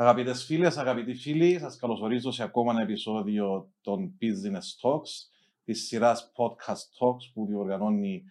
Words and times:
Αγαπητές 0.00 0.44
φίλες, 0.44 0.76
αγαπητοί 0.76 1.14
φίλοι, 1.14 1.58
σας 1.58 1.76
καλωσορίζω 1.76 2.30
σε 2.30 2.42
ακόμα 2.42 2.72
ένα 2.72 2.82
επεισόδιο 2.82 3.72
των 3.80 4.18
Business 4.20 4.88
Talks, 4.88 5.10
της 5.64 5.86
σειράς 5.86 6.32
Podcast 6.36 6.74
Talks 6.98 7.30
που 7.34 7.46
διοργανώνει 7.46 8.24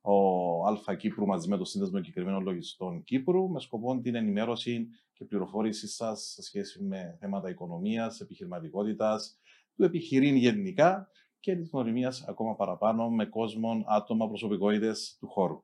ο 0.00 0.66
Αλφα 0.66 0.94
Κύπρου 0.94 1.26
μαζί 1.26 1.48
με 1.48 1.56
το 1.56 1.64
Σύνδεσμο 1.64 1.98
Εγκεκριμένων 2.02 2.42
Λογιστών 2.42 3.04
Κύπρου, 3.04 3.50
με 3.50 3.60
σκοπό 3.60 4.00
την 4.00 4.14
ενημέρωση 4.14 4.88
και 5.12 5.24
πληροφόρηση 5.24 5.88
σας 5.88 6.32
σε 6.32 6.42
σχέση 6.42 6.82
με 6.82 7.16
θέματα 7.20 7.50
οικονομίας, 7.50 8.20
επιχειρηματικότητας, 8.20 9.38
του 9.76 9.84
επιχειρήν 9.84 10.36
γενικά 10.36 11.08
και 11.40 11.56
της 11.56 11.70
γνωριμίας 11.70 12.24
ακόμα 12.28 12.54
παραπάνω 12.54 13.10
με 13.10 13.26
κόσμο, 13.26 13.84
άτομα, 13.86 14.28
προσωπικότητες 14.28 15.16
του 15.20 15.28
χώρου. 15.28 15.62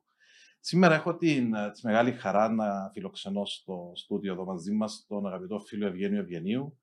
Σήμερα 0.63 0.95
έχω 0.95 1.15
την, 1.15 1.53
ε, 1.53 1.71
τη 1.71 1.85
μεγάλη 1.85 2.11
χαρά 2.11 2.49
να 2.49 2.89
φιλοξενώ 2.93 3.45
στο 3.45 3.91
στούντιο 3.95 4.33
εδώ 4.33 4.45
μαζί 4.45 4.71
μας 4.71 5.05
τον 5.07 5.27
αγαπητό 5.27 5.59
φίλο 5.59 5.87
Ευγένιο 5.87 6.19
Ευγενίου. 6.19 6.77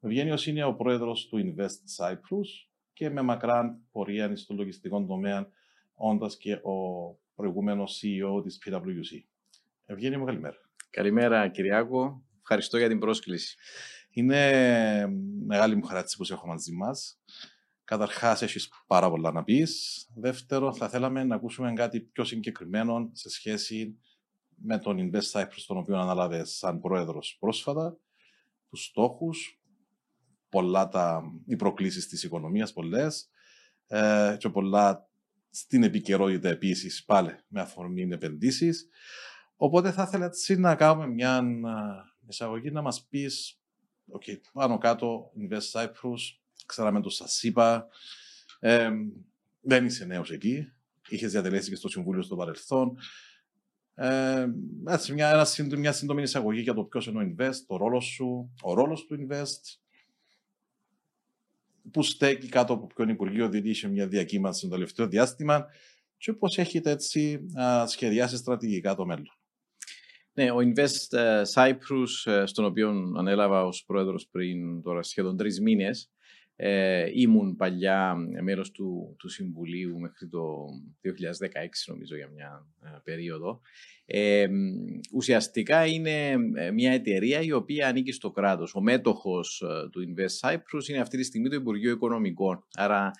Ο 0.00 0.06
Ευγένιος 0.06 0.46
είναι 0.46 0.64
ο 0.64 0.74
πρόεδρος 0.74 1.28
του 1.28 1.38
Invest 1.38 2.04
Cyprus 2.04 2.68
και 2.92 3.10
με 3.10 3.22
μακράν 3.22 3.80
πορεία 3.92 4.36
στο 4.36 4.54
λογιστικό 4.54 5.04
τομέα, 5.04 5.48
όντας 5.94 6.36
και 6.36 6.52
ο 6.52 6.74
προηγούμενο 7.34 7.84
CEO 7.84 8.42
της 8.42 8.58
PwC. 8.66 9.24
Ευγένιο 9.86 10.18
μου, 10.18 10.24
καλημέρα. 10.24 10.56
Καλημέρα, 10.90 11.48
Κυριάκο. 11.48 12.22
Ευχαριστώ 12.40 12.78
για 12.78 12.88
την 12.88 12.98
πρόσκληση. 12.98 13.56
Είναι 14.10 15.06
μεγάλη 15.46 15.76
μου 15.76 15.82
χαρά 15.82 16.04
που 16.16 16.26
έχω 16.30 16.46
μαζί 16.46 16.72
μας. 16.72 17.20
Καταρχάς, 17.90 18.42
έχεις 18.42 18.68
πάρα 18.86 19.10
πολλά 19.10 19.32
να 19.32 19.44
πεις. 19.44 20.06
Δεύτερο, 20.14 20.74
θα 20.74 20.88
θέλαμε 20.88 21.24
να 21.24 21.34
ακούσουμε 21.34 21.72
κάτι 21.72 22.00
πιο 22.00 22.24
συγκεκριμένο 22.24 23.10
σε 23.12 23.30
σχέση 23.30 23.98
με 24.56 24.78
τον 24.78 24.96
Invest 24.98 25.30
Cyprus, 25.32 25.64
τον 25.66 25.76
οποίο 25.76 25.98
αναλάβες 25.98 26.56
σαν 26.56 26.80
πρόεδρος 26.80 27.36
πρόσφατα, 27.40 27.98
τους 28.68 28.84
στόχους, 28.84 29.60
πολλά 30.48 30.88
τα, 30.88 31.22
οι 31.46 31.56
προκλήσεις 31.56 32.08
της 32.08 32.22
οικονομίας, 32.22 32.72
πολλές, 32.72 33.30
ε, 33.86 34.36
και 34.38 34.48
πολλά 34.48 35.08
στην 35.50 35.82
επικαιρότητα 35.82 36.48
επίσης 36.48 37.04
πάλι 37.04 37.38
με 37.46 37.60
αφορμή 37.60 38.08
επενδύσεις. 38.10 38.88
Οπότε 39.56 39.92
θα 39.92 40.02
ήθελα 40.02 40.24
έτσι 40.24 40.56
να 40.56 40.74
κάνουμε 40.74 41.06
μια 41.06 41.36
ε, 41.36 42.28
εισαγωγή 42.28 42.70
να 42.70 42.82
μας 42.82 43.06
πεις, 43.06 43.60
okay, 44.18 44.36
πάνω 44.52 44.78
κάτω, 44.78 45.32
Invest 45.38 45.80
Cyprus, 45.80 46.39
ξέραμε 46.70 47.00
το 47.00 47.10
σας 47.10 47.42
είπα. 47.42 47.88
Ε, 48.58 48.90
δεν 49.60 49.84
είσαι 49.84 50.04
νέος 50.04 50.30
εκεί. 50.30 50.72
Είχες 51.08 51.30
διατελέσει 51.30 51.70
και 51.70 51.76
στο 51.76 51.88
Συμβούλιο 51.88 52.22
στο 52.22 52.36
παρελθόν. 52.36 52.98
Ε, 53.94 54.46
έτσι, 54.86 55.12
μια, 55.12 55.30
ένα, 55.30 55.76
μια 55.78 55.92
σύντομη 55.92 56.22
εισαγωγή 56.22 56.60
για 56.60 56.74
το 56.74 56.84
ποιος 56.84 57.06
είναι 57.06 57.18
ο 57.18 57.34
Invest, 57.34 57.56
το 57.66 57.76
ρόλο 57.76 58.00
σου, 58.00 58.54
ο 58.62 58.74
ρόλος 58.74 59.06
του 59.06 59.26
Invest, 59.28 59.78
που 61.90 62.02
στέκει 62.02 62.48
κάτω 62.48 62.72
από 62.72 62.86
ποιον 62.86 63.08
Υπουργείο, 63.08 63.48
διότι 63.48 63.70
είχε 63.70 63.88
μια 63.88 64.06
διακύμανση 64.06 64.60
το 64.60 64.68
τελευταίο 64.68 65.08
διάστημα, 65.08 65.66
και 66.16 66.32
πώς 66.32 66.58
έχετε 66.58 66.90
έτσι 66.90 67.46
α, 67.60 67.86
σχεδιάσει 67.86 68.36
στρατηγικά 68.36 68.94
το 68.94 69.06
μέλλον. 69.06 69.38
Ναι, 70.32 70.50
ο 70.50 70.56
Invest 70.56 71.18
ε, 71.18 71.42
Cyprus, 71.54 72.32
ε, 72.32 72.46
στον 72.46 72.64
οποίο 72.64 73.12
ανέλαβα 73.16 73.64
ως 73.64 73.84
πρόεδρος 73.84 74.28
πριν 74.30 74.82
τώρα 74.82 75.02
σχεδόν 75.02 75.36
τρεις 75.36 75.60
μήνες, 75.60 76.10
ε, 76.62 77.10
ήμουν 77.14 77.56
παλιά 77.56 78.16
μέρος 78.42 78.70
του, 78.70 79.14
του 79.18 79.28
Συμβουλίου 79.28 79.98
μέχρι 79.98 80.28
το 80.28 80.66
2016 81.02 81.08
νομίζω 81.86 82.16
για 82.16 82.28
μια 82.28 82.66
ε, 82.84 82.88
περίοδο. 83.04 83.60
Ε, 84.04 84.48
ουσιαστικά 85.12 85.86
είναι 85.86 86.30
ε, 86.54 86.70
μια 86.70 86.92
εταιρεία 86.92 87.40
η 87.40 87.52
οποία 87.52 87.88
ανήκει 87.88 88.12
στο 88.12 88.30
κράτος. 88.30 88.74
Ο 88.74 88.80
μέτοχος 88.80 89.64
του 89.90 90.00
Invest 90.08 90.48
Cyprus 90.48 90.88
είναι 90.88 90.98
αυτή 90.98 91.16
τη 91.16 91.22
στιγμή 91.22 91.48
το 91.48 91.54
Υπουργείο 91.54 91.90
Οικονομικών. 91.90 92.64
Άρα 92.74 93.10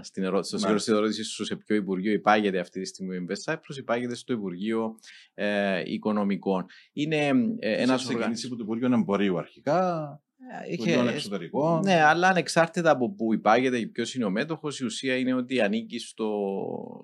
στην 0.00 0.24
ερώτηση, 0.24 0.58
στο 0.58 0.78
στην 0.78 0.94
ερώτηση 0.94 1.24
σου 1.24 1.44
σε 1.44 1.56
ποιο 1.56 1.76
Υπουργείο 1.76 2.12
υπάγεται 2.12 2.58
αυτή 2.58 2.80
τη 2.80 2.86
στιγμή 2.86 3.16
ο 3.16 3.26
Invest 3.26 3.52
Cyprus, 3.52 3.76
υπάγεται 3.76 4.14
στο 4.14 4.32
Υπουργείο 4.32 4.98
ε, 5.34 5.82
Οικονομικών. 5.84 6.66
Είναι 6.92 7.32
ε, 7.58 7.82
ένας 7.82 8.02
ξεκινήσει 8.02 8.46
από 8.46 8.56
το 8.56 8.62
Υπουργείο 8.62 8.92
Εμπορίου 8.92 9.38
αρχικά, 9.38 10.20
ε, 10.68 10.72
είχε, 10.72 11.02
Ναι, 11.84 12.02
αλλά 12.02 12.28
ανεξάρτητα 12.28 12.90
από 12.90 13.14
που 13.14 13.34
υπάγεται 13.34 13.78
και 13.78 13.86
ποιος 13.86 14.14
είναι 14.14 14.24
ο 14.24 14.30
μέτοχος, 14.30 14.80
η 14.80 14.84
ουσία 14.84 15.16
είναι 15.16 15.34
ότι 15.34 15.60
ανήκει 15.60 15.98
στο, 15.98 16.30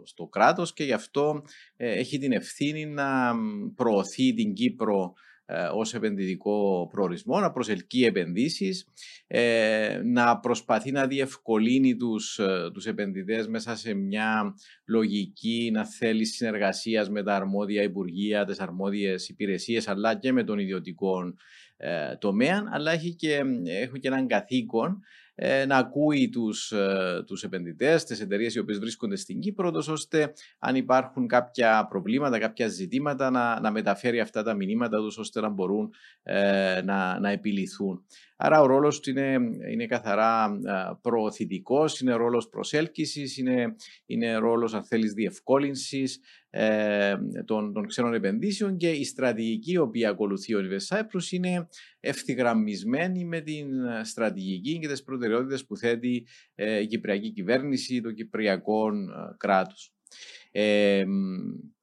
στο 0.05 0.27
κράτος 0.27 0.73
και 0.73 0.85
γι' 0.85 0.93
αυτό 0.93 1.43
ε, 1.77 1.91
έχει 1.91 2.19
την 2.19 2.33
ευθύνη 2.33 2.87
να 2.87 3.35
προωθεί 3.75 4.35
την 4.35 4.53
Κύπρο 4.53 5.15
ε, 5.55 5.69
ως 5.75 5.95
επενδυτικό 5.95 6.89
προορισμό, 6.91 7.41
να 7.41 7.53
προσελκύει 7.53 8.05
επενδύσεις, 8.07 8.89
ε, 9.27 10.01
να 10.05 10.39
προσπαθεί 10.39 10.93
να 10.93 11.07
διευκολύνει 11.07 11.97
τους, 11.97 12.39
ε, 12.39 12.71
τους 12.73 12.87
επενδυτές 12.87 13.49
μέσα 13.49 13.77
σε 13.77 13.95
μια 13.95 14.55
λογική 14.87 15.71
να 15.73 15.85
θέλει 15.87 16.25
συνεργασίας 16.25 17.11
με 17.11 17.23
τα 17.23 17.35
αρμόδια 17.35 17.83
υπουργεία, 17.83 18.45
τις 18.45 18.61
αρμόδιες 18.61 19.29
υπηρεσίες, 19.29 19.89
αλλά 19.89 20.19
και 20.19 20.33
με 20.33 20.45
τον 20.45 20.59
ιδιωτικό 20.59 21.35
τομέα, 22.19 22.65
αλλά 22.70 22.93
έχει 22.93 23.15
και, 23.15 23.43
έχουν 23.65 24.00
και 24.00 24.09
έναν 24.09 24.26
καθήκον 24.26 25.03
ε, 25.34 25.66
να 25.66 25.76
ακούει 25.76 26.28
τους, 26.28 26.72
ε, 26.72 27.22
τους 27.26 27.43
επενδυτές, 27.43 28.04
τις 28.04 28.20
εταιρείες 28.20 28.54
οι 28.54 28.59
οποίες 28.59 28.78
βρίσκονται 28.78 29.16
στην 29.16 29.41
Κύπρο, 29.41 29.72
ώστε 29.88 30.32
αν 30.59 30.76
υπάρχουν 30.76 31.26
κάποια 31.26 31.87
προβλήματα, 31.88 32.38
κάποια 32.38 32.69
ζητήματα 32.69 33.31
να, 33.31 33.60
να 33.60 33.70
μεταφέρει 33.70 34.20
αυτά 34.20 34.43
τα 34.43 34.54
μηνύματα 34.54 34.97
τους 34.98 35.19
ώστε 35.19 35.41
να 35.41 35.48
μπορούν 35.48 35.91
ε, 36.22 36.81
να, 36.84 37.20
να 37.20 37.31
επιληθούν. 37.31 38.04
Άρα 38.37 38.60
ο 38.60 38.66
ρόλος 38.66 39.00
του 39.00 39.10
είναι, 39.10 39.37
είναι 39.70 39.87
καθαρά 39.87 40.59
προωθητικός, 41.00 42.00
είναι 42.00 42.12
ρόλος 42.12 42.49
προσέλκυσης, 42.49 43.37
είναι, 43.37 43.75
είναι 44.06 44.34
ρόλος 44.34 44.75
αν 44.75 44.84
θέλεις 44.84 45.12
διευκόλυνσης 45.12 46.20
ε, 46.55 47.15
των, 47.45 47.73
των 47.73 47.87
ξένων 47.87 48.15
επενδύσεων 48.15 48.77
και 48.77 48.91
η 48.91 49.05
στρατηγική 49.05 49.73
η 49.73 49.77
οποία 49.77 50.11
ακολουθεί 50.11 50.55
ο 50.55 50.61
Invest 50.61 50.97
Cyprus 50.97 51.31
είναι 51.31 51.69
ευθυγραμμισμένη 52.01 53.25
με 53.25 53.41
την 53.41 53.69
στρατηγική 54.03 54.79
και 54.79 54.89
τις 54.89 55.03
προτεραιότητες 55.03 55.67
που 55.67 55.77
θέτει 55.77 56.27
ε, 56.55 56.81
η 56.81 56.87
Κυπριακή 56.87 57.31
κυβέρνηση, 57.31 58.01
το 58.01 58.12
Κυπριακό 58.12 58.89
ε, 58.89 59.35
κράτος. 59.37 59.93
Ε, 60.51 61.05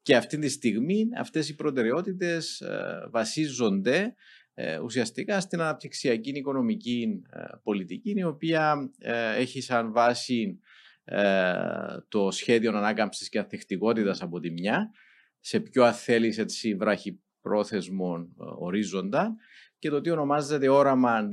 και 0.01 0.15
αυτή 0.15 0.37
τη 0.37 0.49
στιγμή 0.49 1.07
αυτές 1.17 1.49
οι 1.49 1.55
προτεραιότητες 1.55 2.63
βασίζονται 3.11 4.13
ε, 4.61 4.79
ουσιαστικά 4.79 5.39
στην 5.39 5.61
αναπτυξιακή 5.61 6.29
οικονομική 6.29 7.21
ε, 7.29 7.39
πολιτική, 7.63 8.13
η 8.15 8.23
οποία 8.23 8.91
ε, 8.99 9.35
έχει 9.35 9.61
σαν 9.61 9.91
βάση 9.91 10.59
το 12.07 12.31
σχέδιο 12.31 12.77
ανάκαμψης 12.77 13.29
και 13.29 13.39
ανθεκτικότητας 13.39 14.21
από 14.21 14.39
τη 14.39 14.51
μια, 14.51 14.91
σε 15.39 15.59
πιο 15.59 15.83
αθέλης 15.83 16.37
έτσι 16.37 16.75
βραχυπρόθεσμων 16.75 18.33
ορίζοντα 18.59 19.35
και 19.79 19.89
το 19.89 20.01
τι 20.01 20.09
ονομάζεται 20.09 20.69
όραμα 20.69 21.29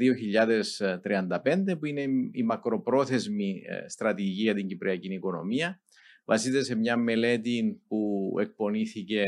2035 1.42 1.78
που 1.78 1.86
είναι 1.86 2.04
η 2.32 2.42
μακροπρόθεσμη 2.42 3.62
στρατηγική 3.86 4.42
για 4.42 4.54
την 4.54 4.66
κυπριακή 4.66 5.14
οικονομία 5.14 5.80
βασίζεται 6.24 6.64
σε 6.64 6.74
μια 6.74 6.96
μελέτη 6.96 7.82
που 7.88 8.30
εκπονήθηκε 8.40 9.22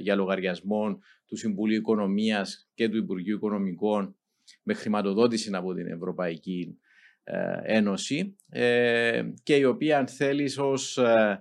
για 0.00 0.14
λογαριασμό 0.14 0.98
του 1.26 1.36
Συμβουλίου 1.36 1.78
Οικονομίας 1.78 2.70
και 2.74 2.88
του 2.88 2.96
Υπουργείου 2.96 3.36
Οικονομικών 3.36 4.16
με 4.62 4.74
χρηματοδότηση 4.74 5.50
από 5.54 5.74
την 5.74 5.86
Ευρωπαϊκή 5.86 6.78
ε, 6.78 6.81
Ένωση 7.62 8.36
ε, 8.48 9.22
και 9.42 9.56
η 9.56 9.64
οποία 9.64 9.98
αν 9.98 10.06
θέλεις 10.06 10.58
ως 10.58 10.98
ε, 10.98 11.40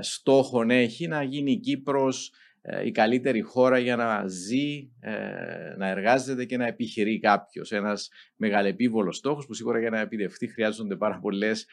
στόχο 0.00 0.64
έχει 0.68 1.06
να 1.06 1.22
γίνει 1.22 1.52
η 1.52 1.58
Κύπρος 1.58 2.32
η 2.84 2.90
καλύτερη 2.90 3.40
χώρα 3.40 3.78
για 3.78 3.96
να 3.96 4.26
ζει, 4.26 4.90
να 5.76 5.88
εργάζεται 5.88 6.44
και 6.44 6.56
να 6.56 6.66
επιχειρεί 6.66 7.18
κάποιος. 7.18 7.72
Ένας 7.72 8.08
μεγαλεπίβολος 8.36 9.16
στόχος 9.16 9.46
που 9.46 9.54
σίγουρα 9.54 9.78
για 9.78 9.90
να 9.90 10.00
επιτευχθεί 10.00 10.46
χρειάζονται 10.46 10.96
πάρα 10.96 11.18
πολλές 11.18 11.66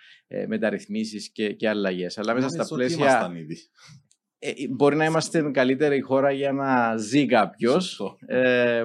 μεταρρυθμίσεις 0.48 1.32
και, 1.32 1.54
και 1.54 1.70
αλλαγές. 1.70 2.18
Αλλά 2.18 2.34
μέσα 2.34 2.50
στα 2.50 2.76
πλαίσια. 2.76 3.32
Ε, 4.46 4.52
μπορεί 4.70 4.96
να 4.96 5.06
είμαστε 5.06 5.52
καλύτερη 5.52 6.02
χώρα 6.02 6.32
για 6.32 6.52
να 6.52 6.98
ζει 6.98 7.26
κάποιος. 7.26 8.00
Ε, 8.26 8.80
ε, 8.80 8.84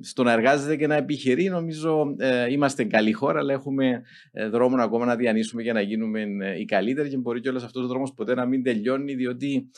στο 0.00 0.22
να 0.22 0.32
εργάζεται 0.32 0.76
και 0.76 0.86
να 0.86 0.94
επιχειρεί, 0.94 1.48
νομίζω 1.48 2.14
ε, 2.18 2.52
είμαστε 2.52 2.84
καλή 2.84 3.12
χώρα, 3.12 3.38
αλλά 3.38 3.52
έχουμε 3.52 4.02
ε, 4.32 4.48
δρόμο 4.48 4.82
ακόμα 4.82 5.04
να 5.04 5.16
διανύσουμε 5.16 5.62
για 5.62 5.72
να 5.72 5.80
γίνουμε 5.80 6.26
οι 6.58 6.64
καλύτεροι 6.64 7.08
και 7.08 7.16
μπορεί 7.16 7.40
κιόλας 7.40 7.64
αυτός 7.64 7.84
ο 7.84 7.86
δρόμος 7.86 8.12
ποτέ 8.14 8.34
να 8.34 8.46
μην 8.46 8.62
τελειώνει, 8.62 9.14
διότι 9.14 9.70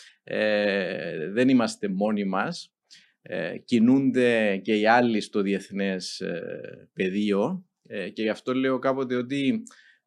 δεν 1.33 1.49
είμαστε 1.49 1.89
μόνοι 1.89 2.25
μας. 2.25 2.73
κινούνται 3.65 4.61
και 4.63 4.75
οι 4.75 4.87
άλλοι 4.87 5.21
στο 5.21 5.41
διεθνές 5.43 6.23
πεδίο 6.93 7.65
και 8.13 8.23
γι' 8.23 8.29
αυτό 8.29 8.55
λέω 8.55 8.79
κάποτε 8.79 9.15
ότι 9.15 9.63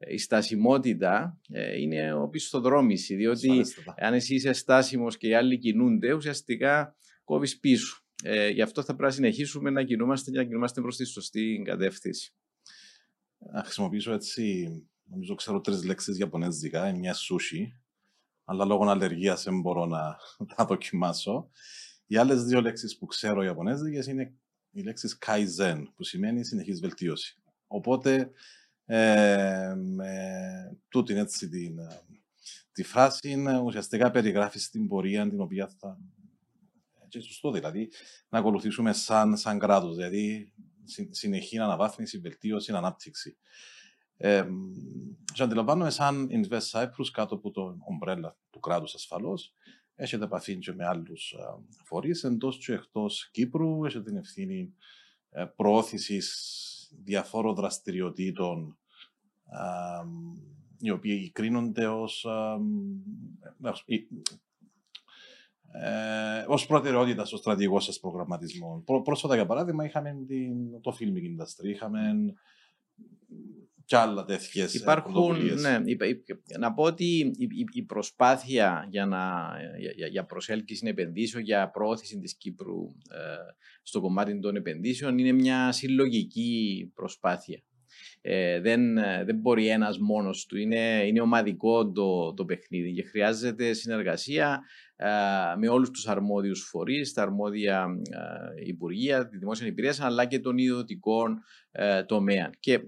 η 0.07 0.17
στασιμότητα 0.17 1.39
ε, 1.49 1.79
είναι 1.79 2.13
οπισθοδρόμηση, 2.13 3.15
διότι 3.15 3.61
αν 3.97 4.13
εσύ 4.13 4.35
είσαι 4.35 4.53
στάσιμος 4.53 5.17
και 5.17 5.27
οι 5.27 5.33
άλλοι 5.33 5.57
κινούνται, 5.57 6.13
ουσιαστικά 6.13 6.95
κόβεις 7.23 7.59
πίσω. 7.59 8.00
Ε, 8.23 8.49
γι' 8.49 8.61
αυτό 8.61 8.81
θα 8.81 8.95
πρέπει 8.95 9.03
να 9.03 9.09
συνεχίσουμε 9.11 9.69
να 9.69 9.83
κινούμαστε 9.83 10.31
και 10.31 10.37
να 10.37 10.43
κινούμαστε 10.43 10.81
προς 10.81 10.95
τη 10.95 11.05
σωστή 11.05 11.61
κατεύθυνση. 11.65 12.33
Να 13.37 13.63
χρησιμοποιήσω 13.63 14.13
έτσι, 14.13 14.67
νομίζω 15.03 15.35
ξέρω 15.35 15.61
τρεις 15.61 15.83
λέξεις 15.83 16.17
Ιαπωνέζικα, 16.17 16.95
μια 16.95 17.13
σούσι, 17.13 17.79
αλλά 18.43 18.65
λόγω 18.65 18.89
αλλεργίας 18.89 19.43
δεν 19.43 19.59
μπορώ 19.59 19.85
να 19.85 20.17
τα 20.55 20.65
δοκιμάσω. 20.65 21.49
Οι 22.05 22.17
άλλες 22.17 22.43
δύο 22.43 22.61
λέξεις 22.61 22.97
που 22.97 23.05
ξέρω 23.05 23.43
Ιαπωνέζικες 23.43 24.07
είναι 24.07 24.35
οι 24.71 24.81
λέξεις 24.81 25.17
kaizen, 25.25 25.83
που 25.95 26.03
σημαίνει 26.03 26.45
συνεχής 26.45 26.79
βελτίωση. 26.79 27.41
Οπότε, 27.67 28.31
ε, 28.85 29.73
με 29.75 30.13
τούτη 30.87 31.13
έτσι 31.13 31.49
την, 31.49 31.79
ε, 31.79 32.01
τη 32.71 32.83
φράση 32.83 33.43
ουσιαστικά 33.63 34.11
περιγράφεις 34.11 34.69
την 34.69 34.87
πορεία 34.87 35.29
την 35.29 35.41
οποία 35.41 35.71
θα. 35.79 35.99
Και 37.11 37.19
σωστό 37.19 37.51
δηλαδή, 37.51 37.91
να 38.29 38.39
ακολουθήσουμε 38.39 38.93
σαν, 38.93 39.37
σαν 39.37 39.59
κράτος. 39.59 39.95
Δηλαδή, 39.95 40.53
συνεχή 41.09 41.59
αναβάθμιση, 41.59 42.19
βελτίωση, 42.19 42.73
ανάπτυξη. 42.73 43.37
Ε, 44.17 44.47
και 45.33 45.43
αντιλαμβάνομαι 45.43 45.89
σαν 45.89 46.29
Invest 46.31 46.69
Cyprus 46.71 47.09
κάτω 47.13 47.35
από 47.35 47.51
το 47.51 47.77
ομπρέλα 47.79 48.37
του 48.49 48.59
κράτους 48.59 48.93
ασφαλώς. 48.93 49.53
Έχετε 49.95 50.23
επαφή 50.23 50.57
και 50.57 50.73
με 50.73 50.85
άλλους 50.85 51.35
φορείς 51.83 52.23
εντός 52.23 52.57
και 52.57 52.73
εκτός 52.73 53.29
Κύπρου. 53.31 53.85
Έχετε 53.85 54.03
την 54.03 54.17
ευθύνη 54.17 54.73
ε, 55.29 55.45
προώθησης 55.55 56.57
διαφόρων 57.03 57.55
δραστηριοτήτων 57.55 58.77
οι 60.79 60.89
οποίοι 60.89 61.31
κρίνονται 61.31 61.87
ως, 61.87 62.25
ε, 65.71 66.45
ως 66.47 66.65
προτεραιότητας 66.65 67.27
στο 67.27 67.37
στρατηγικό 67.37 67.79
σας 67.79 67.99
προγραμματισμό. 67.99 68.83
Πρόσφατα, 69.03 69.35
για 69.35 69.45
παράδειγμα, 69.45 69.85
είχαμε 69.85 70.15
την, 70.27 70.81
το 70.81 70.97
filming 70.99 71.41
industry, 71.41 71.65
είχαμε 71.65 71.99
και 73.91 73.97
άλλα 73.97 74.25
τέτοιες 74.25 74.73
Υπάρχουν, 74.73 75.37
ναι, 75.59 75.79
να 76.59 76.73
πω 76.73 76.83
ότι 76.83 77.31
η, 77.73 77.83
προσπάθεια 77.83 78.87
για, 78.89 79.05
να, 79.05 79.51
για, 79.95 80.07
για 80.07 80.25
προσέλκυση 80.25 80.87
επενδύσεων, 80.87 81.43
για 81.43 81.69
προώθηση 81.69 82.19
της 82.19 82.35
Κύπρου 82.35 82.95
ε, 83.09 83.53
στο 83.81 84.01
κομμάτι 84.01 84.39
των 84.39 84.55
επενδύσεων 84.55 85.17
είναι 85.17 85.31
μια 85.31 85.71
συλλογική 85.71 86.91
προσπάθεια. 86.95 87.63
Ε, 88.21 88.59
δεν, 88.59 88.93
δεν 89.25 89.35
μπορεί 89.35 89.67
ένας 89.67 89.97
μόνος 89.99 90.45
του, 90.45 90.57
είναι, 90.57 91.03
είναι 91.05 91.21
ομαδικό 91.21 91.91
το, 91.91 92.33
το 92.33 92.45
παιχνίδι 92.45 92.93
και 92.93 93.03
χρειάζεται 93.03 93.73
συνεργασία 93.73 94.61
ε, 94.95 95.07
με 95.57 95.67
όλους 95.67 95.89
τους 95.89 96.07
αρμόδιους 96.07 96.67
φορείς, 96.69 97.13
τα 97.13 97.21
αρμόδια 97.21 97.87
ε, 98.09 98.67
υπουργεία, 98.67 99.27
τη 99.27 99.37
δημόσια 99.37 99.67
υπηρεσία 99.67 100.05
αλλά 100.05 100.25
και 100.25 100.39
των 100.39 100.57
ιδιωτικών 100.57 101.43
ε, 101.71 102.03
τομέα. 102.03 102.49
Και 102.59 102.79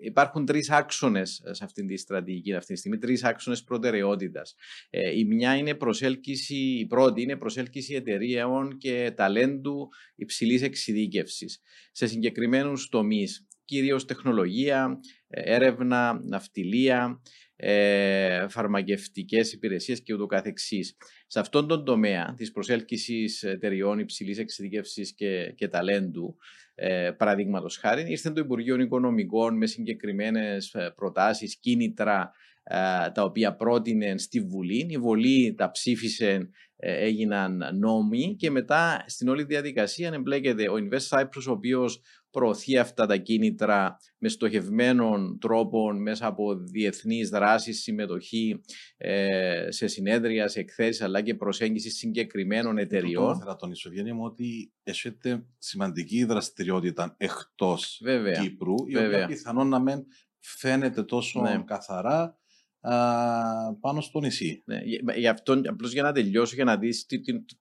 υπάρχουν 0.00 0.44
τρεις 0.44 0.70
άξονες 0.70 1.42
σε 1.50 1.64
αυτή 1.64 1.84
τη 1.84 1.96
στρατηγική 1.96 2.54
αυτή 2.54 2.72
τη 2.72 2.78
στιγμή, 2.78 2.98
τρεις 2.98 3.24
άξονες 3.24 3.62
προτεραιότητας. 3.62 4.54
Ε, 4.90 5.18
η 5.18 5.24
μια 5.24 5.56
είναι 5.56 5.74
προσέλκυση, 5.74 6.54
η 6.54 6.86
πρώτη 6.86 7.22
είναι 7.22 7.36
προσέλκυση 7.36 7.94
εταιρείων 7.94 8.76
και 8.76 9.12
ταλέντου 9.16 9.88
υψηλής 10.14 10.62
εξειδίκευσης 10.62 11.60
σε 11.92 12.06
συγκεκριμένους 12.06 12.88
τομείς, 12.88 13.46
κυρίως 13.70 14.04
τεχνολογία, 14.04 15.00
ε, 15.28 15.54
έρευνα, 15.54 16.20
ναυτιλία, 16.24 17.22
ε, 17.56 18.48
φαρμακευτικές 18.48 19.52
υπηρεσίες 19.52 20.02
και 20.02 20.14
ούτω 20.14 20.26
καθεξής. 20.26 20.96
Σε 21.26 21.40
αυτόν 21.40 21.68
τον 21.68 21.84
τομέα 21.84 22.34
της 22.36 22.52
προσέλκυσης 22.52 23.42
εταιριών 23.42 23.98
υψηλής 23.98 24.38
εξειδικεύσης 24.38 25.14
και, 25.14 25.52
και 25.56 25.68
ταλέντου, 25.68 26.36
ε, 26.74 27.10
παραδείγματος 27.10 27.76
χάρη, 27.76 28.10
ήρθε 28.10 28.30
το 28.30 28.40
Υπουργείο 28.40 28.80
Οικονομικών 28.80 29.56
με 29.56 29.66
συγκεκριμένες 29.66 30.74
ε, 30.74 30.92
προτάσεις, 30.96 31.58
κίνητρα 31.58 32.32
ε, 32.62 33.10
τα 33.10 33.22
οποία 33.22 33.56
πρότεινε 33.56 34.18
στη 34.18 34.40
Βουλή. 34.40 34.86
Η 34.88 34.98
Βουλή 34.98 35.54
τα 35.54 35.70
ψήφισε, 35.70 36.50
ε, 36.76 37.04
έγιναν 37.04 37.64
νόμοι 37.78 38.36
και 38.38 38.50
μετά 38.50 39.04
στην 39.06 39.28
όλη 39.28 39.44
διαδικασία 39.44 40.10
εμπλέκεται 40.12 40.68
ο 40.68 40.74
Invest 40.74 41.18
Cyprus, 41.18 41.44
ο 41.48 41.50
οποίος 41.50 42.00
προωθεί 42.30 42.78
αυτά 42.78 43.06
τα 43.06 43.16
κίνητρα 43.16 43.96
με 44.18 44.28
στοχευμένων 44.28 45.38
τρόπων 45.40 46.02
μέσα 46.02 46.26
από 46.26 46.54
διεθνείς 46.54 47.28
δράσεις, 47.28 47.82
συμμετοχή 47.82 48.60
ε, 48.96 49.66
σε 49.68 49.86
συνέδρια, 49.86 50.48
σε 50.48 50.60
εκθέσεις 50.60 51.02
αλλά 51.02 51.20
και 51.20 51.34
προσέγγιση 51.34 51.90
συγκεκριμένων 51.90 52.78
εταιριών. 52.78 53.36
Θέλω 53.36 53.50
να 53.50 53.56
τονίσω, 53.56 53.88
Ευγένεια 53.88 54.14
μου, 54.14 54.24
ότι 54.24 54.72
έχετε 54.82 55.46
σημαντική 55.58 56.24
δραστηριότητα 56.24 57.14
εκτός 57.18 58.02
Κύπρου, 58.40 58.74
η 58.86 58.96
οποία 58.96 59.26
πιθανόν 59.26 59.68
να 59.68 59.78
μην 59.78 60.04
φαίνεται 60.38 61.02
τόσο 61.02 61.40
ναι. 61.40 61.62
καθαρά 61.66 62.39
πάνω 63.80 64.00
στο 64.00 64.20
νησί. 64.20 64.62
Ναι, 64.64 64.80
γι' 65.16 65.28
αυτό, 65.28 65.60
απλώς 65.64 65.92
για 65.92 66.02
να 66.02 66.12
τελειώσω, 66.12 66.54
για 66.54 66.64
να 66.64 66.76
δεις 66.76 67.06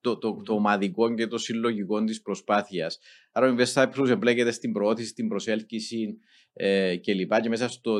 το, 0.01 0.17
το, 0.17 0.41
το, 0.43 0.53
ομαδικό 0.53 1.13
και 1.13 1.27
το 1.27 1.37
συλλογικό 1.37 2.03
της 2.03 2.21
προσπάθειας. 2.21 2.99
Άρα, 3.31 3.51
ο 3.51 3.55
Invest 3.55 3.73
Cyprus 3.73 4.09
εμπλέκεται 4.09 4.51
στην 4.51 4.71
προώθηση, 4.71 5.07
στην 5.07 5.27
προσέλκυση 5.27 6.17
ε, 6.53 6.97
κλπ. 6.97 7.39
Και 7.41 7.49
μέσα 7.49 7.69
στο 7.69 7.99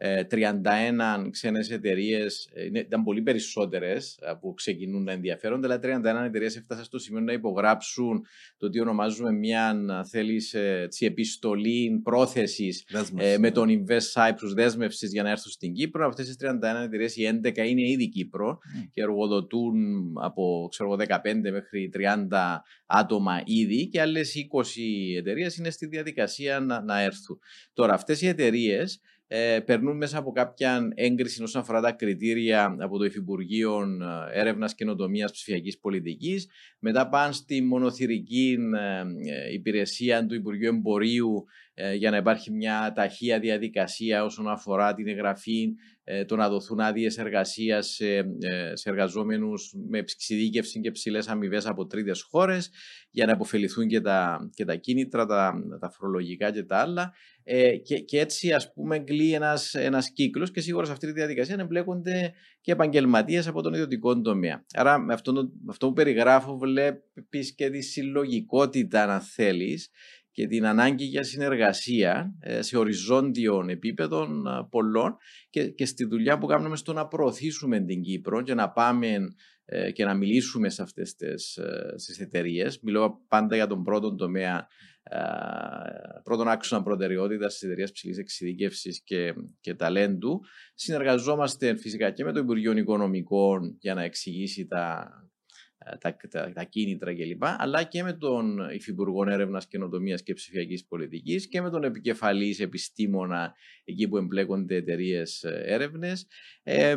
31 0.00 1.24
ε, 1.26 1.30
ξένες 1.30 1.70
εταιρείες, 1.70 2.50
ε, 2.52 2.78
ήταν 2.78 3.02
πολύ 3.02 3.22
περισσότερες 3.22 4.18
που 4.40 4.54
ξεκινούν 4.54 5.02
να 5.02 5.12
ενδιαφέρονται, 5.12 5.66
αλλά 5.66 5.78
31 6.22 6.24
εταιρείες 6.26 6.56
έφτασαν 6.56 6.84
στο 6.84 6.98
σημείο 6.98 7.20
να 7.20 7.32
υπογράψουν 7.32 8.26
το 8.56 8.68
τι 8.68 8.80
ονομάζουμε 8.80 9.32
μια, 9.32 9.76
θέλεις, 10.10 10.54
επιστολή 10.98 12.00
πρόθεσης 12.02 12.84
ε, 13.16 13.30
με 13.30 13.36
ναι. 13.36 13.50
τον 13.50 13.68
Invest 13.68 14.12
Cyprus 14.22 14.54
δέσμευσης 14.54 15.12
για 15.12 15.22
να 15.22 15.30
έρθουν 15.30 15.52
στην 15.52 15.72
Κύπρο. 15.72 16.06
Αυτές 16.06 16.26
τις 16.26 16.36
31 16.40 16.84
εταιρείες, 16.84 17.16
οι 17.16 17.40
11 17.44 17.56
είναι 17.56 17.88
ήδη 17.88 18.08
Κύπρο 18.08 18.58
mm. 18.58 18.88
και 18.92 19.00
εργοδοτούν 19.00 19.74
από 20.22 20.68
ξέρω, 20.70 20.96
15 21.08 21.16
μέχρι 21.42 21.90
30 21.94 22.26
άτομα 22.86 23.42
ήδη 23.44 23.88
και 23.88 24.00
άλλες 24.00 24.34
20 24.52 24.64
εταιρείες 25.18 25.56
είναι 25.56 25.70
στη 25.70 25.86
διαδικασία 25.86 26.60
να, 26.60 26.82
να 26.82 27.00
έρθουν. 27.00 27.38
Τώρα 27.72 27.94
αυτές 27.94 28.22
οι 28.22 28.26
εταιρείες 28.26 29.00
ε, 29.32 29.60
περνούν 29.60 29.96
μέσα 29.96 30.18
από 30.18 30.32
κάποια 30.32 30.88
έγκριση 30.94 31.42
όσον 31.42 31.60
αφορά 31.60 31.80
τα 31.80 31.92
κριτήρια 31.92 32.76
από 32.78 32.98
το 32.98 33.04
Υφυπουργείο 33.04 33.80
ε, 34.32 34.40
Έρευνας 34.40 34.74
Καινοτομίας 34.74 35.32
Ψηφιακής 35.32 35.78
Πολιτικής. 35.78 36.48
Μετά 36.78 37.08
πάνε 37.08 37.32
στη 37.32 37.62
μονοθυρική 37.62 38.58
ε, 38.74 39.00
ε, 39.32 39.52
υπηρεσία 39.52 40.26
του 40.26 40.34
Υπουργείου 40.34 40.68
Εμπορίου 40.68 41.44
για 41.96 42.10
να 42.10 42.16
υπάρχει 42.16 42.50
μια 42.50 42.92
ταχεία 42.94 43.38
διαδικασία 43.38 44.24
όσον 44.24 44.48
αφορά 44.48 44.94
την 44.94 45.08
εγγραφή 45.08 45.74
το 46.26 46.36
να 46.36 46.48
δοθούν 46.48 46.80
άδειες 46.80 47.18
εργασίας 47.18 47.86
σε, 47.86 48.06
σε 48.72 48.88
εργαζόμενους 48.88 49.72
με 49.88 49.98
εξειδίκευση 49.98 50.80
και 50.80 50.90
ψηλές 50.90 51.28
αμοιβές 51.28 51.66
από 51.66 51.86
τρίτες 51.86 52.22
χώρες 52.22 52.70
για 53.10 53.26
να 53.26 53.32
αποφεληθούν 53.32 53.86
και 53.88 54.00
τα, 54.00 54.50
και 54.54 54.64
τα 54.64 54.74
κίνητρα, 54.74 55.26
τα, 55.26 55.54
τα 55.80 55.90
φορολογικά 55.90 56.52
και 56.52 56.62
τα 56.62 56.76
άλλα. 56.76 57.12
Ε, 57.52 57.76
και, 57.76 57.98
και 57.98 58.18
έτσι 58.18 58.52
ας 58.52 58.72
πούμε 58.72 58.98
κλεί 58.98 59.32
ένας, 59.32 59.74
ένας 59.74 60.12
κύκλος 60.12 60.50
και 60.50 60.60
σίγουρα 60.60 60.86
σε 60.86 60.92
αυτή 60.92 61.06
τη 61.06 61.12
διαδικασία 61.12 61.56
εμπλέκονται 61.58 62.32
και 62.60 62.72
επαγγελματίες 62.72 63.46
από 63.46 63.62
τον 63.62 63.72
ιδιωτικό 63.72 64.20
τομέα. 64.20 64.64
Άρα 64.74 64.98
με 64.98 65.14
αυτό, 65.14 65.50
αυτό 65.68 65.86
που 65.86 65.92
περιγράφω 65.92 66.58
βλέπεις 66.58 67.54
και 67.54 67.70
τη 67.70 67.80
συλλογικότητα 67.80 69.14
αν 69.14 69.20
θέλεις 69.20 69.90
και 70.30 70.46
την 70.46 70.66
ανάγκη 70.66 71.04
για 71.04 71.22
συνεργασία 71.22 72.34
ε, 72.40 72.62
σε 72.62 72.78
οριζόντιο 72.78 73.66
επίπεδο 73.68 74.22
ε, 74.22 74.28
πολλών 74.70 75.16
και, 75.50 75.70
και 75.70 75.86
στη 75.86 76.04
δουλειά 76.04 76.38
που 76.38 76.46
κάνουμε 76.46 76.76
στο 76.76 76.92
να 76.92 77.06
προωθήσουμε 77.06 77.80
την 77.80 78.02
Κύπρο 78.02 78.42
και 78.42 78.54
να 78.54 78.70
πάμε 78.70 79.16
ε, 79.64 79.90
και 79.90 80.04
να 80.04 80.14
μιλήσουμε 80.14 80.68
σε 80.68 80.82
αυτές 80.82 81.14
τις, 81.14 81.58
τις 82.06 82.18
εταιρείες. 82.18 82.80
Μιλώ 82.82 83.24
πάντα 83.28 83.56
για 83.56 83.66
τον 83.66 83.82
πρώτο 83.82 84.14
τομέα 84.14 84.68
πρώτον 86.22 86.48
άξονα 86.48 86.82
προτεραιότητας 86.82 87.52
της 87.52 87.62
εταιρείας 87.62 87.92
ψηλής 87.92 88.18
εξειδικεύση 88.18 89.02
και, 89.04 89.34
και 89.60 89.74
ταλέντου. 89.74 90.40
Συνεργαζόμαστε 90.74 91.76
φυσικά 91.76 92.10
και 92.10 92.24
με 92.24 92.32
το 92.32 92.38
Υπουργείο 92.38 92.72
Οικονομικών 92.72 93.76
για 93.80 93.94
να 93.94 94.02
εξηγήσει 94.02 94.66
τα, 94.66 95.10
ε, 95.24 95.29
τα, 96.00 96.16
τα, 96.30 96.52
τα 96.52 96.64
κίνητρα 96.64 97.14
κλπ. 97.14 97.42
Αλλά 97.44 97.82
και 97.82 98.02
με 98.02 98.12
τον 98.12 98.58
Υφυπουργό 98.74 99.30
Έρευνας, 99.30 99.66
Καινοτομίας 99.66 100.22
και 100.22 100.34
Ψηφιακής 100.34 100.86
Πολιτικής 100.86 101.48
και 101.48 101.60
με 101.60 101.70
τον 101.70 101.84
επικεφαλής 101.84 102.60
επιστήμονα 102.60 103.54
εκεί 103.84 104.08
που 104.08 104.16
εμπλέκονται 104.16 104.74
εταιρείες 104.74 105.42
ε, 105.42 105.62
έρευνες. 105.64 106.26
Ε, 106.62 106.96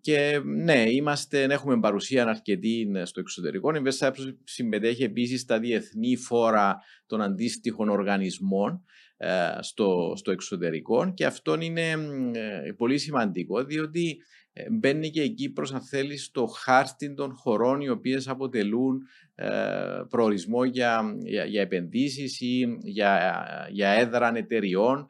και 0.00 0.40
ναι, 0.44 0.90
είμαστε, 0.90 1.42
έχουμε 1.42 1.80
παρουσία 1.80 2.26
αρκετή 2.26 2.90
στο 3.02 3.20
εξωτερικό. 3.20 3.74
Η 3.74 3.82
Invest 3.84 4.12
συμμετέχει 4.44 5.02
επίσης 5.02 5.40
στα 5.40 5.58
διεθνή 5.58 6.16
φόρα 6.16 6.78
των 7.06 7.22
αντίστοιχων 7.22 7.88
οργανισμών 7.88 8.84
στο, 9.60 10.12
στο 10.16 10.30
εξωτερικό 10.30 11.12
και 11.14 11.24
αυτό 11.26 11.56
είναι 11.60 11.94
πολύ 12.76 12.98
σημαντικό 12.98 13.64
διότι 13.64 14.18
μπαίνει 14.70 15.10
και 15.10 15.22
η 15.22 15.30
Κύπρος 15.30 15.72
αν 15.72 15.82
θέλεις 15.82 16.24
στο 16.24 16.46
χάρτη 16.46 17.14
των 17.14 17.34
χωρών 17.34 17.80
οι 17.80 17.88
οποίες 17.88 18.28
αποτελούν 18.28 19.00
προορισμό 20.08 20.64
για, 20.64 21.14
για, 21.18 21.44
για 21.44 21.60
επενδύσεις 21.60 22.40
ή 22.40 22.78
για, 22.82 23.44
για 23.70 23.88
έδρα 23.88 24.36
εταιριών 24.36 25.06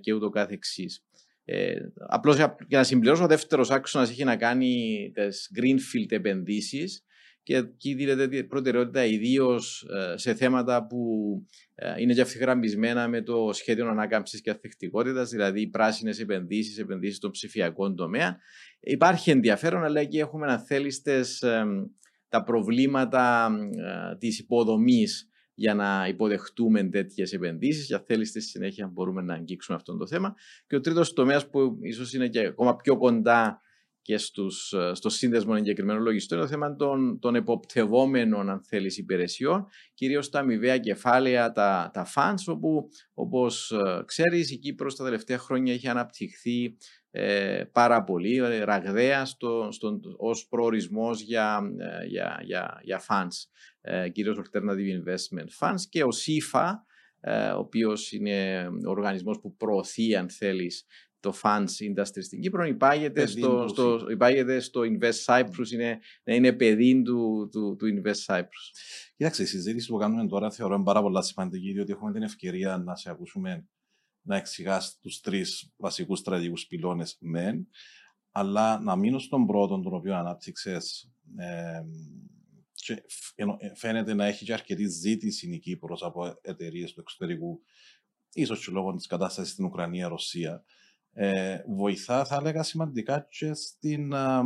και 0.00 0.12
ούτω 0.12 0.28
καθεξής. 0.28 1.04
Ε, 1.48 1.76
Απλώς 2.08 2.36
για 2.36 2.56
να 2.68 2.82
συμπληρώσω, 2.82 3.24
ο 3.24 3.26
δεύτερος 3.26 3.70
άξονας 3.70 4.10
έχει 4.10 4.24
να 4.24 4.36
κάνει 4.36 5.10
τις 5.14 5.50
greenfield 5.56 6.12
επενδύσεις 6.12 7.04
και 7.46 7.56
εκεί 7.56 7.94
δίνεται 7.94 8.42
προτεραιότητα 8.42 9.04
ιδίως 9.04 9.88
ε, 9.90 10.16
σε 10.16 10.34
θέματα 10.34 10.86
που 10.86 10.98
ε, 11.74 11.94
είναι 11.98 12.14
και 12.14 12.20
ευθυγραμμισμένα 12.20 13.08
με 13.08 13.22
το 13.22 13.50
σχέδιο 13.52 13.88
ανάκαμψης 13.88 14.40
και 14.40 14.50
αθεκτικότητα, 14.50 15.24
δηλαδή 15.24 15.66
πράσινες 15.66 16.20
επενδύσεις, 16.20 16.78
επενδύσεις 16.78 17.16
στον 17.16 17.30
ψηφιακό 17.30 17.94
τομέα. 17.94 18.38
Υπάρχει 18.80 19.30
ενδιαφέρον, 19.30 19.84
αλλά 19.84 20.00
εκεί 20.00 20.18
έχουμε, 20.18 20.52
αν 20.52 20.58
θέλει, 20.58 20.92
τα 22.28 22.44
προβλήματα 22.44 23.50
της 24.18 24.38
υποδομής 24.38 25.28
για 25.54 25.74
να 25.74 26.06
υποδεχτούμε 26.08 26.82
τέτοιες 26.84 27.32
επενδύσεις. 27.32 27.86
Για 27.86 28.04
θέλεις 28.06 28.28
στη 28.28 28.40
συνέχεια 28.40 28.86
μπορούμε 28.86 29.22
να 29.22 29.34
αγγίξουμε 29.34 29.76
αυτό 29.76 29.96
το 29.96 30.06
θέμα. 30.06 30.34
Και 30.66 30.76
ο 30.76 30.80
τρίτος 30.80 31.12
τομέας 31.12 31.50
που 31.50 31.78
ίσως 31.82 32.12
είναι 32.12 32.28
και 32.28 32.40
ακόμα 32.40 32.76
πιο 32.76 32.98
κοντά 32.98 33.60
και 34.06 34.18
στους, 34.18 34.74
στο 34.92 35.08
σύνδεσμο 35.08 35.54
εγκεκριμένων 35.56 36.02
λογιστών 36.02 36.38
είναι 36.38 36.46
το 36.46 36.52
θέμα 36.52 36.76
των, 36.76 37.18
των 37.18 37.34
εποπτευόμενων, 37.34 38.50
αν 38.50 38.62
θέλεις, 38.64 38.98
υπηρεσιών, 38.98 39.66
κυρίως 39.94 40.30
τα 40.30 40.38
αμοιβαία 40.38 40.78
κεφάλαια, 40.78 41.52
τα, 41.52 41.90
τα 41.92 42.06
funds, 42.14 42.42
όπου 42.46 42.88
όπως 43.14 43.70
ε, 43.70 44.02
ξέρεις, 44.04 44.50
η 44.50 44.58
Κύπρος 44.58 44.96
τα 44.96 45.04
τελευταία 45.04 45.38
χρόνια 45.38 45.72
έχει 45.72 45.88
αναπτυχθεί 45.88 46.76
ε, 47.10 47.64
πάρα 47.72 48.04
πολύ 48.04 48.36
ε, 48.36 48.64
ραγδαία 48.64 49.24
στο, 49.24 49.68
στο, 49.72 50.00
ως 50.16 50.46
προορισμός 50.48 51.20
για, 51.20 51.60
ε, 51.78 52.06
για, 52.06 52.40
για, 52.44 52.80
για 52.82 53.02
funds, 53.08 53.48
ε, 53.80 54.08
κυρίως 54.08 54.38
Alternative 54.38 55.02
Investment 55.02 55.48
Funds. 55.66 55.80
Και 55.88 56.04
ο 56.04 56.10
ΣΥΦΑ, 56.10 56.84
ο 57.54 57.58
οποίος 57.58 58.12
είναι 58.12 58.68
ο 58.86 58.90
οργανισμός 58.90 59.40
που 59.40 59.56
προωθεί, 59.56 60.16
αν 60.16 60.30
θέλεις, 60.30 60.84
το 61.26 61.38
funds 61.42 61.66
industry 61.80 62.22
στην 62.22 62.40
Κύπρο 62.40 62.64
υπάγεται 62.64 63.26
στο, 63.26 63.66
στο, 63.68 64.06
υπάγεται 64.10 64.60
στο 64.60 64.80
Invest 64.80 65.24
Cyprus, 65.24 65.70
είναι, 65.72 65.98
είναι 66.24 66.52
παιδί 66.52 67.02
του, 67.02 67.48
του, 67.52 67.76
του 67.78 67.86
Invest 67.86 68.34
Cyprus. 68.34 68.66
Κοιτάξτε, 69.16 69.42
η 69.42 69.46
συζήτηση 69.46 69.88
που 69.88 69.96
κάνουμε 69.96 70.26
τώρα 70.26 70.50
θεωρώ 70.50 70.82
πάρα 70.82 71.02
πολύ 71.02 71.24
σημαντική, 71.24 71.72
διότι 71.72 71.92
έχουμε 71.92 72.12
την 72.12 72.22
ευκαιρία 72.22 72.76
να 72.76 72.96
σε 72.96 73.10
ακούσουμε 73.10 73.68
να 74.22 74.36
εξηγάς 74.36 74.98
τους 75.00 75.20
τρεις 75.20 75.72
βασικούς 75.76 76.18
στρατηγικούς 76.18 76.66
πυλώνες 76.66 77.16
μεν, 77.20 77.68
αλλά 78.30 78.80
να 78.80 78.96
μείνω 78.96 79.18
στον 79.18 79.46
πρώτον, 79.46 79.82
τον 79.82 79.94
οποίο 79.94 80.14
ανάπτυξες. 80.16 81.10
Ε, 81.36 81.80
και 82.72 83.02
φαίνεται 83.74 84.14
να 84.14 84.26
έχει 84.26 84.44
και 84.44 84.52
αρκετή 84.52 84.86
ζήτηση 84.86 85.48
η 85.54 85.58
Κύπρος 85.58 86.02
από 86.02 86.38
εταιρείες 86.40 86.92
του 86.92 87.00
εξωτερικού, 87.00 87.62
ίσως 88.32 88.64
και 88.64 88.70
λόγω 88.72 88.94
της 88.94 89.06
κατάστασης 89.06 89.52
στην 89.52 89.64
Ουκρανία-Ρωσία 89.64 90.64
ε, 91.18 91.58
βοηθά, 91.66 92.24
θα 92.24 92.36
έλεγα, 92.36 92.62
σημαντικά 92.62 93.26
και 93.30 93.54
στην 93.54 94.14
α, 94.14 94.44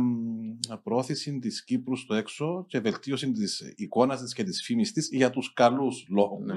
πρόθεση 0.83 1.39
της 1.39 1.63
Κύπρου 1.63 1.95
στο 1.95 2.13
έξω 2.13 2.65
και 2.67 2.79
βελτίωση 2.79 3.31
της 3.31 3.73
εικόνας 3.75 4.21
της 4.21 4.33
και 4.33 4.43
της 4.43 4.63
φήμης 4.63 4.91
της 4.91 5.09
για 5.11 5.29
τους 5.29 5.53
καλούς 5.53 6.07
λόγους. 6.09 6.45
Ναι. 6.45 6.53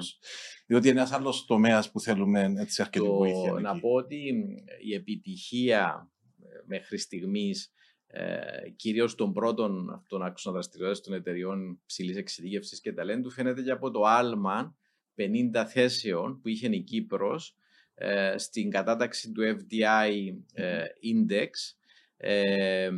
Διότι 0.66 0.88
είναι 0.88 0.98
ένας 0.98 1.12
άλλος 1.12 1.44
τομέας 1.44 1.90
που 1.90 2.00
θέλουμε 2.00 2.54
έτσι 2.56 2.82
αρκετή 2.82 3.04
Το, 3.04 3.14
βοήθεια. 3.14 3.52
Να 3.52 3.80
πω 3.80 3.88
ότι 3.88 4.16
η 4.84 4.94
επιτυχία 4.94 6.10
ε, 6.42 6.46
μέχρι 6.66 6.98
στιγμής 6.98 7.72
ε, 8.06 8.70
κυρίως 8.76 9.14
των 9.14 9.32
πρώτων 9.32 9.90
αυτών 9.90 10.22
άξονα 10.22 10.54
δραστηριότητες 10.54 11.04
των 11.06 11.14
εταιριών 11.14 11.80
ψηλής 11.86 12.16
εξειδίκευσης 12.16 12.80
και 12.80 12.92
ταλέντου 12.92 13.30
φαίνεται 13.30 13.62
και 13.62 13.70
από 13.70 13.90
το 13.90 14.02
άλμα 14.04 14.76
50 15.54 15.64
θέσεων 15.66 16.40
που 16.40 16.48
είχε 16.48 16.68
η 16.68 16.80
Κύπρος 16.82 17.48
ε, 17.48 17.62
στην 18.36 18.70
κατάταξη 18.70 19.32
του 19.32 19.42
FDI 19.42 20.12
ε, 20.52 20.82
Index. 20.84 21.48
Ε, 22.16 22.90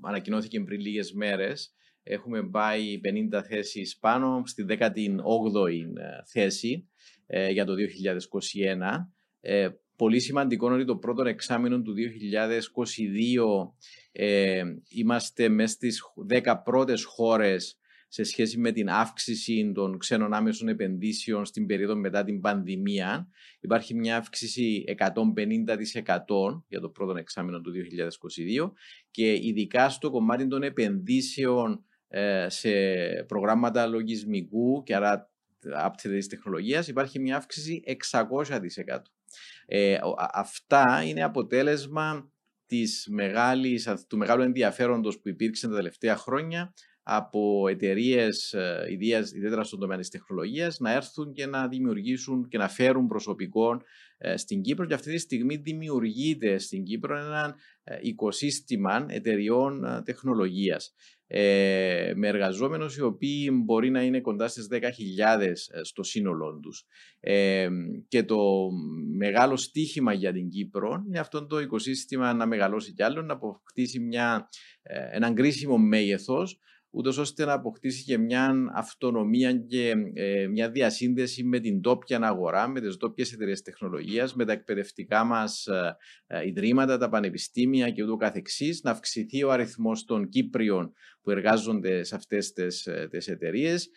ανακοινώθηκε 0.00 0.60
πριν 0.60 0.80
λίγες 0.80 1.12
μέρες. 1.12 1.72
Έχουμε 2.02 2.48
πάει 2.48 3.00
50 3.32 3.42
θέσεις 3.48 3.98
πάνω 3.98 4.42
στη 4.46 4.64
18η 4.68 5.18
θέση 6.26 6.88
για 7.50 7.64
το 7.64 7.74
2021. 9.40 9.76
Πολύ 9.96 10.20
σημαντικό 10.20 10.66
είναι 10.66 10.74
ότι 10.74 10.84
το 10.84 10.96
πρώτο 10.96 11.22
εξάμεινο 11.22 11.82
του 11.82 11.94
2022 14.12 14.22
είμαστε 14.88 15.48
μέσα 15.48 15.74
στις 15.74 16.02
10 16.28 16.56
πρώτες 16.64 17.04
χώρες 17.04 17.78
σε 18.08 18.22
σχέση 18.22 18.58
με 18.58 18.72
την 18.72 18.88
αύξηση 18.88 19.72
των 19.74 19.98
ξένων 19.98 20.34
άμεσων 20.34 20.68
επενδύσεων 20.68 21.44
στην 21.44 21.66
περίοδο 21.66 21.96
μετά 21.96 22.24
την 22.24 22.40
πανδημία. 22.40 23.28
Υπάρχει 23.60 23.94
μια 23.94 24.16
αύξηση 24.16 24.84
150% 24.98 25.12
για 26.68 26.80
το 26.80 26.88
πρώτο 26.88 27.16
εξάμεινο 27.18 27.60
του 27.60 27.72
2022 28.66 28.70
και 29.10 29.32
ειδικά 29.32 29.88
στο 29.88 30.10
κομμάτι 30.10 30.46
των 30.46 30.62
επενδύσεων 30.62 31.84
ε, 32.08 32.46
σε 32.48 32.70
προγράμματα 33.26 33.86
λογισμικού 33.86 34.82
και 34.82 34.94
άρα 34.94 35.30
άπτυτη 35.74 36.26
τεχνολογίας 36.26 36.88
υπάρχει 36.88 37.18
μια 37.18 37.36
αύξηση 37.36 37.82
600%. 38.10 38.44
Ε, 39.66 39.98
αυτά 40.32 41.02
είναι 41.06 41.22
αποτέλεσμα 41.22 42.32
της 42.66 43.06
μεγάλης, 43.10 43.94
του 44.08 44.16
μεγάλου 44.16 44.42
ενδιαφέροντος 44.42 45.20
που 45.20 45.28
υπήρξε 45.28 45.68
τα 45.68 45.74
τελευταία 45.74 46.16
χρόνια 46.16 46.74
από 47.10 47.68
εταιρείες, 47.68 48.52
ε, 48.52 48.86
ιδιαίτερα 48.90 49.64
στον 49.64 49.78
τομέα 49.78 49.98
της 49.98 50.08
τεχνολογίας, 50.08 50.78
να 50.78 50.92
έρθουν 50.92 51.32
και 51.32 51.46
να 51.46 51.68
δημιουργήσουν 51.68 52.48
και 52.48 52.58
να 52.58 52.68
φέρουν 52.68 53.06
προσωπικό 53.06 53.82
ε, 54.18 54.36
στην 54.36 54.62
Κύπρο. 54.62 54.86
Και 54.86 54.94
αυτή 54.94 55.10
τη 55.12 55.18
στιγμή 55.18 55.56
δημιουργείται 55.56 56.58
στην 56.58 56.84
Κύπρο 56.84 57.18
ένα 57.18 57.56
ε, 57.82 57.98
οικοσύστημα 58.00 59.06
εταιριών 59.08 60.02
τεχνολογίας. 60.04 60.94
Ε, 61.26 62.12
με 62.16 62.28
εργαζόμενους 62.28 62.96
οι 62.96 63.02
οποίοι 63.02 63.50
μπορεί 63.64 63.90
να 63.90 64.02
είναι 64.02 64.20
κοντά 64.20 64.48
στις 64.48 64.68
10.000 64.70 64.80
στο 65.82 66.02
σύνολό 66.02 66.58
τους. 66.62 66.84
Ε, 67.20 67.68
και 68.08 68.22
το 68.22 68.68
μεγάλο 69.16 69.56
στίχημα 69.56 70.12
για 70.12 70.32
την 70.32 70.48
Κύπρο 70.48 71.04
είναι 71.06 71.18
αυτό 71.18 71.46
το 71.46 71.60
οικοσύστημα 71.60 72.32
να 72.32 72.46
μεγαλώσει 72.46 72.92
κι 72.92 73.02
άλλο, 73.02 73.22
να 73.22 73.32
αποκτήσει 73.32 73.98
μια, 73.98 74.48
έναν 75.12 75.34
κρίσιμο 75.34 75.78
μέγεθος 75.78 76.58
ούτως 76.90 77.18
ώστε 77.18 77.44
να 77.44 77.52
αποκτήσει 77.52 78.04
και 78.04 78.18
μια 78.18 78.54
αυτονομία 78.74 79.52
και 79.52 79.94
ε, 80.14 80.46
μια 80.46 80.70
διασύνδεση 80.70 81.44
με 81.44 81.58
την 81.58 81.80
τόπια 81.80 82.18
αγορά, 82.22 82.68
με 82.68 82.80
τις 82.80 82.96
τόπιες 82.96 83.32
εταιρείες 83.32 83.62
τεχνολογίας, 83.62 84.34
με 84.34 84.44
τα 84.44 84.52
εκπαιδευτικά 84.52 85.24
μας 85.24 85.66
ε, 85.66 85.96
ε, 86.26 86.46
ιδρύματα, 86.46 86.98
τα 86.98 87.08
πανεπιστήμια 87.08 87.90
και 87.90 88.02
ούτω 88.02 88.16
καθεξής, 88.16 88.82
να 88.82 88.90
αυξηθεί 88.90 89.44
ο 89.44 89.50
αριθμός 89.50 90.04
των 90.04 90.28
Κύπριων 90.28 90.92
που 91.22 91.30
εργάζονται 91.30 92.02
σε 92.04 92.14
αυτές 92.14 92.52
τις, 92.52 92.88
τις 93.10 93.28
εταιρείες 93.28 93.90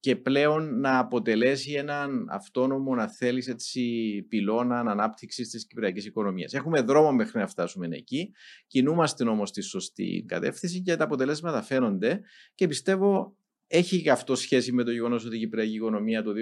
και 0.00 0.16
πλέον 0.16 0.80
να 0.80 0.98
αποτελέσει 0.98 1.72
έναν 1.72 2.26
αυτόνομο, 2.30 2.94
να 2.94 3.08
θέλεις 3.08 3.48
έτσι, 3.48 3.82
πυλώνα 4.28 4.78
ανάπτυξης 4.78 5.48
της 5.50 5.66
κυπριακής 5.66 6.06
οικονομίας. 6.06 6.52
Έχουμε 6.52 6.80
δρόμο 6.80 7.12
μέχρι 7.12 7.38
να 7.38 7.46
φτάσουμε 7.46 7.88
εκεί, 7.90 8.32
κινούμαστε 8.66 9.28
όμως 9.28 9.48
στη 9.48 9.62
σωστή 9.62 10.24
κατεύθυνση 10.28 10.82
και 10.82 10.96
τα 10.96 11.04
αποτελέσματα 11.04 11.43
φαίνονται 11.62 12.20
και 12.54 12.66
πιστεύω 12.66 13.36
έχει 13.66 14.02
και 14.02 14.10
αυτό 14.10 14.34
σχέση 14.34 14.72
με 14.72 14.84
το 14.84 14.90
γεγονός 14.90 15.24
ότι 15.24 15.36
η 15.36 15.38
κυπριακή 15.38 15.74
οικονομία 15.74 16.22
το 16.22 16.32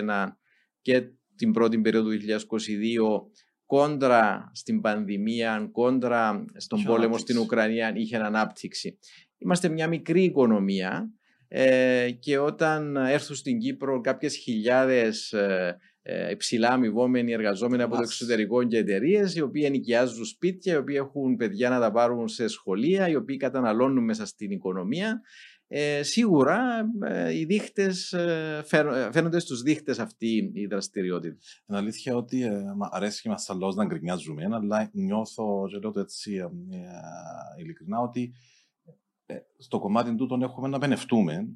2021 0.00 0.26
και 0.80 1.02
την 1.36 1.52
πρώτη 1.52 1.80
περίοδο 1.80 2.10
του 2.10 2.18
2022 2.18 3.30
κόντρα 3.66 4.50
στην 4.54 4.80
πανδημία, 4.80 5.68
κόντρα 5.72 6.44
στον 6.56 6.82
πόλεμο 6.82 7.18
στην 7.18 7.38
Ουκρανία 7.38 7.92
είχε 7.96 8.16
ανάπτυξη. 8.16 8.98
Είμαστε 9.38 9.68
μια 9.68 9.88
μικρή 9.88 10.22
οικονομία 10.22 11.12
ε, 11.48 12.10
και 12.18 12.38
όταν 12.38 12.96
έρθουν 12.96 13.36
στην 13.36 13.58
Κύπρο 13.58 14.00
κάποιες 14.00 14.36
χιλιάδες 14.36 15.32
ε, 15.32 15.76
ε, 16.02 16.30
υψηλά 16.30 16.68
αμοιβόμενοι 16.68 17.32
εργαζόμενοι 17.32 17.82
από 17.82 17.94
το 17.96 18.02
εξωτερικό 18.02 18.64
και 18.64 18.76
εταιρείες, 18.76 19.34
οι 19.34 19.40
οποίοι 19.40 19.62
ενοικιάζουν 19.66 20.24
σπίτια, 20.24 20.74
οι 20.74 20.76
οποίοι 20.76 20.96
έχουν 20.98 21.36
παιδιά 21.36 21.68
να 21.68 21.80
τα 21.80 21.92
πάρουν 21.92 22.28
σε 22.28 22.48
σχολεία, 22.48 23.08
οι 23.08 23.14
οποίοι 23.14 23.36
καταναλώνουν 23.36 24.04
μέσα 24.04 24.26
στην 24.26 24.50
οικονομία. 24.50 25.20
Ε, 25.70 26.02
σίγουρα 26.02 26.90
ε, 27.04 27.38
οι 27.38 27.44
δείχτες, 27.44 28.12
ε, 28.12 28.62
φαίνονται 29.12 29.38
στους 29.38 29.62
δείχτες 29.62 29.98
αυτή 29.98 30.50
η 30.54 30.66
δραστηριότητα. 30.66 31.36
Είναι 31.68 31.78
αλήθεια 31.78 32.16
ότι 32.16 32.42
ε, 32.42 32.62
αρέσει 32.90 33.22
και 33.22 33.28
μας 33.28 33.48
να 33.76 33.84
γκρινιάζουμε, 33.84 34.48
αλλά 34.52 34.90
νιώθω 34.92 35.68
και 35.70 35.78
λέω 35.78 35.90
το 35.90 36.00
έτσι 36.00 36.34
ε, 36.34 36.42
ειλικρινά 37.60 37.98
ότι 38.00 38.32
στο 39.58 39.78
κομμάτι 39.78 40.14
του 40.14 40.26
τον 40.26 40.42
έχουμε 40.42 40.68
να 40.68 40.78
πενευτούμε, 40.78 41.48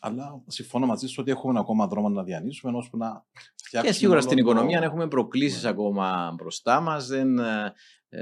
Αλλά 0.00 0.42
συμφωνώ 0.46 0.86
μαζί 0.86 1.06
σου 1.06 1.16
ότι 1.18 1.30
έχουμε 1.30 1.58
ακόμα 1.58 1.86
δρόμο 1.86 2.08
να 2.08 2.22
διανύσουμε 2.22 2.76
ώστε 2.76 2.96
να 2.96 3.24
φτιάξουμε. 3.64 3.92
Και 3.92 3.98
σίγουρα 3.98 4.20
στην 4.20 4.36
το... 4.36 4.42
οικονομία 4.42 4.82
έχουμε 4.82 5.08
προκλήσεις 5.08 5.62
Ναι. 5.62 5.68
ακόμα 5.68 6.34
μπροστά 6.36 6.80
μας. 6.80 7.06
Δεν, 7.06 7.38
ε, 7.38 7.72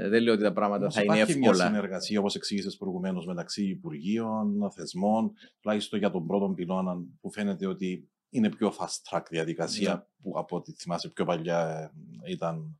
δεν 0.09 0.21
λέω 0.23 0.33
ότι 0.33 0.43
τα 0.43 0.53
πράγματα 0.53 0.81
Όμως 0.81 0.93
θα 0.93 1.01
είναι 1.03 1.15
υπάρχει 1.15 1.37
μια 1.37 1.49
εύκολα. 1.49 1.65
συνεργασία, 1.69 2.19
όπως 2.19 2.35
εξήγησες 2.35 2.77
προηγουμένως, 2.77 3.25
μεταξύ 3.25 3.63
Υπουργείων, 3.69 4.71
θεσμών, 4.75 5.31
τουλάχιστον 5.61 5.99
για 5.99 6.09
τον 6.11 6.27
πρώτο 6.27 6.49
πυλώνα, 6.49 6.95
που 7.21 7.31
φαίνεται 7.31 7.67
ότι 7.67 8.09
είναι 8.29 8.49
πιο 8.49 8.73
fast 8.77 9.17
track 9.17 9.23
διαδικασία, 9.29 9.93
Ναι. 9.93 10.01
που 10.21 10.39
από 10.39 10.55
ό,τι 10.55 10.71
θυμάσαι 10.71 11.09
πιο 11.09 11.25
παλιά 11.25 11.91
ε, 12.25 12.31
ήταν 12.31 12.79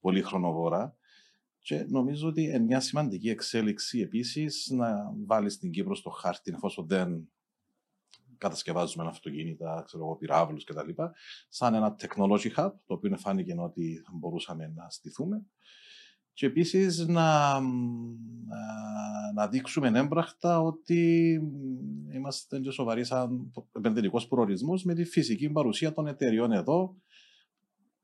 πολύ 0.00 0.22
χρονοβόρα. 0.22 0.94
Και 1.62 1.84
νομίζω 1.88 2.28
ότι 2.28 2.42
είναι 2.42 2.58
μια 2.58 2.80
σημαντική 2.80 3.28
εξέλιξη 3.30 4.00
επίσης 4.00 4.68
να 4.70 5.12
βάλεις 5.26 5.58
την 5.58 5.70
Κύπρο 5.70 5.94
στο 5.94 6.10
χάρτη, 6.10 6.52
εφόσον 6.54 6.86
δεν 6.86 7.30
κατασκευάζουμε 8.40 9.06
αυτοκίνητα, 9.06 9.82
ξέρω 9.86 10.04
εγώ, 10.04 10.16
πυράβλους 10.16 10.64
κτλ. 10.64 10.90
Σαν 11.48 11.74
ένα 11.74 11.96
technology 11.98 12.54
hub, 12.56 12.70
το 12.86 12.94
οποίο 12.94 13.16
φάνηκε 13.16 13.54
ότι 13.58 14.02
θα 14.04 14.10
μπορούσαμε 14.14 14.72
να 14.74 14.90
στηθούμε. 14.90 15.46
Και 16.32 16.46
επίσης 16.46 17.06
να, 17.06 17.60
μ, 17.60 17.66
α, 18.52 19.32
να 19.34 19.48
δείξουμε 19.48 19.98
έμπραχτα 19.98 20.60
ότι 20.60 21.38
μ, 21.42 22.14
είμαστε 22.14 22.60
και 22.60 22.70
σοβαροί 22.70 23.04
σαν 23.04 23.52
επενδυτικός 23.76 24.28
προορισμός 24.28 24.84
με 24.84 24.94
τη 24.94 25.04
φυσική 25.04 25.50
παρουσία 25.50 25.92
των 25.92 26.06
εταιριών 26.06 26.52
εδώ, 26.52 26.96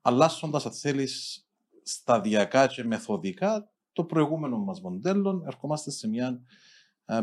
αλλάσσοντας, 0.01 0.67
αν 0.67 0.73
θέλεις, 0.73 1.47
σταδιακά 1.83 2.67
και 2.67 2.85
μεθοδικά 2.85 3.71
το 3.93 4.05
προηγούμενο 4.05 4.59
μας 4.59 4.81
μοντέλο, 4.81 5.43
ερχόμαστε 5.47 5.91
σε 5.91 6.09
μια 6.09 6.29
ε, 6.29 6.37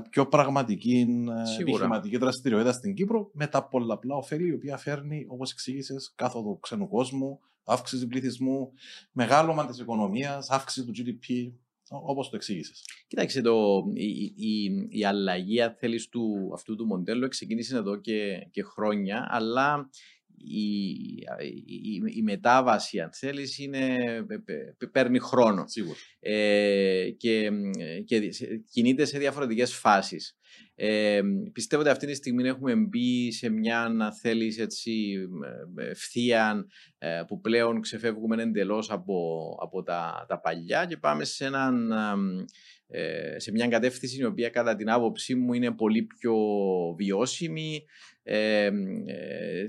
πιο 0.09 0.27
πραγματική 0.27 0.97
ε, 0.99 1.05
Σίγουρα. 1.05 1.43
επιχειρηματική 1.59 2.17
δραστηριότητα 2.17 2.71
στην 2.71 2.93
Κύπρο 2.93 3.29
με 3.33 3.47
τα 3.47 3.67
πολλαπλά 3.67 4.15
ωφέλη, 4.15 4.47
η 4.47 4.53
οποία 4.53 4.77
φέρνει, 4.77 5.25
όπως 5.27 5.51
εξήγησες, 5.51 6.13
κάθοδο 6.15 6.57
ξένου 6.61 6.87
κόσμου, 6.87 7.39
αύξηση 7.63 8.07
πληθυσμού, 8.07 8.71
μεγάλωμα 9.11 9.65
της 9.65 9.79
οικονομίας, 9.79 10.49
αύξηση 10.49 10.85
του 10.85 10.93
GDP, 10.97 11.51
όπως 11.89 12.29
το 12.29 12.35
εξήγησες. 12.35 12.85
Κοίταξε, 13.07 13.41
το, 13.41 13.83
η, 13.93 14.05
η, 14.05 14.33
η, 14.35 14.87
η 14.89 15.05
αλλαγή, 15.05 15.61
αν 15.61 15.75
θέλεις, 15.79 16.09
του, 16.09 16.51
αυτού 16.53 16.75
του 16.75 16.85
μοντέλου 16.85 17.27
ξεκίνησε 17.27 17.77
εδώ 17.77 17.95
και, 17.95 18.47
και 18.51 18.63
χρόνια, 18.63 19.27
αλλά 19.29 19.89
η, 20.43 20.79
η, 21.39 21.93
η, 21.93 22.01
η 22.15 22.21
μετάβαση, 22.21 22.99
αν 22.99 23.09
θέλεις, 23.13 23.57
είναι, 23.59 23.97
πε- 24.27 24.43
πε- 24.77 24.91
παίρνει 24.91 25.19
χρόνο 25.19 25.63
Σίγουρα. 25.67 25.97
ε, 26.19 27.09
και, 27.17 27.49
και 28.05 28.31
σε- 28.31 28.63
κινείται 28.71 29.05
σε 29.05 29.17
διαφορετικές 29.17 29.73
φάσεις. 29.73 30.37
Ε, 30.75 31.21
πιστεύω 31.53 31.81
ότι 31.81 31.91
αυτή 31.91 32.05
τη 32.07 32.13
στιγμή 32.13 32.43
έχουμε 32.47 32.75
μπει 32.75 33.31
σε 33.31 33.49
μια, 33.49 33.81
αν 33.81 34.13
θέλεις, 34.21 34.57
έτσι, 34.59 35.13
ε, 35.77 35.89
ευθεία 35.89 36.65
ε, 36.97 37.21
που 37.27 37.39
πλέον 37.41 37.81
ξεφεύγουμε 37.81 38.43
εντελώς 38.43 38.91
από, 38.91 39.49
από 39.61 39.83
τα, 39.83 40.25
τα 40.27 40.39
παλιά 40.39 40.85
και 40.85 40.97
πάμε 40.97 41.23
σε, 41.23 41.45
έναν, 41.45 41.91
ε, 42.87 43.39
σε 43.39 43.51
μια 43.51 43.67
κατεύθυνση 43.67 44.17
η 44.19 44.25
οποία 44.25 44.49
κατά 44.49 44.75
την 44.75 44.89
άποψή 44.89 45.35
μου 45.35 45.53
είναι 45.53 45.71
πολύ 45.71 46.03
πιο 46.03 46.35
βιώσιμη, 46.97 47.85
ε, 48.23 48.69
ε, 49.05 49.67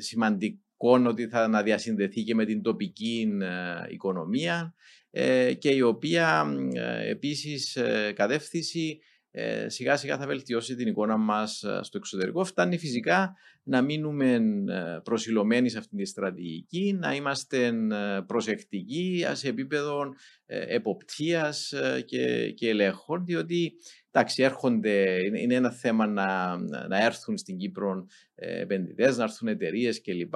σημαντικό 0.84 1.10
ότι 1.10 1.28
θα 1.28 1.48
να 1.48 1.62
διασυνδεθεί 1.62 2.22
και 2.22 2.34
με 2.34 2.44
την 2.44 2.62
τοπική 2.62 3.28
ε, 3.40 3.92
οικονομία 3.92 4.74
ε, 5.10 5.54
και 5.54 5.70
η 5.70 5.80
οποία 5.80 6.44
ε, 6.72 7.10
επίσης 7.10 7.76
ε, 7.76 8.12
κατεύθυνση 8.14 8.98
ε, 9.36 9.68
σιγά 9.68 9.96
σιγά 9.96 10.18
θα 10.18 10.26
βελτιώσει 10.26 10.74
την 10.74 10.88
εικόνα 10.88 11.16
μας 11.16 11.62
ε, 11.62 11.80
στο 11.82 11.98
εξωτερικό. 11.98 12.44
Φτάνει 12.44 12.78
φυσικά 12.78 13.36
να 13.62 13.82
μείνουμε 13.82 14.34
ε, 14.68 14.98
προσιλωμένοι 15.02 15.68
σε 15.68 15.78
αυτήν 15.78 15.98
τη 15.98 16.04
στρατηγική, 16.04 16.96
να 16.98 17.14
είμαστε 17.14 17.66
ε, 17.66 18.20
προσεκτικοί 18.26 19.24
σε 19.32 19.48
επίπεδο 19.48 20.14
ε, 20.46 20.74
εποπτείας 20.74 21.72
ε, 21.72 22.02
και, 22.06 22.50
και 22.50 22.68
ελέγχων, 22.68 23.24
διότι 23.24 23.72
εντάξει, 24.14 24.42
έρχονται, 24.42 25.24
είναι, 25.24 25.40
είναι 25.40 25.54
ένα 25.54 25.70
θέμα 25.70 26.06
να, 26.06 26.56
να 26.88 27.04
έρθουν 27.04 27.38
στην 27.38 27.56
Κύπρο 27.56 28.06
ε, 28.34 28.60
επενδυτές, 28.60 29.16
να 29.16 29.22
έρθουν 29.22 29.48
εταιρείες 29.48 30.00
κλπ. 30.00 30.34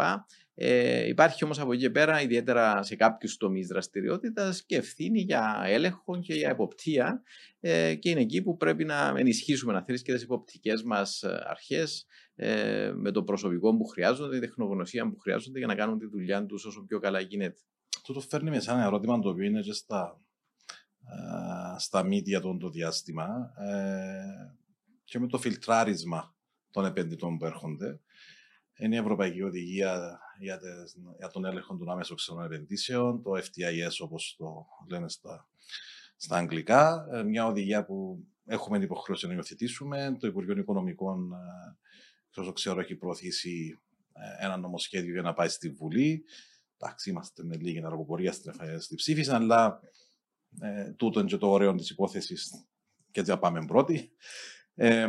Ε, 0.55 1.09
υπάρχει 1.09 1.45
όμως 1.45 1.59
από 1.61 1.73
εκεί 1.73 1.83
και 1.83 1.91
πέρα, 1.91 2.23
ιδιαίτερα 2.23 2.83
σε 2.83 2.97
κάποιους 2.97 3.37
τομείς 3.37 3.67
δραστηριότητας 3.67 4.65
και 4.65 4.77
ευθύνη 4.77 5.21
για 5.21 5.63
έλεγχο 5.67 6.21
και 6.21 6.35
για 6.35 6.49
εποπτεία 6.49 7.23
ε, 7.61 7.95
και 7.95 8.11
είναι 8.11 8.21
εκεί 8.21 8.43
που 8.43 8.57
πρέπει 8.57 8.85
να 8.85 9.15
ενισχύσουμε 9.17 9.73
να 9.73 9.83
θέλεις 9.83 10.03
και 10.03 10.13
τις 10.13 10.23
υποπτικές 10.23 10.83
μας 10.83 11.23
ε, 11.23 11.43
αρχές 11.47 12.07
ε, 12.35 12.93
με 12.95 13.11
το 13.11 13.23
προσωπικό 13.23 13.77
που 13.77 13.85
χρειάζονται, 13.85 14.35
τη 14.35 14.47
τεχνογνωσία 14.47 15.11
που 15.11 15.19
χρειάζονται 15.19 15.59
για 15.59 15.67
να 15.67 15.75
κάνουν 15.75 15.99
τη 15.99 16.07
δουλειά 16.07 16.47
τους 16.47 16.65
όσο 16.65 16.85
πιο 16.89 16.99
καλά 16.99 17.21
γίνεται. 17.21 17.61
Τούτο 18.03 18.21
φέρνει 18.21 18.51
με 18.51 18.61
σε 18.61 18.71
ένα 18.71 18.85
ερώτημα 18.85 19.19
το 19.19 19.29
οποίο 19.29 19.45
είναι 19.45 19.61
και 19.61 19.73
στα, 19.73 20.21
ε, 20.21 20.28
στα 21.79 22.03
media 22.05 22.41
των 22.41 22.59
το 22.59 22.71
διάστημα 22.71 23.53
ε, 23.59 24.55
και 25.05 25.19
με 25.19 25.27
το 25.27 25.39
φιλτράρισμα 25.39 26.35
των 26.71 26.85
επενδυτών 26.85 27.39
που 27.39 27.45
έρχονται. 27.45 28.01
Είναι 28.79 28.95
η 28.95 28.99
Ευρωπαϊκή 28.99 29.43
Οδηγία 29.43 30.21
για, 30.39 30.59
τις, 30.59 30.97
για 31.19 31.29
τον 31.29 31.45
έλεγχο 31.45 31.77
των 31.77 31.91
άμεσων 31.91 32.17
ξένων 32.17 32.45
επενδύσεων, 32.45 33.23
το 33.23 33.31
FTIS 33.31 33.97
όπως 33.99 34.35
το 34.39 34.67
λένε 34.91 35.09
στα, 35.09 35.49
στα 36.17 36.37
αγγλικά. 36.37 37.09
Ε, 37.13 37.23
μια 37.23 37.47
οδηγία 37.47 37.85
που 37.85 38.27
έχουμε 38.45 38.77
την 38.77 38.87
υποχρέωση 38.87 39.27
να 39.27 39.35
υιοθετήσουμε. 39.35 40.17
Το 40.21 40.27
Υπουργείο 40.27 40.59
Οικονομικών, 40.59 41.33
ε, 41.33 42.41
όσο 42.41 42.53
ξέρω, 42.53 42.81
έχει 42.81 42.95
προωθήσει 42.95 43.79
ε, 44.13 44.45
ένα 44.45 44.57
νομοσχέδιο 44.57 45.13
για 45.13 45.23
να 45.23 45.33
πάει 45.35 45.49
στη 45.49 45.71
Βουλή. 45.71 46.25
Εντάξει, 46.81 47.11
είμαστε 47.11 47.45
με 47.45 47.57
λίγη 47.57 47.85
αργοπορία 47.85 48.33
στην, 48.33 48.51
εφα- 48.51 48.81
στη 48.81 48.95
ψήφιση, 48.95 49.31
αλλά 49.31 49.81
ε, 50.61 50.93
τούτο 50.93 51.21
είναι 51.21 51.29
και 51.29 51.37
το 51.37 51.51
ωραίο 51.51 51.75
της 51.75 51.91
υπόθεσης 51.91 52.69
και 53.11 53.21
έτσι 53.21 53.31
να 53.31 53.39
πάμε 53.39 53.65
πρώτοι. 53.65 54.11
Ε, 54.75 55.09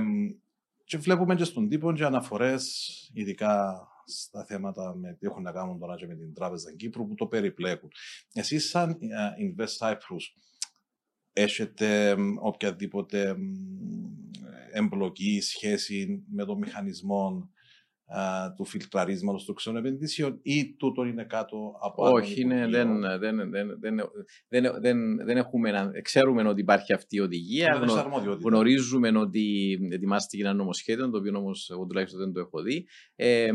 και 0.84 0.97
βλέπουμε 0.97 1.36
και 1.36 1.43
στον 1.43 1.69
τύπο 1.69 1.93
και 1.93 2.04
αναφορές, 2.04 2.86
ειδικά 3.13 3.88
στα 4.06 4.45
θέματα 4.45 4.95
με 4.95 5.13
τι 5.13 5.28
έχουν 5.28 5.43
να 5.43 5.52
κάνουν 5.52 5.80
τώρα 5.80 5.95
και 5.95 6.08
με 6.08 6.15
την 6.15 6.34
Τράπεζα 6.34 6.75
Κύπρου, 6.75 7.08
που 7.08 7.15
το 7.15 7.28
περιπλέκουν. 7.28 7.91
Εσείς 8.34 8.69
σαν 8.69 8.89
ε, 8.89 8.97
Invest 9.39 9.88
Cyprus, 9.88 10.41
έχετε 11.34 12.17
μ, 12.17 12.36
οποιαδήποτε 12.39 13.38
μ, 13.38 13.41
εμπλοκή, 14.71 15.41
σχέση 15.41 16.23
με 16.32 16.45
το 16.45 16.58
μηχανισμό 16.58 17.49
α, 18.10 18.54
του 18.54 18.65
φιλτραρίσματος 18.65 19.45
των 19.45 19.56
ξένων 19.56 19.86
επενδύσεων 19.86 20.39
ή 20.41 20.76
τούτο 20.76 21.04
είναι 21.04 21.24
κάτω 21.24 21.58
από 21.82 22.06
άλλο 22.06 22.15
Όχι, 22.15 22.41
είναι, 22.41 22.56
Υπουργείο; 22.56 22.84
δεν, 22.84 23.19
δεν, 23.19 23.50
δεν, 23.52 23.80
δεν, 23.80 24.00
δεν, 24.50 24.82
δεν, 24.82 25.26
δεν 25.26 25.38
έχουμε, 25.38 25.69
ένα- 25.69 26.02
ξέρουμε 26.02 26.48
ότι 26.48 26.62
υπάρχει 26.62 26.93
αυτή 26.93 27.15
η 27.15 27.19
οδηγία. 27.19 27.65
Δεν 27.74 27.82
έχεις 27.82 27.93
γνω- 27.93 28.06
αρμοδιότητα. 28.06 28.50
Γνωρίζουμε 28.50 29.17
ότι 29.17 29.78
ετοιμάστηκε 29.91 30.43
ένα 30.43 30.54
νομοσχέδιο, 30.54 31.10
το 31.10 31.17
οποίο 31.17 31.38
όμως 31.38 31.69
εγώ 31.69 31.86
τουλάχιστον 31.86 32.19
δεν 32.19 32.32
το 32.34 32.39
έχω 32.39 32.62
δει. 32.62 32.88
Ε, 33.15 33.50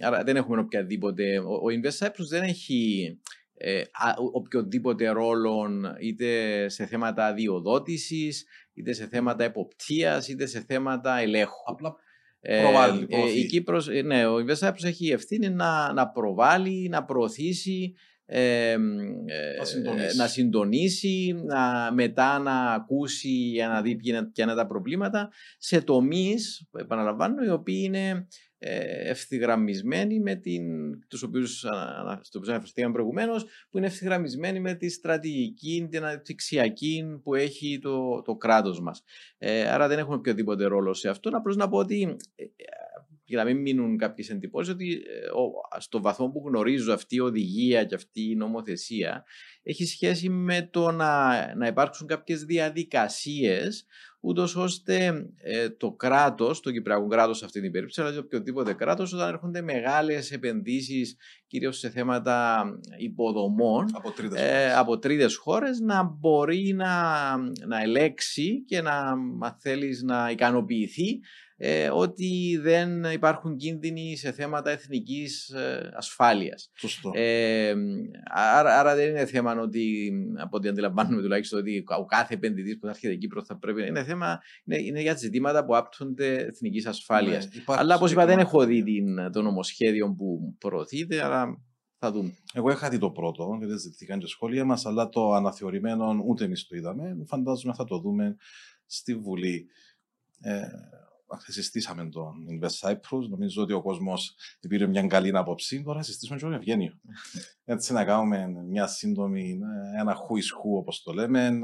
άρα 0.00 0.22
δεν 0.24 0.36
έχουμε 0.36 0.60
οποιαδήποτε. 0.60 1.38
Ο, 1.38 1.52
ο 1.52 1.64
Invest 1.80 2.06
Cyprus 2.06 2.26
δεν 2.28 2.42
έχει 2.42 3.08
ε, 3.54 3.80
α- 3.80 4.14
ο- 4.18 4.30
οποιοδήποτε 4.32 5.08
ρόλο 5.08 5.68
είτε 6.00 6.68
σε 6.68 6.86
θέματα 6.86 7.26
αδειοδότησης, 7.26 8.46
είτε 8.74 8.92
σε 8.92 9.06
θέματα 9.06 9.44
εποπτείας, 9.44 10.28
είτε 10.28 10.46
σε 10.46 10.64
θέματα 10.68 11.18
ελέγχου. 11.18 11.62
Απλά 11.66 11.88
Ε, 11.88 11.92
Προβάλλει, 12.40 13.02
ε, 13.02 13.06
προωθεί. 13.06 13.38
η 13.38 13.46
Κύπρος, 13.46 13.88
ε, 13.88 14.02
ναι, 14.02 14.26
ο 14.26 14.36
Invest 14.36 14.68
Cyprus 14.68 14.84
έχει 14.84 15.08
ευθύνη 15.10 15.48
να, 15.50 15.92
να 15.92 16.08
προβάλλει, 16.08 16.88
να 16.88 17.04
προωθήσει, 17.04 17.94
ε, 18.24 18.70
ε, 18.70 18.76
Να 19.58 19.64
συντονίσει. 19.64 20.16
να 20.16 20.26
συντονίσει, 20.26 21.34
να, 21.44 21.92
μετά 21.92 22.38
να 22.38 22.72
ακούσει 22.72 23.28
για 23.28 23.68
να 23.68 23.82
δει 23.82 23.96
ποια 23.96 24.16
είναι, 24.16 24.30
ποια 24.32 24.44
είναι 24.44 24.54
τα 24.54 24.66
προβλήματα 24.66 25.30
σε 25.58 25.80
τομείς, 25.80 26.68
επαναλαμβάνω, 26.78 27.44
οι 27.44 27.50
οποίοι 27.50 27.82
είναι 27.84 28.26
ε, 28.62 29.10
ευθυγραμμισμένοι 29.10 30.20
με 30.20 30.34
την, 30.34 30.62
τους 31.08 31.22
οποίους, 31.22 31.64
ανα- 31.64 32.20
στο 32.22 32.38
οποίο 32.38 32.52
αναφερθήκαμε 32.52 32.92
προηγουμένως, 32.92 33.44
που 33.70 33.78
είναι 33.78 33.86
ευθυγραμμισμένοι 33.86 34.60
με 34.60 34.74
τη 34.74 34.88
στρατηγική, 34.88 35.86
την 35.90 36.04
αναπτυξιακή 36.04 37.04
που 37.22 37.34
έχει 37.34 37.78
το, 37.82 38.22
το 38.22 38.36
κράτος 38.36 38.80
μας. 38.80 39.02
Ε, 39.38 39.68
άρα 39.70 39.88
δεν 39.88 39.98
έχουμε 39.98 40.14
οποιοδήποτε 40.14 40.64
ρόλο 40.64 40.94
σε 40.94 41.08
αυτό. 41.08 41.30
Απλώς 41.32 41.56
να 41.56 41.68
πω 41.68 41.78
ότι 41.78 42.16
ε, 42.36 42.44
για 43.24 43.44
να 43.44 43.50
μην 43.50 43.60
μείνουν 43.60 43.96
κάποιες 43.96 44.30
εντυπώσεις, 44.30 44.72
ότι 44.72 44.92
ε, 44.92 45.26
ο- 45.26 45.80
στο 45.80 46.00
βαθμό 46.00 46.28
που 46.30 46.42
γνωρίζω 46.46 46.92
αυτή 46.92 47.14
η 47.16 47.20
οδηγία 47.20 47.84
και 47.84 47.94
αυτή 47.94 48.30
η 48.30 48.34
νομοθεσία 48.36 49.24
έχει 49.62 49.84
σχέση 49.86 50.28
με 50.28 50.68
το 50.72 50.90
να, 50.90 51.34
να 51.56 51.66
υπάρξουν 51.66 52.06
κάποιες 52.06 52.44
διαδικασίες 52.44 53.86
ούτως 54.20 54.56
ώστε 54.56 55.26
ε, 55.36 55.70
το 55.70 55.92
κράτος, 55.92 56.60
το 56.60 56.70
Κυπριακό 56.70 57.06
κράτος 57.06 57.38
σε 57.38 57.44
αυτή 57.44 57.60
την 57.60 57.72
περίπτωση, 57.72 58.00
αλλά 58.00 58.12
και 58.12 58.18
οποιοδήποτε 58.18 58.72
κράτος, 58.72 59.12
όταν 59.12 59.28
έρχονται 59.28 59.62
μεγάλες 59.62 60.32
επενδύσεις, 60.32 61.16
κυρίως 61.46 61.78
σε 61.78 61.90
θέματα 61.90 62.64
υποδομών 62.98 63.86
από 64.76 64.98
τρίτες 64.98 65.36
χώρες, 65.36 65.80
να 65.80 66.02
μπορεί 66.02 66.72
να, 66.76 67.36
να 67.66 67.82
ελέξει 67.82 68.64
και 68.64 68.82
να, 68.82 68.96
αν 69.40 69.56
θέλεις, 69.60 70.02
να 70.02 70.30
ικανοποιηθεί 70.30 71.20
ε, 71.62 71.90
ότι 71.92 72.58
δεν 72.62 73.04
υπάρχουν 73.04 73.56
κίνδυνοι 73.56 74.16
σε 74.16 74.32
θέματα 74.32 74.70
εθνικής 74.70 75.48
ε, 75.48 75.90
ασφάλειας. 75.94 76.70
Ε, 77.14 77.74
άρα, 78.34 78.78
άρα 78.78 78.94
δεν 78.94 79.08
είναι 79.08 79.26
θέμα 79.26 79.60
ότι, 79.60 80.12
από 80.36 80.56
ό,τι 80.56 80.68
αντιλαμβάνουμε 80.68 81.22
τουλάχιστον, 81.22 81.58
ότι 81.58 81.84
ο 81.98 82.04
κάθε 82.04 82.34
επενδυτής 82.34 82.78
που 82.78 82.86
θα 82.86 82.90
έρχεται 82.90 83.14
Κύπρο 83.14 83.44
θα 83.44 83.58
πρέπει 83.58 83.80
να 83.80 83.86
είναι 83.86 84.04
θέμα, 84.10 84.40
είναι, 84.64 84.82
είναι 84.82 85.00
για 85.00 85.14
ζητήματα 85.14 85.64
που 85.64 85.76
άπτονται 85.76 86.34
εθνικής 86.34 86.86
ασφάλειας. 86.86 87.48
Ναι, 87.48 87.62
αλλά 87.66 87.96
όπως 87.96 88.12
είπα 88.12 88.26
δεν 88.26 88.38
έχω 88.38 88.64
δει 88.64 88.82
την, 88.82 89.32
το 89.32 89.42
νομοσχέδιο 89.42 90.14
που 90.14 90.54
προωθείται, 90.58 91.24
αλλά 91.24 91.60
θα 91.98 92.12
δούμε. 92.12 92.34
Εγώ 92.54 92.70
είχα 92.70 92.88
δει 92.88 92.98
το 92.98 93.10
πρώτο, 93.10 93.56
γιατί 93.58 93.76
ζητήθηκαν 93.76 94.18
και 94.18 94.26
σχόλια 94.26 94.64
μας, 94.64 94.86
αλλά 94.86 95.08
το 95.08 95.32
αναθεωρημένο 95.32 96.22
ούτε 96.26 96.44
εμείς 96.44 96.66
το 96.66 96.76
είδαμε. 96.76 97.16
Φαντάζομαι 97.26 97.74
θα 97.74 97.84
το 97.84 97.98
δούμε 97.98 98.36
στη 98.86 99.14
Βουλή. 99.14 99.66
Ε, 100.40 100.62
συστήσαμε 101.46 102.08
τον 102.08 102.46
Invest 102.50 102.88
Cyprus. 102.88 103.28
Νομίζω 103.28 103.62
ότι 103.62 103.72
ο 103.72 103.82
κόσμος 103.82 104.34
πήρε 104.68 104.86
μια 104.86 105.06
καλή 105.06 105.36
άποψη. 105.36 105.82
Τώρα 105.82 106.02
συστήσουμε 106.02 106.38
και 106.38 106.44
τον 106.44 106.52
Ευγένιο. 106.52 106.92
Έτσι 107.64 107.92
να 107.92 108.04
κάνουμε 108.04 108.46
μια 108.68 108.86
σύντομη, 108.86 109.58
ένα 109.98 110.14
χουισχού 110.14 110.76
όπως 110.76 111.02
το 111.02 111.12
λέμε. 111.12 111.60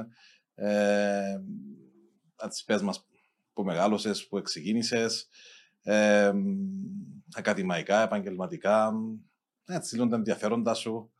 Ε, 0.54 1.38
τις 2.49 2.64
πες 2.64 2.83
μας 2.83 3.07
που 3.53 3.62
μεγάλωσες, 3.64 4.27
που 4.27 4.42
ξεκίνησες. 4.42 5.29
Ε, 5.83 6.33
ακαδημαϊκά, 7.35 8.03
επαγγελματικά. 8.03 8.92
Έτσι 9.66 9.94
λίγο 9.94 10.09
τα 10.09 10.16
ενδιαφέροντα 10.16 10.75
σου. 10.75 11.11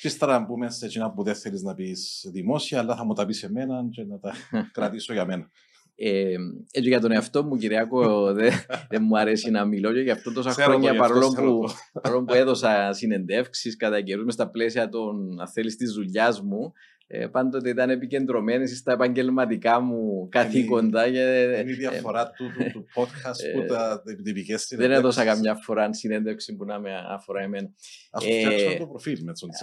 Και 0.00 0.06
ύστερα 0.06 0.38
να 0.38 0.46
πούμε 0.46 0.70
σε 0.70 0.86
εκείνα 0.86 1.12
που 1.12 1.22
δεν 1.22 1.34
θέλεις 1.34 1.62
να 1.62 1.74
πεις 1.74 2.28
δημόσια, 2.32 2.78
αλλά 2.78 2.96
θα 2.96 3.04
μου 3.04 3.12
τα 3.12 3.26
πεις 3.26 3.38
σε 3.38 3.50
μένα 3.50 3.88
και 3.90 4.04
να 4.04 4.18
τα 4.18 4.32
κρατήσω 4.74 5.12
για 5.12 5.26
μένα. 5.26 5.50
Ε, 5.96 6.34
έτσι 6.70 6.88
για 6.88 7.00
τον 7.00 7.12
εαυτό 7.12 7.44
μου, 7.44 7.56
Κυριακό, 7.56 8.22
δεν 8.32 8.52
δε 8.88 8.98
μου 8.98 9.18
αρέσει 9.18 9.50
να 9.50 9.64
μιλώ 9.64 9.92
και 9.92 10.00
γι' 10.00 10.10
αυτό 10.10 10.32
τόσα 10.32 10.50
χρόνια 10.50 10.94
παρόλο 10.94 11.28
που, 11.28 11.68
παρόλο 12.02 12.24
που 12.24 12.34
έδωσα 12.34 12.92
συνεντεύξεις 12.92 13.76
κατά 13.76 14.00
καιρούς 14.00 14.24
με 14.24 14.32
στα 14.32 14.50
πλαίσια 14.50 14.88
των 14.88 15.38
θέλεις 15.52 15.76
τη 15.76 15.86
δουλειάς 15.86 16.42
μου, 16.42 16.72
ε, 17.16 17.26
πάντοτε 17.26 17.68
ήταν 17.68 17.90
επικεντρωμένη 17.90 18.66
στα 18.66 18.92
επαγγελματικά 18.92 19.80
μου 19.80 20.28
καθήκοντα. 20.28 21.06
Είναι, 21.06 21.56
είναι 21.60 21.70
η 21.70 21.74
διαφορά 21.74 22.30
του, 22.30 22.46
του, 22.46 22.70
του 22.72 22.86
podcast 22.94 23.54
που 23.54 23.62
ε, 23.62 23.66
τα 23.66 24.02
τυπικέ 24.22 24.56
συνέντευξει. 24.56 24.76
Δεν 24.76 24.90
έδωσα 24.90 25.24
καμιά 25.24 25.54
φορά 25.54 25.92
συνέντευξη 25.92 26.56
που 26.56 26.64
να 26.64 26.78
με 26.78 26.90
αφορά 27.08 27.42
εμένα. 27.42 27.66
Α 28.10 28.18
το 28.18 28.24
φτιάξουμε 28.24 28.76
το 28.78 28.86
προφίλ 28.86 29.18
με 29.24 29.32
τον 29.32 29.48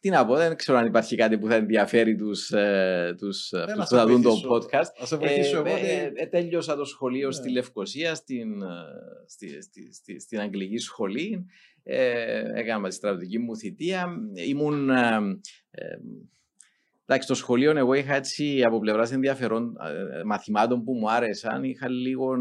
τι 0.00 0.08
να 0.08 0.26
πω, 0.26 0.36
δεν 0.36 0.56
ξέρω 0.56 0.78
αν 0.78 0.86
υπάρχει 0.86 1.16
κάτι 1.16 1.38
που 1.38 1.46
θα 1.46 1.54
ενδιαφέρει 1.54 2.16
τους, 2.16 2.50
ε, 2.50 3.14
τους 3.18 3.52
ε, 3.52 3.64
που 3.76 3.86
θα 3.86 4.06
δουν 4.06 4.22
το 4.22 4.32
podcast. 4.50 4.92
Ας 5.00 5.08
σε 5.08 5.16
βοηθήσω 5.16 5.56
εγώ. 5.56 5.66
Ε, 5.66 6.12
ε, 6.14 6.26
τέλειωσα 6.26 6.76
το 6.76 6.84
σχολείο 6.84 7.26
ναι. 7.26 7.32
στη 7.32 7.50
Λευκοσία, 7.50 8.14
στην, 8.14 8.62
στη, 9.26 9.62
στη, 9.62 9.92
στη, 9.92 10.20
στην 10.20 10.40
Αγγλική 10.40 10.78
σχολή. 10.78 11.46
Ε, 11.82 12.42
έκανα 12.54 12.88
τη 12.88 12.94
στρατιωτική 12.94 13.38
μου 13.38 13.56
θητεία. 13.56 14.06
Ήμουν... 14.46 14.90
Εντάξει, 17.06 17.28
στο 17.28 17.34
σχολείο 17.34 17.76
εγώ 17.76 17.94
είχα 17.94 18.14
έτσι 18.14 18.62
από 18.64 18.78
πλευράς 18.78 19.12
ενδιαφερών 19.12 19.76
μαθημάτων 20.26 20.84
που 20.84 20.92
μου 20.92 21.10
άρεσαν. 21.10 21.64
Είχα 21.64 21.88
λίγο 21.88 22.36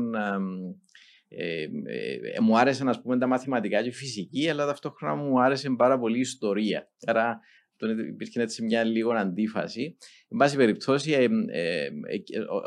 ε, 1.29 1.61
ε, 1.61 2.39
μου 2.41 2.57
άρεσε 2.57 2.83
να 2.83 3.01
πούμε 3.01 3.17
τα 3.17 3.27
μαθηματικά 3.27 3.81
και 3.81 3.87
η 3.87 3.93
φυσική, 3.93 4.49
αλλά 4.49 4.65
ταυτόχρονα 4.65 5.15
μου 5.15 5.41
άρεσε 5.41 5.69
πάρα 5.69 5.99
πολύ 5.99 6.17
η 6.17 6.19
ιστορία. 6.19 6.89
Άρα 7.05 7.39
υπήρχε 7.87 8.41
έτσι 8.41 8.63
μια 8.63 8.83
λίγο 8.83 9.11
αντίφαση. 9.11 9.97
Εν 10.27 10.37
πάση 10.37 10.55
περιπτώσει, 10.55 11.11
ε, 11.11 11.27
ε, 11.47 11.85
ε, 11.85 11.91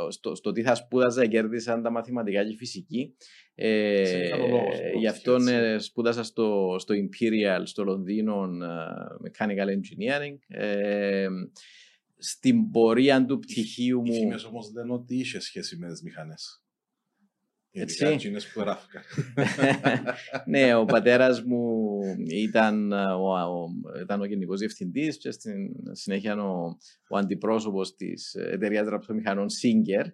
στο, 0.08 0.34
στο, 0.34 0.52
τι 0.52 0.62
θα 0.62 0.74
σπούδαζα, 0.74 1.26
κέρδισαν 1.26 1.82
τα 1.82 1.90
μαθηματικά 1.90 2.44
και 2.44 2.52
η 2.52 2.56
φυσική. 2.56 3.14
Ε, 3.54 4.30
γι' 4.98 5.06
αυτό 5.06 5.36
σπούδασα 5.78 6.22
στο, 6.22 6.76
στο 6.78 6.94
Imperial, 6.94 7.62
στο 7.64 7.84
Λονδίνο, 7.84 8.48
Mechanical 9.24 9.66
Engineering. 9.66 10.36
στην 12.16 12.70
πορεία 12.70 13.24
του 13.24 13.38
πτυχίου 13.38 14.00
μου. 14.00 14.12
Οι 14.12 14.18
φήμες 14.18 14.44
όμως 14.44 14.72
λένε 14.74 14.92
ότι 14.92 15.14
είχε 15.14 15.40
σχέση 15.40 15.76
με 15.76 15.88
τις 15.88 16.02
μηχανές. 16.02 16.61
Έτσι. 17.74 18.30
που 18.54 18.64
ναι, 20.50 20.74
ο 20.74 20.84
πατέρας 20.84 21.42
μου 21.42 21.98
ήταν 22.28 22.92
ο, 22.92 23.32
ο, 23.32 23.68
ήταν 24.02 24.20
ο 24.20 24.24
γενικός 24.24 24.58
διευθυντής 24.58 25.18
και 25.18 25.30
στην 25.30 25.72
συνέχεια 25.90 26.36
ο, 26.36 26.76
ο 27.08 27.16
αντιπρόσωπος 27.16 27.94
της 27.94 28.34
εταιρείας 28.34 28.88
ραπτομηχανών 28.88 29.46
Singer 29.46 30.04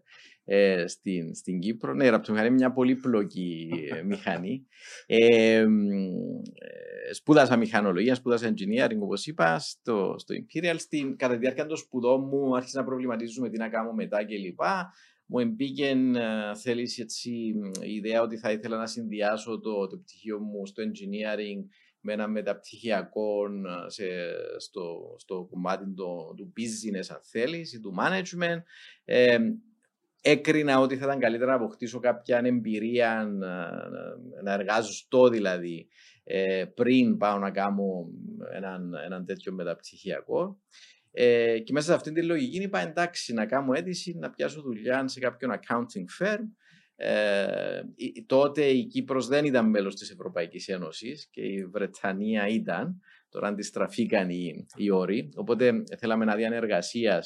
ε, 0.51 0.87
στην, 0.87 1.35
στην 1.35 1.59
Κύπρο. 1.59 1.95
Ναι, 1.95 2.05
η 2.05 2.09
ραπτομηχανή 2.09 2.49
είναι 2.49 2.59
μια 2.59 2.73
πολύπλοκη 2.73 3.69
ε, 3.91 4.03
μηχανή. 4.03 4.67
Ε, 5.07 5.59
ε, 5.59 5.67
σπούδασα 7.13 7.57
μηχανολογία, 7.57 8.15
σπούδασα 8.15 8.55
engineering, 8.55 8.99
όπως 9.01 9.27
είπα, 9.27 9.59
στο, 9.59 10.15
στο 10.19 10.35
Imperial. 10.35 10.75
Στην, 10.79 11.17
κατά 11.17 11.33
τη 11.33 11.39
διάρκεια 11.39 11.67
των 11.67 11.77
σπουδών 11.77 12.21
μου 12.21 12.57
άρχισα 12.57 12.79
να 12.79 12.85
προβληματίζουμε 12.85 13.49
τι 13.49 13.59
να 13.59 13.69
κάνω 13.69 13.93
μετά 13.93 14.25
κλπ 14.25 14.61
μου 15.31 15.39
εμπήκε 15.39 15.97
θέλεις 16.63 16.99
έτσι 16.99 17.31
η 17.83 17.95
ιδέα 17.95 18.23
ότι 18.23 18.37
θα 18.37 18.53
ήθελα 18.53 18.77
να 18.77 18.87
συνδυάσω 18.87 19.61
το, 19.61 19.87
το 19.87 19.97
πτυχίο 19.99 20.39
μου 20.39 20.67
στο 20.67 20.83
engineering 20.83 21.69
με 22.01 22.13
ένα 22.13 22.29
μεταπτυχιακό 22.29 23.49
σε, 23.87 24.05
στο, 24.59 25.15
στο 25.19 25.47
κομμάτι 25.51 25.95
το, 25.95 26.35
του 26.37 26.53
business 26.57 27.07
αν 27.11 27.21
θέλεις 27.23 27.73
ή 27.73 27.81
του 27.81 27.95
management. 27.99 28.63
Ε, 29.05 29.39
έκρινα 30.21 30.81
ότι 30.81 30.97
θα 30.97 31.05
ήταν 31.05 31.19
καλύτερα 31.19 31.51
να 31.51 31.57
αποκτήσω 31.57 31.99
κάποια 31.99 32.41
εμπειρία 32.45 33.29
να, 33.39 33.71
να 34.43 34.53
εργάζω 34.53 35.31
δηλαδή 35.31 35.89
ε, 36.25 36.65
πριν 36.75 37.17
πάω 37.17 37.39
να 37.39 37.51
κάνω 37.51 38.09
έναν, 38.53 38.95
έναν 39.05 39.25
τέτοιο 39.25 39.53
μεταπτυχιακό. 39.53 40.61
Ε, 41.21 41.59
και 41.59 41.73
μέσα 41.73 41.87
σε 41.87 41.95
αυτή 41.95 42.13
τη 42.13 42.23
λογική 42.23 42.63
είπα 42.63 42.81
εντάξει 42.81 43.33
να 43.33 43.47
κάνω 43.47 43.73
αίτηση 43.73 44.17
να 44.19 44.31
πιάσω 44.31 44.63
δουλειά 44.63 45.09
σε 45.09 45.21
κάποιον 45.21 45.53
accounting 45.53 46.25
firm. 46.25 46.43
Ε, 46.97 47.81
τότε 48.27 48.65
η 48.65 48.85
Κύπρος 48.85 49.27
δεν 49.27 49.45
ήταν 49.45 49.69
μέλος 49.69 49.95
της 49.95 50.11
Ευρωπαϊκής 50.11 50.69
Ένωσης 50.69 51.29
και 51.31 51.41
η 51.41 51.65
Βρετανία 51.65 52.47
ήταν. 52.47 53.01
Τώρα 53.29 53.49
αντιστραφήκαν 53.49 54.31
οι, 54.31 54.67
οι 54.77 54.91
όροι. 54.91 55.29
Οπότε 55.35 55.83
θέλαμε 55.99 56.25
να 56.25 56.37
δει 56.37 56.45
ανεργασία 56.45 57.25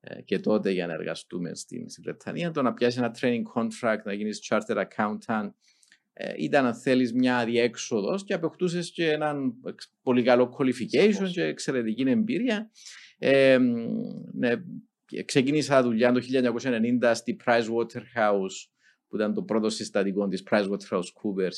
ε, 0.00 0.22
και 0.22 0.38
τότε 0.38 0.70
για 0.70 0.86
να 0.86 0.92
εργαστούμε 0.92 1.54
στην, 1.54 1.88
στην 1.88 2.02
Βρετανία. 2.02 2.50
Το 2.50 2.62
να 2.62 2.74
πιάσει 2.74 2.98
ένα 2.98 3.16
training 3.20 3.42
contract, 3.54 4.02
να 4.04 4.12
γίνεις 4.12 4.48
chartered 4.50 4.84
accountant, 4.84 5.50
ε, 6.12 6.32
ήταν 6.36 6.66
αν 6.66 6.74
θέλεις 6.74 7.12
μια 7.12 7.44
διέξοδο 7.44 8.18
και 8.24 8.34
αποκτούσες 8.34 8.92
και 8.92 9.10
έναν 9.10 9.54
πολύ 10.02 10.22
καλό 10.22 10.56
qualification 10.58 11.28
και 11.32 11.42
εξαιρετική 11.42 12.02
εμπειρία. 12.06 12.70
Ε, 13.18 13.58
ναι, 14.32 14.52
ξεκίνησα 15.24 15.82
δουλειά 15.82 16.12
το 16.12 16.20
1990 17.02 17.10
στη 17.14 17.36
Pricewaterhouse 17.44 18.68
που 19.08 19.16
ήταν 19.16 19.34
το 19.34 19.42
πρώτο 19.42 19.68
συστατικό 19.68 20.28
της 20.28 20.42
PricewaterhouseCoopers 20.50 21.56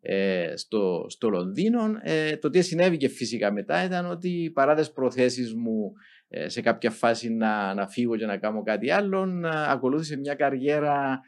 ε, 0.00 0.52
στο, 0.56 1.06
στο 1.08 1.28
Λονδίνο. 1.28 1.80
Ε, 2.02 2.36
το 2.36 2.50
τι 2.50 2.62
συνέβη 2.62 2.96
και 2.96 3.08
φυσικά 3.08 3.52
μετά 3.52 3.84
ήταν 3.84 4.10
ότι 4.10 4.50
παρά 4.54 4.74
τις 4.74 4.92
προθέσεις 4.92 5.54
μου 5.54 5.92
ε, 6.28 6.48
σε 6.48 6.60
κάποια 6.60 6.90
φάση 6.90 7.30
να, 7.30 7.74
να 7.74 7.88
φύγω 7.88 8.16
και 8.16 8.26
να 8.26 8.36
κάνω 8.36 8.62
κάτι 8.62 8.90
άλλο, 8.90 9.40
ακολούθησε 9.68 10.16
μια 10.16 10.34
καριέρα 10.34 11.20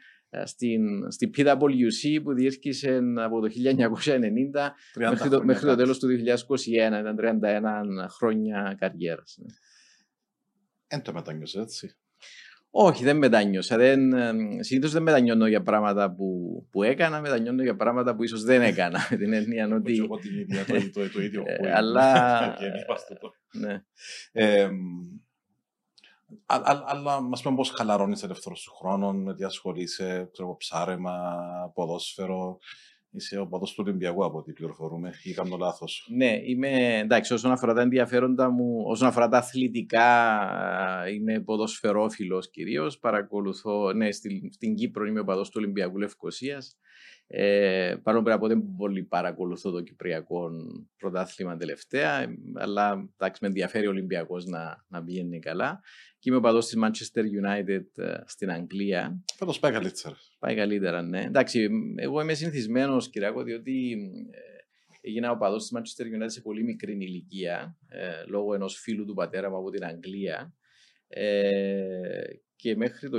στην, 0.43 1.11
στην 1.11 1.29
PwC 1.37 2.21
που 2.23 2.33
διήρκησε 2.33 2.99
από 3.15 3.41
το 3.41 3.47
1990 3.75 5.09
μέχρι 5.09 5.29
το, 5.29 5.43
μέχρι 5.43 5.67
το 5.67 5.75
τέλος 5.75 5.99
του 5.99 6.07
2021. 6.07 6.09
Ήταν 6.99 7.15
31 7.19 8.07
χρόνια 8.09 8.75
καριέρας. 8.79 9.39
Ναι. 10.91 10.97
Δεν 10.97 11.01
το 11.01 11.13
μετανιώσα 11.13 11.61
έτσι. 11.61 11.95
Όχι, 12.73 13.03
δεν 13.03 13.17
μετανιώσα. 13.17 13.77
Δεν, 13.77 14.11
Συνήθως 14.63 14.91
δεν 14.91 15.01
μετανιώνω 15.01 15.47
για 15.47 15.61
πράγματα 15.61 16.11
που, 16.11 16.67
που 16.71 16.83
έκανα, 16.83 17.21
μετανιώνω 17.21 17.63
για 17.63 17.75
πράγματα 17.75 18.15
που 18.15 18.23
ίσως 18.23 18.43
δεν 18.43 18.61
έκανα. 18.61 19.07
Με 19.09 19.17
την 19.21 19.33
έννοια 19.33 19.75
ότι. 19.75 19.97
Εγώ 19.97 20.17
την 20.17 20.39
ίδια, 20.39 20.65
το, 20.65 20.91
το, 20.91 21.09
το 21.09 21.21
ίδιο. 21.21 21.43
Ε, 21.45 21.71
αλλά. 21.73 22.57
ναι. 23.51 23.83
Ε, 24.31 24.69
αλλά 26.45 27.21
μας 27.21 27.41
πούμε 27.41 27.55
πώς 27.55 27.69
χαλαρώνεις 27.69 28.23
ελεύθερο 28.23 28.55
σου 28.55 28.71
χρόνο, 28.73 29.13
με 29.13 29.35
τι 29.35 29.43
ασχολείσαι, 29.43 30.29
ξέρω, 30.31 30.55
ψάρεμα, 30.57 31.41
ποδόσφαιρο. 31.73 32.59
Είσαι 33.13 33.39
ο 33.39 33.47
παδός 33.47 33.73
του 33.73 33.83
Ολυμπιακού 33.85 34.25
από 34.25 34.37
ό,τι 34.37 34.53
πληροφορούμε, 34.53 35.11
ή 35.23 35.33
κάνω 35.33 35.57
λάθος. 35.57 36.07
Ναι, 36.15 36.39
είμαι 36.43 36.99
εντάξει. 36.99 37.33
Όσον 37.33 37.51
αφορά 37.51 37.73
τα 37.73 37.81
ενδιαφέροντα 37.81 38.49
μου, 38.49 38.83
όσον 38.85 39.07
αφορά 39.07 39.27
τα 39.27 39.37
αθλητικά, 39.37 40.07
είμαι 41.13 41.39
ποδοσφαιρόφιλος 41.39 42.49
κυρίως. 42.49 42.99
Παρακολουθώ, 42.99 43.93
ναι, 43.93 44.11
στην, 44.11 44.51
στην 44.53 44.75
Κύπρο 44.75 45.05
είμαι 45.05 45.19
ο 45.19 45.23
παδός 45.23 45.49
του 45.49 45.55
Ολυμπιακού 45.63 45.97
Λευκοσίας. 45.97 46.77
Ε, 47.33 47.95
παρόλο 48.03 48.37
που 48.37 48.47
δεν 48.47 48.75
πολύ 48.77 49.03
παρακολουθώ 49.03 49.71
το 49.71 49.81
Κυπριακό 49.81 50.49
πρωτάθλημα 50.97 51.57
τελευταία, 51.57 52.27
αλλά 52.53 53.09
εντάξει, 53.17 53.39
με 53.41 53.47
ενδιαφέρει 53.47 53.87
ο 53.87 53.89
Ολυμπιακός 53.89 54.45
να, 54.45 54.85
να 54.87 55.03
πηγαίνει 55.03 55.39
καλά. 55.39 55.81
Και 56.19 56.29
είμαι 56.29 56.37
ο 56.37 56.41
παδός 56.41 56.67
της 56.67 56.77
Manchester 56.83 57.21
United 57.21 58.03
ε, 58.03 58.13
στην 58.25 58.51
Αγγλία. 58.51 59.23
Φέτος 59.35 59.59
πάει 59.59 59.71
καλύτερα. 59.71 60.15
Πάει 60.39 60.55
καλύτερα, 60.55 61.01
ναι. 61.01 61.23
Εντάξει, 61.23 61.69
εγώ 61.95 62.21
είμαι 62.21 62.33
συνηθισμένος, 62.33 63.09
Κυριακό, 63.09 63.43
διότι 63.43 63.91
ε, 64.31 64.39
έγινα 65.01 65.31
ο 65.31 65.37
παδός 65.37 65.67
της 65.67 65.79
Manchester 65.79 66.03
United 66.03 66.25
σε 66.29 66.41
πολύ 66.41 66.63
μικρή 66.63 66.91
ηλικία, 66.91 67.77
ε, 67.87 68.23
λόγω 68.27 68.53
ενός 68.53 68.79
φίλου 68.79 69.05
του 69.05 69.13
πατέρα 69.13 69.49
μου 69.49 69.57
από 69.57 69.69
την 69.69 69.85
Αγγλία. 69.85 70.53
Ε, 71.07 72.23
και 72.61 72.75
μέχρι 72.75 73.09
το 73.09 73.17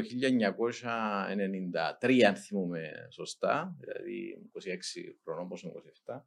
1993, 2.01 2.21
αν 2.21 2.37
θυμούμε 2.37 2.81
σωστά, 3.11 3.77
δηλαδή 3.81 4.39
26 4.53 4.59
χρονών, 5.25 5.49
πόσο 5.49 5.73
27, 6.07 6.21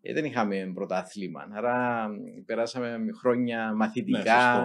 ε, 0.00 0.12
δεν 0.12 0.24
είχαμε 0.24 0.70
πρωτάθλημα. 0.74 1.48
Άρα 1.52 2.08
περάσαμε 2.46 2.98
χρόνια 3.20 3.74
μαθητικά 3.74 4.60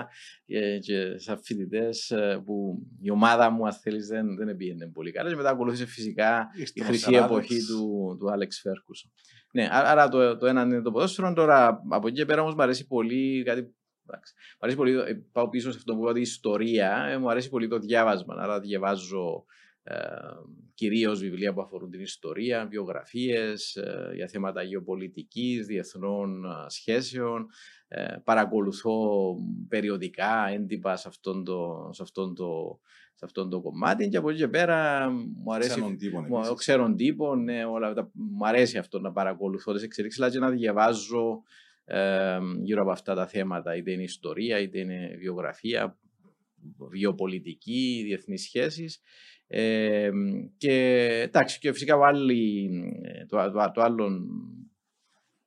ναι, 0.46 0.60
και, 0.60 0.78
και 0.78 1.18
σαν 1.18 1.40
φοιτητές 1.44 2.12
ε, 2.12 2.42
που 2.46 2.88
η 3.02 3.10
ομάδα 3.10 3.50
μου, 3.50 3.66
αν 3.66 3.74
θέλεις, 3.74 4.08
δεν, 4.08 4.36
δεν 4.36 4.56
πήγαινε 4.56 4.88
πολύ 4.88 5.12
καλά. 5.12 5.30
Και 5.30 5.36
μετά 5.36 5.50
ακολούθησε 5.50 5.86
φυσικά 5.86 6.48
η 6.74 6.82
χρυσή 6.82 7.16
εποχή 7.16 7.66
του, 7.66 8.16
του 8.20 8.32
Άλεξ 8.32 8.60
Φέρκουσον. 8.60 9.12
Ναι, 9.52 9.68
άρα 9.72 10.10
το, 10.10 10.38
το 10.38 10.46
ένα 10.46 10.62
είναι 10.62 10.82
το 10.82 10.92
ποδόσφαιρο. 10.92 11.34
Τώρα 11.34 11.84
από 11.90 12.08
εκεί 12.08 12.18
και 12.18 12.26
πέρα 12.26 12.42
όμως 12.42 12.56
μου 12.56 12.62
αρέσει 12.62 12.88
πολύ 12.88 13.44
κάτι 13.44 13.76
μου 14.16 14.58
αρέσει 14.60 14.78
πολύ, 14.78 14.92
ε, 15.00 15.14
πάω 15.32 15.50
πίσω 15.50 15.72
σε 15.72 15.78
αυτό 15.78 15.96
που 15.96 16.02
είπα, 16.02 16.18
η 16.18 16.22
ιστορία. 16.22 17.08
Ε, 17.10 17.18
μου 17.18 17.30
αρέσει 17.30 17.50
πολύ 17.50 17.68
το 17.68 17.80
διάβασμα. 17.80 18.36
Άρα 18.38 18.60
διαβάζω 18.60 19.46
ε, 19.84 19.96
κυρίως 20.74 21.20
βιβλία 21.20 21.54
που 21.54 21.62
αφορούν 21.62 21.90
την 21.90 22.02
ιστορία, 22.02 22.68
βιογραφίες 22.68 23.76
ε, 23.76 24.12
για 24.16 24.28
θέματα 24.28 24.64
γεωπολιτικής, 24.64 25.66
διεθνών 25.66 26.46
ε, 26.46 26.50
σχέσεων. 26.68 27.48
Ε, 27.88 28.16
παρακολουθώ 28.24 29.36
περιοδικά 29.68 30.48
έντυπα 30.50 30.96
σε 30.96 31.08
αυτόν 31.08 31.44
το, 31.44 31.90
σε 31.94 32.04
αυτόν 32.04 32.36
το, 32.36 32.80
σε 33.14 33.26
αυτόν 33.26 33.50
το 33.50 33.62
κομμάτι 33.62 34.10
και 34.10 34.18
από 34.18 34.30
εκεί 34.30 34.40
και 34.40 34.48
πέρα 34.48 35.10
μου 35.10 35.54
αρέσει. 35.54 35.70
Ξέρον 35.70 35.98
τύπων. 35.98 36.26
Μου, 36.30 36.54
ξέρον 36.54 36.96
τύπων, 36.96 37.44
ναι, 37.44 37.66
όλα 37.66 37.88
αυτά. 37.88 38.10
Μου 38.14 38.48
αρέσει 38.48 38.78
αυτό 38.78 39.00
να 39.00 39.12
παρακολουθώ 39.12 39.74
τις 39.74 39.84
εξελίξεις, 39.84 40.22
αλλά 40.22 40.32
και 40.32 40.40
να 40.40 40.50
διαβάζω 40.50 41.44
γύρω 42.62 42.82
από 42.82 42.92
αυτά 42.92 43.16
τα 43.16 43.28
θέματα, 43.28 43.76
είτε 43.76 43.92
είναι 43.92 44.04
ιστορία, 44.04 44.60
είτε 44.60 44.80
είναι 44.80 45.16
βιογραφία, 45.20 45.98
βιοπολιτική, 46.90 48.02
διεθνείς 48.06 48.42
σχέσεις. 48.42 49.02
και 50.58 50.74
εντάξει, 51.24 51.60
και 51.60 51.74
φυσικά 51.74 52.08
άλλη, 52.08 52.70
το, 53.28 53.52
το, 53.52 53.72
το 53.74 53.82
άλλο 53.82 54.10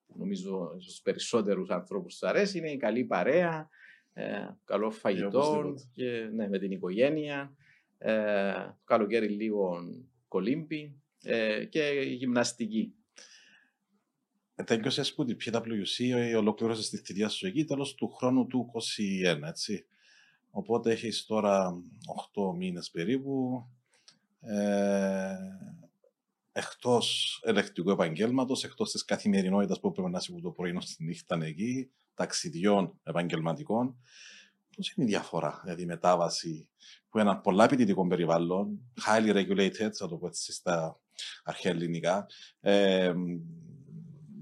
που 0.06 0.18
νομίζω 0.18 0.76
στους 0.78 1.00
περισσότερους 1.00 1.70
ανθρώπους 1.70 2.12
τους 2.12 2.28
αρέσει 2.28 2.58
είναι 2.58 2.70
η 2.70 2.76
καλή 2.76 3.04
παρέα, 3.04 3.68
ε, 4.12 4.48
καλό 4.64 4.90
φαγητό 4.90 5.74
και, 5.92 6.28
ναι, 6.32 6.48
με 6.48 6.58
την 6.58 6.70
οικογένεια, 6.70 7.54
ε, 7.98 8.52
το 8.52 8.80
καλοκαίρι 8.84 9.28
λίγο 9.28 9.78
κολύμπι 10.28 11.00
ε, 11.22 11.64
και 11.64 11.80
γυμναστική. 12.06 12.94
Τέλειωσε 14.64 15.12
που 15.14 15.24
την 15.24 15.36
PwC 15.44 16.12
ολοκλήρωσε 16.36 16.90
τη 16.90 16.96
θητεία 16.96 17.28
σου 17.28 17.46
εκεί 17.46 17.64
τέλος 17.64 17.94
του 17.94 18.08
χρόνου 18.08 18.46
του 18.46 18.70
2021, 19.42 19.48
έτσι. 19.48 19.84
Οπότε 20.50 20.90
έχεις 20.90 21.26
τώρα 21.26 21.82
8 22.34 22.54
μήνες 22.56 22.90
περίπου. 22.90 23.66
Ε, 24.40 25.36
εκτός 26.52 27.40
ελεκτικού 27.44 27.90
επαγγέλματος, 27.90 28.64
εκτός 28.64 28.90
της 28.90 29.04
καθημερινότητας 29.04 29.80
που 29.80 29.92
πρέπει 29.92 30.10
να 30.10 30.18
είσαι 30.18 30.32
από 30.32 30.40
το 30.40 30.50
πρωί 30.50 30.76
στη 30.80 31.04
νύχτα 31.04 31.38
εκεί, 31.42 31.90
ταξιδιών 32.14 32.98
επαγγελματικών. 33.02 33.96
Πώς 34.76 34.90
είναι 34.90 35.06
η 35.06 35.08
διαφορά, 35.08 35.60
δηλαδή 35.62 35.82
η 35.82 35.86
μετάβαση 35.86 36.68
που 37.10 37.18
ένα 37.18 37.38
πολλά 37.38 37.64
απαιτητικό 37.64 38.06
περιβάλλον, 38.06 38.80
highly 39.06 39.34
regulated, 39.34 39.90
θα 39.92 40.08
το 40.08 40.16
πω 40.16 40.26
έτσι 40.26 40.52
στα 40.52 41.00
αρχαία 41.44 41.72
ελληνικά, 41.72 42.26
ε, 42.60 43.12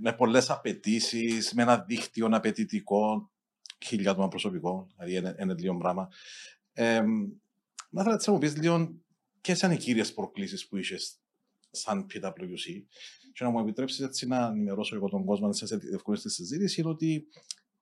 με 0.00 0.12
πολλές 0.12 0.50
απαιτήσεις, 0.50 1.52
με 1.52 1.62
ένα 1.62 1.84
δίκτυο 1.88 2.28
απαιτητικό, 2.30 3.30
χίλια 3.84 4.10
άτομα 4.10 4.28
προσωπικό, 4.28 4.86
δηλαδή 4.96 5.42
είναι, 5.42 5.54
λίγο 5.54 5.76
πράγμα. 5.76 6.08
Ε, 6.72 7.00
να 7.90 8.00
ήθελα 8.00 8.20
να 8.26 8.32
μου 8.32 8.38
πεις 8.38 8.56
λίγο 8.56 8.94
ποιες 9.40 9.60
είναι 9.60 9.74
οι 9.74 9.76
κύριες 9.76 10.14
προκλήσεις 10.14 10.68
που 10.68 10.76
είσαι 10.76 10.96
σαν 11.70 12.06
PwC 12.12 12.82
και 13.32 13.44
να 13.44 13.50
μου 13.50 13.58
επιτρέψεις 13.58 14.00
έτσι 14.00 14.26
να 14.26 14.46
ενημερώσω 14.46 14.96
εγώ 14.96 15.08
τον 15.08 15.24
κόσμο 15.24 15.46
να 15.46 15.52
σας 15.52 15.70
ευκολύνει 15.70 16.22
στη 16.22 16.30
συζήτηση 16.30 16.80
είναι 16.80 16.90
ότι 16.90 17.26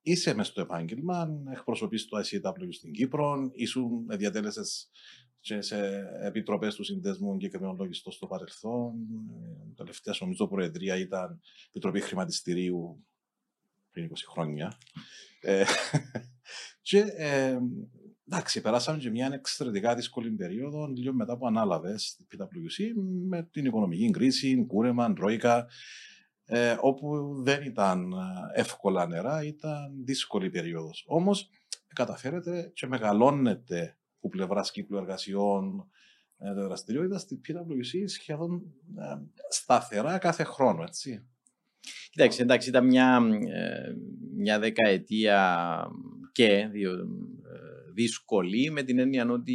είσαι 0.02 0.34
μέσα 0.34 0.50
στο 0.50 0.60
επάγγελμα, 0.60 1.28
εκπροσωπείς 1.52 2.06
το 2.06 2.18
ICW 2.18 2.68
στην 2.70 2.92
Κύπρο, 2.92 3.50
ήσουν 3.52 4.06
διατέλεσε 4.08 4.62
και 5.46 5.60
σε 5.60 6.08
επιτροπές 6.22 6.74
του 6.74 6.84
συνδέσμου 6.84 7.36
και 7.36 7.48
κριμινολόγιστο 7.48 8.10
στο 8.10 8.26
παρελθόν. 8.26 8.94
Τελευταία, 9.76 10.14
νομίζω, 10.20 10.48
προεδρία 10.48 10.96
ήταν 10.96 11.40
Επιτροπή 11.68 12.00
Χρηματιστηρίου 12.00 13.04
πριν 13.90 14.10
20 14.10 14.12
χρόνια. 14.26 14.78
Ε, 15.40 15.64
και 16.88 16.98
ε, 17.16 17.58
εντάξει, 18.26 18.60
περάσαμε 18.60 18.98
και 18.98 19.10
μια 19.10 19.30
εξαιρετικά 19.32 19.94
δύσκολη 19.94 20.30
περίοδο, 20.30 20.86
λίγο 20.86 21.12
μετά 21.12 21.36
που 21.36 21.46
ανάλαβες 21.46 22.16
την 22.16 22.26
PwC 22.30 22.92
με 23.28 23.42
την 23.42 23.64
οικονομική 23.64 24.10
κρίση, 24.10 24.64
κούρεμα, 24.66 25.12
τρόικα, 25.12 25.66
ε, 26.44 26.76
όπου 26.80 27.34
δεν 27.42 27.62
ήταν 27.62 28.12
εύκολα 28.54 29.06
νερά, 29.06 29.44
ήταν 29.44 30.04
δύσκολη 30.04 30.50
περίοδος. 30.50 31.04
Όμως 31.06 31.50
καταφέρετε 31.94 32.70
και 32.74 32.86
μεγαλώνετε 32.86 33.96
που 34.26 34.32
πλευρά 34.36 34.60
κύκλου 34.72 34.96
εργασιών, 34.96 35.88
ε, 36.38 36.52
δραστηριότητας 36.52 37.20
στη 37.20 37.40
PwC 37.48 38.02
σχεδόν 38.04 38.62
ε, 38.98 39.16
σταθερά 39.48 40.18
κάθε 40.18 40.44
χρόνο, 40.44 40.82
έτσι. 40.82 41.26
Κοιτάξτε, 42.10 42.42
εντάξει, 42.42 42.68
ήταν 42.68 42.86
μια, 42.86 43.20
ε, 43.54 43.94
μια 44.36 44.58
δεκαετία 44.58 45.66
και 46.32 46.68
δύσκολη 47.94 48.70
με 48.70 48.82
την 48.82 48.98
έννοια 48.98 49.30
ότι 49.30 49.54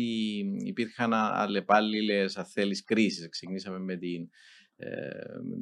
υπήρχαν 0.63 1.13
αλλεπάλληλες, 1.13 2.37
αν 2.37 2.45
θέλεις, 2.45 2.83
κρίσεις. 2.83 3.29
Ξεκινήσαμε 3.29 3.79
με 3.79 3.95
την 3.95 4.21
ε, 4.21 4.27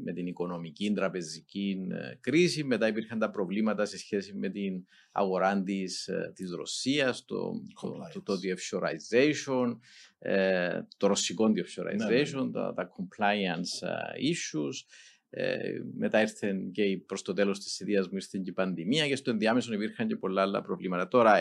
με 0.04 0.14
την 0.14 0.28
οικονομική, 0.28 0.94
τραπεζική 0.94 1.88
ε, 1.92 2.16
κρίση. 2.20 2.64
Μετά 2.64 2.88
υπήρχαν 2.88 3.20
τα 3.20 3.30
προβλήματα 3.30 3.86
σε 3.86 3.98
σχέση 3.98 4.34
με 4.34 4.50
την 4.50 4.86
αγορά 5.12 5.64
της, 5.64 6.08
ε, 6.08 6.32
της 6.36 6.52
Ρωσίας, 6.52 7.26
το, 7.26 7.52
το, 8.14 8.22
το, 8.24 8.34
offshoreization, 8.34 9.78
το 10.98 11.08
ρωσικό 11.08 11.46
offshoreization, 11.46 12.34
ναι, 12.34 12.44
ναι. 12.44 12.52
τα, 12.52 12.74
τα 12.74 12.90
compliance 12.98 13.88
issues. 14.32 14.86
μετά 15.98 16.22
ήρθε 16.22 16.54
και 16.72 17.02
προς 17.06 17.22
το 17.22 17.34
τέλος 17.34 17.60
της 17.60 17.80
ιδείας 17.80 18.08
μου 18.08 18.16
ήρθε 18.16 18.40
και 18.44 18.50
η 18.50 18.54
πανδημία 18.54 19.08
και 19.08 19.16
στο 19.16 19.32
ενδιάμεσο 19.32 19.74
υπήρχαν 19.74 20.08
και 20.08 20.16
πολλά 20.16 20.42
άλλα 20.42 20.62
προβλήματα. 20.62 21.08
Τώρα, 21.08 21.40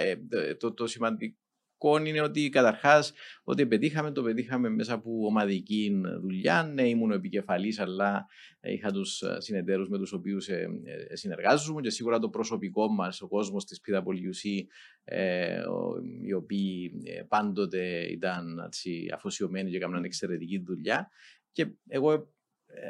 το, 0.58 0.74
το 0.74 0.86
σημαντικό 0.86 1.36
είναι 2.06 2.20
ότι 2.20 2.48
καταρχάς 2.48 3.12
ότι 3.44 3.66
πετύχαμε, 3.66 4.12
το 4.12 4.22
πετύχαμε 4.22 4.68
μέσα 4.68 4.94
από 4.94 5.10
ομαδική 5.26 6.00
δουλειά. 6.20 6.62
Ναι, 6.62 6.88
ήμουν 6.88 7.10
επικεφαλής, 7.10 7.78
αλλά 7.78 8.26
είχα 8.60 8.90
τους 8.90 9.22
συνεταίρους 9.38 9.88
με 9.88 9.98
τους 9.98 10.12
οποίους 10.12 10.48
ε, 10.48 10.68
ε, 11.08 11.16
συνεργάζομαι 11.16 11.80
και 11.80 11.90
σίγουρα 11.90 12.18
το 12.18 12.28
προσωπικό 12.28 12.88
μας, 12.88 13.20
ο 13.20 13.28
κόσμος 13.28 13.64
της 13.64 13.80
PwC, 13.86 14.66
ε, 15.04 15.62
οι 16.22 16.32
οποίοι 16.32 16.92
πάντοτε 17.28 18.06
ήταν 18.10 18.68
αφοσιωμένοι 19.14 19.70
και 19.70 19.76
έκαναν 19.76 20.04
εξαιρετική 20.04 20.58
δουλειά. 20.58 21.10
Και 21.52 21.66
εγώ 21.88 22.32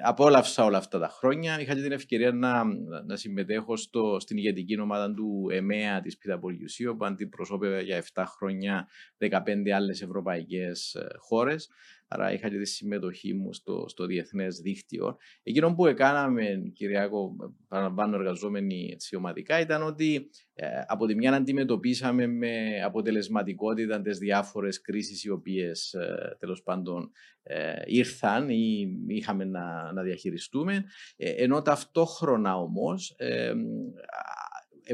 απόλαυσα 0.05 0.65
όλα 0.65 0.79
αυτά 0.79 0.99
τα 0.99 1.09
χρόνια. 1.09 1.61
Είχα 1.61 1.75
και 1.75 1.83
την 1.83 1.93
ευκαιρία 1.93 2.33
να, 2.33 2.65
να 3.07 3.17
συμμετέχω 3.17 3.77
στο, 3.77 4.17
στην 4.21 4.37
ηγετική 4.37 4.81
ομάδα 4.81 5.15
του 5.15 5.49
ΕΜΕΑ 5.51 6.01
της 6.01 6.19
PwC, 6.25 6.91
όπου 6.91 7.05
αντιπροσώπευε 7.05 7.81
για 7.83 8.05
7 8.15 8.25
χρόνια 8.27 8.89
15 9.19 9.69
άλλες 9.75 10.03
ευρωπαϊκές 10.03 10.95
ε, 10.95 11.07
χώρες. 11.19 11.69
Άρα 12.09 12.33
είχα 12.33 12.49
και 12.49 12.59
τη 12.59 12.65
συμμετοχή 12.65 13.35
μου 13.35 13.53
στο, 13.53 13.85
στο 13.89 14.07
διεθνές 14.07 14.57
δίκτυο. 14.57 15.17
Εκείνο 15.43 15.75
που 15.75 15.87
έκαναμε, 15.87 16.71
Κυριάκο, 16.75 17.37
παραλαμβάνω 17.69 18.17
εργαζόμενοι 18.17 18.89
έτσι, 18.93 19.17
ομαδικά, 19.17 19.61
ήταν 19.61 19.83
ότι 19.83 20.31
ε, 20.55 20.67
από 20.87 21.07
τη 21.07 21.15
μια 21.15 21.31
να 21.31 21.37
αντιμετωπίσαμε 21.37 22.27
με 22.27 22.83
αποτελεσματικότητα 22.85 24.01
τις 24.01 24.19
διάφορες 24.19 24.81
κρίσεις 24.81 25.25
οι 25.25 25.31
οποίες 25.31 25.93
ε, 25.93 26.37
τέλος 26.39 26.63
πάντων 26.63 27.11
ε, 27.43 27.83
ήρθαν 27.87 28.49
ή 28.49 28.97
είχαμε 29.07 29.45
να, 29.45 29.93
να 29.93 30.03
διαχειριστούμε, 30.03 30.85
ε, 31.17 31.31
ενώ 31.31 31.63
ταυτόχρονα 31.63 32.57
όμως 32.57 33.15
ε, 33.17 33.53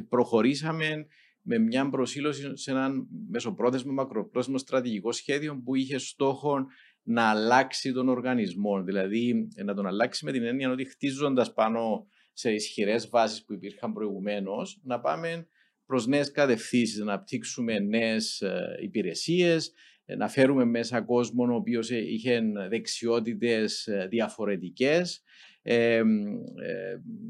προχωρήσαμε 0.08 1.06
με 1.44 1.58
μια 1.58 1.88
προσήλωση 1.88 2.56
σε 2.56 2.70
έναν 2.70 3.06
μεσοπρόθεσμο, 3.30 3.92
μακροπρόθεσμο 3.92 4.58
στρατηγικό 4.58 5.12
σχέδιο 5.12 5.62
που 5.64 5.74
είχε 5.74 5.98
στόχο 5.98 6.66
να 7.04 7.30
αλλάξει 7.30 7.92
τον 7.92 8.08
οργανισμό. 8.08 8.82
Δηλαδή 8.82 9.48
να 9.64 9.74
τον 9.74 9.86
αλλάξει 9.86 10.24
με 10.24 10.32
την 10.32 10.44
έννοια 10.44 10.70
ότι 10.70 10.84
χτίζοντας 10.84 11.52
πάνω 11.52 12.06
σε 12.32 12.52
ισχυρές 12.52 13.08
βάσεις 13.08 13.44
που 13.44 13.52
υπήρχαν 13.52 13.92
προηγουμένως, 13.92 14.80
να 14.82 15.00
πάμε 15.00 15.46
προς 15.86 16.06
νέες 16.06 16.30
κατευθύνσεις, 16.30 16.98
να 16.98 17.12
αναπτύξουμε 17.12 17.78
νέες 17.78 18.42
υπηρεσίες, 18.82 19.72
να 20.06 20.28
φέρουμε 20.28 20.64
μέσα 20.64 21.00
κόσμο 21.00 21.52
ο 21.52 21.54
οποίος 21.54 21.90
είχε 21.90 22.42
δεξιότητες 22.68 23.86
ε, 23.86 24.06
διαφορετικές 24.10 25.22
ε, 25.62 26.02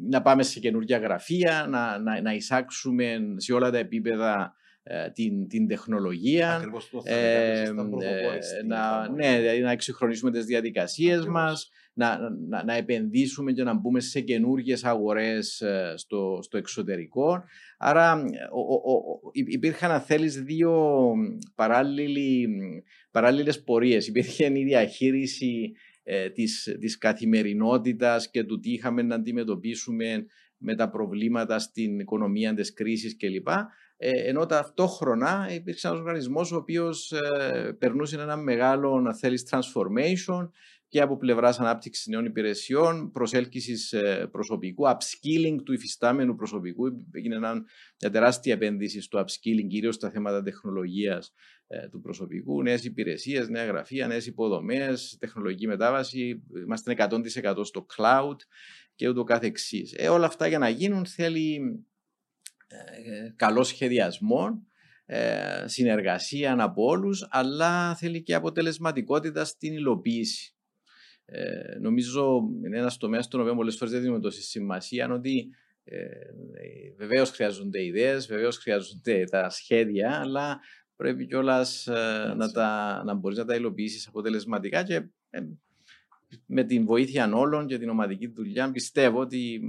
να 0.09 0.23
πάμε 0.23 0.43
σε 0.43 0.61
καινούργια 0.61 0.99
γραφεία, 0.99 1.67
να, 1.71 1.99
να, 1.99 2.21
να 2.21 2.35
εισάξουμε 2.35 3.19
σε 3.37 3.53
όλα 3.53 3.71
τα 3.71 3.79
επίπεδα 3.79 4.43
ε, 4.45 4.64
την, 5.13 5.49
την 5.49 5.69
τεχνολογία, 5.69 6.73
ε, 7.05 7.71
να, 8.67 9.09
ναι, 9.09 9.39
δηλαδή 9.39 9.61
να 9.61 9.71
εξυγχρονίσουμε 9.71 10.31
τις 10.31 10.45
διαδικασίες 10.45 11.27
μας, 11.27 11.71
να, 11.93 12.19
να, 12.49 12.65
να, 12.65 12.75
επενδύσουμε 12.75 13.53
και 13.53 13.63
να 13.63 13.75
μπούμε 13.75 14.01
σε 14.01 14.21
καινούργιες 14.21 14.85
αγορές 14.85 15.63
στο, 15.95 16.39
στο 16.43 16.57
εξωτερικό. 16.57 17.45
Άρα 17.79 18.25
ο, 18.53 18.93
ο, 18.93 19.21
υπήρχαν, 19.33 19.91
αν 19.91 20.01
θέλεις, 20.01 20.43
δύο 20.43 21.13
παράλληλες 23.11 23.63
πορείες. 23.65 24.07
Υπήρχε 24.07 24.59
η 24.59 24.65
διαχείριση 24.65 25.73
ε, 26.03 26.31
της, 26.31 26.77
της 26.81 26.99
καθημερινότητας 26.99 28.31
και 28.31 28.45
του 28.45 28.61
τι 28.61 28.73
είχαμε 28.73 29.03
να 29.03 29.15
αντιμετωπίσουμε 29.15 30.27
με 30.59 30.75
τα 30.75 30.91
προβλήματα 30.91 31.59
στην 31.59 31.99
οικονομία 31.99 32.55
της 32.55 32.73
κρίσης 32.73 33.17
κλπ. 33.17 33.49
Ε, 33.97 34.29
ενώ 34.29 34.47
ταυτόχρονα 34.47 35.49
υπήρξε 35.55 35.87
ένας 35.87 35.99
οργανισμός 35.99 36.53
ο 36.53 36.57
οποίος 36.57 37.13
ε, 37.13 37.77
περνούσε 37.79 38.21
ένα 38.21 38.37
μεγάλο, 38.37 39.01
να 39.01 39.15
θέλεις, 39.15 39.47
transformation 39.51 40.49
και 40.95 41.01
από 41.01 41.17
πλευράς 41.17 41.61
ανάπτυξης 41.61 42.07
νέων 42.07 42.25
υπηρεσιών, 42.25 43.11
προσέλκυσης 43.11 43.93
ε, 43.93 44.29
προσωπικού, 44.31 44.85
upskilling 44.87 45.57
του 45.65 45.73
υφιστάμενου 45.73 46.35
προσωπικού. 46.35 46.87
Έγινε 47.13 47.39
μια 47.39 48.11
τεράστια 48.11 48.53
επένδυση 48.53 49.01
στο 49.01 49.21
upskilling, 49.21 49.67
κυρίως 49.69 49.95
στα 49.95 50.11
θέματα 50.11 50.43
τεχνολογίας 50.43 51.33
ε, 51.67 51.89
του 51.89 52.01
προσωπικού, 52.01 52.63
νέες 52.63 52.85
υπηρεσίες, 52.85 53.49
νέα 53.49 53.65
γραφεία, 53.65 54.07
νέες 54.07 54.27
υποδομές, 54.27 55.17
τεχνολογική 55.21 55.67
μετάβαση. 55.67 56.43
Είμαστε 56.65 56.95
100% 57.43 57.65
στο 57.65 57.87
cloud 57.97 58.37
και 58.95 59.09
ούτω 59.09 59.25
καθεξής. 59.25 59.95
Ε, 59.97 60.09
όλα 60.09 60.27
αυτά 60.27 60.47
για 60.47 60.59
να 60.59 60.69
γίνουν 60.69 61.07
θέλει 61.07 61.55
ε, 61.55 61.94
καλό 63.37 63.63
σχεδιασμό, 63.63 64.67
ε, 65.07 65.65
συνεργασία 65.67 66.57
από 66.59 66.85
όλους, 66.85 67.27
αλλά 67.31 67.95
θέλει 67.95 68.23
και 68.23 68.35
αποτελεσματικότητα 68.35 69.45
στην 69.45 69.73
υλοποίηση. 69.73 70.55
Ε, 71.25 71.79
νομίζω 71.81 72.43
είναι 72.67 72.79
ένας 72.79 72.97
τομέας 72.97 73.25
στον 73.25 73.41
οποίο 73.41 73.55
πολλές 73.55 73.77
φορές 73.77 73.93
δεν 73.93 74.03
δίνουμε 74.03 74.21
τόση 74.21 74.43
σημασία 74.43 75.13
ότι 75.13 75.49
ε, 75.85 76.07
βεβαίως 76.97 77.31
χρειάζονται 77.31 77.85
ιδέες, 77.85 78.27
βεβαίως 78.27 78.57
χρειάζονται 78.57 79.25
τα 79.25 79.51
σχέδια, 79.51 80.21
αλλά 80.21 80.61
πρέπει 80.97 81.27
κιόλας 81.27 81.87
ε, 81.87 82.35
να, 82.37 82.51
τα, 82.51 83.03
να 83.05 83.15
μπορείς 83.15 83.39
να 83.39 83.45
τα 83.45 83.55
υλοποιήσεις 83.55 84.07
αποτελεσματικά 84.07 84.83
και 84.83 84.95
ε, 85.31 85.41
με 86.47 86.65
την 86.65 86.85
βοήθεια 86.85 87.33
όλων 87.35 87.67
και 87.67 87.79
την 87.79 87.89
ομαδική 87.89 88.27
δουλειά 88.27 88.71
πιστεύω 88.71 89.21
ότι 89.21 89.61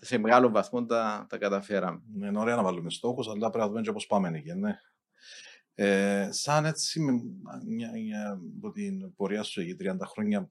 σε 0.00 0.18
μεγάλο 0.18 0.50
βαθμό 0.50 0.84
τα, 0.84 1.26
τα 1.28 1.38
καταφέραμε. 1.38 2.02
Ναι, 2.14 2.26
είναι 2.26 2.38
ωραία 2.38 2.56
να 2.56 2.62
βάλουμε 2.62 2.90
στόχους, 2.90 3.28
αλλά 3.28 3.50
πρέπει 3.50 3.64
να 3.64 3.68
δούμε 3.68 3.80
και 3.80 3.92
πώς 3.92 4.06
πάμε 4.06 4.28
εκεί, 4.28 4.52
ναι. 4.52 4.78
Ε, 5.74 6.28
σαν 6.30 6.64
έτσι, 6.64 7.00
μια, 7.66 7.90
μια, 7.90 8.40
από 8.56 8.70
την 8.70 9.14
πορεία 9.14 9.42
σου 9.42 9.60
εκεί 9.60 9.76
30 9.80 9.96
χρόνια, 10.04 10.48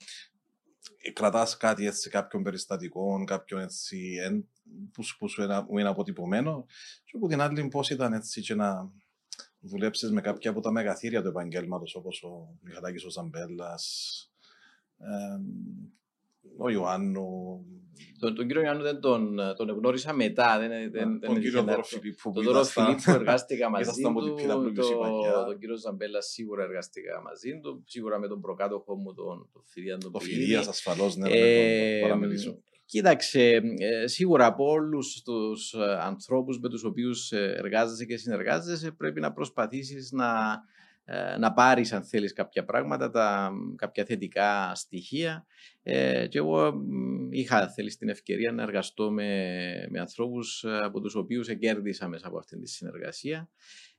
ε, 0.98 1.12
κρατάς 1.12 1.58
κάτι 1.58 1.86
έτσι, 1.86 2.10
κάποιων 2.10 2.44
περιστατικών, 2.44 3.26
κάποιον 3.26 3.62
έτσι, 3.62 4.18
εν, 4.22 4.48
που, 4.92 5.04
που 5.18 5.28
σου 5.28 5.44
είναι, 5.44 5.66
είναι 5.70 5.90
αποτυπωμένο 5.90 6.66
και 7.04 7.12
από 7.16 7.28
την 7.28 7.42
άλλη 7.42 7.68
πώς 7.68 7.90
ήταν 7.90 8.14
έτσι 8.14 8.42
και 8.42 8.56
να 8.56 8.92
δουλέψεις 9.60 10.12
με 10.12 10.22
κάποια 10.22 10.50
από 10.50 10.62
τα 10.62 10.72
μεγαθύρια 10.72 11.22
του 11.22 11.28
επαγγέλματος 11.28 11.96
όπως 11.96 12.24
ο 12.24 12.58
Μιχαλάκης 12.62 13.04
ο 13.04 13.10
Ζαμπέλας, 13.10 14.24
ε, 14.98 15.40
ο 16.58 16.70
Ιωάννου. 16.70 17.28
Τον, 18.20 18.36
τον 18.36 18.48
κύριο 18.48 18.62
Ιωάννου 18.62 18.84
δεν 18.84 19.00
τον, 19.00 19.38
τον 19.58 19.70
γνώρισα 19.70 20.14
μετά. 20.14 20.60
Δεν, 20.60 20.92
δεν, 20.92 21.20
τον 21.20 21.40
κύριο 21.40 21.64
Δώρο 21.64 21.84
Φιλίππου. 21.84 22.32
Τον 22.32 22.44
Δώρο 22.44 22.64
Φιλίππου 22.64 23.12
εργάστηκα 23.12 23.70
μαζί 23.76 24.02
του. 24.02 24.14
Το, 24.76 24.84
τον 25.46 25.60
κύριο 25.60 25.78
Ζαμπέλα 25.78 26.22
σίγουρα 26.22 26.64
εργάστηκα 26.64 27.22
μαζί 27.22 27.60
του. 27.60 27.84
Σίγουρα 27.86 28.20
με 28.20 28.28
τον 28.28 28.42
προκάτοχο 28.42 28.96
μου, 28.96 29.14
τον, 29.14 29.50
τον 29.54 29.62
Φιδίαν 29.66 30.00
τον 30.00 30.12
Ο 30.14 30.20
Φιδίας 30.20 30.68
ασφαλώς, 30.68 31.16
ναι, 31.16 31.30
ε, 31.30 32.08
να 32.08 32.20
τον 32.20 32.62
Κοίταξε, 32.86 33.62
ε, 33.78 34.08
σίγουρα 34.08 34.46
από 34.46 34.70
όλους 34.70 35.22
τους 35.22 35.76
ανθρώπους 36.02 36.60
με 36.60 36.70
τους 36.70 36.84
οποίους 36.84 37.32
εργάζεσαι 37.32 38.06
και 38.06 38.18
συνεργάζεσαι, 38.18 38.92
πρέπει 38.92 39.20
να 39.20 39.32
προσπαθήσεις 39.32 40.12
να 40.12 40.26
ε, 40.26 40.79
να 41.40 41.54
πάρεις 41.54 41.94
αν 41.94 42.04
θέλεις 42.04 42.34
κάποια 42.34 42.66
πράγματα, 42.66 43.10
τα, 43.10 43.52
κάποια 43.76 44.06
θετικά 44.06 44.76
στοιχεία 44.76 45.46
ε, 45.84 46.28
και 46.28 46.38
εγώ 46.38 46.74
είχα 47.30 47.70
θέλεις 47.70 47.98
την 47.98 48.10
ευκαιρία 48.10 48.52
να 48.52 48.64
εργαστώ 48.64 49.12
με, 49.12 49.88
με 49.90 50.00
ανθρώπους 50.00 50.64
ε, 50.64 50.78
από 50.78 51.02
τους 51.02 51.16
οποίους 51.16 51.48
εγκέρδισα 51.48 52.08
μέσα 52.08 52.28
από 52.28 52.38
αυτή 52.38 52.60
τη 52.60 52.68
συνεργασία. 52.68 53.50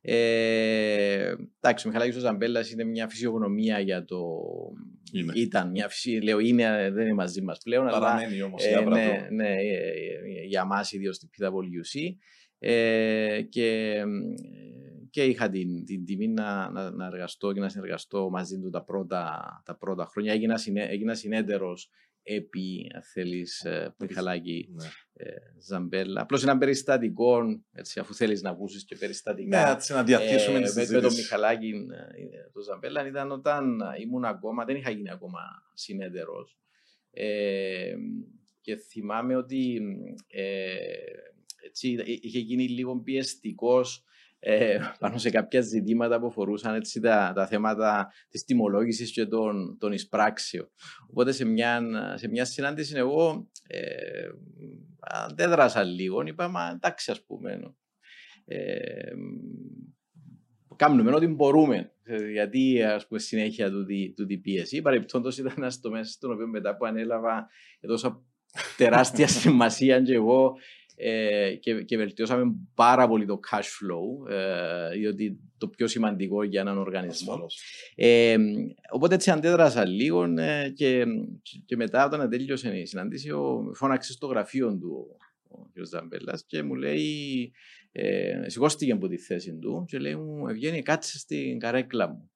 Ε, 0.03 1.35
εντάξει, 1.61 1.87
ο 1.87 1.91
Μιχαλάκης 1.91 2.17
ο 2.17 2.21
Ζαμπέλας 2.21 2.71
είναι 2.71 2.85
μια 2.85 3.09
φυσιογνωμία 3.09 3.79
για 3.79 4.05
το... 4.05 4.19
Είναι. 5.13 5.33
Ήταν 5.37 5.71
μια 5.71 5.89
φυσι... 5.89 6.21
λέω 6.23 6.39
είναι, 6.39 6.91
δεν 6.93 7.05
είναι 7.05 7.15
μαζί 7.15 7.43
μας 7.43 7.59
πλέον. 7.63 7.87
Παραμένει 7.87 8.35
αλλά, 8.35 8.45
όμως, 8.45 8.65
ε, 8.65 8.81
ναι, 8.81 9.27
ναι, 9.31 9.55
για 10.47 10.65
μας 10.65 10.93
ιδίως 10.93 11.17
στην 11.17 11.29
PwC. 11.39 12.15
Ε, 12.63 13.43
και 13.49 13.95
και 15.11 15.25
είχα 15.25 15.51
την, 15.51 15.85
την 15.85 16.05
τιμή 16.05 16.29
να, 16.29 16.71
να, 16.71 16.91
να, 16.91 17.07
εργαστώ 17.07 17.53
και 17.53 17.61
να 17.61 17.69
συνεργαστώ 17.69 18.31
μαζί 18.31 18.59
του 18.59 18.71
τα 18.71 18.85
πρώτα, 18.85 19.63
τα 19.65 19.77
πρώτα 19.77 20.05
χρόνια. 20.05 20.33
Έγινα, 20.33 20.57
συνέ, 20.57 20.83
έγινα 20.83 21.15
συνέτερος 21.15 21.91
επί, 22.23 22.91
αν 22.95 23.03
θέλεις, 23.03 23.65
ε, 23.65 23.95
Μιχαλάκη 23.99 24.69
ναι. 24.73 24.85
ε, 25.13 25.35
Ζαμπέλα. 25.59 26.21
Απλώς 26.21 26.43
ένα 26.43 26.59
περιστατικό, 26.59 27.41
έτσι, 27.73 28.01
αφού 28.01 28.15
θέλεις 28.15 28.43
να 28.43 28.51
ακούσεις 28.51 28.85
και 28.85 28.97
περιστατικά. 28.97 29.65
Ναι, 29.65 29.71
έτσι 29.71 29.93
να 29.93 30.05
διαθέσουμε 30.05 30.59
ε, 30.59 30.73
με, 30.75 30.87
με 30.91 31.01
τον 31.01 31.15
Μιχαλάκη 31.15 31.69
ε, 31.69 32.51
το 32.53 32.61
Ζαμπέλα 32.61 33.07
ήταν 33.07 33.31
όταν 33.31 33.79
ήμουν 34.01 34.25
ακόμα, 34.25 34.65
δεν 34.65 34.77
είχα 34.77 34.91
γίνει 34.91 35.11
ακόμα 35.11 35.41
συνέτερος. 35.75 36.59
Ε, 37.11 37.95
και 38.61 38.77
θυμάμαι 38.77 39.37
ότι 39.37 39.81
ε, 40.27 40.75
έτσι, 41.67 41.89
είχε 42.23 42.39
γίνει 42.39 42.69
λίγο 42.69 43.01
πιεστικός 43.01 44.05
ε, 44.43 44.79
πάνω 44.99 45.19
σε 45.19 45.31
κάποια 45.31 45.61
ζητήματα 45.61 46.21
που 46.21 46.27
αφορούσαν 46.27 46.75
έτσι, 46.75 47.01
τα, 47.01 47.33
τα 47.35 47.47
θέματα 47.47 48.13
της 48.29 48.45
τιμολόγησης 48.45 49.13
και 49.13 49.27
των, 49.27 49.77
των 49.79 49.93
εισπράξεων. 49.93 50.71
Οπότε 51.11 51.33
σε 51.33 51.45
μια, 51.45 51.83
σε 52.15 52.29
μια 52.29 52.45
συνάντηση 52.45 52.97
εγώ 52.97 53.49
ε, 53.67 54.29
αντέδρασα 55.01 55.83
λίγο, 55.83 56.23
είπα, 56.23 56.49
μα 56.49 56.71
εντάξει 56.75 57.11
ας 57.11 57.25
πούμε. 57.25 57.75
Ε, 58.45 59.13
κάνουμε 60.77 61.15
ό,τι 61.15 61.27
μπορούμε. 61.27 61.93
Γιατί 62.33 62.83
ας 62.83 63.07
πούμε 63.07 63.21
συνέχεια 63.21 63.71
του, 63.71 63.87
του 64.17 64.41
πίεση. 64.41 64.83
Παρεπιπτόντως 64.83 65.39
ήταν 65.39 65.53
ένα 65.57 65.73
τομέα 65.81 66.05
στον 66.05 66.33
οποίο 66.33 66.47
μετά 66.47 66.77
που 66.77 66.85
ανέλαβα 66.85 67.49
έδωσα 67.81 68.23
τεράστια 68.77 69.29
σημασία 69.41 70.01
και 70.01 70.15
εγώ 70.15 70.55
ε, 71.03 71.55
και, 71.55 71.83
και 71.83 71.97
βελτιώσαμε 71.97 72.55
πάρα 72.75 73.09
πολύ 73.09 73.27
το 73.27 73.41
cash 73.51 73.59
flow, 73.59 74.31
ε, 74.33 74.91
διότι 74.97 75.41
το 75.59 75.69
πιο 75.69 75.87
σημαντικό 75.87 76.43
για 76.43 76.61
έναν 76.61 76.79
οργανισμό. 76.79 77.47
Ε, 77.95 78.37
οπότε 78.91 79.15
έτσι 79.15 79.31
αντέδρασα 79.31 79.87
λίγο 79.87 80.25
ε, 80.25 80.69
και, 80.69 81.05
και 81.67 81.77
μετά 81.77 82.05
όταν 82.05 82.31
τέλειωσε 82.31 82.79
η 82.79 82.87
συνάντηση, 82.87 83.31
φώναξε 83.75 84.13
στο 84.13 84.27
γραφείο 84.27 84.79
του 84.79 85.07
ο 85.49 85.71
κ. 85.73 85.87
Ζαμπέλας 85.87 86.45
και 86.47 86.63
μου 86.63 86.75
λέει, 86.75 87.53
ε, 87.93 88.45
σηκώστηκε 88.47 88.93
από 88.93 89.09
τη 89.09 89.17
θέση 89.17 89.59
του 89.59 89.85
και 89.89 89.99
λέει 89.99 90.17
μου, 90.17 90.49
Ευγένη, 90.49 90.83
κάτσε 90.83 91.19
στην 91.19 91.59
καρέκλα 91.59 92.09
μου. 92.09 92.31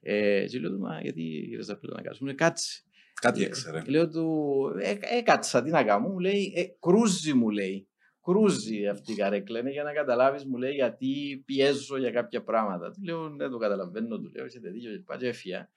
Ε, 0.00 0.44
και 0.46 0.58
λέω 0.58 0.70
του, 0.70 0.78
μα 0.78 1.00
γιατί 1.00 1.20
κύριε 1.20 1.62
Ζαπλούτα 1.62 1.96
να 1.96 2.02
κάτσουμε, 2.02 2.34
κάτσε. 2.34 2.82
Κάτι 3.20 3.44
έξερε. 3.44 3.82
Λέω 3.86 4.08
του, 4.08 4.60
ε, 4.80 4.94
έκατσα, 5.00 5.62
τι 5.62 5.70
να 5.70 5.84
κάνω, 5.84 6.08
μου 6.08 6.18
λέει, 6.18 6.52
ε, 6.56 6.64
κρούζει 6.80 7.32
μου 7.32 7.50
λέει. 7.50 7.87
Κρούζει 8.32 8.86
αυτή 8.86 9.12
η 9.12 9.14
καρέκλα, 9.14 9.58
είναι 9.58 9.70
για 9.70 9.82
να 9.82 9.92
καταλάβεις 9.92 10.44
μου 10.44 10.56
λέει 10.56 10.72
γιατί 10.74 11.42
πιέζω 11.46 11.98
για 11.98 12.10
κάποια 12.10 12.42
πράγματα. 12.42 12.90
Του 12.90 13.02
λέω, 13.04 13.34
δεν 13.36 13.50
το 13.50 13.56
καταλαβαίνω, 13.58 14.18
του 14.20 14.30
λέω, 14.36 14.44
έχετε 14.44 14.70
δίκιο 14.70 14.90
και 14.90 15.02
πάει 15.06 15.18
έφυγα. 15.28 15.68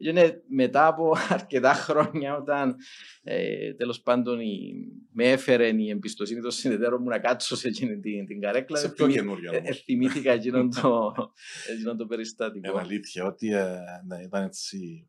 Είναι 0.00 0.42
μετά 0.48 0.86
από 0.86 1.12
αρκετά 1.28 1.72
χρόνια 1.74 2.36
όταν 2.36 2.76
ε, 3.22 3.74
τέλος 3.74 4.00
πάντων 4.02 4.40
η, 4.40 4.72
με 5.12 5.24
έφερε 5.30 5.68
η 5.68 5.90
εμπιστοσύνη 5.90 6.40
των 6.40 6.50
συνεταίρων 6.50 7.02
μου 7.02 7.08
να 7.08 7.18
κάτσω 7.18 7.56
σε 7.56 7.68
εκείνη 7.68 7.98
την, 8.00 8.26
την 8.26 8.40
καρέκλα. 8.40 8.78
Σε 8.78 8.88
πιο 8.88 9.08
καινούργια. 9.08 9.50
Ε, 9.64 9.72
θυμήθηκα 9.72 10.32
εκείνον 10.32 10.70
το, 10.70 11.12
εκείνον 11.72 11.96
το 11.96 12.06
περιστατικό. 12.06 12.70
Είναι 12.70 12.80
αλήθεια 12.80 13.24
ότι 13.24 13.52
ε, 13.54 13.76
ναι, 14.06 14.22
ήταν 14.22 14.44
έτσι. 14.44 15.06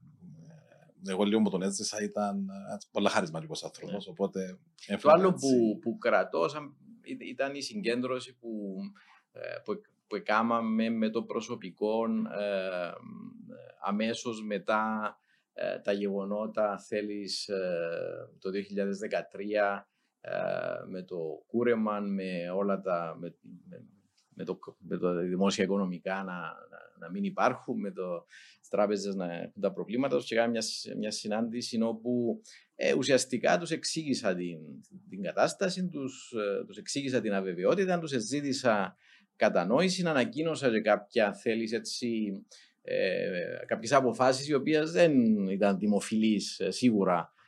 ε, 1.07 1.11
Εγώ 1.11 1.23
λίγο 1.23 1.39
μου 1.39 1.49
τον 1.49 1.61
έζησα, 1.61 2.01
ήταν 2.03 2.47
ε, 2.49 2.77
πολύ 2.91 3.09
χαρισματικό 3.09 3.53
άνθρωπος. 3.63 4.05
Ναι. 4.05 4.11
Οπότε. 4.11 4.57
Το 4.87 4.93
έφερα 4.93 5.13
άλλο 5.13 5.27
έτσι. 5.27 5.47
που, 5.47 5.79
που 5.79 5.97
κρατώ 5.97 6.47
σαν- 6.47 6.63
ή- 6.63 6.78
ήταν 7.19 7.55
η 7.55 7.61
συγκέντρωση 7.61 8.37
που, 8.37 8.77
ε, 9.31 9.39
που, 9.63 9.81
που 10.07 10.15
έκαναμε 10.15 10.89
με 10.89 11.09
το 11.09 11.23
προσωπικό 11.23 12.05
ε, 12.39 12.91
αμέσως 13.81 14.43
μετά 14.43 15.17
ε, 15.61 15.79
τα 15.79 15.91
γεγονότα 15.91 16.77
θέλεις 16.77 17.47
ε, 17.47 18.29
το 18.39 18.49
2013 18.49 19.83
ε, 20.21 20.31
με 20.87 21.03
το 21.03 21.43
κούρεμαν, 21.47 22.13
με 22.13 22.49
όλα 22.55 22.81
τα 22.81 23.17
με, 23.19 23.35
με, 23.69 23.83
με 24.39 24.45
το, 24.45 24.59
με 24.79 24.97
το 24.97 25.15
δημόσια 25.15 25.63
οικονομικά 25.63 26.15
να, 26.15 26.23
να, 26.23 26.79
να 26.99 27.09
μην 27.11 27.23
υπάρχουν, 27.23 27.79
με 27.79 27.91
το 27.91 28.25
τις 28.59 28.69
τράπεζες 28.69 29.15
να 29.15 29.33
έχουν 29.33 29.61
τα 29.61 29.73
προβλήματα 29.73 30.17
τους. 30.17 30.25
Και 30.25 30.33
έκανα 30.33 30.49
μια, 30.49 30.61
σ- 30.61 30.95
μια 30.95 31.11
συνάντηση 31.11 31.81
όπου 31.81 32.41
ε, 32.75 32.93
ουσιαστικά 32.93 33.57
τους 33.57 33.71
εξήγησα 33.71 34.35
την, 34.35 34.57
την 35.09 35.21
κατάσταση, 35.21 35.87
τους, 35.87 36.31
ε, 36.31 36.65
τους 36.65 36.77
εξήγησα 36.77 37.21
την 37.21 37.33
αβεβαιότητα, 37.33 37.99
τους 37.99 38.11
ζήτησα 38.11 38.97
κατανόηση, 39.35 40.07
ανακοίνωσα 40.07 40.69
και 40.69 40.81
κάποια 40.81 41.33
θέλεις 41.33 41.71
έτσι 41.71 42.31
ε, 42.81 43.65
κάποιες 43.65 43.91
αποφάσεις 43.91 44.47
οι 44.47 44.53
οποίες 44.53 44.91
δεν 44.91 45.47
ήταν 45.47 45.77
δημοφιλείς 45.77 46.59
ε, 46.59 46.71
σίγουρα 46.71 47.19
ε, 47.19 47.38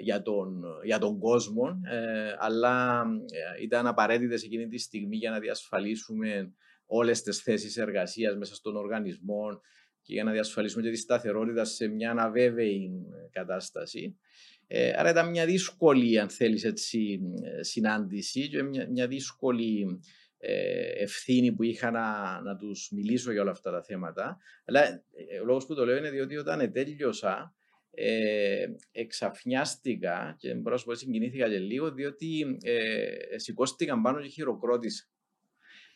για, 0.00 0.22
τον, 0.22 0.64
για 0.84 0.98
τον 0.98 1.18
κόσμο 1.18 1.80
ε, 1.90 2.34
αλλά 2.38 3.04
ε, 3.58 3.62
ήταν 3.62 3.86
απαραίτητες 3.86 4.42
εκείνη 4.42 4.68
τη 4.68 4.78
στιγμή 4.78 5.16
για 5.16 5.30
να 5.30 5.38
διασφαλίσουμε 5.38 6.52
όλες 6.86 7.22
τις 7.22 7.38
θέσεις 7.38 7.76
εργασίας 7.76 8.36
μέσα 8.36 8.54
στον 8.54 8.76
οργανισμό 8.76 9.60
και 10.02 10.12
για 10.12 10.24
να 10.24 10.32
διασφαλίσουμε 10.32 10.82
και 10.82 10.90
τη 10.90 10.96
σταθερότητα 10.96 11.64
σε 11.64 11.86
μια 11.86 12.14
αβέβαιη 12.18 12.90
ε, 13.12 13.28
κατάσταση. 13.30 14.18
Ε, 14.66 14.92
άρα 14.96 15.10
ήταν 15.10 15.30
μια 15.30 15.46
δύσκολη, 15.46 16.18
αν 16.18 16.28
θέλεις 16.28 16.64
έτσι, 16.64 17.20
ε, 17.42 17.62
συνάντηση 17.62 18.48
και 18.48 18.62
μια, 18.62 18.88
μια 18.90 19.06
δύσκολη 19.06 20.00
ε, 20.38 21.02
ευθύνη 21.02 21.52
που 21.52 21.62
είχα 21.62 21.90
να, 21.90 22.40
να 22.40 22.56
τους 22.56 22.88
μιλήσω 22.92 23.32
για 23.32 23.42
όλα 23.42 23.50
αυτά 23.50 23.70
τα 23.70 23.82
θέματα. 23.82 24.38
Αλλά 24.64 24.80
ε, 24.82 25.40
ο 25.42 25.44
λόγος 25.44 25.66
που 25.66 25.74
το 25.74 25.84
λέω 25.84 25.96
είναι 25.96 26.10
διότι 26.10 26.36
όταν 26.36 26.72
τέλειωσα 26.72 27.55
ε, 27.98 28.66
εξαφνιάστηκα 28.92 30.36
και 30.38 30.54
μπορώ 30.54 30.70
να 30.74 30.76
σου 30.76 30.84
πω 30.84 30.94
συγκινήθηκα 30.94 31.48
και 31.48 31.58
λίγο 31.58 31.92
διότι 31.92 32.58
ε, 32.62 33.38
σηκώστηκαν 33.38 34.02
πάνω 34.02 34.20
και 34.20 34.28
χειροκρότησα. 34.28 35.04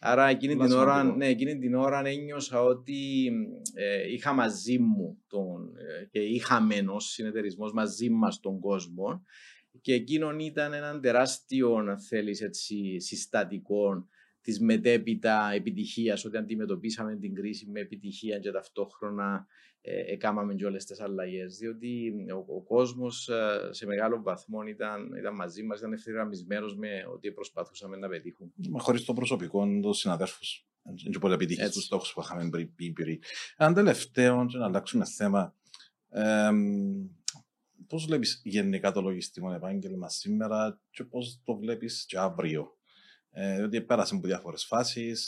Άρα 0.02 0.28
εκείνη 0.28 0.56
Πολλά 0.56 0.68
την, 0.68 0.76
ώρα, 0.76 0.92
σημαντικό. 0.92 1.16
ναι, 1.16 1.26
εκείνη 1.26 1.58
την 1.58 1.74
ώρα 1.74 2.06
ένιωσα 2.06 2.62
ότι 2.62 3.30
ε, 3.74 4.12
είχα 4.12 4.32
μαζί 4.32 4.78
μου 4.78 5.24
τον, 5.26 5.76
ε, 5.76 6.04
και 6.10 6.20
είχαμε 6.20 6.84
ως 6.88 7.04
συνεταιρισμός 7.04 7.72
μαζί 7.72 8.10
μας 8.10 8.40
τον 8.40 8.60
κόσμο 8.60 9.24
και 9.80 9.94
εκείνον 9.94 10.38
ήταν 10.38 10.72
έναν 10.72 11.00
τεράστιο, 11.00 11.74
αν 11.74 12.00
θέλεις, 12.00 12.40
έτσι, 12.40 13.00
συστατικό 13.00 14.08
της 14.40 14.60
μετέπειτα 14.60 15.50
επιτυχίας, 15.54 16.24
ότι 16.24 16.36
αντιμετωπίσαμε 16.36 17.16
την 17.16 17.34
κρίση 17.34 17.70
με 17.70 17.80
επιτυχία 17.80 18.38
και 18.38 18.50
ταυτόχρονα 18.50 19.46
ε, 19.80 20.12
έκαναμε 20.12 20.54
και 20.54 20.66
όλες 20.66 20.84
τις 20.84 21.00
αλλαγές, 21.00 21.56
διότι 21.56 22.12
ο, 22.34 22.54
ο 22.54 22.62
κόσμος 22.62 23.28
ε, 23.28 23.68
σε 23.70 23.86
μεγάλο 23.86 24.22
βαθμό 24.22 24.62
ήταν, 24.62 25.12
ήταν 25.18 25.34
μαζί 25.34 25.62
μας, 25.62 25.78
ήταν 25.78 25.92
ευθυγραμμισμένος 25.92 26.76
με 26.76 26.88
ό,τι 27.14 27.32
προσπαθούσαμε 27.32 27.96
να 27.96 28.08
πετύχουμε. 28.08 28.50
Χωρίς 28.78 29.04
το 29.04 29.12
προσωπικό 29.12 29.78
των 29.82 29.94
συναδέλφους. 29.94 30.64
Δεν 30.82 31.20
μπορεί 31.20 31.28
να 31.28 31.34
επιτύχει 31.34 31.60
Έτσι. 31.60 31.72
τους 31.72 31.84
στόχους 31.84 32.12
που 32.12 32.20
είχαμε 32.20 32.48
πριν 32.48 32.74
πει. 32.74 32.92
πριν. 32.92 33.18
Ένα 33.56 33.72
τελευταίο, 33.72 34.46
και 34.46 34.58
να 34.58 34.64
αλλάξουμε 34.64 35.04
θέμα. 35.04 35.54
Ε, 36.08 36.50
πώς 37.86 38.04
βλέπεις 38.04 38.40
γενικά 38.44 38.92
το 38.92 39.00
λογιστικό 39.00 39.52
επάγγελμα 39.52 40.08
σήμερα 40.08 40.80
και 40.90 41.04
πώς 41.04 41.40
το 41.44 41.56
βλέπεις 41.56 42.04
και 42.08 42.18
αύριο; 42.18 42.78
Ε, 43.32 43.56
διότι 43.56 43.80
πέρασε 43.80 44.14
από 44.14 44.26
διάφορες 44.26 44.64
φάσεις. 44.64 45.22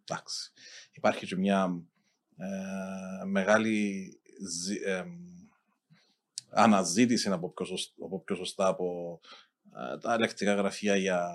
Εντάξει. 0.00 0.50
Υπάρχει 0.92 1.26
και 1.26 1.36
μια 1.36 1.82
ε, 2.36 3.24
μεγάλη 3.24 4.08
ζη- 4.48 4.82
ε, 4.86 5.04
αναζήτηση 6.50 7.30
από 7.30 7.52
πιο, 7.52 7.64
σωσ- 7.64 8.02
από 8.04 8.22
πιο 8.22 8.34
σωστά 8.36 8.66
από 8.66 9.20
ε, 9.76 9.98
τα 9.98 10.14
ελεκτικά 10.14 10.54
γραφεία 10.54 10.96
για 10.96 11.30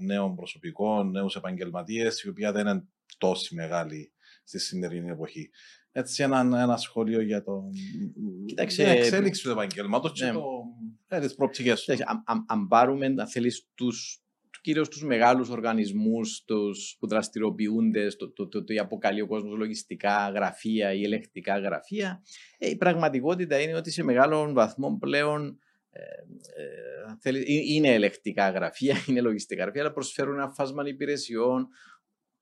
νέων 0.00 0.34
προσωπικών, 0.36 1.10
νέους 1.10 1.36
επαγγελματίες, 1.36 2.22
η 2.22 2.28
οποία 2.28 2.52
δεν 2.52 2.66
είναι 2.66 2.84
τόσο 3.18 3.54
μεγάλη 3.54 4.12
στη 4.44 4.58
σημερινή 4.58 5.10
εποχή. 5.10 5.50
Έτσι, 5.92 6.22
ένα, 6.22 6.38
ένα 6.38 6.76
σχόλιο 6.76 7.20
για 7.20 7.42
το, 7.42 7.62
Κοίταξε, 8.46 8.82
την 8.82 8.92
εξέλιξη 8.92 9.42
του 9.42 9.50
επαγγέλματος 9.50 10.12
και 10.12 10.24
ναι. 10.24 10.32
το, 10.32 10.44
ε, 11.08 11.20
τις 11.20 11.34
προοπτικές 11.34 11.78
του. 11.78 11.92
Κοίταξε, 11.92 12.04
αν, 12.06 12.22
αν, 12.26 12.44
αν 12.48 12.68
πάρουμε, 12.68 13.06
αν 13.06 13.28
θέλεις, 13.28 13.66
τους, 13.74 14.22
κυρίως 14.68 14.88
τους 14.88 15.04
μεγάλους 15.04 15.48
οργανισμούς 15.48 16.42
τους, 16.46 16.96
που 16.98 17.06
δραστηριοποιούνται 17.06 18.10
στο 18.10 18.32
το, 18.32 18.48
το, 18.48 18.64
το, 18.64 18.74
αποκαλεί 18.80 19.20
ο 19.20 19.26
κόσμος 19.26 19.56
λογιστικά 19.56 20.30
γραφεία 20.34 20.92
ή 20.92 21.02
ελεκτικά 21.04 21.58
γραφεία, 21.58 22.22
ε, 22.58 22.68
η 22.68 22.76
πραγματικότητα 22.76 23.60
είναι 23.60 23.74
ότι 23.74 23.90
σε 23.90 24.02
μεγάλο 24.02 24.52
βαθμό 24.52 24.98
πλέον 25.00 25.58
ε, 25.90 26.00
ε, 26.00 27.08
αν 27.08 27.18
θέλεις, 27.20 27.42
ε, 27.42 27.74
είναι 27.74 27.88
ελεκτικά 27.88 28.50
γραφεία, 28.50 28.96
είναι 29.06 29.20
λογιστικά 29.20 29.62
γραφεία, 29.62 29.80
αλλά 29.80 29.92
προσφέρουν 29.92 30.34
ένα 30.34 30.50
φάσμα 30.50 30.88
υπηρεσιών 30.88 31.68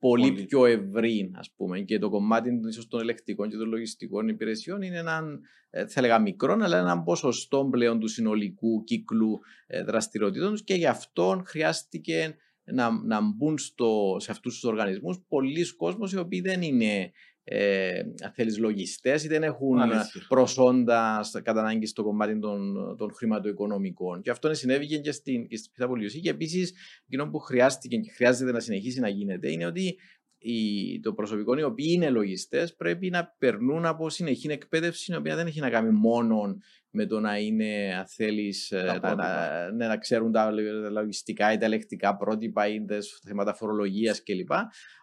πολύ, 0.08 0.32
Πολύ. 0.32 0.44
πιο 0.44 0.64
ευρύ, 0.66 1.30
ας 1.34 1.50
πούμε. 1.56 1.80
Και 1.80 1.98
το 1.98 2.10
κομμάτι 2.10 2.60
ίσως 2.68 2.88
των 2.88 3.00
ελεκτικών 3.00 3.48
και 3.48 3.56
των 3.56 3.68
λογιστικών 3.68 4.28
υπηρεσιών 4.28 4.82
είναι 4.82 4.98
έναν, 4.98 5.40
ε, 5.70 5.86
θα 5.86 6.00
έλεγα 6.00 6.18
μικρό, 6.18 6.58
αλλά 6.62 6.78
έναν 6.78 7.02
ποσοστό 7.02 7.68
πλέον 7.70 8.00
του 8.00 8.08
συνολικού 8.08 8.84
κύκλου 8.84 9.40
ε, 9.66 9.82
δραστηριοτήτων 9.82 10.50
τους 10.50 10.64
και 10.64 10.74
γι' 10.74 10.86
αυτό 10.86 11.42
χρειάστηκε 11.46 12.36
να, 12.64 12.90
να 12.90 13.20
μπουν 13.20 13.58
στο, 13.58 14.16
σε 14.18 14.30
αυτούς 14.30 14.54
τους 14.54 14.64
οργανισμούς 14.64 15.18
πολλοί 15.28 15.74
κόσμος 15.76 16.12
οι 16.12 16.18
οποίοι 16.18 16.40
δεν 16.40 16.62
είναι 16.62 17.12
ε, 17.48 17.98
αν 17.98 18.32
θέλεις, 18.34 18.58
λογιστές 18.58 19.24
ή 19.24 19.28
δεν 19.28 19.42
έχουν 19.42 19.78
Αλήθεια. 19.80 20.06
προσόντα 20.28 21.22
στα- 21.22 21.40
κατά 21.40 21.60
ανάγκη 21.60 21.86
στο 21.86 22.02
κομμάτι 22.02 22.38
των, 22.38 22.74
των 22.98 23.12
χρηματοοικονομικών. 23.14 24.22
Και 24.22 24.30
αυτό 24.30 24.54
συνέβη 24.54 25.00
και 25.00 25.12
στην, 25.12 25.46
και 25.46 25.56
στην 25.56 25.72
PwC. 25.78 26.20
Και 26.22 26.30
επίσης, 26.30 26.72
εκείνο 27.06 27.28
που 27.30 27.38
χρειάστηκε 27.38 27.96
και 27.96 28.10
χρειάζεται 28.10 28.52
να 28.52 28.60
συνεχίσει 28.60 29.00
να 29.00 29.08
γίνεται 29.08 29.50
είναι 29.50 29.66
ότι 29.66 29.98
οι, 30.46 31.00
το 31.00 31.12
προσωπικό 31.12 31.58
οι 31.58 31.62
οποίοι 31.62 31.90
είναι 31.90 32.10
λογιστές 32.10 32.74
πρέπει 32.74 33.10
να 33.10 33.34
περνούν 33.38 33.86
από 33.86 34.10
συνεχή 34.10 34.48
εκπαίδευση, 34.50 35.12
η 35.12 35.16
οποία 35.16 35.36
δεν 35.36 35.46
έχει 35.46 35.60
να 35.60 35.70
κάνει 35.70 35.90
μόνο 35.90 36.58
με 36.90 37.06
το 37.06 37.20
να 37.20 37.38
είναι, 37.38 37.94
αν 37.98 38.06
θέλεις, 38.08 38.68
Τα 38.68 38.84
να, 38.84 39.00
πρότυπα. 39.00 39.14
να, 39.16 39.72
ναι, 39.72 39.86
να 39.86 39.96
ξέρουν 39.98 40.32
τα 40.32 40.50
λογιστικά 40.90 41.52
ή 41.52 41.58
τα 41.58 41.64
ελεκτικά 41.64 42.16
πρότυπα 42.16 42.68
ή 42.68 42.84
τα 42.84 42.98
θέματα 43.26 43.54
φορολογίας 43.54 44.22
κλπ. 44.22 44.50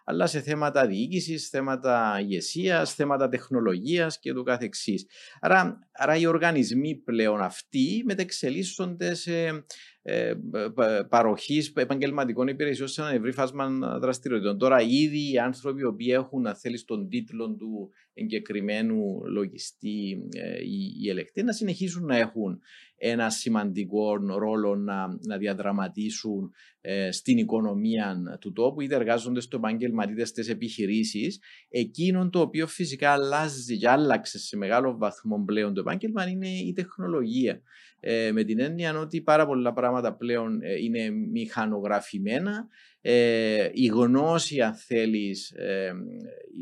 Αλλά 0.04 0.26
σε 0.26 0.40
θέματα 0.40 0.86
διοίκησης, 0.86 1.48
θέματα 1.48 2.18
ηγεσίας, 2.20 2.94
θέματα 2.94 3.28
τεχνολογίας 3.28 4.18
και 4.18 4.32
το 4.32 4.42
καθεξής. 4.42 5.06
Άρα, 5.40 5.78
άρα 5.92 6.16
οι 6.16 6.26
οργανισμοί 6.26 6.94
πλέον 6.94 7.40
αυτοί 7.40 8.02
μετεξελίσσονται 8.04 9.14
σε 9.14 9.64
ε, 10.06 10.34
πα- 10.74 11.06
παροχής 11.10 11.72
επαγγελματικών 11.76 12.48
υπηρεσιών 12.48 12.88
σε 12.88 13.00
ένα 13.00 13.10
ευρύ 13.10 13.32
φάσμα 13.32 13.98
δραστηριοτήτων. 13.98 14.58
Τώρα 14.58 14.80
ήδη 14.80 15.32
οι 15.32 15.38
άνθρωποι 15.38 15.80
οι 15.80 15.84
οποίοι 15.84 16.08
έχουν, 16.10 16.46
αν 16.46 16.54
θέλεις, 16.54 16.84
τον 16.84 17.08
τίτλο 17.08 17.54
του 17.54 17.90
εγκεκριμένου 18.14 19.20
λογιστή 19.24 20.28
ε, 20.32 20.62
ή, 20.62 20.96
ή 21.00 21.08
ελεκτή 21.08 21.42
να 21.42 21.52
συνεχίσουν 21.52 22.04
να 22.04 22.16
έχουν 22.16 22.60
ένα 22.96 23.30
σημαντικό 23.30 24.16
ρόλο 24.38 24.76
να, 24.76 25.06
να 25.26 25.36
διαδραματίσουν 25.36 26.52
ε, 26.80 27.10
στην 27.10 27.38
οικονομία 27.38 28.38
του 28.40 28.52
τόπου, 28.52 28.80
είτε 28.80 28.94
εργάζονται 28.94 29.40
στο 29.40 29.56
επάγγελμα 29.56 30.04
είτε 30.10 30.24
στις 30.24 30.48
επιχειρήσεις. 30.48 31.40
Εκείνο 31.68 32.30
το 32.30 32.40
οποίο 32.40 32.66
φυσικά 32.66 33.10
αλλάζει 33.10 33.78
και 33.78 33.88
άλλαξε 33.88 34.38
σε 34.38 34.56
μεγάλο 34.56 34.96
βαθμό 34.96 35.44
πλέον 35.46 35.74
το 35.74 35.80
επάγγελμα 35.80 36.28
είναι 36.28 36.48
η 36.48 36.72
τεχνολογία. 36.72 37.62
Ε, 38.00 38.32
με 38.32 38.44
την 38.44 38.60
έννοια 38.60 38.98
ότι 38.98 39.20
πάρα 39.20 39.46
πολλά 39.46 39.72
πράγματα 39.72 40.16
πλέον 40.16 40.62
ε, 40.62 40.74
είναι 40.82 41.10
μηχανογραφημένα. 41.10 42.68
Ε, 43.06 43.70
η 43.72 43.86
γνώση, 43.86 44.60
αν 44.60 44.74
θέλεις, 44.74 45.50
ε, 45.50 45.92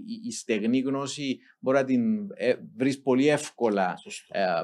η, 0.06 0.28
η, 0.28 0.32
στεγνή 0.32 0.78
γνώση 0.78 1.38
μπορεί 1.58 1.76
να 1.76 1.84
την 1.84 2.02
ε, 2.34 2.54
βρεις 2.76 3.00
πολύ 3.00 3.28
εύκολα 3.28 3.94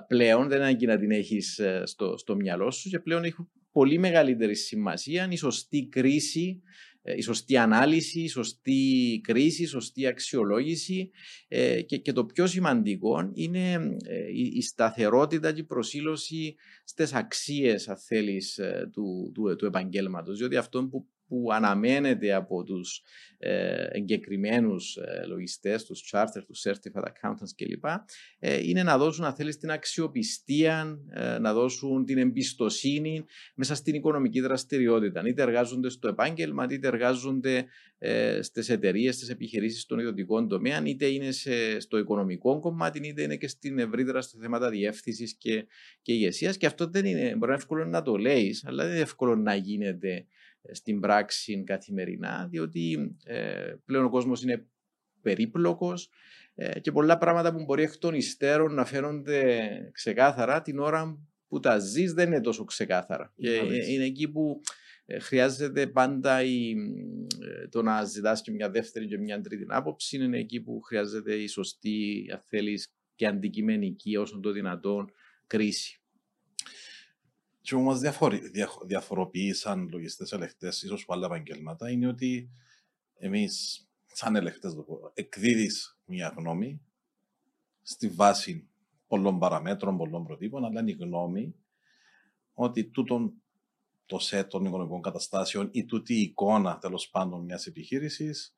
πλέον, 0.07 0.49
δεν 0.49 0.61
ανάγκη 0.61 0.87
να 0.87 0.99
την 0.99 1.11
έχεις 1.11 1.61
στο, 1.85 2.17
στο 2.17 2.37
μυαλό 2.37 2.71
σου 2.71 2.89
και 2.89 2.99
πλέον 2.99 3.25
έχει 3.25 3.49
πολύ 3.73 3.99
μεγαλύτερη 3.99 4.55
σημασία 4.55 5.29
η 5.31 5.37
σωστή 5.37 5.89
κρίση 5.89 6.63
ε, 7.09 7.15
η 7.17 7.21
σωστή 7.21 7.57
ανάλυση, 7.57 8.21
η 8.21 8.29
σωστή 8.29 9.21
κρίση, 9.23 9.63
η 9.63 9.67
σωστή 9.67 10.07
αξιολόγηση 10.07 11.11
ε, 11.49 11.83
και, 11.83 11.97
και 11.97 12.13
το 12.13 12.25
πιο 12.25 12.47
σημαντικό 12.47 13.31
είναι 13.35 13.73
ε, 14.05 14.27
η, 14.33 14.63
σταθερότητα 14.63 15.53
και 15.53 15.61
η 15.61 15.65
προσήλωση 15.65 16.55
στις 16.85 17.15
αξίες, 17.15 17.89
αν 17.89 17.99
θέλεις, 17.99 18.61
του, 18.93 19.33
του, 19.35 19.57
του 19.57 19.67
επαγγέλματος. 19.67 20.39
Διότι 20.39 20.57
αυτό 20.57 20.87
που 20.87 21.07
που 21.29 21.49
αναμένεται 21.53 22.33
από 22.35 22.65
τους 22.65 23.03
ε, 23.39 23.87
εγκεκριμένους 23.91 24.97
ε, 24.97 25.25
λογιστές, 25.27 25.85
τους 25.85 26.11
charter, 26.13 26.43
τους 26.47 26.67
certified 26.67 27.03
accountants 27.03 27.53
κλπ. 27.57 27.85
Ε, 28.39 28.69
είναι 28.69 28.83
να 28.83 28.99
δώσουν, 28.99 29.25
αν 29.25 29.35
θέλεις, 29.35 29.59
την 29.59 29.71
αξιοπιστία, 29.71 30.99
ε, 31.11 31.39
να 31.39 31.53
δώσουν 31.53 32.05
την 32.05 32.19
εμπιστοσύνη 32.19 33.25
μέσα 33.55 33.75
στην 33.75 33.95
οικονομική 33.95 34.41
δραστηριότητα. 34.41 35.23
Είτε 35.27 35.43
εργάζονται 35.43 35.89
στο 35.89 36.09
επάγγελμα, 36.09 36.67
είτε 36.71 36.87
εργάζονται 36.87 37.67
ε, 37.99 38.43
στις 38.43 38.69
εταιρείες, 38.69 39.15
στις 39.15 39.29
επιχειρήσεις 39.29 39.87
των 39.87 39.99
ιδιωτικών 39.99 40.49
τομέα, 40.49 40.83
είτε 40.85 41.07
είναι 41.07 41.31
σε, 41.31 41.81
στο 41.81 41.99
οικονομικό 41.99 42.59
κομμάτι, 42.59 43.09
είτε 43.09 43.23
είναι 43.23 43.37
και 43.37 43.49
στην 43.49 43.79
ευρύτερα 43.79 44.21
στα 44.21 44.39
θέματα 44.41 44.71
διεύθυνσης 44.71 45.37
και, 45.37 45.67
και 46.03 46.13
ηγεσίας. 46.13 46.57
Και 46.57 46.67
αυτό 46.67 46.87
δεν 46.87 47.05
είναι, 47.05 47.21
μπορεί 47.21 47.39
να 47.39 47.47
είναι 47.47 47.55
εύκολο 47.55 47.85
να 47.85 48.03
το 48.03 48.17
λέεις, 48.17 48.65
αλλά 48.67 48.85
δεν 48.85 48.93
είναι 48.93 49.03
εύκολο 49.03 49.37
να 49.37 49.55
γίνεται 49.55 50.27
στην 50.73 51.01
πράξη 51.01 51.65
καθημερινά, 51.65 52.47
διότι 52.51 53.17
ε, 53.25 53.75
πλέον 53.85 54.05
ο 54.05 54.11
κόσμος 54.11 54.43
είναι 54.43 54.67
περίπλοκος 55.23 56.11
ε, 56.55 56.81
και 56.81 56.93
πολλά 56.93 57.19
πράγματα 57.19 57.53
που 57.53 57.65
μπορεί 57.65 57.83
εκ 57.83 57.97
των 57.97 58.15
υστέρων 58.15 58.75
να 58.75 58.85
φαίνονται 58.85 59.69
ξεκάθαρα 59.93 60.63
την 60.63 60.79
ώρα 60.79 61.19
που 61.49 61.61
τα 61.61 61.79
ζεις 61.79 62.13
δεν 62.13 62.27
είναι 62.27 62.41
τόσο 62.41 62.65
ξεκάθαρα. 62.65 63.33
Και 63.37 63.51
είναι 63.89 64.05
εκεί 64.05 64.29
που 64.29 64.61
ε, 65.07 65.19
χρειάζεται 65.19 65.87
πάντα 65.87 66.43
η, 66.43 66.75
το 67.71 67.83
να 67.83 68.05
ζητάς 68.05 68.43
και 68.43 68.51
μια 68.51 68.71
δεύτερη 68.71 69.07
και 69.07 69.19
μια 69.19 69.41
τρίτη 69.41 69.65
άποψη. 69.69 70.17
Είναι 70.17 70.39
εκεί 70.39 70.61
που 70.61 70.81
χρειάζεται 70.81 71.35
η 71.35 71.47
σωστή, 71.47 72.27
αν 72.33 72.43
θέλεις, 72.47 72.87
και 73.15 73.27
αντικειμενική 73.27 74.17
όσο 74.17 74.41
το 74.41 74.53
δυνατόν 74.53 75.13
κρίση. 75.47 76.01
Και 77.69 77.75
που 77.75 77.81
μα 77.81 77.99
διαφοροποιεί 78.87 79.53
σαν 79.53 79.89
λογιστές 79.93 80.33
ελεκτέ, 80.33 80.67
ίσως 80.67 81.03
από 81.03 81.13
άλλα 81.13 81.27
επαγγέλματα, 81.27 81.91
είναι 81.91 82.09
ότι 82.09 82.51
εμείς, 83.15 83.87
σαν 84.07 84.37
ελεκτέ, 84.37 84.69
εκδίδεις 85.15 85.99
μια 86.05 86.35
γνώμη 86.37 86.81
στη 87.83 88.09
βάση 88.09 88.69
πολλών 89.07 89.39
παραμέτρων, 89.39 89.97
πολλών 89.97 90.25
προτύπων, 90.25 90.65
αλλά 90.65 90.81
είναι 90.81 90.91
η 90.91 90.97
γνώμη 91.01 91.55
ότι 92.53 92.85
τούτον 92.85 93.33
το 94.07 94.19
σετ 94.19 94.49
των 94.49 94.65
οικονομικών 94.65 95.03
καταστάσεων 95.03 95.69
ή 95.73 95.85
τούτη 95.85 96.15
η 96.15 96.21
εικόνα 96.21 96.79
τέλος 96.79 97.09
πάντων 97.09 97.45
μιας 97.45 97.67
επιχείρησης 97.67 98.55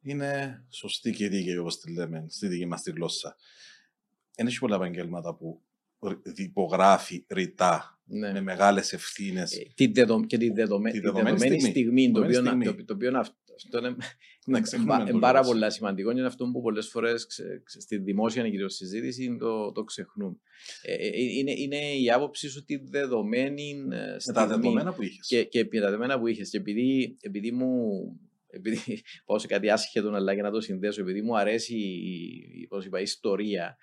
είναι 0.00 0.64
σωστή 0.68 1.12
και 1.12 1.28
δίκαιη, 1.28 1.56
όπως 1.56 1.78
τη 1.78 1.92
λέμε 1.92 2.26
στη 2.28 2.46
δική 2.46 2.66
μας 2.66 2.82
τη 2.82 2.90
γλώσσα. 2.90 3.36
Είναι 4.36 4.50
πολλά 4.60 4.76
επαγγέλματα 4.76 5.34
που 5.34 5.62
υπογράφει 6.34 7.24
ρητά 7.28 7.93
ναι. 8.04 8.32
με 8.32 8.40
μεγάλες 8.40 8.92
ευθύνες. 8.92 9.52
Ε, 9.52 9.62
και 9.74 9.88
τη, 10.38 10.50
δεδομέ... 10.50 10.90
τη 10.90 11.00
δεδομένη, 11.00 11.38
στιγμή, 11.38 11.60
στιγμή, 11.60 12.10
το, 12.10 12.20
οποίο, 12.20 12.40
στιγμή. 12.40 12.64
το, 12.64 12.84
το 12.84 12.94
οποίο 12.94 13.10
αυτό 13.56 13.78
είναι, 13.78 13.96
ναι, 14.46 14.60
είναι 15.08 15.18
πάρα 15.18 15.40
πολύ 15.40 15.72
σημαντικό. 15.72 16.10
Είναι 16.10 16.26
αυτό 16.26 16.50
που 16.50 16.62
πολλές 16.62 16.88
φορές 16.88 17.26
στη 17.64 17.96
δημόσια 17.96 18.42
κυρίως 18.42 18.74
συζήτηση 18.74 19.36
το, 19.40 19.72
το 19.72 19.84
ξεχνούμε. 19.84 20.36
Ε, 20.82 20.92
ε, 20.92 21.06
ε, 21.06 21.22
είναι, 21.38 21.52
είναι 21.52 21.76
η 21.76 22.10
άποψη 22.10 22.48
σου 22.48 22.64
τη 22.64 22.76
δεδομένη. 22.76 23.74
Με 23.84 24.32
τα 24.32 24.46
δεδομένα 24.46 24.92
που 24.92 25.02
είχες. 25.02 25.26
Και, 25.26 25.44
και 25.44 25.64
τα 25.64 25.86
δεδομένα 25.86 26.18
που 26.18 26.26
είχες. 26.26 26.50
Και 26.50 26.56
επειδή, 26.56 27.16
επειδή 27.20 27.50
μου 27.50 27.68
επειδή 28.46 29.02
πάω 29.26 29.38
σε 29.38 29.46
κάτι 29.46 29.70
άσχετο, 29.70 30.08
αλλά 30.08 30.32
για 30.32 30.42
να 30.42 30.50
το 30.50 30.60
συνδέσω, 30.60 31.00
επειδή 31.00 31.22
μου 31.22 31.38
αρέσει 31.38 31.78
πώς 32.68 32.84
είπα, 32.84 32.98
η 32.98 33.02
ιστορία, 33.02 33.76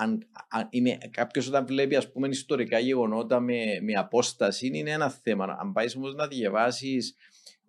αν, 0.00 0.28
αν 0.48 0.68
είναι 0.70 0.98
κάποιος 1.10 1.48
όταν 1.48 1.66
βλέπει 1.66 1.96
ας 1.96 2.12
πούμε 2.12 2.28
ιστορικά 2.28 2.78
γεγονότα 2.78 3.40
με, 3.40 3.80
με 3.82 3.92
απόσταση 3.92 4.70
είναι 4.72 4.90
ένα 4.90 5.10
θέμα. 5.10 5.56
Αν 5.60 5.72
πάεις 5.72 5.96
όμως 5.96 6.14
να 6.14 6.26
διαβάσεις 6.26 7.16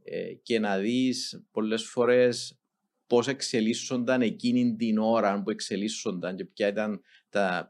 ε, 0.03 0.33
και 0.33 0.59
να 0.59 0.77
δεις 0.77 1.43
πολλές 1.51 1.83
φορές 1.83 2.59
πώς 3.07 3.27
εξελίσσονταν 3.27 4.21
εκείνη 4.21 4.75
την 4.75 4.97
ώρα 4.97 5.41
που 5.43 5.49
εξελίσσονταν 5.49 6.35
και 6.35 6.45
ποιε 6.45 6.67
ήταν, 6.67 7.01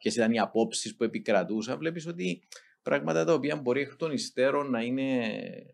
ήταν 0.02 0.32
οι 0.32 0.40
απόψεις 0.40 0.96
που 0.96 1.04
επικρατούσαν, 1.04 1.78
βλέπεις 1.78 2.08
ότι 2.08 2.42
πράγματα 2.82 3.26
τα 3.26 3.34
οποία 3.34 3.56
μπορεί 3.56 3.82
εκ 3.82 3.96
των 3.96 4.12
υστέρων 4.12 4.70
να 4.70 4.82
είναι 4.82 5.32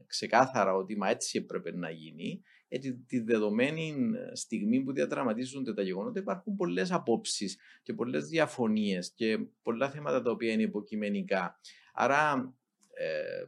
ξεκάθαρα 0.07 0.73
ότι 0.73 0.97
μα 0.97 1.09
έτσι 1.09 1.37
έπρεπε 1.37 1.71
να 1.75 1.89
γίνει 1.89 2.41
ε, 2.67 2.79
τη, 2.79 2.93
τη 2.93 3.19
δεδομένη 3.19 3.95
ε, 4.31 4.35
στιγμή 4.35 4.81
που 4.81 4.93
διαδραματίζονται 4.93 5.73
τα 5.73 5.81
γεγονότα 5.81 6.19
υπάρχουν 6.19 6.55
πολλές 6.55 6.91
απόψεις 6.91 7.57
και 7.83 7.93
πολλές 7.93 8.27
διαφωνίες 8.27 9.11
και 9.15 9.39
πολλά 9.61 9.89
θέματα 9.89 10.21
τα 10.21 10.31
οποία 10.31 10.51
είναι 10.51 10.61
υποκειμενικά. 10.61 11.59
Άρα, 11.93 12.53
ε, 12.93 13.45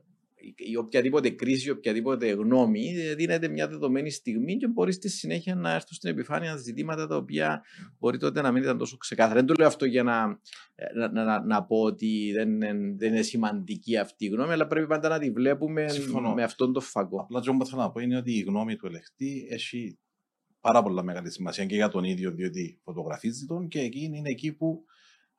η 0.55 0.75
οποιαδήποτε 0.75 1.29
κρίση, 1.29 1.69
οποιαδήποτε 1.69 2.31
γνώμη 2.31 2.95
ε, 2.97 3.15
δίνεται 3.15 3.47
μια 3.47 3.67
δεδομένη 3.67 4.09
στιγμή 4.09 4.57
και 4.57 4.67
μπορεί 4.67 4.91
στη 4.91 5.09
συνέχεια 5.09 5.55
να 5.55 5.73
έρθουν 5.73 5.95
στην 5.95 6.09
επιφάνεια 6.09 6.55
ζητήματα 6.55 7.07
τα 7.07 7.15
οποία 7.15 7.63
μπορεί 7.99 8.17
τότε 8.17 8.41
να 8.41 8.51
μην 8.51 8.63
ήταν 8.63 8.77
τόσο 8.77 8.97
ξεκάθαρα. 8.97 9.35
Δεν 9.35 9.45
το 9.45 9.53
λέω 9.57 9.67
αυτό 9.67 9.85
για 9.85 10.03
να, 10.03 10.39
ε, 10.75 11.07
να, 11.07 11.23
να, 11.23 11.45
να 11.45 11.63
πω 11.63 11.81
ότι 11.81 12.31
δεν 12.33 12.49
είναι, 12.49 12.73
δεν 12.97 13.13
είναι 13.13 13.21
σημαντική 13.21 13.97
αυτή 13.97 14.25
η 14.25 14.27
γνώμη, 14.27 14.51
αλλά 14.51 14.67
πρέπει 14.67 14.87
πάντα 14.87 15.09
να 15.09 15.19
τη 15.19 15.31
βλέπουμε 15.31 15.87
Συμφωνώ. 15.87 16.33
με 16.33 16.43
αυτόν 16.43 16.73
τον 16.73 16.81
φακό. 16.81 17.21
Απλά 17.21 17.39
το 17.39 17.53
που 17.53 17.65
θέλω 17.65 17.81
να 17.81 17.91
πω 17.91 17.99
είναι 17.99 18.17
ότι 18.17 18.31
η 18.31 18.41
γνώμη 18.41 18.75
του 18.75 18.85
ελεκτή 18.85 19.47
έχει 19.49 19.99
πάρα 20.61 20.83
πολλά 20.83 21.03
μεγάλη 21.03 21.31
σημασία 21.31 21.65
και 21.65 21.75
για 21.75 21.89
τον 21.89 22.03
ίδιο, 22.03 22.31
διότι 22.31 22.79
φωτογραφίζει 22.83 23.45
τον 23.45 23.67
και 23.67 23.79
εκεί 23.79 24.03
είναι 24.03 24.29
εκεί 24.29 24.53
που 24.53 24.83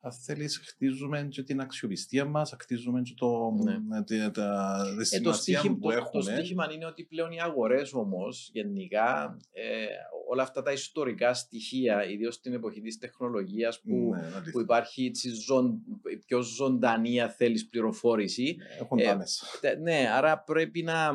αν 0.03 0.11
θέλεις, 0.11 0.57
χτίζουμε 0.57 1.27
και 1.29 1.43
την 1.43 1.61
αξιοπιστία 1.61 2.25
μας, 2.25 2.55
χτίζουμε 2.59 3.01
και 3.01 3.13
το, 3.15 3.51
ναι. 3.63 4.03
τη, 4.03 4.31
τα, 4.31 4.83
τη 5.09 5.15
ε, 5.15 5.19
το 5.19 5.33
στίχημα, 5.33 5.73
που 5.73 5.79
το, 5.79 5.91
έχουμε. 5.91 6.11
Το 6.11 6.21
στίχημα 6.21 6.73
είναι 6.73 6.85
ότι 6.85 7.03
πλέον 7.03 7.31
οι 7.31 7.41
αγορές 7.41 7.93
όμως, 7.93 8.49
γενικά, 8.53 9.37
ε, 9.51 9.85
όλα 10.29 10.43
αυτά 10.43 10.61
τα 10.61 10.71
ιστορικά 10.71 11.33
στοιχεία, 11.33 12.09
ιδίως 12.09 12.35
στην 12.35 12.53
εποχή 12.53 12.81
της 12.81 12.97
τεχνολογίας 12.97 13.81
που, 13.81 14.09
ναι, 14.13 14.51
που 14.51 14.59
υπάρχει 14.59 15.05
έτσι, 15.05 15.29
ζων, 15.29 15.81
πιο 16.25 16.41
ζωντανή, 16.41 17.21
αν 17.21 17.29
θέλεις, 17.29 17.67
πληροφόρηση. 17.67 18.55
Έχουν 18.79 18.99
ε, 18.99 19.15
μέσα. 19.15 19.45
Ναι, 19.81 20.07
άρα 20.13 20.39
πρέπει 20.39 20.83
να. 20.83 21.11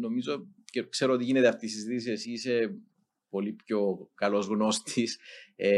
Νομίζω 0.00 0.46
και 0.64 0.88
ξέρω 0.88 1.12
ότι 1.12 1.24
γίνεται 1.24 1.48
αυτή 1.48 1.66
η 1.66 1.68
συζήτηση, 1.68 2.10
εσύ 2.10 2.30
είσαι 2.30 2.78
πολύ 3.28 3.52
πιο 3.52 4.10
καλός 4.14 4.46
γνώστης 4.46 5.18
ε, 5.56 5.70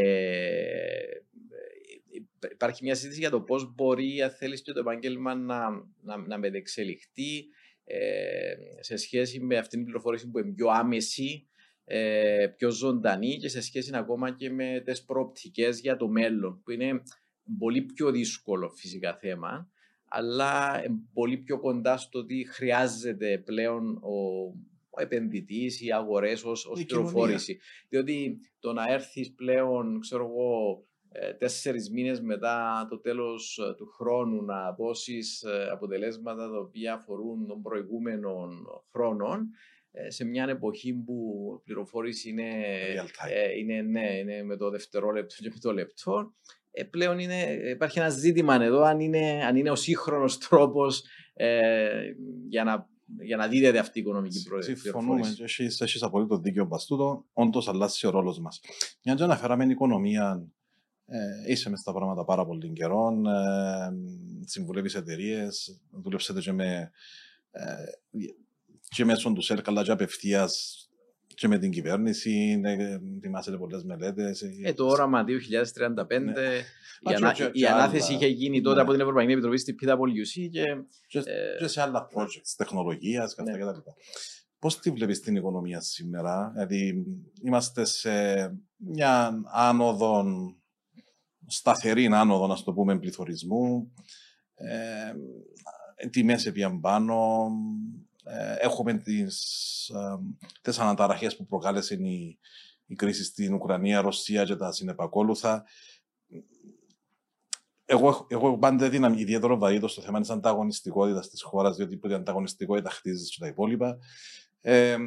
υπάρχει 2.51 2.83
μια 2.83 2.95
συζήτηση 2.95 3.19
για 3.19 3.29
το 3.29 3.41
πώς 3.41 3.73
μπορεί, 3.75 4.21
αν 4.21 4.31
θέλεις, 4.31 4.61
και 4.61 4.71
το 4.71 4.79
επάγγελμα 4.79 5.35
να, 5.35 5.69
να, 6.01 6.17
να 6.17 6.37
μετεξελιχθεί 6.37 7.47
ε, 7.83 8.53
σε 8.79 8.95
σχέση 8.95 9.39
με 9.39 9.57
αυτήν 9.57 9.77
την 9.77 9.83
πληροφόρηση 9.83 10.29
που 10.29 10.39
είναι 10.39 10.53
πιο 10.53 10.67
άμεση, 10.67 11.47
ε, 11.85 12.47
πιο 12.57 12.71
ζωντανή 12.71 13.37
και 13.37 13.47
σε 13.47 13.61
σχέση 13.61 13.91
ακόμα 13.93 14.35
και 14.35 14.49
με 14.49 14.81
τις 14.85 15.03
προοπτικές 15.03 15.79
για 15.79 15.97
το 15.97 16.07
μέλλον, 16.07 16.61
που 16.63 16.71
είναι 16.71 17.01
πολύ 17.57 17.81
πιο 17.81 18.11
δύσκολο 18.11 18.69
φυσικά 18.69 19.17
θέμα, 19.17 19.69
αλλά 20.05 20.81
πολύ 21.13 21.37
πιο 21.37 21.59
κοντά 21.59 21.97
στο 21.97 22.19
ότι 22.19 22.47
χρειάζεται 22.49 23.37
πλέον 23.37 23.95
ο, 23.95 24.45
ο 24.89 25.01
επενδυτής, 25.01 25.81
οι 25.81 25.91
αγορές 25.91 26.43
ως 26.43 26.83
πληροφόρηση. 26.87 27.59
Διότι 27.89 28.39
το 28.59 28.73
να 28.73 28.83
έρθεις 28.87 29.33
πλέον, 29.33 29.99
ξέρω 29.99 30.25
εγώ, 30.25 30.83
ε, 30.88 30.88
τέσσερις 31.37 31.89
μήνες 31.89 32.21
μετά 32.21 32.87
το 32.89 32.99
τέλος 32.99 33.57
ε, 33.57 33.73
του 33.75 33.85
χρόνου 33.85 34.43
να 34.43 34.71
δώσεις 34.71 35.41
ε, 35.41 35.69
αποτελέσματα 35.71 36.49
τα 36.49 36.57
οποία 36.57 36.93
αφορούν 36.93 37.47
των 37.47 37.61
προηγούμενων 37.61 38.65
χρόνων 38.91 39.49
σε 40.07 40.25
μια 40.25 40.45
εποχή 40.49 40.93
που 40.93 41.47
η 41.59 41.63
πληροφόρηση 41.63 42.29
είναι, 42.29 42.51
είναι, 43.59 43.81
ναι, 43.81 44.17
είναι 44.17 44.43
με 44.43 44.57
το 44.57 44.69
δευτερόλεπτο 44.69 45.35
και 45.39 45.49
με 45.53 45.59
το 45.59 45.73
λεπτό 45.73 46.33
ε, 46.71 46.83
πλέον 46.83 47.19
είναι, 47.19 47.59
υπάρχει 47.69 47.99
ένα 47.99 48.09
ζήτημα 48.09 48.63
εδώ 48.63 48.81
αν 48.81 48.99
είναι, 48.99 49.45
αν 49.45 49.55
είναι 49.55 49.71
ο 49.71 49.75
σύγχρονος 49.75 50.37
τρόπος 50.37 51.03
ε, 51.33 52.01
για 52.47 52.63
να 52.63 52.89
για 53.21 53.37
να 53.37 53.47
δείτε 53.47 53.79
αυτή 53.79 53.99
η 53.99 54.01
οικονομική 54.01 54.43
προέλευση. 54.43 54.75
Συμφωνούμε. 54.75 55.35
Έχεις 55.79 56.03
απολύτως 56.03 56.39
δίκιο 56.39 56.65
μπαστούτο. 56.65 57.25
Όντως 57.33 57.67
αλλάζει 57.67 58.07
ο 58.07 58.09
ρόλος 58.09 58.39
μας. 58.39 58.59
Μια 59.03 59.15
και 59.15 59.23
αναφέραμε 59.23 59.63
την 59.63 59.71
οικονομία, 59.71 60.47
ε, 61.09 61.51
είσαι 61.51 61.69
μες 61.69 61.79
στα 61.79 61.93
πράγματα 61.93 62.25
πάρα 62.25 62.45
πολύ 62.45 62.71
καιρό. 62.71 63.21
Ε, 63.27 63.89
Συμβουλεύεις 64.45 64.95
εταιρείες, 64.95 65.81
δουλέψετε 65.91 66.39
και 66.39 66.51
με. 66.51 66.91
Ε, 67.51 67.63
και 68.89 69.05
μέσω 69.05 69.31
του 69.33 69.41
ΣΕΡΚ, 69.41 69.67
αλλά 69.67 69.83
και 69.83 69.91
απευθείας 69.91 70.83
και 71.39 71.47
με 71.47 71.57
την 71.57 71.71
κυβέρνηση, 71.71 72.61
ετοιμάσετε 73.17 73.57
πολλές 73.57 73.83
μελέτες. 73.83 74.41
Ε, 74.63 74.73
το 74.73 74.85
όραμα 74.85 75.23
2035, 75.23 76.21
ναι. 76.21 76.31
η, 76.99 77.13
ανα... 77.15 77.35
η 77.51 77.65
ανάθεση 77.65 78.13
είχε 78.13 78.27
γίνει 78.27 78.61
τότε 78.61 78.75
ναι. 78.75 78.81
από 78.81 78.91
την 78.91 79.01
Ευρωπαϊκή 79.01 79.31
Επιτροπή 79.31 79.57
στη 79.57 79.75
PwC 79.81 80.49
και, 80.51 80.63
και, 81.07 81.19
ε... 81.19 81.57
και 81.59 81.67
σε 81.67 81.81
άλλα 81.81 82.07
projects 82.15 82.53
τεχνολογίας 82.57 83.35
ναι. 83.43 83.57
κτλ. 83.57 83.79
Πώς 84.59 84.79
τη 84.79 84.91
βλέπεις 84.91 85.19
την 85.19 85.35
οικονομία 85.35 85.81
σήμερα, 85.81 86.49
Δηλαδή, 86.53 87.05
είμαστε 87.43 87.85
σε 87.85 88.11
μια 88.77 89.41
άνοδο, 89.53 90.25
σταθερή 91.49 92.05
άνοδο, 92.05 92.47
να 92.47 92.63
το 92.63 92.73
πούμε, 92.73 92.99
πληθωρισμού. 92.99 93.93
Ε, 94.55 95.13
τιμές 96.09 96.45
έπιαν 96.45 96.79
πάνω, 96.79 97.47
ε, 98.23 98.55
έχουμε 98.59 98.93
τις, 98.93 99.91
τις 100.61 100.79
αναταραχές 100.79 101.35
που 101.35 101.45
προκάλεσε 101.45 101.93
η, 101.93 102.39
η 102.85 102.95
κρίση 102.95 103.23
στην 103.23 103.53
Ουκρανία, 103.53 104.01
Ρωσία 104.01 104.45
και 104.45 104.55
τα 104.55 104.71
συνεπακόλουθα. 104.71 105.65
Εγώ, 107.85 108.27
εγώ 108.29 108.57
πάντα 108.57 108.85
έδινα 108.85 109.13
ιδιαίτερο 109.17 109.57
βαρύτο 109.57 109.87
στο 109.87 110.01
θέμα 110.01 110.19
της 110.19 110.29
ανταγωνιστικότητας 110.29 111.29
της 111.29 111.41
χώρας, 111.41 111.75
διότι 111.75 111.99
η 112.03 112.13
ανταγωνιστικότητα 112.13 112.89
χτίζει 112.89 113.29
και 113.29 113.37
τα 113.39 113.47
υπόλοιπα. 113.47 113.97
Ε, 114.61 114.97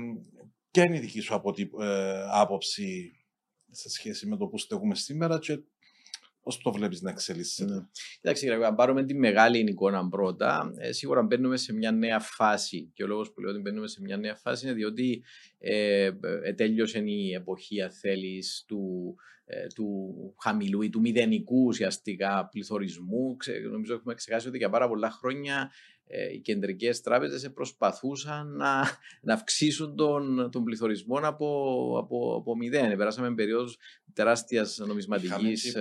ποια 0.71 0.85
είναι 0.85 0.97
η 0.97 1.01
δική 1.01 1.21
σου 1.21 1.43
ε, 1.81 2.25
άποψη 2.31 3.13
σε 3.71 3.91
σχέση 3.91 4.27
με 4.27 4.37
το 4.37 4.47
που 4.47 4.59
στεγούμε 4.59 4.95
σήμερα 4.95 5.39
και 5.39 5.63
Πώ 6.43 6.63
το 6.63 6.73
βλέπεις 6.73 7.03
να 7.03 7.11
εξελίσσεται. 7.11 7.73
Ναι. 7.73 7.81
Εντάξει, 8.21 8.47
κύριε, 8.47 8.67
αν 8.67 8.75
πάρουμε 8.75 9.05
τη 9.05 9.15
μεγάλη 9.15 9.59
εικόνα 9.59 10.09
πρώτα, 10.09 10.73
ε, 10.79 10.93
σίγουρα 10.93 11.23
μπαίνουμε 11.23 11.57
σε 11.57 11.73
μια 11.73 11.93
νέα 11.93 12.21
φάση. 12.21 12.91
Και 12.95 13.05
ο 13.05 13.07
λόγος 13.07 13.33
που 13.33 13.41
λέω 13.41 13.51
ότι 13.51 13.61
μπαίνουμε 13.61 13.89
σε 13.89 14.01
μια 14.01 14.17
νέα 14.17 14.35
φάση 14.35 14.67
είναι 14.67 14.75
διότι 14.75 15.23
ε, 15.59 16.11
ε, 16.43 16.53
τέλειωσε 16.53 16.99
η 16.99 17.33
εποχή, 17.33 17.83
αν 17.83 17.91
θέλεις, 17.91 18.65
του, 18.69 19.15
ε, 19.42 19.42
του 19.75 20.15
χαμηλού 20.43 20.83
ή 20.83 20.91
του 20.91 21.01
μηδενικού 21.01 21.65
ουσιαστικά 21.67 22.49
πληθωρισμού. 22.51 23.37
Ξε, 23.37 23.53
νομίζω 23.71 23.95
έχουμε 23.95 24.15
ξεχάσει 24.15 24.49
ότι 24.49 24.59
για 24.59 24.71
πάρα 24.71 24.89
πολλά 24.89 25.11
χρόνια 25.11 25.71
ε, 26.15 26.33
οι 26.33 26.41
κεντρικές 26.41 27.01
τράπεζες 27.01 27.53
προσπαθούσαν 27.53 28.57
να, 28.57 28.85
να 29.21 29.35
αυξήσουν 29.35 29.97
τον, 29.97 30.51
τον 30.51 30.65
πληθωρισμό 30.65 31.17
από, 31.23 31.47
από, 31.99 32.37
από 32.39 32.57
μηδέν. 32.57 32.97
Περάσαμε 32.97 33.35
περίοδους 33.35 33.79
τεράστιας 34.13 34.79
νομισματικής. 34.87 35.77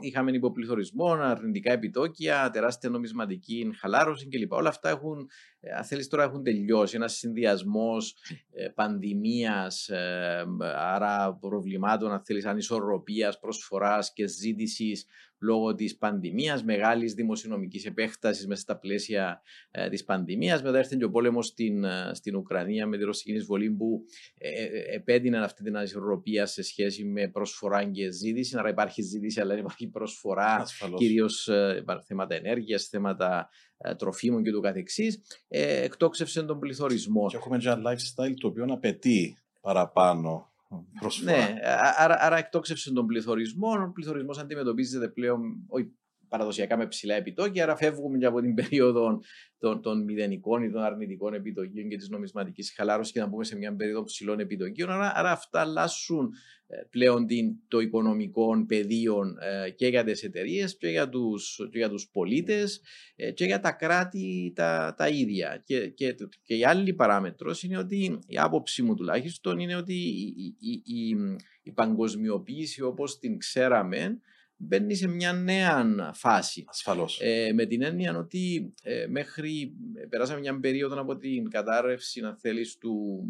Είχαμε 0.00 0.30
υποπληθωρισμό, 0.30 1.12
αρνητικά 1.12 1.72
επιτόκια, 1.72 2.50
τεράστια 2.52 2.90
νομισματική 2.90 3.70
χαλάρωση 3.78 4.28
κλπ. 4.28 4.52
Όλα 4.52 4.68
αυτά 4.68 4.88
έχουν, 4.88 5.28
ε, 5.60 5.70
αν 5.70 5.84
θέλεις 5.84 6.08
τώρα, 6.08 6.22
έχουν 6.22 6.42
τελειώσει. 6.42 6.96
Ένας 6.96 7.12
συνδυασμός 7.12 8.16
ε, 8.50 8.68
πανδημίας, 8.68 9.88
ε, 9.88 10.44
άρα 10.74 11.34
προβλημάτων, 11.40 12.12
αν 12.12 12.22
θέλεις, 12.24 12.46
ανισορροπία 12.86 13.36
προσφοράς 13.40 14.12
και 14.12 14.26
ζήτησης 14.26 15.06
λόγω 15.38 15.74
της 15.74 15.96
πανδημίας, 15.96 16.64
μεγάλης 16.64 17.14
δημοσιονομικής 17.14 17.84
επέκτασης 17.84 18.46
μέσα 18.46 18.60
στα 18.60 18.78
πλαίσια 18.78 19.42
ε, 19.70 19.88
της 19.88 20.04
πανδημίας. 20.04 20.62
Μετά 20.62 20.78
έρθει 20.78 20.96
και 20.96 21.04
ο 21.04 21.10
πόλεμος 21.10 21.46
στην, 21.46 21.84
ε, 21.84 22.10
στην 22.12 22.36
Ουκρανία 22.36 22.86
με 22.86 22.96
τη 22.96 23.04
ρωσική 23.04 23.32
εισβολή 23.32 23.70
που 23.70 24.04
ε, 24.38 24.48
ε, 24.48 24.94
επέδυναν 24.94 25.42
αυτή 25.42 25.62
την 25.62 25.76
ανισορροπία 25.76 26.46
σε 26.46 26.62
σχέση 26.62 27.04
με 27.04 27.28
προσφορά 27.28 27.84
και 27.84 28.10
ζήτηση. 28.10 28.58
Άρα 28.58 28.68
υπάρχει 28.68 29.02
ζήτηση 29.02 29.40
αλλά 29.40 29.58
υπάρχει 29.58 29.88
προσφορά, 29.88 30.64
κυρίως 30.96 31.48
ε, 31.48 31.84
θέματα 32.06 32.34
ενέργειας, 32.34 32.84
θέματα 32.84 33.48
ε, 33.76 33.94
τροφίμων 33.94 34.42
και 34.42 34.50
του 34.50 34.60
καθεξής. 34.60 35.20
Ε, 35.48 35.82
εκτόξευσε 35.82 36.42
τον 36.42 36.58
πληθωρισμό. 36.58 37.26
Και 37.28 37.36
έχουμε 37.36 37.58
ένα 37.62 37.76
lifestyle 37.90 38.34
το 38.40 38.46
οποίο 38.46 38.64
απαιτεί 38.68 39.36
παραπάνω 39.60 40.50
προσφορά. 41.00 41.32
Ναι, 41.32 41.54
άρα, 41.96 42.16
άρα 42.20 42.36
εκτόξευσε 42.36 42.92
τον 42.92 43.06
πληθωρισμό. 43.06 43.68
Ο 43.68 43.92
πληθωρισμός 43.92 44.38
αντιμετωπίζεται 44.38 45.08
πλέον 45.08 45.40
όχι 45.66 45.92
παραδοσιακά 46.28 46.76
με 46.76 46.86
ψηλά 46.86 47.14
επιτόκια, 47.14 47.62
άρα 47.62 47.76
φεύγουμε 47.76 48.18
και 48.18 48.26
από 48.26 48.40
την 48.40 48.54
περίοδο 48.54 49.20
των, 49.58 49.82
των 49.82 50.04
μηδενικών 50.04 50.62
ή 50.62 50.70
των 50.70 50.82
αρνητικών 50.82 51.34
επιτοκίων 51.34 51.88
και 51.88 51.96
της 51.96 52.08
νομισματικής 52.08 52.72
χαλάρωσης 52.76 53.12
και 53.12 53.20
να 53.20 53.26
μπούμε 53.26 53.44
σε 53.44 53.56
μια 53.56 53.76
περίοδο 53.76 54.04
ψηλών 54.04 54.38
επιτοκίων. 54.38 54.90
Άρα, 54.90 55.12
άρα 55.14 55.30
αυτά 55.30 55.60
αλλάσουν 55.60 56.30
ε, 56.66 56.76
πλέον 56.90 57.26
την, 57.26 57.54
το 57.68 57.78
οικονομικό 57.80 58.64
πεδίο 58.66 59.22
ε, 59.40 59.70
και 59.70 59.86
για 59.86 60.04
τις 60.04 60.22
εταιρείες 60.22 60.76
και 60.76 60.88
για 60.88 61.08
τους, 61.08 61.68
και 61.70 61.78
για 61.78 61.88
τους 61.88 62.08
πολίτες 62.12 62.80
ε, 63.16 63.30
και 63.30 63.44
για 63.44 63.60
τα 63.60 63.72
κράτη 63.72 64.52
τα, 64.54 64.94
τα 64.96 65.08
ίδια. 65.08 65.62
Και, 65.64 65.88
και, 65.88 66.14
και 66.42 66.54
η 66.54 66.64
άλλη 66.64 66.94
παράμετρος 66.94 67.62
είναι 67.62 67.78
ότι 67.78 68.18
η 68.26 68.38
άποψη 68.38 68.82
μου 68.82 68.94
τουλάχιστον 68.94 69.58
είναι 69.58 69.76
ότι 69.76 69.94
η, 69.94 70.54
η, 70.58 70.82
η, 70.84 71.16
η 71.62 71.72
παγκοσμιοποίηση 71.72 72.82
όπως 72.82 73.18
την 73.18 73.38
ξέραμε 73.38 74.20
μπαίνει 74.56 74.94
σε 74.94 75.08
μια 75.08 75.32
νέα 75.32 75.84
φάση. 76.14 76.64
Ασφαλώς. 76.68 77.20
Ε, 77.22 77.52
με 77.52 77.66
την 77.66 77.82
έννοια 77.82 78.18
ότι 78.18 78.74
ε, 78.82 79.06
μέχρι 79.06 79.72
περάσαμε 80.08 80.40
μια 80.40 80.60
περίοδο 80.60 81.00
από 81.00 81.16
την 81.16 81.50
κατάρρευση, 81.50 82.20
να 82.20 82.36
θέλεις, 82.36 82.78
του, 82.78 83.24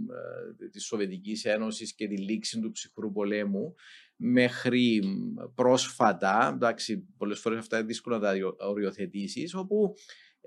ε, 0.61 0.69
της 0.69 0.85
Σοβιετικής 0.85 1.45
Ένωσης 1.45 1.95
και 1.95 2.09
τη 2.09 2.17
λήξη 2.17 2.61
του 2.61 2.71
ψυχρού 2.71 3.13
πολέμου 3.13 3.75
μέχρι 4.17 5.01
πρόσφατα, 5.55 6.51
εντάξει, 6.55 7.07
πολλές 7.17 7.39
φορές 7.39 7.59
αυτά 7.59 7.79
είναι 7.79 7.87
δύσκολο 7.87 8.19
να 8.19 8.23
τα 8.23 8.35
οριοθετήσεις, 8.59 9.55
όπου 9.55 9.95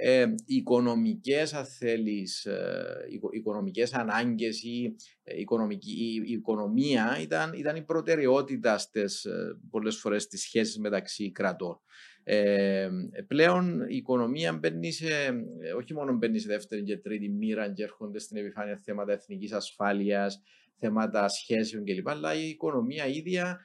ε, 0.02 0.26
οικονομικές, 0.46 1.54
αν 1.54 1.66
θέλεις, 1.66 2.46
ε, 2.46 3.06
οικονομικές 3.32 3.94
ανάγκες 3.94 4.64
ή 4.64 4.96
ε, 5.24 5.40
οικονομική, 5.40 6.22
η 6.26 6.32
οικονομία 6.32 7.18
ήταν, 7.22 7.54
ήταν 7.54 7.76
η 7.76 7.84
προτεραιότητα 7.84 8.78
στις 8.78 9.26
ε, 9.26 9.58
πολλές 9.70 9.98
φορές 9.98 10.24
στις 10.24 10.42
σχέσεις 10.42 10.78
μεταξύ 10.78 11.32
κρατών. 11.32 11.80
Ε, 12.24 12.90
πλέον 13.28 13.86
η 13.90 13.96
οικονομία 13.96 14.54
μπαίνει 14.54 14.92
σε, 14.92 15.08
όχι 15.78 15.94
μόνο 15.94 16.14
μπαίνει 16.14 16.40
σε 16.40 16.48
δεύτερη 16.48 16.84
και 16.84 16.98
τρίτη 16.98 17.30
μοίρα 17.30 17.74
και 17.74 17.84
έρχονται 17.84 18.20
στην 18.20 18.38
επιφάνεια 18.38 18.78
θέματα 18.84 19.12
εθνικής 19.12 19.52
ασφάλειας, 19.52 20.42
θέματα 20.76 21.28
σχέσεων 21.28 21.84
κλπ. 21.84 22.10
Αλλά 22.10 22.34
η 22.34 22.50
οικονομία 22.50 23.08
ίδια 23.08 23.60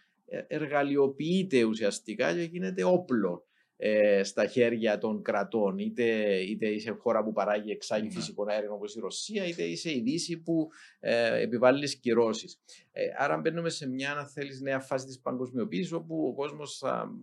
εργαλειοποιείται 0.47 1.65
ουσιαστικά 1.65 2.35
και 2.35 2.43
γίνεται 2.43 2.85
όπλο 2.85 3.47
ε, 3.77 4.23
στα 4.23 4.47
χέρια 4.47 4.99
των 4.99 5.23
κρατών. 5.23 5.79
Είτε, 5.79 6.05
είτε 6.41 6.67
είσαι 6.67 6.91
χώρα 6.91 7.25
που 7.25 7.33
παράγει 7.33 7.71
εξάγει 7.71 8.07
ναι. 8.07 8.13
φυσικό 8.13 8.45
αέριο 8.49 8.75
όπως 8.75 8.95
η 8.95 9.01
Ρωσία, 9.01 9.47
είτε 9.47 9.63
είσαι 9.63 9.91
η 9.91 10.01
Δύση 10.01 10.43
που 10.43 10.69
ε, 11.01 11.43
επιβάλλεις 11.43 11.97
κυρώσεις. 11.97 12.61
Ε, 12.93 13.03
άρα 13.19 13.37
μπαίνουμε 13.39 13.69
σε 13.69 13.89
μια, 13.89 14.13
αν 14.13 14.27
θέλεις, 14.27 14.61
νέα 14.61 14.81
φάση 14.81 15.07
της 15.07 15.21
παγκοσμιοποίησης, 15.21 15.93
όπου 15.93 16.27
ο 16.27 16.35
κόσμος 16.35 16.83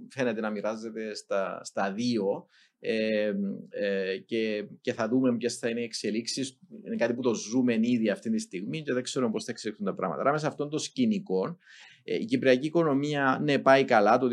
φαίνεται 0.10 0.42
να 0.42 0.50
μοιράζεται 0.50 1.16
στα, 1.16 1.62
στα 1.64 1.94
δύο 1.94 2.48
ε, 2.84 3.34
ε, 3.70 4.18
και, 4.18 4.68
και 4.82 4.94
θα 4.94 5.08
δούμε 5.08 5.38
ποιες 5.38 5.58
θα 5.58 5.70
είναι 5.70 5.80
οι 5.80 5.84
εξελίξεις. 5.84 6.60
Είναι 6.86 6.96
κάτι 6.96 7.14
που 7.14 7.22
το 7.22 7.34
ζούμε 7.34 7.78
ήδη 7.82 8.10
αυτή 8.10 8.30
τη 8.30 8.40
στιγμή 8.40 8.82
και 8.82 8.94
δεν 8.94 9.04
ξέρουμε 9.04 9.32
πώς 9.32 9.44
θα 9.44 9.52
εξελιχθούν 9.52 9.86
τα 9.86 9.96
πράγματα. 9.96 10.22
Άρα, 10.22 10.32
μέσα 10.32 10.44
σε 10.44 10.50
αυτόν 10.50 10.70
το 10.70 10.78
σκηνικό, 10.78 11.46
ε, 11.48 11.56
η 12.04 12.26
κυπριακή 12.26 12.68
οικονομία 12.68 13.40
ναι, 13.44 13.60
πάει 13.60 13.86
καλά. 13.86 14.18
Το 14.18 14.28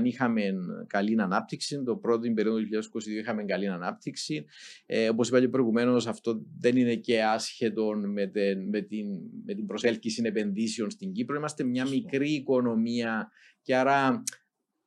2021 0.00 0.04
είχαμε 0.04 0.42
καλή 0.86 1.20
ανάπτυξη. 1.20 1.82
Το 1.82 1.96
πρώτο 1.96 2.32
περίοδο 2.34 2.58
του 2.58 2.68
2022 2.68 3.06
είχαμε 3.20 3.44
καλή 3.44 3.68
ανάπτυξη. 3.68 4.44
Ε, 4.86 5.08
Όπως 5.08 5.28
είπα 5.28 5.40
και 5.40 5.48
προηγουμένως, 5.48 6.06
αυτό 6.06 6.42
δεν 6.58 6.76
είναι 6.76 6.94
και 6.94 7.22
άσχετο 7.22 7.92
με, 8.14 8.26
την, 8.26 8.68
με, 8.68 8.80
την, 8.80 9.06
με 9.44 9.54
την 9.54 9.66
προσέλκυση 9.66 10.22
επενδύσεων 10.24 10.90
στην 10.90 11.12
Κύπρο. 11.12 11.36
Είμαστε 11.36 11.64
μια 11.64 11.88
μικρή 11.88 12.30
οικονομία 12.30 13.30
και 13.62 13.76
άρα 13.76 14.22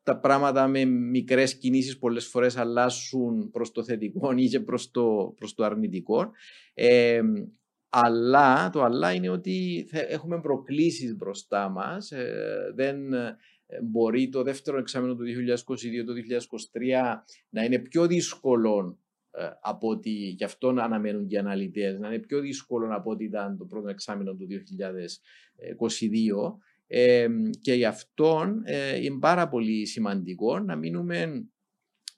τα 0.04 0.20
πράγματα 0.20 0.68
με 0.68 0.86
μικρές 0.86 1.58
κινήσεις 1.58 1.98
πολλές 1.98 2.28
φορές 2.28 2.58
αλλάσουν 2.58 3.50
προς 3.52 3.72
το 3.72 3.84
θετικό 3.84 4.32
ή 4.32 4.48
και 4.48 4.60
προς 4.60 4.92
το, 4.92 5.34
προς 5.36 5.54
το 5.54 5.64
αρνητικό. 5.64 6.32
Ε, 6.74 7.22
αλλά 7.96 8.70
το 8.70 8.84
αλλά 8.84 9.14
είναι 9.14 9.30
ότι 9.30 9.88
έχουμε 9.92 10.42
προκλήσεις 10.42 11.16
μπροστά 11.16 11.70
μας. 11.70 12.12
Ε, 12.12 12.72
δεν 12.76 13.14
ε, 13.14 13.38
μπορεί 13.84 14.30
το 14.30 14.44
δεύτερο 14.44 14.78
εξάμεινο 14.78 15.16
του 15.16 15.24
2022, 15.24 15.26
το 16.06 16.14
2023 16.74 17.16
να 17.50 17.64
είναι 17.64 17.80
πιο 17.80 18.08
δύσκολο 18.08 19.00
ε, 19.32 19.50
από 19.62 19.88
ότι 19.88 20.10
γι' 20.10 20.44
αυτό 20.44 20.68
αναμένουν 20.68 21.28
και 21.28 21.36
οι 21.36 21.38
αναλυτές, 21.38 22.00
να 22.00 22.08
είναι 22.08 22.20
πιο 22.20 22.40
δύσκολο 22.40 22.96
από 22.96 23.12
ότι 23.12 23.24
ήταν 23.24 23.58
το 23.58 23.66
πρώτο 23.66 23.90
εξάμεινο 23.90 24.36
του 24.36 24.48
2022 24.50 24.56
Ε, 26.88 27.28
και 27.62 27.74
γι' 27.74 27.86
αυτό 27.86 28.44
ε, 28.64 29.04
είναι 29.04 29.20
πάρα 29.20 29.48
πολύ 29.48 29.86
σημαντικό 29.86 30.60
να 30.60 30.76
μείνουμε 30.76 31.48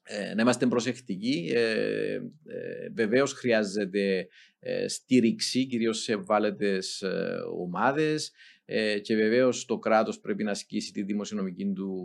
ε, 0.07 0.33
να 0.33 0.41
είμαστε 0.41 0.67
προσεκτικοί. 0.67 1.51
Ε, 1.55 2.13
ε, 2.13 2.89
βεβαίως 2.93 3.33
χρειάζεται 3.33 4.27
ε, 4.59 4.87
στήριξη, 4.87 5.65
κυρίως 5.65 6.01
σε 6.01 6.13
ευάλωτες 6.13 7.01
ε, 7.01 7.37
ομάδες 7.59 8.31
ε, 8.65 8.99
και 8.99 9.15
βεβαίως 9.15 9.65
το 9.65 9.77
κράτος 9.77 10.19
πρέπει 10.19 10.43
να 10.43 10.51
ασκήσει 10.51 10.91
τη 10.91 11.03
δημοσιονομική 11.03 11.71
του 11.75 11.95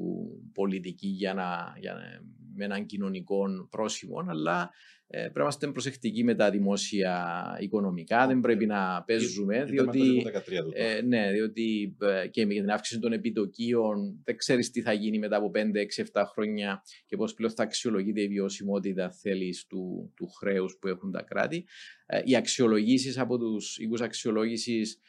πολιτική 0.55 1.07
για 1.07 1.35
να, 1.35 1.75
για, 1.81 2.23
με 2.55 2.65
έναν 2.65 2.87
κοινωνικό 2.87 3.45
πρόσημο, 3.71 4.25
αλλά 4.29 4.63
ε, 4.63 5.00
πρέπει 5.11 5.33
να 5.35 5.43
είμαστε 5.43 5.67
προσεκτικοί 5.67 6.25
με 6.25 6.35
τα 6.35 6.51
δημόσια 6.51 7.57
οικονομικά. 7.61 8.27
Δεν 8.27 8.41
πρέπει 8.41 8.67
να 8.67 9.03
παίζουμε. 9.07 9.65
διότι, 9.65 10.27
ε, 10.73 11.01
ναι, 11.01 11.33
διότι 11.33 11.97
ε, 12.01 12.29
και 12.29 12.47
με 12.47 12.55
την 12.55 12.71
αύξηση 12.71 13.01
των 13.01 13.13
επιτοκίων 13.13 14.21
δεν 14.25 14.37
ξέρεις 14.37 14.71
τι 14.71 14.83
θα 14.83 14.93
γίνει 14.93 15.19
μετά 15.19 15.37
από 15.37 15.51
5-6-7 15.55 16.25
χρόνια 16.33 16.83
και 17.07 17.17
πώς 17.17 17.35
πλέον 17.35 17.53
θα 17.53 17.63
αξιολογείται 17.63 18.21
η 18.21 18.29
βιωσιμότητα 18.29 19.11
θέλεις 19.11 19.67
του, 19.67 20.13
του 20.17 20.29
χρέους 20.29 20.77
που 20.81 20.89
έχουν 20.89 21.11
τα 21.11 21.23
κράτη. 21.23 21.65
Ε, 22.07 22.21
οι 22.25 22.37
αξιολογήσεις 22.37 23.19
από 23.19 23.39
τους 23.39 23.79
οίκους 23.79 24.01
αξιολόγησης 24.01 24.95
ε, 24.95 25.01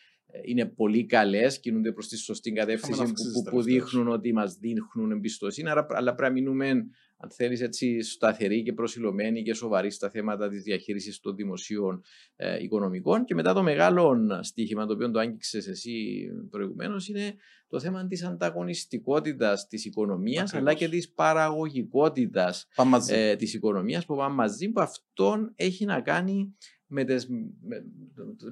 είναι 0.45 0.65
πολύ 0.65 1.05
καλές, 1.05 1.59
κινούνται 1.59 1.91
προς 1.91 2.07
τη 2.07 2.17
σωστή 2.17 2.51
κατεύθυνση 2.51 3.03
που, 3.03 3.11
που, 3.33 3.49
που, 3.49 3.61
δείχνουν 3.61 4.07
ότι 4.07 4.33
μας 4.33 4.55
δείχνουν 4.55 5.11
εμπιστοσύνη. 5.11 5.69
Αλλά 5.69 6.15
πρέπει 6.15 6.21
να 6.21 6.29
μείνουμε 6.29 6.85
αν 7.23 7.29
θέλεις, 7.29 7.61
έτσι 7.61 8.01
σταθερή 8.01 8.63
και 8.63 8.73
προσιλωμένη 8.73 9.43
και 9.43 9.53
σοβαρή 9.53 9.91
στα 9.91 10.09
θέματα 10.09 10.49
της 10.49 10.63
διαχείρισης 10.63 11.19
των 11.19 11.35
δημοσίων 11.35 12.03
ε, 12.35 12.63
οικονομικών. 12.63 13.25
Και 13.25 13.35
μετά 13.35 13.53
το 13.53 13.63
μεγάλο 13.63 14.17
στοίχημα, 14.41 14.85
το 14.85 14.93
οποίο 14.93 15.11
το 15.11 15.19
άγγιξες 15.19 15.67
εσύ 15.67 16.25
προηγουμένως, 16.49 17.07
είναι 17.07 17.35
το 17.67 17.79
θέμα 17.79 18.07
της 18.07 18.23
ανταγωνιστικότητας 18.23 19.67
της 19.67 19.85
οικονομίας, 19.85 20.53
αλλά 20.53 20.73
και 20.73 20.89
της 20.89 21.11
παραγωγικότητας 21.11 22.67
ε, 23.07 23.35
της 23.35 23.53
οικονομίας 23.53 24.05
που 24.05 24.15
πάμε 24.15 24.35
μαζί, 24.35 24.69
που 24.69 24.81
αυτόν 24.81 25.53
έχει 25.55 25.85
να 25.85 26.01
κάνει 26.01 26.55
με 26.93 27.03
τις, 27.03 27.27
με, 27.61 27.85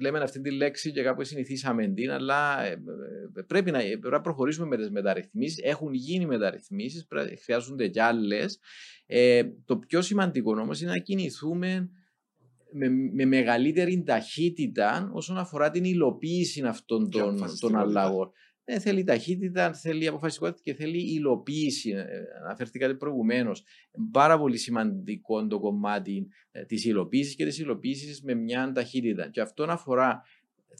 λέμε 0.00 0.18
αυτή 0.18 0.40
τη 0.40 0.50
λέξη 0.50 0.92
και 0.92 1.02
κάπου 1.02 1.24
συνηθίσαμε 1.24 1.86
την, 1.86 2.10
αλλά 2.10 2.64
ε, 2.64 2.70
ε, 3.36 3.42
πρέπει 3.46 3.70
να, 3.70 3.78
πρέπει 3.78 4.10
να 4.10 4.20
προχωρήσουμε 4.20 4.66
με 4.66 4.76
τις 4.76 4.90
μεταρρυθμίσεις. 4.90 5.58
Έχουν 5.62 5.94
γίνει 5.94 6.26
μεταρρυθμίσεις, 6.26 7.06
χρειάζονται 7.44 7.88
κι 7.88 8.00
άλλες. 8.00 8.58
Ε, 9.06 9.42
το 9.64 9.78
πιο 9.78 10.02
σημαντικό 10.02 10.60
όμως 10.60 10.80
είναι 10.80 10.90
να 10.90 10.98
κινηθούμε 10.98 11.90
με, 12.72 12.88
με, 12.88 13.24
μεγαλύτερη 13.24 14.02
ταχύτητα 14.02 15.10
όσον 15.12 15.38
αφορά 15.38 15.70
την 15.70 15.84
υλοποίηση 15.84 16.62
αυτών 16.62 17.10
των, 17.10 17.36
των 17.60 17.76
αλλαγών. 17.76 18.30
Ε, 18.72 18.78
θέλει 18.78 19.04
ταχύτητα, 19.04 19.72
θέλει 19.72 20.06
αποφασιστικότητα 20.06 20.60
και 20.64 20.74
θέλει 20.74 21.14
υλοποίηση. 21.14 21.90
Ε, 21.90 22.04
αναφερθήκατε 22.44 22.94
προηγουμένως. 22.94 23.64
Πάρα 24.10 24.38
πολύ 24.38 24.56
σημαντικό 24.56 25.46
το 25.46 25.60
κομμάτι 25.60 26.28
ε, 26.50 26.64
της 26.64 26.84
υλοποίησης 26.84 27.34
και 27.34 27.44
της 27.44 27.58
υλοποίησης 27.58 28.22
με 28.22 28.34
μια 28.34 28.72
ταχύτητα. 28.72 29.28
Και 29.28 29.40
αυτό 29.40 29.64
αφορά 29.64 30.22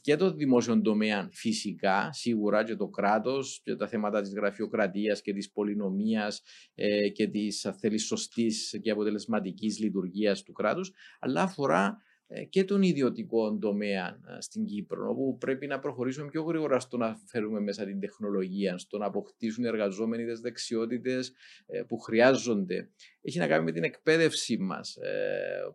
και 0.01 0.17
το 0.17 0.33
δημόσιο 0.33 0.81
τομέα 0.81 1.29
φυσικά, 1.33 2.13
σίγουρα 2.13 2.65
και 2.65 2.77
το 2.77 2.89
κράτος 2.89 3.61
και 3.65 3.77
τα 3.77 3.89
θέματα 3.89 4.21
της 4.21 4.33
γραφειοκρατίας 4.35 5.23
και 5.23 5.33
της 5.33 5.51
πολυνομίας 5.53 6.43
ε, 6.75 7.09
και 7.09 7.29
της 7.29 7.71
θέλεις 7.79 8.05
σωστής 8.05 8.79
και 8.83 8.91
αποτελεσματικής 8.91 9.79
λειτουργίας 9.79 10.43
του 10.43 10.53
κράτους, 10.53 10.93
αλλά 11.21 11.43
αφορά 11.43 11.87
ε, 11.87 12.10
και 12.49 12.65
τον 12.65 12.83
ιδιωτικό 12.83 13.59
τομέα 13.59 14.07
ε, 14.07 14.41
στην 14.41 14.65
Κύπρο, 14.65 15.09
όπου 15.11 15.37
πρέπει 15.39 15.67
να 15.67 15.79
προχωρήσουμε 15.79 16.29
πιο 16.29 16.43
γρήγορα 16.43 16.81
στο 16.81 16.97
να 16.97 17.17
φέρουμε 17.27 17.61
μέσα 17.61 17.85
την 17.85 18.01
τεχνολογία, 18.01 18.79
στο 18.79 18.99
να 18.99 19.07
αποκτήσουν 19.07 19.65
οι 19.65 19.67
εργαζόμενοι 19.67 20.25
τις 20.25 20.41
δεξιότητες 20.41 21.33
ε, 21.67 21.83
που 21.83 21.99
χρειάζονται. 21.99 22.91
Έχει 23.23 23.39
να 23.39 23.47
κάνει 23.47 23.65
με 23.65 23.73
την 23.73 23.85
εκπαίδευση 23.85 24.59
μας. 24.59 24.97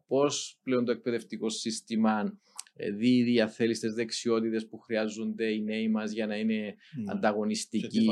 Πώς 0.07 0.59
πλέον 0.63 0.85
το 0.85 0.91
εκπαιδευτικό 0.91 1.49
σύστημα 1.49 2.39
δίδει 2.97 3.41
αθέληστε 3.41 3.89
δεξιότητες 3.89 4.67
που 4.67 4.77
χρειάζονται 4.77 5.45
οι 5.45 5.63
νέοι 5.63 5.89
μας 5.89 6.11
για 6.11 6.27
να 6.27 6.35
είναι 6.35 6.75
mm. 6.75 7.15
ανταγωνιστικοί. 7.15 8.05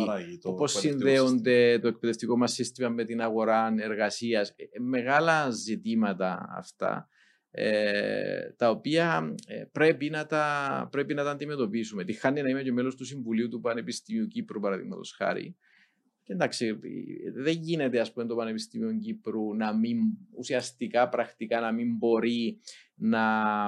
Πώ 0.58 0.68
συνδέονται 0.68 1.80
το 1.80 1.88
εκπαιδευτικό 1.88 2.38
μας 2.38 2.54
σύστημα 2.54 2.90
με 2.90 3.06
την 3.06 3.22
αγορά 3.22 3.74
εργασίας. 3.80 4.56
Μεγάλα 4.80 5.50
ζητήματα 5.50 6.46
αυτά 6.58 7.08
ε, 7.56 8.52
τα 8.58 8.70
οποία 8.70 9.36
ε, 9.48 9.64
πρέπει, 9.72 10.10
να 10.10 10.26
τα, 10.26 10.88
πρέπει 10.92 11.14
να 11.14 11.24
τα 11.24 11.32
αντιμετωπίσουμε. 11.32 12.04
Τη 12.04 12.14
χάνει 12.14 12.42
να 12.42 12.50
είμαι 12.50 12.64
και 12.64 12.72
μέλος 12.72 12.96
του 12.96 13.06
Συμβουλίου 13.06 13.50
του 13.50 13.60
Πανεπιστημίου 13.60 14.28
Κύπρου, 14.28 14.60
παραδείγματος 14.60 15.12
χάρη. 15.12 15.56
Και 16.24 16.34
εντάξει, 16.34 16.80
δεν 17.34 17.58
γίνεται 17.60 18.00
ας 18.00 18.14
πούμε, 18.14 18.26
το 18.26 18.36
Πανεπιστήμιο 18.36 18.98
Κύπρου 18.98 19.56
να 19.56 19.78
μην, 19.78 19.98
ουσιαστικά, 20.38 21.10
πρακτικά, 21.10 21.60
να 21.60 21.72
μην 21.72 21.96
μπορεί 21.96 22.60
να, 22.96 23.64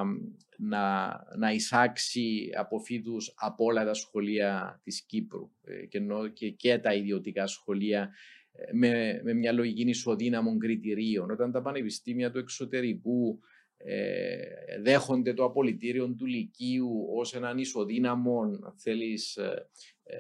να, 0.58 1.14
να 1.38 1.52
εισάξει 1.52 2.50
φύτου 2.84 3.18
από 3.36 3.66
όλα 3.66 3.86
τα 3.86 3.94
σχολεία 3.94 4.82
της 4.84 5.06
Κύπρου 5.06 5.52
ε, 5.64 5.86
και, 5.86 6.00
και, 6.34 6.50
και 6.50 6.78
τα 6.78 6.94
ιδιωτικά 6.94 7.48
σχολεία 7.48 8.10
ε, 8.52 8.74
με, 8.74 9.22
με 9.24 9.34
μια 9.34 9.52
λογική 9.52 9.90
ισοδύναμων 9.90 10.60
κριτηρίων. 10.60 11.32
Όταν 11.32 11.52
τα 11.52 11.62
πανεπιστήμια 11.62 12.32
του 12.32 12.38
εξωτερικού 12.38 13.40
ε, 13.88 14.38
δέχονται 14.82 15.34
το 15.34 15.44
απολυτήριο 15.44 16.16
του 16.16 16.26
Λυκείου 16.26 17.08
ως 17.16 17.34
έναν 17.34 17.58
ισοδύναμο, 17.58 18.42
αν 18.42 18.74
θέλεις, 18.78 19.36
ε, 19.36 19.70
ε, 20.04 20.18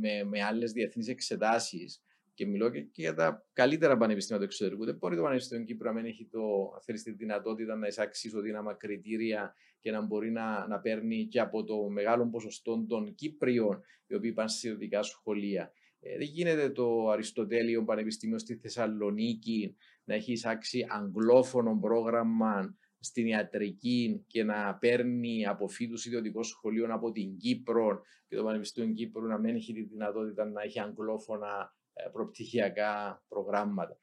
με, 0.00 0.24
με 0.24 0.42
άλλες 0.42 0.72
διεθνείς 0.72 1.08
εξετάσεις 1.08 2.02
και 2.34 2.46
μιλώ 2.46 2.70
και, 2.70 2.86
για 2.92 3.14
τα 3.14 3.46
καλύτερα 3.52 3.96
πανεπιστήμια 3.96 4.42
του 4.42 4.48
εξωτερικού. 4.48 4.84
Δεν 4.84 4.96
μπορεί 4.96 5.16
το 5.16 5.22
Πανεπιστήμιο 5.22 5.64
Κύπρου 5.64 5.86
να 5.86 5.92
μην 5.92 6.04
έχει 6.04 6.28
το, 6.30 6.40
θέλεις, 6.84 7.02
τη 7.02 7.12
δυνατότητα 7.12 7.76
να 7.76 7.86
εισάξει 7.86 8.26
ισοδύναμα 8.26 8.74
κριτήρια 8.74 9.54
και 9.80 9.90
να 9.90 10.00
μπορεί 10.00 10.30
να, 10.30 10.66
να 10.66 10.80
παίρνει 10.80 11.26
και 11.26 11.40
από 11.40 11.64
το 11.64 11.88
μεγάλο 11.88 12.28
ποσοστό 12.28 12.86
των 12.88 13.14
Κύπριων 13.14 13.82
οι 14.06 14.14
οποίοι 14.14 14.32
πάνε 14.32 14.48
σε 14.48 14.68
ιδιωτικά 14.68 15.02
σχολεία. 15.02 15.72
Ε, 16.06 16.18
δεν 16.18 16.26
γίνεται 16.26 16.70
το 16.70 17.08
Αριστοτέλειο 17.08 17.84
Πανεπιστήμιο 17.84 18.38
στη 18.38 18.56
Θεσσαλονίκη 18.56 19.76
να 20.04 20.14
έχει 20.14 20.32
εισάξει 20.32 20.86
αγγλόφωνο 20.88 21.78
πρόγραμμα 21.80 22.76
στην 22.98 23.26
ιατρική 23.26 24.24
και 24.26 24.44
να 24.44 24.74
παίρνει 24.74 25.46
από 25.46 25.68
φύτους 25.68 26.06
ιδιωτικών 26.06 26.44
σχολείων 26.44 26.90
από 26.90 27.12
την 27.12 27.36
Κύπρο 27.36 28.02
και 28.28 28.36
το 28.36 28.44
Πανεπιστήμιο 28.44 28.94
Κύπρου 28.94 29.26
να 29.26 29.38
μην 29.38 29.54
έχει 29.54 29.72
τη 29.72 29.82
δυνατότητα 29.82 30.44
να 30.44 30.62
έχει 30.62 30.80
αγγλόφωνα 30.80 31.74
ε, 31.92 32.08
προπτυχιακά 32.12 33.22
προγράμματα. 33.28 33.98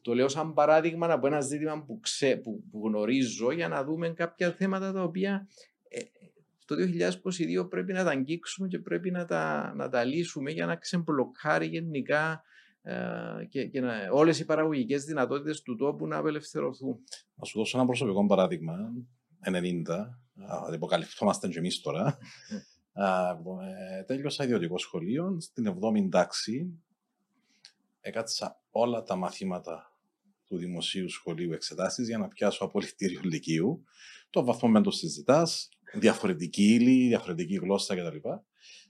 Το 0.00 0.14
λέω 0.14 0.28
σαν 0.28 0.54
παράδειγμα 0.54 1.12
από 1.12 1.26
ένα 1.26 1.40
ζήτημα 1.40 1.84
που, 1.84 2.00
ξέ, 2.00 2.36
που, 2.36 2.64
που 2.70 2.86
γνωρίζω 2.86 3.52
για 3.52 3.68
να 3.68 3.84
δούμε 3.84 4.08
κάποια 4.10 4.52
θέματα 4.52 4.92
τα 4.92 5.02
οποία 5.02 5.48
ε, 5.88 6.00
το 6.66 6.74
2022 7.62 7.68
πρέπει 7.68 7.92
να 7.92 8.04
τα 8.04 8.10
αγγίξουμε 8.10 8.68
και 8.68 8.78
πρέπει 8.78 9.10
να 9.10 9.24
τα, 9.24 9.72
να 9.76 9.88
τα 9.88 10.04
λύσουμε 10.04 10.50
για 10.50 10.66
να 10.66 10.76
ξεμπλοκάρει 10.76 11.66
γενικά 11.66 12.42
ε, 12.82 13.44
και, 13.48 13.66
και 13.66 13.80
να, 13.80 13.94
όλες 14.10 14.40
οι 14.40 14.44
παραγωγικές 14.44 15.04
δυνατότητες 15.04 15.62
του 15.62 15.76
τόπου 15.76 16.06
να 16.06 16.16
απελευθερωθούν. 16.16 16.98
Να 17.34 17.44
σου 17.44 17.58
δώσω 17.58 17.78
ένα 17.78 17.86
προσωπικό 17.86 18.26
παράδειγμα. 18.26 18.74
90, 19.44 20.74
υποκαλυπτόμαστε 20.74 21.48
και 21.48 21.58
εμείς 21.58 21.80
τώρα. 21.80 22.18
ε, 23.98 24.02
τέλειωσα 24.02 24.44
ιδιωτικό 24.44 24.78
σχολείο. 24.78 25.40
Στην 25.40 25.78
7η 25.80 26.08
τάξη 26.10 26.80
έκατσα 28.00 28.60
όλα 28.70 29.02
τα 29.02 29.16
μαθήματα 29.16 29.96
του 30.46 30.56
δημοσίου 30.56 31.10
σχολείου 31.10 31.52
εξετάσεις 31.52 32.08
για 32.08 32.18
να 32.18 32.28
πιάσω 32.28 32.64
απολυτήριο 32.64 33.20
λυκείου. 33.24 33.84
Το 34.30 34.44
βαθμό 34.44 34.68
με 34.68 34.80
το 34.80 34.90
συζητάς, 34.90 35.68
διαφορετική 35.98 36.74
ύλη, 36.74 37.08
διαφορετική 37.08 37.54
γλώσσα 37.54 37.96
κτλ 37.96 38.28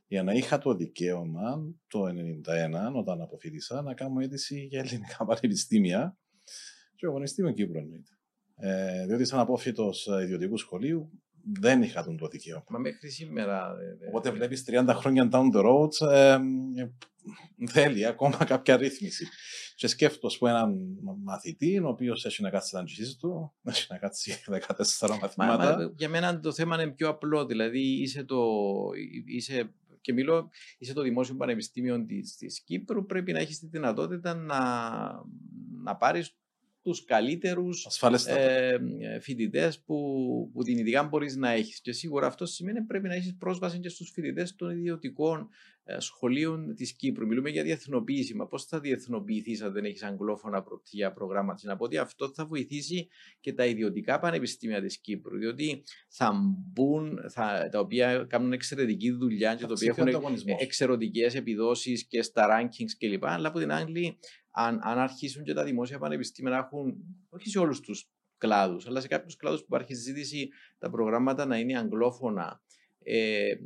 για 0.06 0.22
να 0.22 0.32
είχα 0.32 0.58
το 0.58 0.74
δικαίωμα 0.74 1.74
το 1.88 2.04
1991, 2.04 2.10
όταν 2.94 3.20
αποφύτησα, 3.20 3.82
να 3.82 3.94
κάνω 3.94 4.20
αίτηση 4.20 4.66
για 4.70 4.80
ελληνικά 4.80 5.24
πανεπιστήμια 5.26 6.18
και 6.96 7.06
ο 7.06 7.12
Πανεπιστήμιο 7.12 7.52
Κύπρου 7.52 7.78
εννοείται. 7.78 8.10
Ε, 8.56 9.06
διότι 9.06 9.24
σαν 9.24 9.38
απόφυτος 9.38 10.08
ιδιωτικού 10.22 10.56
σχολείου 10.56 11.10
δεν 11.60 11.82
είχα 11.82 12.04
τον 12.04 12.16
το 12.16 12.28
δικαίωμα. 12.28 12.64
Μα 12.68 12.78
μέχρι 12.78 13.10
σήμερα. 13.10 13.74
Οπότε 14.08 14.30
βλέπεις 14.30 14.64
30 14.66 14.92
χρόνια 14.94 15.28
down 15.32 15.50
the 15.54 15.64
road, 15.64 16.08
ε, 16.10 16.38
θέλει 17.66 18.06
ακόμα 18.06 18.44
κάποια 18.44 18.76
ρύθμιση. 18.76 19.26
Και 19.76 19.86
σκέφτομαι 19.86 20.32
που 20.38 20.46
έναν 20.46 20.76
μαθητή, 21.22 21.78
ο 21.78 21.88
οποίος 21.88 22.24
έχει 22.24 22.42
να 22.42 22.50
κάτσει 22.50 22.72
τα 22.72 22.84
του, 23.20 23.52
έχει 23.70 23.86
να 23.88 23.98
κάτσει 23.98 24.34
14 24.98 25.18
μαθήματα. 25.20 25.76
Μα, 25.76 25.92
για 25.96 26.08
μένα 26.08 26.40
το 26.40 26.52
θέμα 26.52 26.82
είναι 26.82 26.92
πιο 26.92 27.08
απλό. 27.08 27.46
Δηλαδή 27.46 27.80
είσαι, 27.80 28.24
το, 28.24 28.44
είσαι 29.24 29.74
και 30.00 30.12
μιλώ, 30.12 30.50
είσαι 30.78 30.92
το 30.92 31.02
Δημόσιο 31.02 31.34
Πανεπιστήμιο 31.34 32.04
της 32.36 32.62
Κύπρου, 32.62 33.06
πρέπει 33.06 33.32
να 33.32 33.38
έχεις 33.38 33.58
τη 33.58 33.66
δυνατότητα 33.66 34.34
να, 34.34 34.60
να 35.82 35.96
πάρεις 35.96 36.36
τους 36.86 37.04
καλύτερους 37.04 37.86
ε, 38.26 38.78
φοιτητές 39.20 39.80
που, 39.80 39.96
που 40.52 40.62
την 40.62 40.78
ειδικά 40.78 41.02
μπορείς 41.04 41.36
να 41.36 41.50
έχεις. 41.50 41.80
Και 41.80 41.92
σίγουρα 41.92 42.26
αυτό 42.26 42.46
σημαίνει 42.46 42.82
πρέπει 42.82 43.08
να 43.08 43.14
έχεις 43.14 43.36
πρόσβαση 43.36 43.78
και 43.78 43.88
στους 43.88 44.10
φοιτητές 44.10 44.54
των 44.54 44.70
ιδιωτικών 44.70 45.48
ε, 45.84 46.00
σχολείων 46.00 46.74
της 46.74 46.96
Κύπρου. 46.96 47.26
Μιλούμε 47.26 47.50
για 47.50 47.62
διεθνοποίηση. 47.62 48.34
Μα 48.34 48.46
πώς 48.46 48.64
θα 48.64 48.80
διεθνοποιηθείς 48.80 49.62
αν 49.62 49.72
δεν 49.72 49.84
έχεις 49.84 50.02
αγγλόφωνα 50.02 50.62
πρωτεία 50.62 51.12
προγράμματα. 51.12 51.60
Να 51.68 51.76
πω 51.76 51.84
ότι 51.84 51.98
αυτό 51.98 52.28
θα 52.28 52.46
βοηθήσει 52.46 53.08
και 53.40 53.52
τα 53.52 53.66
ιδιωτικά 53.66 54.18
πανεπιστήμια 54.18 54.82
της 54.82 54.98
Κύπρου. 54.98 55.38
Διότι 55.38 55.82
θα 56.08 56.32
μπουν, 56.72 57.18
θα, 57.28 57.68
τα 57.70 57.78
οποία 57.78 58.26
κάνουν 58.28 58.52
εξαιρετική 58.52 59.10
δουλειά 59.10 59.54
και 59.54 59.66
τα 59.66 59.72
οποία 59.76 59.94
έχουν 59.96 60.34
εξαιρετικές 60.58 61.34
επιδόσεις 61.34 62.06
και 62.06 62.22
στα 62.22 62.46
rankings 62.50 62.92
κλπ. 62.98 63.24
Αλλά 63.24 63.48
από 63.48 63.58
την 63.58 63.72
άλλη 63.72 64.18
αν, 64.58 64.80
αν 64.82 64.98
αρχίσουν 64.98 65.42
και 65.42 65.52
τα 65.52 65.64
δημόσια 65.64 65.98
πανεπιστήμια 65.98 66.50
να 66.50 66.56
έχουν, 66.56 66.96
όχι 67.28 67.48
σε 67.48 67.58
όλους 67.58 67.80
τους 67.80 68.10
κλάδους, 68.38 68.86
αλλά 68.86 69.00
σε 69.00 69.08
κάποιους 69.08 69.36
κλάδους 69.36 69.60
που 69.60 69.66
υπάρχει 69.68 69.94
ζήτηση 69.94 70.48
τα 70.78 70.90
προγράμματα 70.90 71.46
να 71.46 71.58
είναι 71.58 71.78
αγγλόφωνα, 71.78 72.60
ε, 72.98 73.48
ε, 73.48 73.56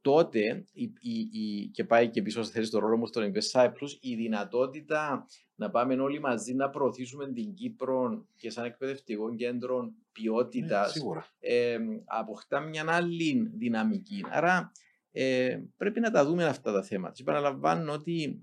τότε, 0.00 0.64
η, 0.72 0.82
η, 1.00 1.18
η, 1.32 1.68
και 1.68 1.84
πάει 1.84 2.08
και 2.10 2.22
πίσω 2.22 2.42
στη 2.42 2.52
θέση 2.52 2.70
το 2.70 2.78
ρόλο 2.78 2.96
μου 2.96 3.06
στο 3.06 3.20
Invest 3.22 3.60
Cyprus, 3.60 3.90
η 4.00 4.14
δυνατότητα 4.14 5.26
να 5.54 5.70
πάμε 5.70 5.94
όλοι 5.94 6.20
μαζί 6.20 6.54
να 6.54 6.70
προωθήσουμε 6.70 7.32
την 7.32 7.54
Κύπρο 7.54 8.26
και 8.36 8.50
σαν 8.50 8.64
εκπαιδευτικό 8.64 9.34
κέντρο 9.34 9.92
ποιότητας, 10.12 10.96
ε, 11.38 11.78
αποκτά 12.04 12.60
μια 12.60 12.84
άλλη 12.88 13.50
δυναμική. 13.54 14.24
Άρα 14.30 14.72
ε, 15.12 15.58
πρέπει 15.76 16.00
να 16.00 16.10
τα 16.10 16.24
δούμε 16.24 16.44
αυτά 16.44 16.72
τα 16.72 16.82
θέματα. 16.82 17.12
Και 17.14 17.22
επαναλαμβάνω 17.22 17.92
ότι 17.92 18.42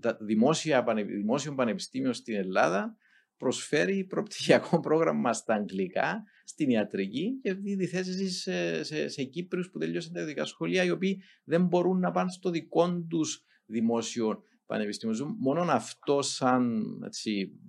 τα 0.00 0.18
δημόσια, 0.20 0.84
δημόσιο 1.06 1.54
πανεπιστήμιο 1.54 2.12
στην 2.12 2.34
Ελλάδα 2.34 2.96
προσφέρει 3.36 4.04
προπτυχιακό 4.04 4.80
πρόγραμμα 4.86 5.32
στα 5.32 5.54
αγγλικά, 5.54 6.24
στην 6.44 6.70
ιατρική 6.70 7.38
και 7.42 7.54
δίδει 7.54 7.86
θέσεις 7.86 8.40
σε, 8.40 8.82
σε, 8.82 9.08
σε 9.08 9.22
Κύπριους 9.24 9.70
που 9.70 9.78
τελειώσαν 9.78 10.12
τα 10.12 10.20
ειδικά 10.20 10.44
σχολεία, 10.44 10.84
οι 10.84 10.90
οποίοι 10.90 11.22
δεν 11.44 11.64
μπορούν 11.64 11.98
να 11.98 12.10
πάνε 12.10 12.30
στο 12.30 12.50
δικό 12.50 13.02
τους 13.08 13.44
δημόσιο 13.66 14.42
πανεπιστήμιο. 14.66 15.36
Μόνο 15.38 15.62
αυτό, 15.62 16.22
σαν 16.22 16.84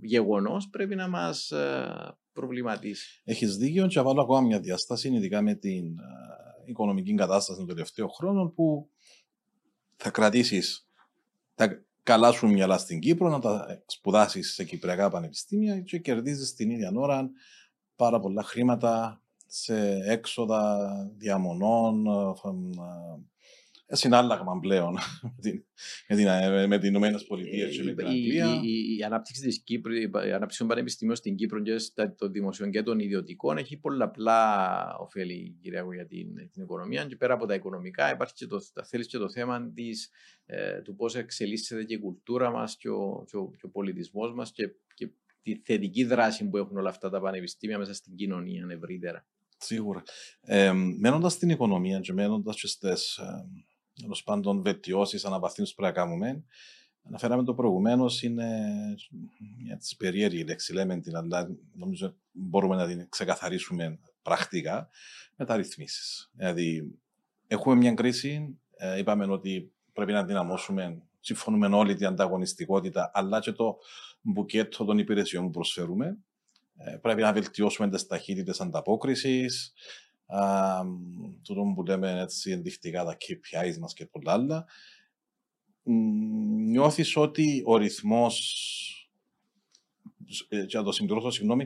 γεγονός, 0.02 0.70
πρέπει 0.70 0.96
να 0.96 1.08
μας 1.08 1.52
ε, 1.52 2.18
προβληματίσει. 2.34 3.22
Έχεις 3.24 3.58
δίκιο, 3.58 3.88
και 3.88 3.96
θα 3.98 4.04
βάλω 4.04 4.22
ακόμα 4.22 4.42
μια 4.42 4.60
διάσταση, 4.60 5.10
ειδικά 5.10 5.42
με 5.42 5.56
την 5.56 5.86
ε, 5.86 6.04
οικονομική 6.66 7.14
κατάσταση 7.14 7.60
των 7.60 7.68
τελευταίων 7.68 8.10
χρόνων, 8.10 8.54
που 8.54 8.90
θα 9.96 10.10
κρατήσεις 10.10 10.89
τα 11.60 11.86
καλά 12.04 12.32
σου 12.32 12.48
μυαλά 12.48 12.78
στην 12.78 13.00
Κύπρο, 13.00 13.30
να 13.30 13.40
τα 13.40 13.84
σπουδάσεις 13.86 14.54
σε 14.54 14.64
κυπριακά 14.64 15.10
πανεπιστήμια 15.10 15.80
και 15.80 16.00
κερδίζεις 16.00 16.54
την 16.54 16.70
ίδια 16.70 16.92
ώρα 16.96 17.30
πάρα 17.96 18.20
πολλά 18.20 18.44
χρήματα 18.44 19.22
σε 19.46 20.00
έξοδα 20.06 20.90
διαμονών, 21.18 22.06
ε, 22.06 22.34
συνάλλαγμα 23.92 24.60
πλέον 24.60 24.98
με 26.08 26.16
την, 26.16 26.28
με 26.68 26.78
την 26.78 26.90
Ηνωμένες 26.90 27.26
Πολιτείες 27.26 27.76
και 27.76 27.84
με 27.84 27.94
την 27.94 28.06
Αγγλία. 28.06 28.60
Η, 28.64 28.96
η, 28.98 29.04
ανάπτυξη 29.04 29.42
της 29.42 29.62
Κύπρου, 29.64 29.94
η 29.94 30.12
ανάπτυξη 30.14 30.58
των 30.58 30.68
πανεπιστήμιων 30.68 31.18
στην 31.18 31.36
Κύπρο 31.36 31.62
και 31.62 31.76
των 32.18 32.32
δημοσίων 32.32 32.72
και 32.72 32.84
των 32.84 33.00
ιδιωτικών 33.00 33.58
έχει 33.58 33.78
πολλαπλά 33.78 34.96
ωφέλη 35.00 35.58
κυρία, 35.62 35.86
για 35.94 36.06
την, 36.06 36.50
την 36.52 36.64
οικονομία 36.64 37.06
και 37.06 37.16
πέρα 37.16 37.34
από 37.34 37.46
τα 37.46 37.54
οικονομικά 37.54 38.12
υπάρχει 38.12 38.34
και 38.34 38.46
το, 38.46 38.60
θέλεις 38.86 39.08
και 39.08 39.18
το 39.18 39.30
θέμα 39.30 39.72
της, 39.74 40.10
ε, 40.46 40.82
του 40.82 40.96
πώς 40.96 41.16
εξελίσσεται 41.16 41.84
και 41.84 41.94
η 41.94 42.00
κουλτούρα 42.00 42.52
μας 42.52 42.78
και 42.78 42.90
ο, 42.90 43.24
και 43.28 43.38
ο, 43.38 43.52
και 43.52 43.66
ο 43.66 43.70
πολιτισμός 43.70 44.34
μας 44.34 44.52
και, 44.52 44.70
και 44.94 45.10
τη 45.42 45.62
θετική 45.64 46.04
δράση 46.04 46.50
που 46.50 46.58
έχουν 46.58 46.78
όλα 46.78 46.90
αυτά 46.90 47.10
τα 47.10 47.22
πανεπιστήμια 47.22 47.78
μέσα 47.78 47.94
στην 47.94 48.16
κοινωνία 48.16 48.68
ευρύτερα. 48.70 49.26
Σίγουρα. 49.58 50.04
Ε, 50.42 50.72
μένοντας 51.00 51.34
στην 51.34 51.50
οικονομία 51.50 52.00
και 52.00 52.14
μένοντας 52.14 52.56
και 52.60 52.68
στις 52.68 53.20
τέλος 54.02 54.24
πάντων 54.24 54.62
βελτιώσεις, 54.62 55.26
αναβαθμίσεις 55.26 55.76
που 55.76 55.82
πρέπει 55.82 55.98
να 55.98 56.04
κάνουμε. 56.04 56.44
Αναφέραμε 57.04 57.44
το 57.44 57.54
προηγουμένως, 57.54 58.24
είναι 58.24 58.48
μια 59.58 59.78
τη 59.78 59.96
περίεργη 59.98 60.44
λέξη, 60.44 60.74
λέμε 60.74 61.00
την, 61.00 61.16
αλλά 61.16 61.50
νομίζω 61.74 62.16
μπορούμε 62.32 62.76
να 62.76 62.88
την 62.88 63.10
ξεκαθαρίσουμε 63.10 64.00
πρακτικά. 64.22 64.90
Μεταρρυθμίσεις. 65.36 66.32
Δηλαδή, 66.34 67.00
έχουμε 67.48 67.76
μια 67.76 67.94
κρίση, 67.94 68.60
ε, 68.78 68.98
είπαμε 68.98 69.26
ότι 69.26 69.74
πρέπει 69.94 70.12
να 70.12 70.24
δυναμώσουμε, 70.24 71.02
συμφωνούμε 71.20 71.68
όλοι 71.68 71.96
την 71.96 72.06
ανταγωνιστικότητα, 72.06 73.12
αλλά 73.14 73.40
και 73.40 73.52
το 73.52 73.78
μπουκέτο 74.22 74.86
των 74.86 74.98
υπηρεσιών 74.98 75.44
που 75.44 75.50
προσφέρουμε. 75.50 76.18
Ε, 76.78 76.96
πρέπει 76.96 77.22
να 77.22 77.34
βελτιώσουμε 77.34 77.90
τις 77.90 78.08
ταχύτητες 78.08 78.62
ανταπόκρισης, 78.62 79.74
τούτο 81.44 81.72
που 81.76 81.84
λέμε 81.84 82.22
έτσι 82.22 82.52
ενδεικτικά 82.52 83.04
τα 83.04 83.18
KPIs 83.20 83.78
μας 83.80 83.94
και 83.94 84.06
πολλά 84.06 84.32
άλλα, 84.32 84.66
νιώθεις 86.68 87.16
ότι 87.16 87.64
ο 87.66 87.78
ρυθμός, 87.78 88.40
ε, 90.48 90.66
και 90.66 90.78
να 90.78 90.84
το 90.84 90.92
συμπληρώσω, 90.92 91.30
συγγνώμη, 91.30 91.66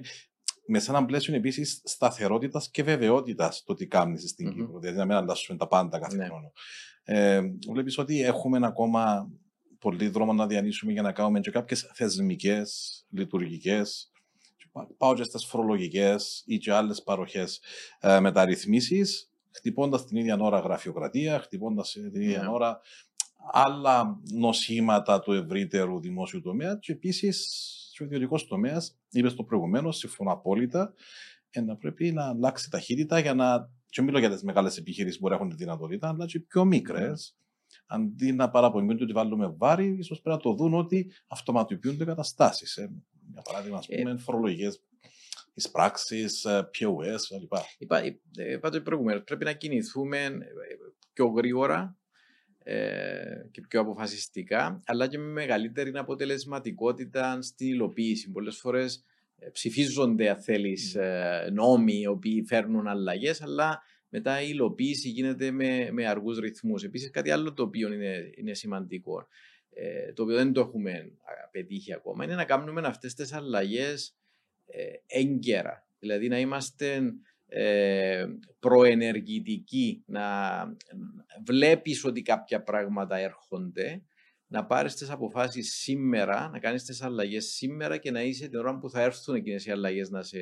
με 0.65 0.79
σε 0.79 0.91
ένα 0.91 1.05
πλαίσιο 1.05 1.35
επίσης 1.35 1.81
σταθερότητας 1.83 2.69
και 2.69 2.83
βεβαιότητας 2.83 3.63
το 3.63 3.73
τι 3.73 3.87
κάνεις 3.87 4.29
στην 4.29 4.49
mm-hmm. 4.49 4.53
Κύπρο. 4.55 4.79
Δηλαδή 4.79 4.97
να 4.97 5.05
μην 5.05 5.15
αλλάσουμε 5.15 5.57
τα 5.57 5.67
πάντα 5.67 5.99
κάθε 5.99 6.15
ναι. 6.15 6.25
χρόνο. 6.25 6.51
Ε, 7.03 7.41
Βλέπεις 7.71 7.97
ότι 7.97 8.21
έχουμε 8.21 8.59
ακόμα 8.65 9.31
πολύ 9.79 10.07
δρόμο 10.07 10.33
να 10.33 10.47
διανύσουμε 10.47 10.91
για 10.91 11.01
να 11.01 11.11
κάνουμε 11.11 11.39
και 11.39 11.51
κάποιες 11.51 11.91
θεσμικές, 11.93 13.05
λειτουργικές 13.09 14.12
πάω 14.97 15.13
και 15.13 15.23
στις 15.23 15.45
φορολογικές 15.45 16.43
ή 16.45 16.57
και 16.57 16.73
άλλες 16.73 17.03
παροχές 17.03 17.61
ε, 17.99 18.19
μεταρρυθμίσεις, 18.19 19.31
χτυπώντας 19.51 20.05
την 20.05 20.17
ίδια 20.17 20.37
ώρα 20.39 20.59
γραφειοκρατία, 20.59 21.39
χτυπώντας 21.39 21.91
την 21.91 22.21
ίδια 22.21 22.41
ναι. 22.41 22.49
ώρα 22.49 22.79
άλλα 23.51 24.19
νοσήματα 24.31 25.19
του 25.19 25.31
ευρύτερου 25.31 25.99
δημόσιου 25.99 26.41
τομέα 26.41 26.75
και 26.75 26.91
επίσης 26.91 27.71
ο 28.01 28.03
ιδιωτικός 28.03 28.47
τομέας, 28.47 28.97
είπες 29.09 29.35
το 29.35 29.43
προηγουμένως, 29.43 29.97
συμφωνώ 29.97 30.31
απόλυτα, 30.31 30.93
ε, 31.49 31.61
να 31.61 31.75
πρέπει 31.75 32.11
να 32.11 32.27
αλλάξει 32.27 32.69
ταχύτητα 32.69 33.19
για 33.19 33.33
να. 33.33 33.69
Και 33.89 34.01
μιλώ 34.01 34.19
για 34.19 34.29
τις 34.29 34.43
μεγάλες 34.43 34.77
επιχειρήσεις 34.77 35.19
που 35.19 35.29
έχουν 35.29 35.49
τη 35.49 35.55
δυνατότητα, 35.55 36.07
αλλά 36.07 36.25
και 36.25 36.39
πιο 36.39 36.65
μικρές, 36.65 37.37
ναι. 37.37 37.97
αντί 37.97 38.31
να 38.31 38.49
παραπονιούνται 38.49 39.03
ότι 39.03 39.13
βάλουμε 39.13 39.53
βάρη, 39.57 39.95
ίσως 39.99 40.21
πρέπει 40.21 40.37
να 40.37 40.43
το 40.43 40.53
δουν 40.53 40.73
ότι 40.73 41.11
αυτοματοποιούνται 41.27 42.05
καταστάσεις. 42.05 42.77
Ε 42.77 42.91
για 43.31 43.41
παράδειγμα, 43.41 43.77
ας 43.77 43.87
πούμε, 43.87 44.11
ε, 44.11 44.17
φορολογικές 44.17 44.81
εισπράξεις, 45.53 46.45
POS 46.47 47.39
κλπ. 47.39 47.53
Είπα, 47.77 48.03
είπα 48.53 48.69
το 48.69 48.81
προηγουμένω, 48.81 49.19
πρέπει 49.19 49.45
να 49.45 49.53
κινηθούμε 49.53 50.17
ε, 50.25 50.31
πιο 51.13 51.25
γρήγορα 51.25 51.97
ε, 52.63 53.47
και 53.51 53.61
πιο 53.61 53.79
αποφασιστικά, 53.81 54.81
αλλά 54.85 55.07
και 55.07 55.17
με 55.17 55.31
μεγαλύτερη 55.31 55.91
αποτελεσματικότητα 55.95 57.41
στην 57.41 57.67
υλοποίηση. 57.67 58.31
Πολλές 58.31 58.57
φορές 58.57 59.03
ε, 59.37 59.49
ψηφίζονται, 59.49 60.29
αν 60.29 60.41
θέλεις, 60.41 60.95
ε, 60.95 61.49
νόμοι 61.53 61.99
οι 61.99 62.07
οποίοι 62.07 62.43
φέρνουν 62.47 62.87
αλλαγές, 62.87 63.41
αλλά 63.41 63.81
μετά 64.09 64.41
η 64.41 64.47
υλοποίηση 64.49 65.09
γίνεται 65.09 65.51
με, 65.51 65.89
με 65.91 66.07
αργούς 66.07 66.37
ρυθμούς. 66.39 66.83
Επίσης, 66.83 67.09
κάτι 67.09 67.31
άλλο 67.31 67.53
το 67.53 67.63
οποίο 67.63 67.93
είναι, 67.93 68.31
είναι 68.37 68.53
σημαντικό 68.53 69.19
ε, 69.19 69.25
το 70.13 70.23
οποίο 70.23 70.35
δεν 70.35 70.53
το 70.53 70.61
έχουμε 70.61 71.11
πετύχει 71.51 71.93
ακόμα, 71.93 72.23
είναι 72.23 72.35
να 72.35 72.45
κάνουμε 72.45 72.87
αυτές 72.87 73.13
τις 73.13 73.33
αλλαγές 73.33 74.15
ε, 74.65 74.91
έγκαιρα. 75.07 75.87
Δηλαδή 75.99 76.27
να 76.27 76.39
είμαστε 76.39 77.01
ε, 77.47 78.25
προενεργητικοί, 78.59 80.03
να 80.05 80.23
βλέπεις 81.45 82.05
ότι 82.05 82.21
κάποια 82.21 82.63
πράγματα 82.63 83.17
έρχονται 83.17 84.03
να 84.47 84.65
πάρεις 84.65 84.95
τις 84.95 85.09
αποφάσεις 85.09 85.73
σήμερα, 85.73 86.49
να 86.49 86.59
κάνεις 86.59 86.83
τις 86.83 87.01
αλλαγές 87.01 87.45
σήμερα 87.45 87.97
και 87.97 88.11
να 88.11 88.21
είσαι 88.21 88.47
την 88.47 88.59
ώρα 88.59 88.77
που 88.77 88.89
θα 88.89 89.01
έρθουν 89.01 89.35
εκείνες 89.35 89.65
οι 89.65 89.71
αλλαγές 89.71 90.09
να 90.09 90.23
σε 90.23 90.39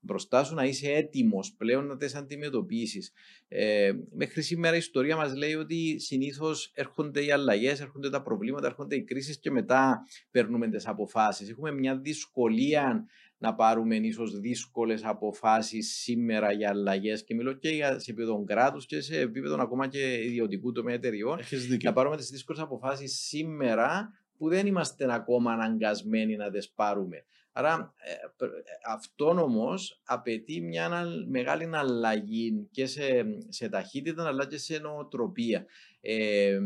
μπροστά 0.00 0.44
σου, 0.44 0.54
να 0.54 0.64
είσαι 0.64 0.92
έτοιμος 0.92 1.54
πλέον 1.56 1.86
να 1.86 1.96
τις 1.96 2.14
αντιμετωπίσεις. 2.14 3.12
Ε, 3.48 3.92
μέχρι 4.10 4.42
σήμερα 4.42 4.74
η 4.74 4.78
ιστορία 4.78 5.16
μας 5.16 5.34
λέει 5.34 5.54
ότι 5.54 5.98
συνήθως 5.98 6.70
έρχονται 6.74 7.24
οι 7.24 7.30
αλλαγές, 7.30 7.80
έρχονται 7.80 8.10
τα 8.10 8.22
προβλήματα, 8.22 8.66
έρχονται 8.66 8.96
οι 8.96 9.04
κρίσεις 9.04 9.38
και 9.38 9.50
μετά 9.50 10.00
παίρνουμε 10.30 10.68
τις 10.68 10.86
αποφάσεις. 10.86 11.50
Έχουμε 11.50 11.72
μια 11.72 11.98
δυσκολία 11.98 13.06
να 13.38 13.54
πάρουμε 13.54 13.96
ίσως 13.96 14.40
δύσκολες 14.40 15.04
αποφάσεις 15.04 15.94
σήμερα 15.94 16.52
για 16.52 16.68
αλλαγές. 16.68 17.24
Και 17.24 17.34
μιλώ 17.34 17.52
και 17.52 17.68
για, 17.68 17.98
σε 17.98 18.10
επίπεδο 18.10 18.44
κράτους 18.44 18.86
και 18.86 19.00
σε 19.00 19.20
επίπεδο 19.20 19.56
ακόμα 19.60 19.86
και 19.88 20.24
ιδιωτικού 20.24 20.72
τομέα 20.72 20.94
εταιριών. 20.94 21.38
Να 21.82 21.92
πάρουμε 21.92 22.16
τις 22.16 22.30
δύσκολες 22.30 22.62
αποφάσεις 22.62 23.20
σήμερα 23.20 24.10
που 24.38 24.48
δεν 24.48 24.66
είμαστε 24.66 25.14
ακόμα 25.14 25.52
αναγκασμένοι 25.52 26.36
να 26.36 26.50
τις 26.50 26.70
πάρουμε. 26.70 27.24
Άρα 27.52 27.94
ε, 27.96 28.44
ε, 28.44 28.48
αυτόν 28.94 29.38
όμως 29.38 30.00
απαιτεί 30.04 30.60
μια 30.60 31.06
μεγάλη 31.28 31.68
αλλαγή 31.72 32.68
και 32.70 32.86
σε, 32.86 33.24
σε 33.48 33.68
ταχύτητα 33.68 34.26
αλλά 34.26 34.46
και 34.46 34.58
σε 34.58 34.78
νοοτροπία. 34.78 35.66
Ε, 36.00 36.58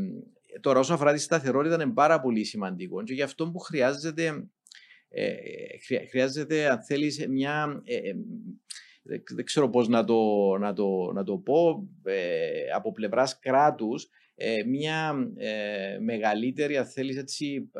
τώρα, 0.60 0.78
όσο 0.78 0.94
αφορά 0.94 1.12
τη 1.12 1.18
σταθερότητα, 1.18 1.74
είναι 1.74 1.92
πάρα 1.92 2.20
πολύ 2.20 2.44
σημαντικό 2.44 3.02
και 3.02 3.14
γι' 3.14 3.22
αυτό 3.22 3.50
που 3.50 3.58
χρειάζεται 3.58 4.48
ε, 5.14 6.04
χρειάζεται, 6.10 6.70
αν 6.70 6.82
θέλεις, 6.82 7.26
μια... 7.28 7.82
Ε, 7.84 7.96
ε, 7.96 8.14
δεν 9.34 9.44
ξέρω 9.44 9.68
πώς 9.68 9.88
να 9.88 10.04
το, 10.04 10.20
να 10.58 10.72
το, 10.72 11.12
να 11.12 11.24
το 11.24 11.36
πω, 11.36 11.88
από 12.74 12.92
πλευράς 12.92 13.38
κράτους, 13.38 14.08
μια 14.66 15.14
μεγαλύτερη, 16.00 16.76
αν 16.76 16.86
θέλεις 16.86 17.16
έτσι, 17.16 17.70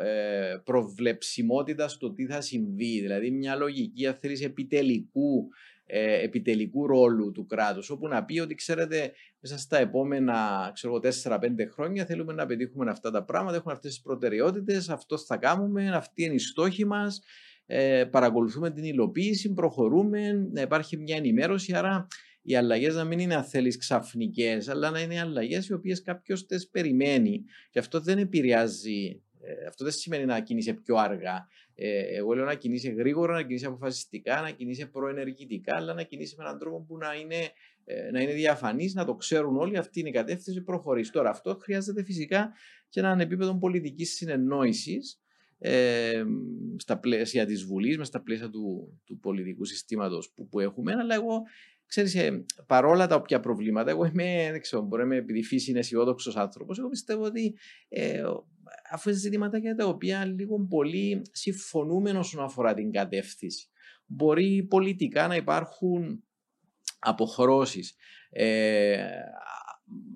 προβλεψιμότητα 0.64 1.88
στο 1.88 2.12
τι 2.12 2.26
θα 2.26 2.40
συμβεί. 2.40 3.00
Δηλαδή 3.00 3.30
μια 3.30 3.56
λογική, 3.56 4.06
αν 4.06 4.14
θέλεις, 4.14 4.42
επιτελικού 4.42 5.48
ε, 5.94 6.22
επιτελικού 6.22 6.86
ρόλου 6.86 7.32
του 7.32 7.46
κράτους, 7.46 7.90
όπου 7.90 8.08
να 8.08 8.24
πει 8.24 8.38
ότι 8.38 8.54
ξέρετε 8.54 9.12
μέσα 9.40 9.58
στα 9.58 9.78
επόμενα 9.78 10.70
ξέρω, 10.74 11.00
4-5 11.24 11.38
χρόνια 11.70 12.04
θέλουμε 12.04 12.32
να 12.32 12.46
πετύχουμε 12.46 12.90
αυτά 12.90 13.10
τα 13.10 13.24
πράγματα, 13.24 13.56
έχουμε 13.56 13.72
αυτές 13.72 13.90
τις 13.90 14.02
προτεραιότητες, 14.02 14.88
αυτό 14.88 15.18
θα 15.18 15.36
κάνουμε, 15.36 15.90
αυτή 15.90 16.24
είναι 16.24 16.34
η 16.34 16.38
στόχη 16.38 16.86
μας, 16.86 17.22
ε, 17.66 18.04
παρακολουθούμε 18.04 18.70
την 18.70 18.84
υλοποίηση, 18.84 19.52
προχωρούμε, 19.52 20.48
να 20.52 20.60
υπάρχει 20.60 20.96
μια 20.96 21.16
ενημέρωση, 21.16 21.74
άρα 21.74 22.06
οι 22.42 22.56
αλλαγές 22.56 22.94
να 22.94 23.04
μην 23.04 23.18
είναι 23.18 23.34
αν 23.34 23.44
θέλεις 23.44 23.76
ξαφνικές, 23.76 24.68
αλλά 24.68 24.90
να 24.90 25.00
είναι 25.00 25.20
αλλαγές 25.20 25.68
οι 25.68 25.72
οποίες 25.72 26.02
κάποιος 26.02 26.46
τις 26.46 26.68
περιμένει. 26.68 27.44
Και 27.70 27.78
αυτό 27.78 28.00
δεν 28.00 28.18
επηρεάζει, 28.18 29.22
ε, 29.40 29.66
αυτό 29.68 29.84
δεν 29.84 29.92
σημαίνει 29.92 30.24
να 30.24 30.40
κινείσαι 30.40 30.72
πιο 30.72 30.96
αργά. 30.96 31.46
Ε, 31.84 32.16
εγώ 32.16 32.32
λέω 32.32 32.44
να 32.44 32.54
κινείσαι 32.54 32.90
γρήγορα, 32.90 33.32
να 33.32 33.42
κινείσαι 33.42 33.66
αποφασιστικά, 33.66 34.40
να 34.40 34.50
κινείσαι 34.50 34.86
προενεργητικά, 34.86 35.76
αλλά 35.76 35.94
να 35.94 36.02
κινείσαι 36.02 36.34
με 36.38 36.44
έναν 36.44 36.58
τρόπο 36.58 36.80
που 36.80 36.96
να 36.96 37.14
είναι, 37.14 37.50
ε, 37.84 38.10
να 38.10 38.20
είναι 38.20 38.32
διαφανής, 38.32 38.94
να 38.94 39.04
το 39.04 39.14
ξέρουν 39.14 39.56
όλοι. 39.56 39.76
Αυτή 39.76 40.00
είναι 40.00 40.08
η 40.08 40.12
κατεύθυνση 40.12 40.62
προχωρήσει. 40.62 41.12
Τώρα, 41.12 41.30
αυτό 41.30 41.56
χρειάζεται 41.60 42.02
φυσικά 42.04 42.52
και 42.88 43.00
έναν 43.00 43.20
επίπεδο 43.20 43.58
πολιτικής 43.58 44.14
συνεννόησης 44.14 45.20
ε, 45.58 46.22
στα 46.76 46.98
πλαίσια 46.98 47.46
της 47.46 47.64
Βουλής, 47.64 47.98
μες 47.98 48.06
στα 48.06 48.22
πλαίσια 48.22 48.50
του, 48.50 49.00
του 49.04 49.18
πολιτικού 49.18 49.64
συστήματος 49.64 50.32
που, 50.34 50.48
που 50.48 50.60
έχουμε. 50.60 50.92
Αλλά 50.92 51.14
εγώ 51.14 51.42
ξέρεις, 51.92 52.14
ε, 52.14 52.44
παρόλα 52.66 53.06
τα 53.06 53.14
όποια 53.14 53.40
προβλήματα, 53.40 53.90
εγώ 53.90 54.04
είμαι, 54.04 54.48
δεν 54.50 54.60
ξέρω, 54.60 54.82
μπορεί 54.82 55.06
να 55.06 55.16
επειδή 55.16 55.42
φύση 55.42 55.70
είναι 55.70 55.78
αισιόδοξος 55.78 56.36
άνθρωπος, 56.36 56.78
εγώ 56.78 56.88
πιστεύω 56.88 57.24
ότι 57.24 57.56
ε, 57.88 58.22
αφού 58.90 59.08
είναι 59.08 59.18
ζητήματα 59.18 59.58
για 59.58 59.74
τα 59.74 59.86
οποία 59.86 60.24
λίγο 60.24 60.66
πολύ 60.66 61.22
συμφωνούμε 61.32 62.10
όσον 62.10 62.44
αφορά 62.44 62.74
την 62.74 62.92
κατεύθυνση. 62.92 63.68
Μπορεί 64.06 64.66
πολιτικά 64.70 65.26
να 65.26 65.36
υπάρχουν 65.36 66.24
αποχρώσεις, 66.98 67.94
ε, 68.30 69.04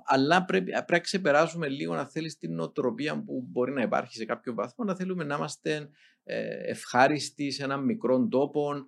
αλλά 0.04 0.44
πρέπει, 0.44 0.70
πρέπει 0.70 0.92
να 0.92 0.98
ξεπεράσουμε 0.98 1.68
λίγο 1.68 1.94
να 1.94 2.06
θέλεις 2.06 2.38
την 2.38 2.54
νοοτροπία 2.54 3.22
που 3.24 3.46
μπορεί 3.50 3.72
να 3.72 3.82
υπάρχει 3.82 4.16
σε 4.16 4.24
κάποιο 4.24 4.54
βαθμό, 4.54 4.84
να 4.84 4.94
θέλουμε 4.94 5.24
να 5.24 5.34
είμαστε 5.34 5.88
ε, 6.24 6.70
ευχάριστοι 6.70 7.50
σε 7.50 7.64
έναν 7.64 7.84
μικρό 7.84 8.28
τόπο, 8.28 8.72
ε, 8.74 8.78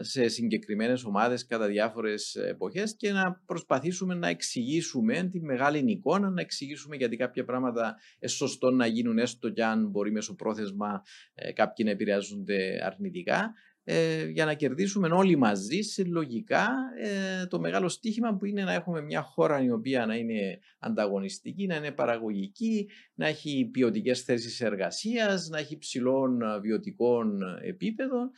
σε 0.00 0.28
συγκεκριμένες 0.28 1.04
ομάδες 1.04 1.46
κατά 1.46 1.66
διάφορες 1.66 2.34
εποχές 2.34 2.96
και 2.96 3.12
να 3.12 3.42
προσπαθήσουμε 3.46 4.14
να 4.14 4.28
εξηγήσουμε 4.28 5.28
τη 5.32 5.40
μεγάλη 5.40 5.90
εικόνα, 5.90 6.30
να 6.30 6.40
εξηγήσουμε 6.40 6.96
γιατί 6.96 7.16
κάποια 7.16 7.44
πράγματα 7.44 7.96
είναι 8.18 8.30
σωστό 8.30 8.70
να 8.70 8.86
γίνουν 8.86 9.18
έστω 9.18 9.50
και 9.50 9.64
αν 9.64 9.88
μπορεί 9.88 10.12
μέσω 10.12 10.34
πρόθεσμα 10.34 11.02
ε, 11.34 11.52
κάποιοι 11.52 11.84
να 11.88 11.92
επηρεάζονται 11.92 12.80
αρνητικά 12.84 13.54
ε, 13.86 14.24
για 14.24 14.44
να 14.44 14.54
κερδίσουμε 14.54 15.08
όλοι 15.08 15.36
μαζί 15.36 15.80
συλλογικά 15.80 16.68
ε, 17.02 17.46
το 17.46 17.60
μεγάλο 17.60 17.88
στίχημα 17.88 18.36
που 18.36 18.44
είναι 18.44 18.64
να 18.64 18.72
έχουμε 18.72 19.00
μια 19.00 19.22
χώρα 19.22 19.62
η 19.62 19.70
οποία 19.70 20.06
να 20.06 20.14
είναι 20.14 20.58
ανταγωνιστική, 20.78 21.66
να 21.66 21.76
είναι 21.76 21.90
παραγωγική, 21.90 22.88
να 23.14 23.26
έχει 23.26 23.68
ποιοτικές 23.72 24.22
θέσεις 24.22 24.60
εργασίας, 24.60 25.48
να 25.48 25.58
έχει 25.58 25.78
ψηλών 25.78 26.40
βιωτικών 26.60 27.42
επίπεδων 27.62 28.30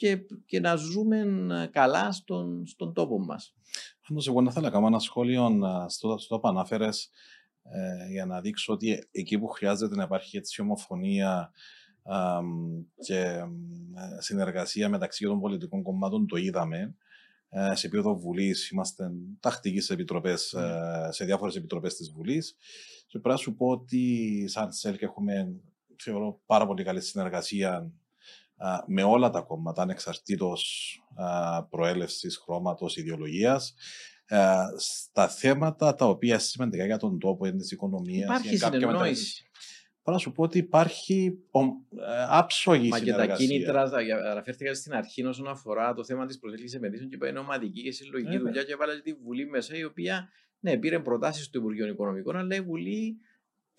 και, 0.00 0.18
και 0.46 0.60
να 0.60 0.74
ζούμε 0.76 1.18
ε, 1.62 1.66
καλά 1.66 2.12
στον, 2.12 2.66
στον 2.66 2.92
τόπο 2.92 3.18
μας. 3.18 3.54
Πάντως 4.08 4.28
εγώ 4.28 4.40
να 4.40 4.52
θέλω 4.52 4.64
να 4.64 4.70
κάνω 4.70 4.86
ένα 4.86 4.98
σχόλιο 4.98 5.46
ε, 5.46 5.88
στο, 5.88 6.18
στο 6.18 6.40
που 6.40 6.48
ανάφερες 6.48 7.10
ε, 7.62 8.10
για 8.10 8.26
να 8.26 8.40
δείξω 8.40 8.72
ότι 8.72 9.08
εκεί 9.10 9.38
που 9.38 9.46
χρειάζεται 9.46 9.96
να 9.96 10.02
υπάρχει 10.02 10.36
έτσι 10.36 10.60
ομοφωνία 10.60 11.50
ε, 12.02 12.14
και 13.04 13.40
συνεργασία 14.18 14.88
μεταξύ 14.88 15.24
των 15.24 15.40
πολιτικών 15.40 15.82
κομμάτων 15.82 16.26
το 16.26 16.36
είδαμε. 16.36 16.94
σε 17.72 17.86
επίπεδο 17.86 18.16
Βουλής 18.16 18.70
είμαστε 18.70 19.10
τακτικοί 19.40 19.80
σε, 19.80 19.92
επιτροπές, 19.92 20.54
mm. 20.58 21.08
σε 21.08 21.24
διάφορες 21.24 21.56
επιτροπές 21.56 21.94
της 21.94 22.12
Βουλής. 22.12 22.56
Και 23.06 23.18
πρέπει 23.18 23.28
να 23.28 23.36
σου 23.36 23.54
πω 23.54 23.66
ότι 23.66 24.44
σαν 24.48 24.72
ΣΕΛΚ 24.72 25.02
έχουμε 25.02 25.54
θεωρώ 26.02 26.40
πάρα 26.46 26.66
πολύ 26.66 26.84
καλή 26.84 27.00
συνεργασία 27.00 27.92
με 28.86 29.02
όλα 29.02 29.30
τα 29.30 29.40
κόμματα, 29.40 29.82
ανεξαρτήτως 29.82 30.94
προέλευσης, 31.70 32.36
χρώματος, 32.36 32.96
ιδεολογίας, 32.96 33.74
στα 34.76 35.28
θέματα 35.28 35.94
τα 35.94 36.06
οποία 36.06 36.38
σημαντικά 36.38 36.84
για 36.84 36.96
τον 36.96 37.18
τόπο, 37.18 37.46
είναι 37.46 37.56
της 37.56 37.70
οικονομίας. 37.70 38.24
Υπάρχει 38.24 38.56
συνεννόηση. 38.56 39.50
Πρέπει 40.02 40.16
να 40.16 40.18
σου 40.18 40.32
πω 40.32 40.42
ότι 40.42 40.58
υπάρχει 40.58 41.38
ε, 41.50 42.26
άψογη 42.28 42.88
Μα 42.88 42.96
συνεργασία. 42.96 43.26
και 43.26 43.32
τα 43.32 43.36
κίνητρα, 43.36 43.82
αναφέρθηκα 44.30 44.74
στην 44.74 44.94
αρχή 44.94 45.24
όσον 45.24 45.48
αφορά 45.48 45.94
το 45.94 46.04
θέμα 46.04 46.26
της 46.26 46.38
προσέλκυση 46.38 46.76
επενδύσεων 46.76 47.10
και 47.10 47.26
είναι 47.28 47.38
ομαδική 47.38 47.82
και 47.82 47.92
συλλογική 47.92 48.34
ε, 48.34 48.38
δουλειά 48.38 48.62
και 48.62 48.72
έβαλε 48.72 49.00
τη 49.00 49.12
Βουλή 49.12 49.46
μέσα, 49.46 49.76
η 49.76 49.84
οποία 49.84 50.28
ναι, 50.60 50.76
πήρε 50.76 50.98
προτάσεις 50.98 51.50
του 51.50 51.58
Υπουργείου 51.58 51.86
Οικονομικών, 51.86 52.36
αλλά 52.36 52.54
η 52.54 52.60
Βουλή 52.60 53.16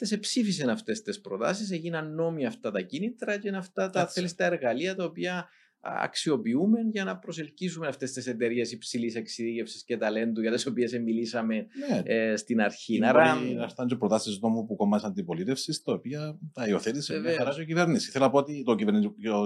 σε 0.06 0.18
ψήφισαν 0.18 0.70
αυτές 0.70 1.02
τις 1.02 1.22
προτάσεις, 1.22 1.72
έγιναν 1.72 2.14
νόμοι 2.14 2.46
αυτά 2.46 2.72
τα 2.72 2.82
κίνητρα 2.82 3.38
και 3.38 3.50
αυτά 3.50 3.90
τα, 3.90 4.08
θέλεις, 4.08 4.36
τα 4.36 4.46
εργαλεία 4.46 4.96
τα 4.96 5.04
οποία 5.04 5.50
αξιοποιούμε 5.82 6.80
για 6.92 7.04
να 7.04 7.18
προσελκύσουμε 7.18 7.88
αυτές 7.88 8.12
τις 8.12 8.28
εταιρείες 8.28 8.72
υψηλής 8.72 9.16
εξειδίκευσης 9.16 9.84
και 9.84 9.98
ταλέντου 9.98 10.42
για 10.42 10.52
τις 10.52 10.66
οποίες 10.66 10.92
μιλήσαμε 10.92 11.56
ναι. 11.56 12.02
ε, 12.04 12.36
στην 12.36 12.62
αρχή. 12.62 12.96
Είναι 12.96 13.08
Άρα. 13.08 13.36
Να 13.36 13.64
έρθουν 13.64 13.88
και 13.88 13.96
προτάσεις 13.96 14.40
νόμου 14.40 14.66
που 14.66 14.76
κομμάτι 14.76 15.06
αντιπολίτευση, 15.06 15.84
τα 15.84 15.94
οποία 15.94 16.40
τα 16.54 16.68
υιοθέτησε 16.68 17.20
με 17.20 17.32
χαρά 17.32 17.56
η 17.62 17.66
κυβέρνηση. 17.66 18.12
Θέλω 18.12 18.26
να 18.26 18.32
πω 18.32 18.38
ότι 18.38 18.64
το 18.64 18.76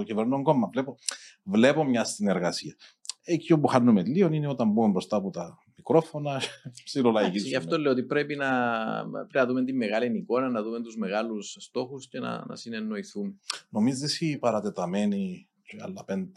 κυβερνών 0.04 0.42
κόμμα 0.42 0.68
βλέπω, 0.72 0.96
βλέπω 1.42 1.84
μια 1.84 2.04
συνεργασία. 2.04 2.74
Εκεί 3.24 3.52
όπου 3.52 3.66
χάνουμε 3.66 4.02
λίγο 4.02 4.32
είναι 4.32 4.48
όταν 4.48 4.70
μπούμε 4.70 4.88
μπροστά 4.88 5.16
από 5.16 5.30
τα 5.30 5.58
μικρόφωνα, 5.86 6.40
ψιλολαγίζουμε. 6.84 7.48
Γι' 7.48 7.56
αυτό 7.56 7.78
λέω 7.78 7.92
ότι 7.92 8.02
πρέπει 8.02 8.36
να, 8.36 8.48
πρέπει 9.10 9.30
να 9.32 9.46
δούμε 9.46 9.64
τη 9.64 9.72
μεγάλη 9.72 10.18
εικόνα, 10.18 10.48
να 10.48 10.62
δούμε 10.62 10.80
τους 10.80 10.96
μεγάλους 10.96 11.56
στόχους 11.58 12.08
και 12.08 12.18
να, 12.18 12.44
να 12.46 12.56
συνεννοηθούμε. 12.56 13.34
Νομίζεις 13.68 14.20
η 14.20 14.38
παρατεταμένη 14.38 15.48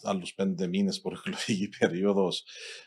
άλλους 0.03 0.33
πέντε 0.33 0.67
μήνες 0.67 1.01
προεκλογική 1.01 1.69
περίοδος 1.79 2.45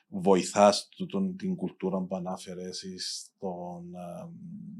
βοηθάς 0.09 0.89
την 1.37 1.57
κουλτούρα 1.57 2.03
που 2.03 2.17
ανάφερες 2.17 2.67
εσύ 2.67 2.99
στο 2.99 3.83
να, 3.91 4.31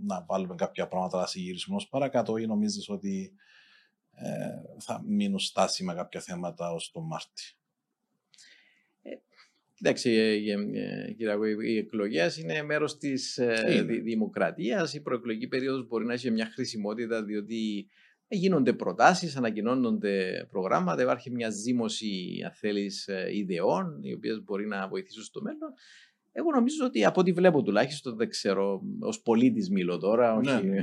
να 0.07 0.25
βάλουμε 0.29 0.55
κάποια 0.55 0.89
πράγματα 0.89 1.19
να 1.19 1.27
συγγυρίσουμε 1.27 1.77
ω 1.77 1.89
παρακάτω 1.89 2.37
ή 2.37 2.47
νομίζεις 2.47 2.89
ότι 2.89 3.33
ε, 4.15 4.49
θα 4.79 5.03
μείνουν 5.07 5.39
στάσιμα 5.39 5.95
κάποια 5.95 6.21
θέματα 6.21 6.73
ως 6.73 6.91
τον 6.91 7.07
Μάρτι. 7.07 7.57
Εντάξει, 9.85 10.11
ε, 10.11 10.33
ε, 10.33 11.13
κύριε 11.13 11.35
οι 11.67 11.77
εκλογές 11.77 12.37
είναι 12.37 12.63
μέρος 12.63 12.99
της 12.99 13.39
ε, 13.39 13.83
δημοκρατίας. 14.03 14.95
Η 14.95 15.03
προεκλογική 15.03 15.49
περίοδος 15.49 15.87
μπορεί 15.87 16.05
να 16.05 16.13
έχει 16.13 16.31
μια 16.31 16.47
χρησιμότητα 16.47 17.25
διότι 17.25 17.89
γίνονται 18.29 18.73
προτάσεις, 18.73 19.37
ανακοινώνονται 19.37 20.47
προγράμματα, 20.51 21.03
υπάρχει 21.03 21.31
μια 21.31 21.51
ζήμωση, 21.51 22.43
αν 22.45 22.53
θέλεις, 22.53 23.09
ιδεών, 23.33 24.01
οι 24.03 24.13
οποίες 24.13 24.43
μπορεί 24.43 24.67
να 24.67 24.89
βοηθήσουν 24.89 25.23
στο 25.23 25.43
μέλλον. 25.43 25.73
Εγώ 26.33 26.51
νομίζω 26.51 26.85
ότι 26.85 27.05
από 27.05 27.21
ό,τι 27.21 27.33
βλέπω 27.33 27.63
τουλάχιστον, 27.63 28.17
δεν 28.17 28.29
ξέρω, 28.29 28.83
ως 29.01 29.23
πολίτης 29.23 29.71
μιλώ 29.71 29.99
τώρα, 29.99 30.35
όχι, 30.35 30.67
ναι. 30.67 30.81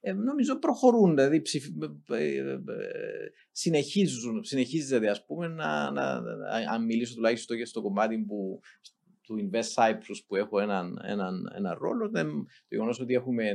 ε, 0.00 0.12
νομίζω 0.12 0.58
προχωρούν, 0.58 1.14
δηλαδή 1.14 1.40
ψηφ, 1.40 1.66
ε, 2.10 2.36
ε, 2.36 2.58
συνεχίζουν, 3.50 4.44
συνεχίζεται 4.44 5.10
ας 5.10 5.24
πούμε 5.24 5.48
να, 5.48 5.90
να, 5.90 6.22
αν 6.72 6.84
μιλήσω 6.84 7.14
τουλάχιστον 7.14 7.56
και 7.56 7.64
στο 7.64 7.82
κομμάτι 7.82 8.18
που 8.18 8.60
του 9.26 9.50
Invest 9.50 9.82
Cyprus 9.82 10.18
που 10.26 10.36
έχω 10.36 10.60
έναν, 10.60 10.98
έναν, 11.02 11.52
έναν 11.56 11.76
ρόλο. 11.80 12.08
Δεν, 12.08 12.28
το 12.44 12.68
γεγονός 12.68 13.00
ότι 13.00 13.14
έχουμε, 13.14 13.52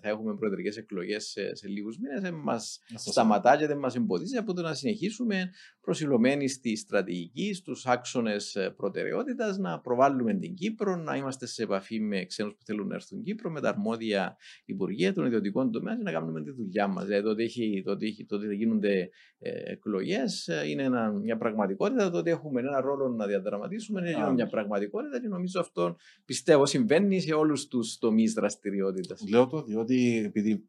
θα 0.00 0.08
έχουμε 0.08 0.34
προεδρικές 0.34 0.76
εκλογές 0.76 1.24
σε, 1.24 1.54
σε 1.54 1.68
λίγους 1.68 1.98
μήνες 1.98 2.20
δεν 2.20 2.34
μας 2.34 2.78
σταματά 2.94 3.56
και 3.56 3.66
δεν 3.66 3.78
μας 3.78 3.94
εμποδίζει 3.94 4.36
από 4.36 4.52
το 4.52 4.62
να 4.62 4.74
συνεχίσουμε 4.74 5.50
προσιλωμένοι 5.80 6.48
στη 6.48 6.76
στρατηγική, 6.76 7.54
στους 7.54 7.86
άξονες 7.86 8.72
προτεραιότητας, 8.76 9.58
να 9.58 9.80
προβάλλουμε 9.80 10.34
την 10.34 10.54
Κύπρο, 10.54 10.96
να 10.96 11.16
είμαστε 11.16 11.46
σε 11.46 11.62
επαφή 11.62 12.00
με 12.00 12.24
ξένους 12.24 12.54
που 12.54 12.64
θέλουν 12.64 12.86
να 12.86 12.94
έρθουν 12.94 13.22
Κύπρο, 13.22 13.50
με 13.50 13.60
τα 13.60 13.68
αρμόδια 13.68 14.36
υπουργεία 14.64 15.12
των 15.12 15.26
ιδιωτικών 15.26 15.70
τομέων 15.70 15.96
και 15.96 16.02
να 16.02 16.12
κάνουμε 16.12 16.42
τη 16.42 16.50
δουλειά 16.50 16.86
μας. 16.86 17.04
Δηλαδή, 17.04 17.22
το 17.24 17.30
ότι, 17.30 17.42
έχει, 17.42 17.82
το 17.84 17.90
ότι, 17.90 18.26
το 18.28 18.36
ότι 18.36 18.54
γίνονται 18.54 19.10
ε, 19.38 19.72
εκλογές 19.72 20.48
ε, 20.48 20.68
είναι 20.68 20.82
ένα, 20.82 21.12
μια 21.12 21.36
πραγματικότητα. 21.36 22.10
Το 22.10 22.18
ότι 22.18 22.30
έχουμε 22.30 22.60
ένα 22.60 22.80
ρόλο 22.80 23.08
να 23.08 23.26
διαδραματίσουμε 23.26 24.00
είναι 24.00 24.32
μια 24.32 24.46
πραγματικότητα 24.46 25.03
και 25.22 25.28
νομίζω 25.28 25.60
αυτό 25.60 25.96
πιστεύω 26.24 26.66
συμβαίνει 26.66 27.20
σε 27.20 27.34
όλους 27.34 27.66
τους 27.66 27.98
τομείς 27.98 28.32
δραστηριότητας. 28.32 29.28
Λέω 29.28 29.46
το 29.46 29.62
διότι 29.62 30.22
επειδή 30.24 30.68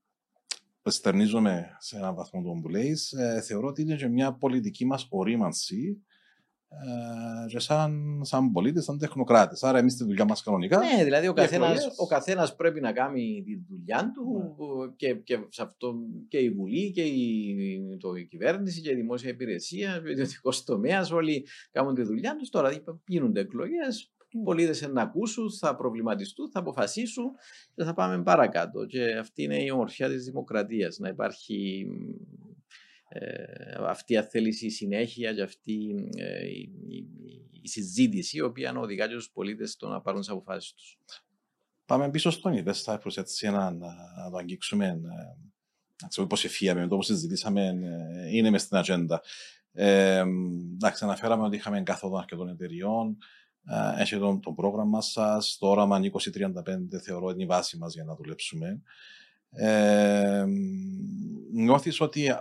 στερνίζομαι 0.90 1.78
σε 1.80 1.98
έναν 1.98 2.16
βαθμό 2.16 2.42
τον 2.42 2.62
που 2.62 2.70
λέει, 2.70 2.98
ε, 3.18 3.42
θεωρώ 3.42 3.68
ότι 3.68 3.82
είναι 3.82 3.96
και 3.96 4.08
μια 4.08 4.34
πολιτική 4.34 4.86
μας 4.86 5.08
ορίμανση 5.10 6.04
ε, 6.68 7.48
και 7.48 7.60
σαν, 7.60 8.22
σαν 8.24 8.52
πολίτες, 8.52 8.84
σαν 8.84 8.98
τεχνοκράτες. 8.98 9.64
Άρα, 9.64 9.78
εμείς 9.78 9.96
τη 9.96 10.04
δουλειά 10.04 10.26
μας 10.26 10.44
κανονικά. 10.44 10.80
Ναι, 10.80 11.04
δηλαδή 11.04 11.28
ο 11.28 11.34
καθένα 11.34 11.74
ο 11.98 12.08
καθένας 12.08 12.56
πρέπει 12.56 12.82
να 12.82 12.92
κάνει 12.92 13.44
τη 13.46 13.56
δουλειά 13.70 14.12
του 14.14 14.56
ναι. 14.80 14.94
και, 14.96 15.14
και, 15.14 15.40
σε 15.50 15.62
αυτό 15.62 15.96
και 16.28 16.38
η 16.38 16.50
Βουλή 16.50 16.92
και 16.92 17.02
η, 17.02 17.98
το, 18.00 18.16
η 18.16 18.26
κυβέρνηση 18.26 18.82
και 18.82 18.92
η 18.92 18.96
δημόσια 18.96 19.30
υπηρεσία, 19.30 20.02
ο 20.06 20.10
ιδιωτικός 20.10 20.64
τομέας, 20.64 21.12
όλοι 21.12 21.48
κάνουν 21.72 21.96
τη 21.96 22.02
δουλειά 22.02 22.36
τους. 22.36 22.50
Τώρα 22.50 22.84
γίνονται 23.08 23.40
εκλογές, 23.40 24.15
οι 24.40 24.44
πολίτε 24.44 24.88
να 24.88 25.02
ακούσουν, 25.02 25.52
θα 25.52 25.76
προβληματιστούν, 25.76 26.52
θα 26.52 26.60
αποφασίσουν 26.60 27.32
και 27.76 27.84
θα 27.84 27.94
πάμε 27.94 28.24
παρακάτω. 28.24 28.86
Και 28.86 29.18
αυτή 29.18 29.44
είναι 29.44 29.64
η 29.64 29.70
ομορφιά 29.70 30.10
της 30.10 30.26
δημοκρατίας. 30.26 30.98
Να 30.98 31.10
υπάρχει 31.10 31.88
ε, 33.08 34.18
αυτή 34.18 34.24
η 34.62 34.70
συνέχεια 34.70 35.34
και 35.34 35.42
αυτή 35.42 35.96
ε, 36.18 36.48
η, 36.48 36.72
η, 36.88 37.08
η, 37.62 37.68
συζήτηση 37.68 38.38
η 38.38 38.42
οποία 38.42 38.74
οδηγά 38.76 39.08
τους 39.08 39.32
πολίτες 39.32 39.72
στο 39.72 39.88
να 39.88 40.02
πάρουν 40.02 40.20
τις 40.20 40.30
αποφάσεις 40.30 40.74
τους. 40.74 41.00
Πάμε 41.86 42.10
πίσω 42.10 42.30
στον 42.30 42.54
Ιδέστα, 42.54 43.02
έτσι 43.16 43.50
να, 43.50 43.72
να, 43.72 43.88
να 44.24 44.30
το 44.32 44.38
αγγίξουμε. 44.38 44.86
Ε, 44.86 44.94
να 46.02 46.08
ξέρω 46.08 46.28
πώς 46.28 46.46
εφίαμε, 46.46 46.88
το 46.88 46.96
πώ 46.96 47.02
συζητήσαμε, 47.02 47.68
ε, 47.68 48.36
είναι 48.36 48.50
μες 48.50 48.62
στην 48.62 48.78
ατζέντα. 48.78 49.22
Ε, 49.72 50.24
εντάξει, 50.74 51.04
αναφέραμε 51.04 51.44
ότι 51.44 51.56
είχαμε 51.56 51.84
καθόδο 51.84 52.18
αρκετών 52.18 52.50
εταιριών. 52.50 53.18
Έχει 53.98 54.18
το, 54.18 54.40
το 54.42 54.52
πρόγραμμα 54.52 55.02
σας. 55.02 55.58
Το 55.60 55.68
όραμα 55.68 56.00
2035 56.00 57.00
θεωρώ 57.04 57.30
είναι 57.30 57.44
η 57.44 57.46
βάση 57.46 57.78
μας 57.78 57.94
για 57.94 58.04
να 58.04 58.16
δουλέψουμε. 58.16 58.82
Ε, 59.50 60.46
Νιώθεις 61.52 62.02
ότι 62.02 62.34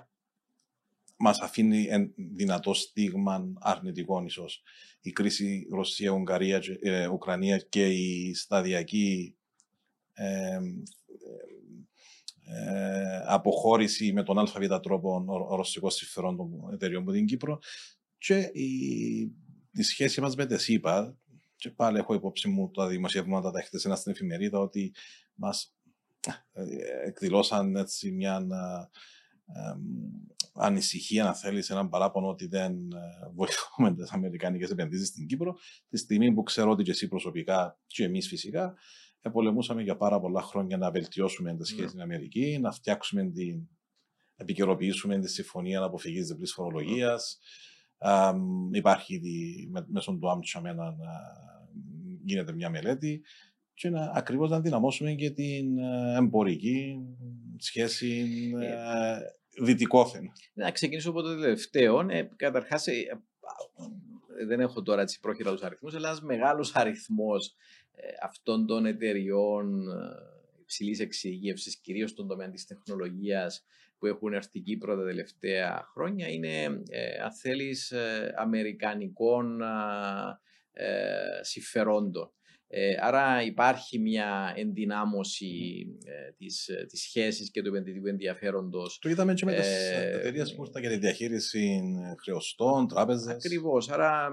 μας 1.16 1.40
αφήνει 1.40 1.88
δυνατό 2.16 2.74
στίγμα 2.74 3.52
αρνητικό 3.60 4.22
ίσως 4.24 4.62
η 5.00 5.12
κρίση 5.12 5.66
Ρωσία-Ουκρανία 5.70 7.58
και 7.58 7.86
η 7.86 8.34
σταδιακή 8.34 9.36
ε, 10.12 10.58
ε, 12.46 13.22
αποχώρηση 13.26 14.12
με 14.12 14.22
τον 14.22 14.38
ΑΒ 14.38 14.80
τρόπο 14.82 15.24
ρωσικός 15.56 15.94
συμφερόν 15.94 16.36
των 16.36 16.72
εταιριών 16.72 17.04
που 17.04 17.12
την 17.12 17.26
Κύπρο 17.26 17.58
και 18.18 18.50
η, 18.52 19.32
η 19.74 19.82
σχέση 19.82 20.20
μας 20.20 20.36
με 20.36 20.46
τη 20.46 20.58
ΣΥΠΑ 20.58 21.18
και 21.56 21.70
πάλι 21.70 21.98
έχω 21.98 22.14
υπόψη 22.14 22.48
μου 22.48 22.70
τα 22.70 22.86
δημοσιεύματα 22.86 23.50
τα 23.50 23.58
έχετε 23.58 23.78
στην 23.96 24.12
εφημερίδα 24.12 24.58
ότι 24.58 24.94
μας 25.34 25.74
ε, 26.52 26.62
εκδηλώσαν 27.06 27.76
έτσι 27.76 28.10
μια 28.10 28.46
ανησυχία, 30.54 31.24
να 31.24 31.34
θέλεις, 31.34 31.70
έναν 31.70 31.88
παράπονο 31.88 32.28
ότι 32.28 32.46
δεν 32.46 32.72
ε, 32.72 33.30
βοηθούμε 33.34 33.94
τις 33.94 34.10
αμερικανικές 34.10 34.70
επενδύσεις 34.70 35.08
στην 35.08 35.26
Κύπρο, 35.26 35.56
τη 35.88 35.96
στιγμή 35.96 36.32
που 36.32 36.42
ξέρω 36.42 36.70
ότι 36.70 36.82
και 36.82 36.90
εσύ 36.90 37.08
προσωπικά 37.08 37.78
και 37.86 38.04
εμείς 38.04 38.28
φυσικά 38.28 38.74
πολεμούσαμε 39.30 39.82
για 39.82 39.96
πάρα 39.96 40.20
πολλά 40.20 40.42
χρόνια 40.42 40.76
να 40.76 40.90
βελτιώσουμε 40.90 41.56
τι 41.56 41.64
σχέσει 41.64 41.82
με 41.82 41.90
την 41.90 42.00
Αμερική, 42.00 42.58
να 42.60 42.72
φτιάξουμε 42.72 43.30
την. 43.30 43.68
επικαιροποιήσουμε 44.36 45.18
τη 45.18 45.28
συμφωνία 45.28 45.82
αποφυγή 45.82 46.22
διπλής 46.22 46.52
φορολογίας. 46.52 47.38
Υπάρχει 48.72 49.20
μέσω 49.86 50.18
του 50.20 50.30
Άμτσα 50.30 50.60
γίνεται 52.24 52.52
μια 52.52 52.70
μελέτη 52.70 53.22
και 53.74 53.90
να 53.90 54.10
ακριβώς 54.14 54.50
να 54.50 54.60
δυναμώσουμε 54.60 55.12
και 55.12 55.30
την 55.30 55.78
ε, 55.78 56.16
εμπορική 56.16 56.96
σχέση 57.58 58.26
ε, 58.60 58.66
ε 58.66 59.18
δυτικόθεν. 59.62 60.32
Να 60.52 60.70
ξεκινήσω 60.70 61.10
από 61.10 61.22
το 61.22 61.40
τελευταίο. 61.40 62.00
Ε, 62.10 62.30
καταρχάς, 62.36 62.86
ε, 62.86 62.92
δεν 64.46 64.60
έχω 64.60 64.82
τώρα 64.82 65.02
έτσι 65.02 65.20
πρόχειρα 65.20 65.52
τους 65.52 65.62
αριθμούς, 65.62 65.94
αλλά 65.94 66.08
ένας 66.08 66.22
μεγάλος 66.22 66.74
αριθμός 66.74 67.54
αυτών 68.22 68.66
των 68.66 68.86
εταιριών 68.86 69.82
υψηλής 70.60 71.00
εξηγήευση, 71.00 71.80
κυρίως 71.80 72.10
στον 72.10 72.28
τομέα 72.28 72.50
της 72.50 72.66
τεχνολογίας, 72.66 73.64
που 74.04 74.10
έχουν 74.10 74.32
έρθει 74.32 74.60
Κύπρο 74.60 74.96
τα 74.96 75.04
τελευταία 75.04 75.88
χρόνια, 75.92 76.28
είναι, 76.28 76.64
αν 77.24 77.32
θέλεις, 77.40 77.92
αμερικανικών 78.36 79.60
συμφερόντων. 81.40 82.32
Ε, 82.76 82.94
άρα 83.00 83.42
υπάρχει 83.42 83.98
μια 83.98 84.52
ενδυνάμωση 84.56 85.86
ε, 86.04 86.32
της, 86.32 86.68
ε, 86.68 86.86
της 86.88 87.00
σχέσης 87.02 87.50
και 87.50 87.62
του 87.62 87.68
επενδυτικού 87.68 88.06
ενδιαφέροντος. 88.06 88.98
Το 88.98 89.08
είδαμε 89.08 89.34
και 89.34 89.44
με 89.44 89.54
τις 89.54 89.66
ε, 89.66 90.10
εταιρείες 90.14 90.54
που 90.54 90.64
ήρθαν 90.64 90.82
για 90.82 90.90
τη 90.90 90.96
διαχείριση 90.96 91.80
χρεωστών, 92.22 92.88
τράπεζες. 92.88 93.34
Ακριβώς. 93.34 93.90
Άρα 93.90 94.30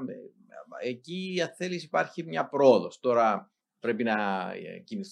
εκεί 0.83 1.39
αν 1.43 1.53
θέλεις 1.57 1.83
υπάρχει 1.83 2.23
μια 2.23 2.47
πρόοδος. 2.47 2.99
Τώρα 2.99 3.51
πρέπει 3.79 4.03
να, 4.03 4.15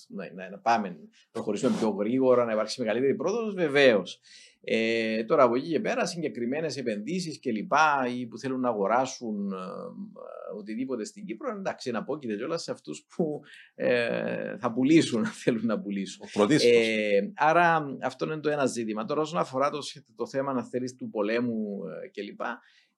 να, 0.08 0.34
να, 0.34 0.50
να 0.50 0.60
πάμε, 0.60 0.98
προχωρήσουμε 1.32 1.78
πιο 1.78 1.90
γρήγορα, 1.90 2.46
να 2.46 2.52
υπάρξει 2.52 2.82
μεγαλύτερη 2.82 3.16
πρόοδος, 3.16 3.54
βεβαίως. 3.54 4.20
Ε, 4.62 5.24
τώρα 5.24 5.44
από 5.44 5.56
εκεί 5.56 5.70
και 5.70 5.80
πέρα 5.80 6.06
συγκεκριμένες 6.06 6.78
επενδύσεις 6.78 7.40
και 7.40 7.52
λοιπά 7.52 8.08
ή 8.18 8.26
που 8.26 8.38
θέλουν 8.38 8.60
να 8.60 8.70
αγοράσουν 8.70 9.52
ε, 9.52 10.58
οτιδήποτε 10.58 11.06
στην 11.06 11.26
Κύπρο, 11.26 11.52
εντάξει, 11.52 11.92
να 11.92 12.04
πω 12.04 12.18
και 12.18 12.36
κιόλας 12.36 12.64
σε 12.64 12.72
αυτούς 12.72 13.06
που 13.16 13.42
ε, 13.76 14.58
θα 14.58 14.72
πουλήσουν, 14.72 15.26
θέλουν 15.44 15.66
να 15.66 15.80
πουλήσουν. 15.80 16.26
Ε, 16.62 17.20
άρα 17.36 17.86
αυτό 18.02 18.26
είναι 18.26 18.40
το 18.40 18.50
ένα 18.50 18.66
ζήτημα. 18.66 19.06
Τώρα, 19.06 19.22
όσον 19.22 19.40
αφορά 19.40 19.70
το, 19.70 19.80
το 20.16 20.28
θέμα, 20.28 20.54
να 20.54 20.64
θέλεις, 20.64 20.96
του 20.96 21.10
πολέμου 21.10 21.80
ε, 22.04 22.08
κλπ. 22.08 22.42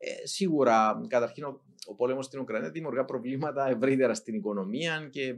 Ε, 0.03 0.27
σίγουρα, 0.27 1.05
καταρχήν, 1.07 1.43
ο, 1.43 1.61
ο 1.85 1.95
πόλεμος 1.95 2.25
στην 2.25 2.39
Ουκρανία 2.39 2.69
δημιουργά 2.69 3.05
προβλήματα 3.05 3.67
ευρύτερα 3.69 4.13
στην 4.13 4.35
οικονομία 4.35 5.07
και, 5.11 5.21
ε, 5.21 5.35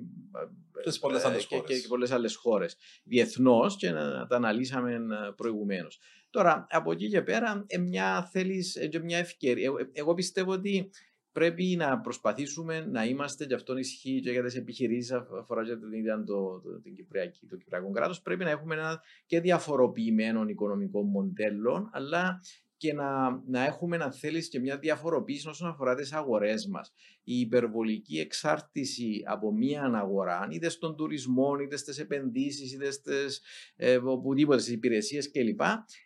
και, 1.47 1.61
και, 1.65 1.79
και 1.79 1.87
πολλές 1.87 2.11
άλλες 2.11 2.35
χώρες 2.35 2.77
διεθνώς 3.03 3.75
και 3.75 3.91
να, 3.91 4.27
τα 4.27 4.35
αναλύσαμε 4.35 4.99
προηγουμένως. 5.35 5.99
Τώρα, 6.29 6.67
από 6.69 6.91
εκεί 6.91 7.09
και 7.09 7.21
πέρα, 7.21 7.63
ε, 7.67 7.77
μια 7.77 8.29
θέλεις, 8.31 8.75
ε, 8.75 8.89
μια 9.03 9.17
ευκαιρία. 9.17 9.71
Ε, 9.79 9.89
εγώ 9.93 10.13
πιστεύω 10.13 10.51
ότι 10.51 10.89
πρέπει 11.31 11.75
να 11.77 11.99
προσπαθήσουμε 11.99 12.79
να 12.79 13.05
είμαστε, 13.05 13.45
και 13.45 13.53
αυτό 13.53 13.77
ισχύει 13.77 14.19
και 14.19 14.31
για 14.31 14.43
τις 14.43 14.55
επιχειρήσεις, 14.55 15.11
αφορά 15.11 15.65
και 15.65 15.75
την 15.75 15.91
ίδια 15.91 16.23
το, 16.23 16.61
το, 16.61 16.81
την 16.81 16.95
Κυπριακή, 16.95 17.45
το 17.45 17.55
Κυπριακό 17.57 17.91
κράτος. 17.91 18.21
Πρέπει 18.21 18.43
να 18.43 18.49
έχουμε 18.49 18.75
ένα 18.75 19.01
και 19.25 19.39
διαφοροποιημένο 19.39 20.43
οικονομικό 20.47 21.03
μοντέλο, 21.03 21.89
αλλά 21.91 22.41
και 22.83 22.93
να, 22.93 23.41
να 23.47 23.65
έχουμε, 23.65 23.97
αν 23.97 24.13
θέλεις, 24.13 24.49
και 24.49 24.59
μια 24.59 24.77
διαφοροποίηση 24.77 25.47
όσον 25.47 25.69
αφορά 25.69 25.95
τις 25.95 26.13
αγορές 26.13 26.67
μας. 26.67 26.93
Η 27.23 27.39
υπερβολική 27.39 28.19
εξάρτηση 28.19 29.23
από 29.25 29.53
μία 29.53 29.83
αγορά, 29.83 30.47
είτε 30.51 30.69
στον 30.69 30.95
τουρισμό, 30.95 31.55
είτε 31.63 31.77
στις 31.77 31.99
επενδύσεις, 31.99 32.73
είτε 32.73 32.91
στις, 32.91 33.41
ε, 33.75 33.95
οπουδήποτε 33.95 34.61
στις 34.61 34.73
υπηρεσίες 34.73 35.31
κλπ. 35.31 35.61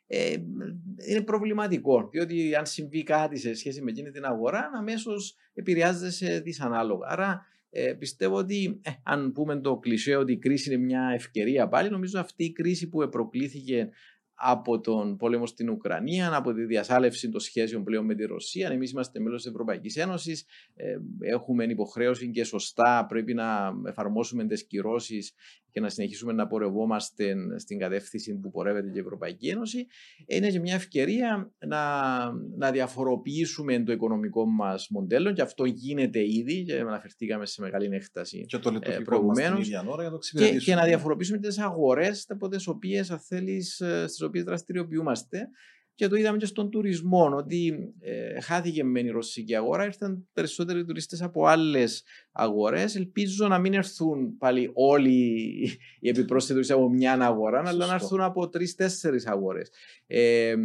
Ε, 0.07 0.35
είναι 1.09 1.21
προβληματικό. 1.23 2.09
Διότι 2.11 2.55
αν 2.55 2.65
συμβεί 2.65 3.03
κάτι 3.03 3.37
σε 3.37 3.53
σχέση 3.53 3.81
με 3.81 3.91
εκείνη 3.91 4.11
την 4.11 4.25
αγορά, 4.25 4.69
αμέσως 4.77 5.35
επηρεάζεται 5.53 6.39
δυσανάλογα. 6.39 7.07
Άρα 7.09 7.45
ε, 7.69 7.93
πιστεύω 7.93 8.35
ότι 8.35 8.79
ε, 8.83 8.91
αν 9.03 9.31
πούμε 9.31 9.59
το 9.59 9.77
κλισέ 9.77 10.15
ότι 10.15 10.31
η 10.31 10.37
κρίση 10.37 10.73
είναι 10.73 10.83
μια 10.83 11.11
ευκαιρία 11.13 11.67
πάλι, 11.67 11.89
νομίζω 11.89 12.19
αυτή 12.19 12.43
η 12.43 12.51
κρίση 12.51 12.89
που 12.89 13.09
προκλήθηκε 13.09 13.89
από 14.39 14.79
τον 14.79 15.17
πόλεμο 15.17 15.45
στην 15.45 15.69
Ουκρανία, 15.69 16.35
από 16.35 16.53
τη 16.53 16.63
διασάλευση 16.65 17.29
των 17.29 17.39
σχέσεων 17.39 17.83
πλέον 17.83 18.05
με 18.05 18.15
τη 18.15 18.25
Ρωσία. 18.25 18.69
Εμείς 18.69 18.91
είμαστε 18.91 19.19
μέλος 19.19 19.41
της 19.41 19.51
Ευρωπαϊκής 19.51 19.95
Ένωσης. 19.95 20.45
Ε, 20.75 20.97
έχουμε 21.19 21.63
υποχρέωση 21.63 22.29
και 22.29 22.43
σωστά 22.43 23.05
πρέπει 23.09 23.33
να 23.33 23.73
εφαρμόσουμε 23.85 24.45
τις 24.45 24.67
κυρώσεις 24.67 25.33
και 25.77 25.83
να 25.83 25.89
συνεχίσουμε 25.89 26.33
να 26.33 26.47
πορευόμαστε 26.47 27.35
στην 27.55 27.79
κατεύθυνση 27.79 28.39
που 28.39 28.51
πορεύεται 28.51 28.91
η 28.95 28.99
Ευρωπαϊκή 28.99 29.47
Ένωση. 29.47 29.87
Είναι 30.25 30.49
και 30.49 30.59
μια 30.59 30.73
ευκαιρία 30.73 31.51
να, 31.67 31.81
να 32.57 32.71
διαφοροποιήσουμε 32.71 33.83
το 33.83 33.91
οικονομικό 33.91 34.45
μας 34.45 34.87
μοντέλο 34.89 35.33
και 35.33 35.41
αυτό 35.41 35.65
γίνεται 35.65 36.19
ήδη 36.19 36.63
και 36.63 36.79
αναφερθήκαμε 36.79 37.45
σε 37.45 37.61
μεγάλη 37.61 37.95
έκταση 37.95 38.45
και 38.45 38.57
το 38.57 38.79
ε, 38.81 38.97
προηγουμένως. 38.99 39.69
Και, 40.37 40.57
και, 40.57 40.75
να 40.75 40.85
διαφοροποιήσουμε 40.85 41.37
τις 41.37 41.59
αγορές 41.59 42.25
από 42.29 42.47
τις 42.47 42.67
οποίες 42.67 43.17
θέλεις 43.27 43.79
ε, 43.79 44.05
οποίες 44.25 44.43
δραστηριοποιούμαστε. 44.43 45.49
Και 45.97 46.07
το 46.07 46.15
είδαμε 46.15 46.37
και 46.37 46.45
στον 46.45 46.69
τουρισμό, 46.69 47.33
ότι 47.35 47.93
ε, 47.99 48.41
χάθηκε 48.41 48.83
με 48.83 48.99
η 48.99 49.09
ρωσική 49.09 49.55
αγορά, 49.55 49.85
ήρθαν 49.85 50.27
περισσότεροι 50.33 50.85
τουρίστες 50.85 51.21
από 51.21 51.45
άλλες 51.45 52.03
αγορές. 52.31 52.95
Ελπίζω 52.95 53.47
να 53.47 53.59
μην 53.59 53.73
έρθουν 53.73 54.37
πάλι 54.37 54.71
όλοι 54.73 55.09
οι 55.99 56.09
επιπρόσθετοι 56.09 56.53
τουρίστε 56.53 56.73
από 56.73 56.89
μια 56.89 57.13
αγορά, 57.13 57.63
αλλά 57.65 57.85
να 57.85 57.93
έρθουν 57.93 58.21
από 58.21 58.49
τρει-τέσσερι 58.49 59.21
αγορές. 59.25 59.69
Ε, 60.07 60.55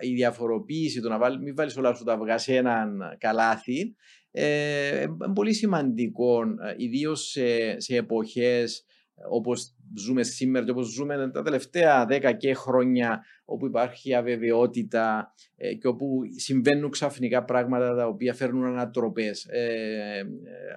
η 0.00 0.14
διαφοροποίηση, 0.14 1.00
το 1.00 1.08
να 1.08 1.18
βάλει, 1.18 1.38
μην 1.38 1.54
βάλεις 1.54 1.76
όλα 1.76 1.94
σου 1.94 2.04
τα 2.04 2.12
αυγά 2.12 2.38
σε 2.38 2.54
έναν 2.54 2.98
καλάθι, 3.18 3.94
ε, 4.30 5.00
είναι 5.02 5.32
πολύ 5.34 5.52
σημαντικό, 5.52 6.42
ε, 6.42 6.74
ιδίως 6.76 7.28
σε, 7.28 7.80
σε 7.80 7.96
εποχές 7.96 8.84
όπως 9.30 9.74
ζούμε 9.96 10.22
σήμερα 10.22 10.64
και 10.64 10.70
όπως 10.70 10.86
ζούμε 10.86 11.30
τα 11.30 11.42
τελευταία 11.42 12.06
δέκα 12.06 12.32
και 12.32 12.54
χρόνια 12.54 13.24
όπου 13.44 13.66
υπάρχει 13.66 14.14
αβεβαιότητα 14.14 15.32
ε, 15.56 15.74
και 15.74 15.86
όπου 15.86 16.20
συμβαίνουν 16.36 16.90
ξαφνικά 16.90 17.44
πράγματα 17.44 17.94
τα 17.94 18.06
οποία 18.06 18.34
φέρνουν 18.34 18.64
ανατροπές. 18.64 19.44
Ε, 19.44 20.22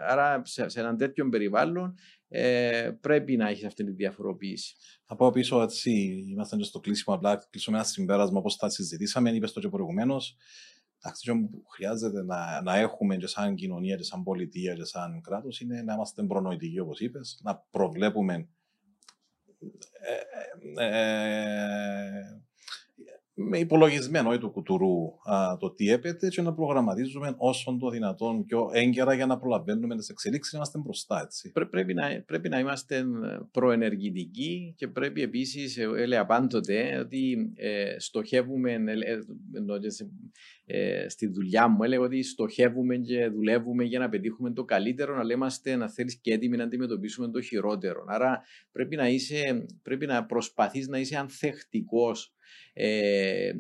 άρα 0.09 0.41
σε, 0.45 0.69
σε 0.69 0.79
έναν 0.79 0.97
τέτοιο 0.97 1.29
περιβάλλον 1.29 1.95
ε, 2.27 2.89
πρέπει 3.01 3.37
να 3.37 3.49
έχεις 3.49 3.65
αυτή 3.65 3.83
τη 3.83 3.91
διαφοροποίηση. 3.91 4.75
Θα 5.05 5.15
πάω 5.15 5.31
πίσω 5.31 5.61
έτσι, 5.61 5.91
είμαστε 6.29 6.63
στο 6.63 6.79
κλείσιμο, 6.79 7.15
απλά 7.15 7.47
κλείσουμε 7.49 7.77
ένα 7.77 7.85
συμπέρασμα 7.85 8.39
όπως 8.39 8.55
θα 8.55 8.69
συζητήσαμε, 8.69 9.29
είπες 9.29 9.51
το 9.51 9.59
και 9.59 9.69
προηγουμένως. 9.69 10.37
Αυτό 11.01 11.33
που 11.33 11.63
χρειάζεται 11.67 12.23
να, 12.23 12.61
να 12.61 12.77
έχουμε 12.77 13.17
και 13.17 13.27
σαν 13.27 13.55
κοινωνία, 13.55 13.95
και 13.95 14.03
σαν 14.03 14.23
πολιτεία, 14.23 14.73
και 14.75 14.83
σαν 14.83 15.21
κράτος 15.21 15.59
είναι 15.59 15.81
να 15.81 15.93
είμαστε 15.93 16.23
προνοητικοί, 16.23 16.79
όπως 16.79 16.99
είπες, 16.99 17.39
να 17.43 17.55
προβλέπουμε 17.71 18.49
ε, 20.75 20.85
ε, 20.85 22.41
με 23.47 23.57
υπολογισμένο 23.57 24.33
ή 24.33 24.37
του 24.37 24.49
κουτουρού 24.51 25.05
α, 25.23 25.57
το 25.59 25.71
τι 25.71 25.89
έπεται 25.89 26.27
και 26.27 26.41
να 26.41 26.53
προγραμματίζουμε 26.53 27.33
όσο 27.37 27.77
το 27.79 27.89
δυνατόν 27.89 28.43
πιο 28.43 28.69
έγκαιρα 28.73 29.13
για 29.13 29.25
να 29.25 29.37
προλαβαίνουμε 29.39 29.95
τις 29.95 30.09
εξελίξεις 30.09 30.53
να 30.53 30.57
είμαστε 30.57 30.79
μπροστά. 30.79 31.21
Έτσι. 31.23 31.51
Πρέ, 31.51 31.65
πρέπει, 31.65 31.93
να, 31.93 32.23
πρέπει 32.25 32.49
να 32.49 32.59
είμαστε 32.59 33.05
προενεργητικοί 33.51 34.73
και 34.77 34.87
πρέπει 34.87 35.21
επίσης, 35.21 35.77
έλεγα 35.77 36.25
πάντοτε, 36.25 36.97
ότι 36.99 37.51
ε, 37.55 37.95
στοχεύουμε. 37.99 38.71
Ε, 38.71 39.19
ε, 40.71 41.09
στη 41.09 41.27
δουλειά 41.27 41.67
μου 41.67 41.83
έλεγα 41.83 42.01
ότι 42.01 42.23
στοχεύουμε 42.23 42.97
και 42.97 43.27
δουλεύουμε 43.27 43.83
για 43.83 43.99
να 43.99 44.09
πετύχουμε 44.09 44.53
το 44.53 44.63
καλύτερο, 44.63 45.17
αλλά 45.17 45.33
είμαστε 45.33 45.75
να 45.75 45.89
θέλεις 45.89 46.19
και 46.19 46.33
έτοιμοι 46.33 46.57
να 46.57 46.63
αντιμετωπίσουμε 46.63 47.29
το 47.29 47.41
χειρότερο. 47.41 48.03
Άρα 48.07 48.41
πρέπει 48.71 48.95
να, 48.95 49.07
είσαι, 49.07 49.65
πρέπει 49.81 50.05
να 50.05 50.25
προσπαθείς 50.25 50.87
να 50.87 50.99
είσαι 50.99 51.17
ανθεκτικός 51.17 52.33
ε, 52.73 53.51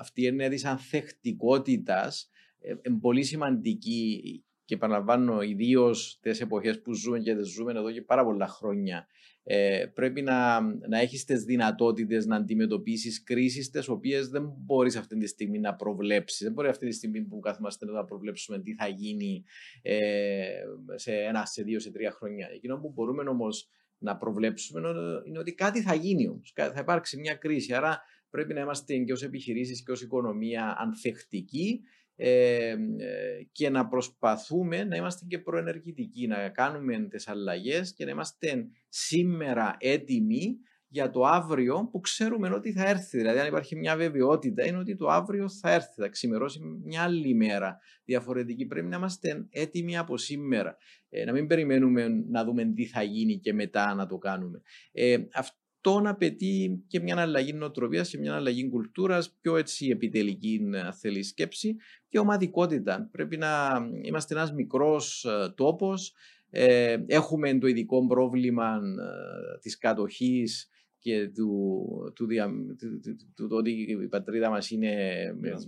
αυτή 0.00 0.22
η 0.22 0.26
έννοια 0.26 0.48
της 0.48 0.64
ανθεκτικότητας 0.64 2.30
ε, 2.60 2.74
είναι 2.82 2.98
πολύ 3.00 3.22
σημαντική 3.22 4.42
και 4.64 4.74
επαναλαμβάνω 4.74 5.42
ιδίως 5.42 6.18
τις 6.22 6.40
εποχές 6.40 6.80
που 6.82 6.92
ζούμε 6.94 7.18
και 7.18 7.34
δεν 7.34 7.44
ζούμε 7.44 7.72
εδώ 7.72 7.92
και 7.92 8.02
πάρα 8.02 8.24
πολλά 8.24 8.46
χρόνια. 8.46 9.06
Ε, 9.42 9.86
πρέπει 9.94 10.22
να, 10.22 10.60
να 10.60 10.98
έχεις 10.98 11.24
τις 11.24 11.44
δυνατότητες 11.44 12.26
να 12.26 12.36
αντιμετωπίσεις 12.36 13.22
κρίσεις 13.22 13.70
τις 13.70 13.88
οποίες 13.88 14.28
δεν 14.28 14.52
μπορείς 14.56 14.96
αυτή 14.96 15.16
τη 15.18 15.26
στιγμή 15.26 15.58
να 15.58 15.74
προβλέψεις. 15.74 16.42
Δεν 16.42 16.52
μπορεί 16.52 16.68
αυτή 16.68 16.86
τη 16.86 16.92
στιγμή 16.92 17.20
που 17.20 17.38
κάθομαστε 17.38 17.86
να 17.86 18.04
προβλέψουμε 18.04 18.58
τι 18.60 18.74
θα 18.74 18.88
γίνει 18.88 19.44
ε, 19.82 20.48
σε 20.94 21.12
ένα, 21.12 21.46
σε 21.46 21.62
δύο, 21.62 21.80
σε 21.80 21.90
τρία 21.90 22.10
χρόνια. 22.10 22.48
Εκείνο 22.54 22.78
που 22.78 22.92
μπορούμε 22.94 23.22
όμως 23.22 23.68
να 23.98 24.16
προβλέψουμε 24.16 24.80
είναι 25.26 25.38
ότι 25.38 25.54
κάτι 25.54 25.82
θα 25.82 25.94
γίνει 25.94 26.28
όμως. 26.28 26.52
Θα 26.54 26.80
υπάρξει 26.80 27.18
μια 27.18 27.34
κρίση. 27.34 27.74
Άρα 27.74 28.02
πρέπει 28.30 28.54
να 28.54 28.60
είμαστε 28.60 28.96
και 28.96 29.12
ως 29.12 29.22
επιχειρήσεις 29.22 29.82
και 29.82 29.92
ως 29.92 30.02
οικονομία 30.02 30.76
ανθεκτικοί 30.78 31.80
ε, 32.16 32.76
και 33.52 33.70
να 33.70 33.88
προσπαθούμε 33.88 34.84
να 34.84 34.96
είμαστε 34.96 35.26
και 35.28 35.38
προενεργητικοί, 35.38 36.26
να 36.26 36.48
κάνουμε 36.48 37.08
τις 37.08 37.28
αλλαγές 37.28 37.94
και 37.94 38.04
να 38.04 38.10
είμαστε 38.10 38.68
σήμερα 38.88 39.76
έτοιμοι 39.78 40.56
για 40.88 41.10
το 41.10 41.24
αύριο 41.24 41.88
που 41.92 42.00
ξέρουμε 42.00 42.48
ότι 42.48 42.72
θα 42.72 42.88
έρθει. 42.88 43.18
Δηλαδή, 43.18 43.38
αν 43.38 43.46
υπάρχει 43.46 43.76
μια 43.76 43.96
βεβαιότητα, 43.96 44.66
είναι 44.66 44.78
ότι 44.78 44.96
το 44.96 45.06
αύριο 45.06 45.48
θα 45.48 45.72
έρθει, 45.72 46.00
θα 46.00 46.08
ξημερώσει 46.08 46.60
μια 46.84 47.02
άλλη 47.02 47.34
μέρα 47.34 47.78
διαφορετική. 48.04 48.66
Πρέπει 48.66 48.86
να 48.86 48.96
είμαστε 48.96 49.46
έτοιμοι 49.50 49.98
από 49.98 50.16
σήμερα. 50.16 50.76
Ε, 51.08 51.24
να 51.24 51.32
μην 51.32 51.46
περιμένουμε 51.46 52.08
να 52.08 52.44
δούμε 52.44 52.64
τι 52.64 52.86
θα 52.86 53.02
γίνει 53.02 53.38
και 53.38 53.52
μετά 53.52 53.94
να 53.94 54.06
το 54.06 54.18
κάνουμε. 54.18 54.62
Ε, 54.92 55.16
αυτό 55.34 55.56
απαιτεί 56.04 56.84
και 56.86 57.00
μια 57.00 57.20
αλλαγή 57.20 57.52
νοοτροπίας 57.52 58.10
και 58.10 58.18
μια 58.18 58.34
αλλαγή 58.34 58.68
κουλτούρας, 58.68 59.36
πιο 59.40 59.56
έτσι 59.56 59.88
επιτελική 59.88 60.60
θέλεις 61.00 61.28
σκέψη 61.28 61.76
και 62.08 62.18
ομαδικότητα. 62.18 63.08
Πρέπει 63.12 63.36
να 63.36 63.80
είμαστε 64.02 64.34
ένας 64.34 64.52
μικρός 64.52 65.24
ε, 65.24 65.52
τόπος. 65.56 66.14
Ε, 66.50 66.96
έχουμε 67.06 67.58
το 67.58 67.66
ειδικό 67.66 68.06
πρόβλημα 68.06 68.74
ε, 68.74 69.58
της 69.58 69.78
κατοχής 69.78 70.68
και 70.98 71.28
του, 71.28 72.12
του, 72.14 72.26
του, 73.34 73.48
ότι 73.50 73.70
η 73.70 74.08
πατρίδα 74.08 74.50
μας 74.50 74.70
είναι 74.70 75.16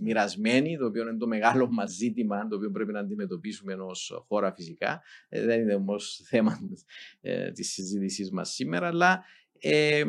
μοιρασμένη, 0.01 0.77
το 0.77 0.85
οποίο 0.85 1.01
είναι 1.01 1.17
το 1.17 1.27
μεγάλο 1.27 1.67
μας 1.71 1.91
ζήτημα, 1.91 2.47
το 2.47 2.55
οποίο 2.55 2.71
πρέπει 2.71 2.91
να 2.91 2.99
αντιμετωπίσουμε 2.99 3.73
ως 3.73 4.23
χώρα 4.27 4.53
φυσικά. 4.53 5.01
δεν 5.29 5.61
είναι 5.61 5.73
όμως 5.73 6.21
θέμα 6.25 6.59
της 7.53 7.73
συζήτησής 7.73 8.31
μας 8.31 8.53
σήμερα, 8.53 8.87
αλλά 8.87 9.23
ε, 9.59 10.03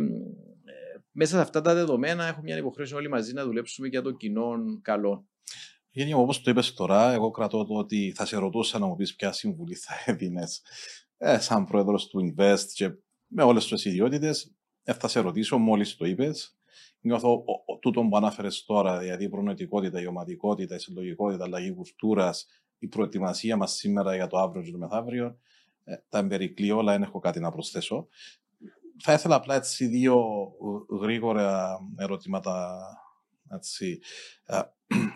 μέσα 1.12 1.34
σε 1.34 1.40
αυτά 1.40 1.60
τα 1.60 1.74
δεδομένα 1.74 2.26
έχουμε 2.26 2.42
μια 2.42 2.56
υποχρέωση 2.56 2.94
όλοι 2.94 3.08
μαζί 3.08 3.32
να 3.32 3.44
δουλέψουμε 3.44 3.88
για 3.88 4.02
το 4.02 4.10
κοινό 4.10 4.54
καλό. 4.82 5.26
Γιατί 5.90 6.12
όπως 6.12 6.40
το 6.40 6.50
είπες 6.50 6.72
τώρα, 6.72 7.12
εγώ 7.12 7.30
κρατώ 7.30 7.64
το 7.64 7.74
ότι 7.74 8.12
θα 8.16 8.26
σε 8.26 8.36
ρωτούσα 8.36 8.78
να 8.78 8.86
μου 8.86 8.96
πεις 8.96 9.14
ποια 9.14 9.32
συμβουλή 9.32 9.74
θα 9.74 9.94
έδινες 10.12 10.62
ε, 11.16 11.38
σαν 11.38 11.64
πρόεδρος 11.64 12.06
του 12.06 12.34
Invest 12.36 12.66
και 12.72 12.90
με 13.26 13.42
όλες 13.42 13.66
τις 13.66 13.84
ιδιότητες. 13.84 14.54
Ε, 14.82 14.92
θα 14.92 15.08
σε 15.08 15.20
ρωτήσω 15.20 15.58
μόλις 15.58 15.96
το 15.96 16.04
είπες. 16.04 16.56
Νιώθω 17.00 17.44
τούτο 17.80 18.02
που 18.02 18.16
ανάφερε 18.16 18.48
τώρα, 18.66 18.98
δηλαδή 18.98 19.24
η 19.24 19.28
προνοητικότητα, 19.28 20.00
η 20.00 20.06
ομαδικότητα, 20.06 20.74
η 20.74 20.78
συλλογικότητα, 20.78 21.44
αλλαγή 21.44 21.74
κουλτούρας, 21.74 22.46
η 22.78 22.86
προετοιμασία 22.86 23.56
μας 23.56 23.72
σήμερα 23.72 24.14
για 24.14 24.26
το 24.26 24.38
αύριο 24.38 24.62
και 24.62 24.70
το 24.70 24.78
μεθαύριο. 24.78 25.38
Ε, 25.84 25.94
τα 26.08 26.18
εμπερικλεί 26.18 26.70
όλα, 26.70 26.92
δεν 26.92 27.02
έχω 27.02 27.18
κάτι 27.18 27.40
να 27.40 27.52
προσθέσω 27.52 28.08
θα 29.02 29.12
ήθελα 29.12 29.34
απλά 29.34 29.54
έτσι 29.54 29.86
δύο 29.86 30.24
γρήγορα 31.00 31.78
ερωτήματα 31.96 32.78
έτσι, 33.50 34.00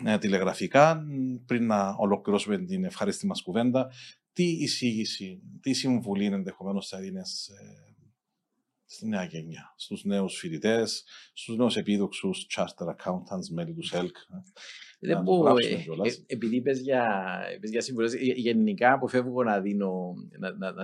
ε, 0.05 0.17
τηλεγραφικά 0.17 1.03
πριν 1.45 1.65
να 1.65 1.95
ολοκληρώσουμε 1.97 2.57
την 2.57 2.83
ευχαριστή 2.83 3.25
μας 3.25 3.41
κουβέντα. 3.41 3.91
Τι 4.33 4.43
εισήγηση, 4.43 5.41
τι 5.61 5.73
συμβουλή 5.73 6.25
ενδεχομένως 6.25 6.87
θα 6.87 6.99
δίνεις 6.99 7.49
στη 8.87 9.07
νέα 9.07 9.23
γενιά, 9.23 9.73
στους 9.77 10.03
νέους 10.03 10.37
φοιτητές, 10.37 11.03
στους 11.33 11.57
νέους 11.57 11.75
επίδοξους 11.75 12.47
charter 12.55 12.87
accountants, 12.95 13.47
μέλη 13.51 13.73
του 13.73 13.83
ΣΕΛΚ. 13.83 14.17
Δεν 14.99 15.21
μπορώ, 15.21 15.55
ε, 15.57 16.07
ε, 16.07 16.13
επειδή 16.25 16.55
είπες 16.55 16.79
για, 16.79 17.23
για 17.61 17.81
συμβουλές, 17.81 18.13
ε, 18.13 18.17
γενικά 18.19 18.93
αποφεύγω 18.93 19.43
να 19.43 19.59
δίνω, 19.59 20.13
να, 20.39 20.51
να, 20.51 20.71
να, 20.71 20.83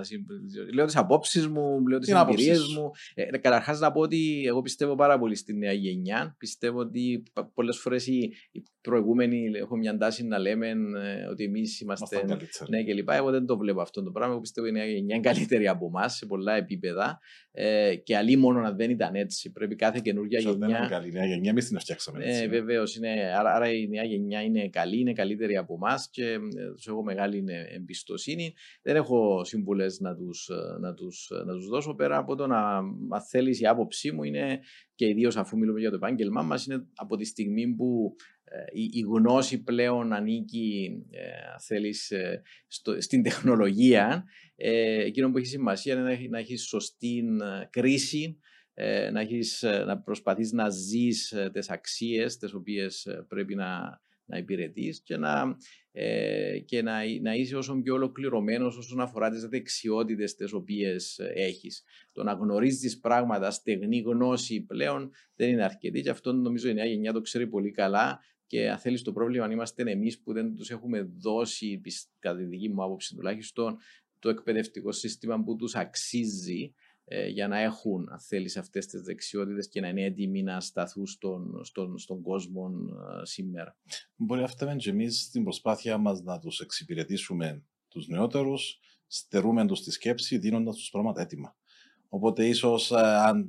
λέω 0.74 0.84
τις 0.84 0.96
απόψεις 0.96 1.46
μου, 1.46 1.86
λέω 1.86 1.98
τις 1.98 2.12
εμπειρίες 2.12 2.66
μου. 2.74 2.90
Ε, 3.14 3.38
καταρχάς 3.38 3.80
να 3.80 3.92
πω 3.92 4.00
ότι 4.00 4.42
εγώ 4.46 4.62
πιστεύω 4.62 4.94
πάρα 4.94 5.18
πολύ 5.18 5.34
στη 5.34 5.54
νέα 5.54 5.72
γενιά. 5.72 6.34
Πιστεύω 6.38 6.78
ότι 6.78 7.22
πολλές 7.54 7.78
φορές 7.78 8.06
οι, 8.06 8.32
οι 8.50 8.62
προηγούμενοι 8.80 9.50
έχουν 9.54 9.78
μια 9.78 9.96
τάση 9.96 10.26
να 10.26 10.38
λέμε 10.38 10.74
ότι 11.30 11.44
εμείς 11.44 11.80
είμαστε 11.80 12.24
ναι 12.68 12.82
και 12.82 12.94
λοιπά. 12.94 13.14
Εγώ 13.14 13.30
δεν 13.30 13.46
το 13.46 13.58
βλέπω 13.58 13.80
αυτό 13.80 14.02
το 14.02 14.10
πράγμα. 14.10 14.32
Εγώ 14.32 14.40
πιστεύω 14.40 14.66
ότι 14.66 14.76
η 14.76 14.80
νέα 14.80 14.88
γενιά 14.90 15.14
είναι 15.14 15.24
καλύτερη 15.30 15.68
από 15.68 15.86
εμάς 15.86 16.16
σε 16.16 16.26
πολλά 16.26 16.56
επίπεδα. 16.56 17.18
Ε, 17.52 17.94
και 17.94 18.16
αλλή 18.16 18.36
μόνο 18.36 18.60
να 18.60 18.72
δεν 18.72 18.90
ήταν 18.90 19.14
έτσι. 19.14 19.52
Πρέπει 19.52 19.74
κάθε 19.74 20.00
καινούργια 20.02 20.38
γενιά. 20.38 20.66
Δεν 20.66 20.68
είναι 20.68 20.88
καλή. 20.88 21.08
Η 21.08 21.12
νέα 21.12 21.26
γενιά, 21.26 21.50
εμείς 21.50 21.68
την 21.68 21.78
φτιάξαμε. 21.78 22.24
Έτσι. 22.24 22.42
Ε, 22.42 22.48
Βεβαίως. 22.48 22.98
Άρα, 23.38 23.54
άρα 23.54 23.72
η 23.72 23.88
νέα 23.88 24.03
γενιά 24.04 24.42
είναι 24.42 24.68
καλή, 24.68 24.98
είναι 25.00 25.12
καλύτερη 25.12 25.56
από 25.56 25.74
εμάς 25.74 26.08
και 26.10 26.24
ε, 26.24 26.38
τους 26.74 26.86
έχω 26.86 27.02
μεγάλη 27.02 27.44
εμπιστοσύνη. 27.74 28.54
Δεν 28.82 28.96
έχω 28.96 29.44
συμβουλέ 29.44 29.86
να 29.98 30.14
τους 30.16 30.50
να 30.80 30.94
τους, 30.94 31.30
να 31.46 31.52
τους 31.52 31.66
δώσω 31.66 31.94
πέρα 31.94 32.16
από 32.16 32.34
το 32.34 32.46
να 32.46 32.76
αν 32.76 33.22
θέλεις 33.30 33.60
η 33.60 33.66
άποψή 33.66 34.12
μου 34.12 34.22
είναι 34.22 34.60
και 34.94 35.08
ιδίως 35.08 35.36
αφού 35.36 35.58
μιλούμε 35.58 35.80
για 35.80 35.90
το 35.90 35.96
επάγγελμά 35.96 36.42
μας, 36.42 36.66
είναι 36.66 36.86
από 36.94 37.16
τη 37.16 37.24
στιγμή 37.24 37.74
που 37.74 38.14
ε, 38.44 38.64
η, 38.72 39.00
γνώση 39.00 39.62
πλέον 39.62 40.12
ανήκει, 40.12 41.02
ε, 41.10 41.58
θέλεις, 41.66 42.10
ε, 42.10 42.42
στην 42.98 43.22
τεχνολογία. 43.22 44.24
Ε, 44.56 45.04
εκείνο 45.04 45.30
που 45.30 45.38
έχει 45.38 45.46
σημασία 45.46 45.94
είναι 45.94 46.28
να 46.30 46.38
έχει 46.38 46.56
σωστή 46.56 47.24
κρίση, 47.70 48.38
να, 49.12 49.20
έχεις, 49.20 49.62
να 49.86 49.98
προσπαθείς 49.98 50.52
να 50.52 50.70
ζεις 50.70 51.34
τις 51.52 51.70
αξίες 51.70 52.36
τις 52.36 52.54
οποίες 52.54 53.06
πρέπει 53.28 53.54
να, 53.54 54.00
να 54.24 54.38
υπηρετείς 54.38 55.02
και, 55.02 55.16
να, 55.16 55.56
και 56.64 56.82
να, 56.82 56.92
να 57.20 57.34
είσαι 57.34 57.56
όσο 57.56 57.80
πιο 57.82 57.94
ολοκληρωμένος 57.94 58.76
όσον 58.76 59.00
αφορά 59.00 59.30
τις 59.30 59.46
δεξιότητες 59.48 60.34
τις 60.34 60.52
οποίες 60.52 61.18
έχεις. 61.34 61.82
Το 62.12 62.22
να 62.22 62.32
γνωρίζεις 62.32 62.98
πράγματα, 63.00 63.50
στεγνή 63.50 63.98
γνώση 63.98 64.60
πλέον 64.60 65.10
δεν 65.34 65.48
είναι 65.48 65.64
αρκετή 65.64 66.00
και 66.00 66.10
αυτό 66.10 66.32
νομίζω 66.32 66.68
η 66.68 66.74
νέα 66.74 66.84
γενιά 66.84 67.12
το 67.12 67.20
ξέρει 67.20 67.46
πολύ 67.46 67.70
καλά 67.70 68.20
και 68.46 68.70
αν 68.70 68.78
θέλεις 68.78 69.02
το 69.02 69.12
πρόβλημα, 69.12 69.44
αν 69.44 69.50
είμαστε 69.50 69.90
εμείς 69.90 70.20
που 70.20 70.32
δεν 70.32 70.56
τους 70.56 70.70
έχουμε 70.70 71.10
δώσει, 71.16 71.80
κατά 72.18 72.38
τη 72.38 72.44
δική 72.44 72.68
μου 72.68 72.84
άποψη 72.84 73.14
τουλάχιστον, 73.14 73.76
το 74.18 74.28
εκπαιδευτικό 74.28 74.92
σύστημα 74.92 75.42
που 75.42 75.56
τους 75.56 75.74
αξίζει 75.74 76.74
ε, 77.04 77.28
για 77.28 77.48
να 77.48 77.58
έχουν, 77.58 78.08
αν 78.10 78.20
θέλεις, 78.20 78.56
αυτές 78.56 78.86
τις 78.86 79.02
δεξιότητες 79.02 79.68
και 79.68 79.80
να 79.80 79.88
είναι 79.88 80.04
έτοιμοι 80.04 80.42
να 80.42 80.60
σταθούν 80.60 81.06
στον, 81.06 81.64
στον, 81.64 81.98
στον 81.98 82.22
κόσμο 82.22 82.70
ε, 83.20 83.24
σήμερα. 83.24 83.76
Μπορεί 84.16 84.42
αυτά 84.42 84.76
και 84.76 84.90
εμείς 84.90 85.20
στην 85.20 85.42
προσπάθεια 85.42 85.98
μας 85.98 86.22
να 86.22 86.38
τους 86.38 86.60
εξυπηρετήσουμε 86.60 87.62
τους 87.88 88.08
νεότερους, 88.08 88.80
στερούμε 89.06 89.66
τους 89.66 89.82
τη 89.82 89.90
σκέψη, 89.90 90.38
δίνοντας 90.38 90.76
τους 90.76 90.90
πράγματα 90.90 91.20
έτοιμα. 91.20 91.56
Οπότε 92.08 92.46
ίσως 92.46 92.92
αν 92.92 93.46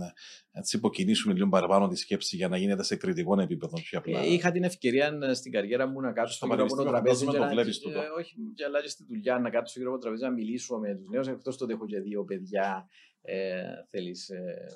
ε, 0.00 0.58
έτσι 0.58 0.76
υποκινήσουμε 0.76 1.34
λίγο 1.34 1.48
παραπάνω 1.48 1.88
τη 1.88 1.96
σκέψη 1.96 2.36
για 2.36 2.48
να 2.48 2.56
γίνεται 2.56 2.82
σε 2.82 2.96
κριτικό 2.96 3.40
επίπεδο. 3.40 3.80
Πιο 3.80 3.98
απλά. 3.98 4.20
Ε, 4.20 4.32
είχα 4.32 4.50
την 4.50 4.64
ευκαιρία 4.64 5.34
στην 5.34 5.52
καριέρα 5.52 5.86
μου 5.86 6.00
να 6.00 6.12
κάτσω 6.12 6.34
στο 6.34 6.46
γύρω 6.46 6.62
από 6.62 6.76
το 6.76 6.84
τραπέζι. 6.84 7.26
Και 7.26 7.38
να, 7.38 7.48
το 7.48 7.60
ε, 7.60 7.64
όχι, 8.18 8.34
και 8.54 8.64
αλλά 8.64 8.80
και 8.82 8.88
στη 8.88 9.04
δουλειά 9.08 9.38
να 9.38 9.50
κάτσω 9.50 9.70
στο 9.70 9.78
γύρω 9.78 9.90
από 9.90 10.00
το 10.00 10.06
τραπέζι 10.06 10.24
να 10.24 10.30
μιλήσω 10.30 10.78
με 10.78 10.94
τους 10.94 11.08
νέους. 11.08 11.26
Εκτός 11.26 11.56
τότε 11.56 11.72
έχω 11.72 11.86
και 11.86 12.00
δύο 12.00 12.24
παιδιά 12.24 12.88
ε, 13.30 13.86
θέλεις 13.88 14.28
ε, 14.28 14.66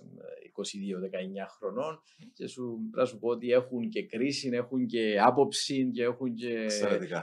22-19 0.56 1.46
χρονών 1.58 2.02
και 2.32 2.46
σου, 2.46 2.78
να 2.90 3.04
σου 3.04 3.18
πω 3.18 3.28
ότι 3.28 3.50
έχουν 3.50 3.88
και 3.88 4.06
κρίση, 4.06 4.50
έχουν 4.52 4.86
και 4.86 5.20
άποψη 5.20 5.90
και 5.90 6.02
έχουν 6.02 6.34
και, 6.34 6.66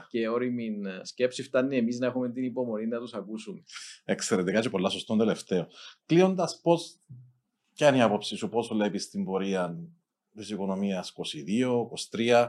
και 0.08 0.28
όριμη 0.28 0.80
σκέψη. 1.02 1.42
Φτάνει 1.42 1.76
εμείς 1.76 1.98
να 1.98 2.06
έχουμε 2.06 2.30
την 2.30 2.44
υπομονή 2.44 2.86
να 2.86 2.98
τους 2.98 3.14
ακούσουμε. 3.14 3.62
Εξαιρετικά 4.04 4.60
και 4.60 4.70
πολλά 4.70 4.88
σωστό 4.88 5.16
τελευταίο. 5.16 5.66
Κλείνοντας 6.06 6.60
πώς, 6.62 7.00
ποια 7.74 7.88
είναι 7.88 7.96
η 7.96 8.00
άποψη 8.00 8.36
σου, 8.36 8.48
πώς 8.48 8.68
βλέπεις 8.68 9.08
την 9.08 9.24
πορεία 9.24 9.78
της 10.34 10.50
οικονομίας 10.50 11.12
22-23 12.16 12.48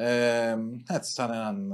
ε, 0.00 0.56
έτσι, 0.88 1.12
σαν 1.12 1.32
έναν 1.32 1.72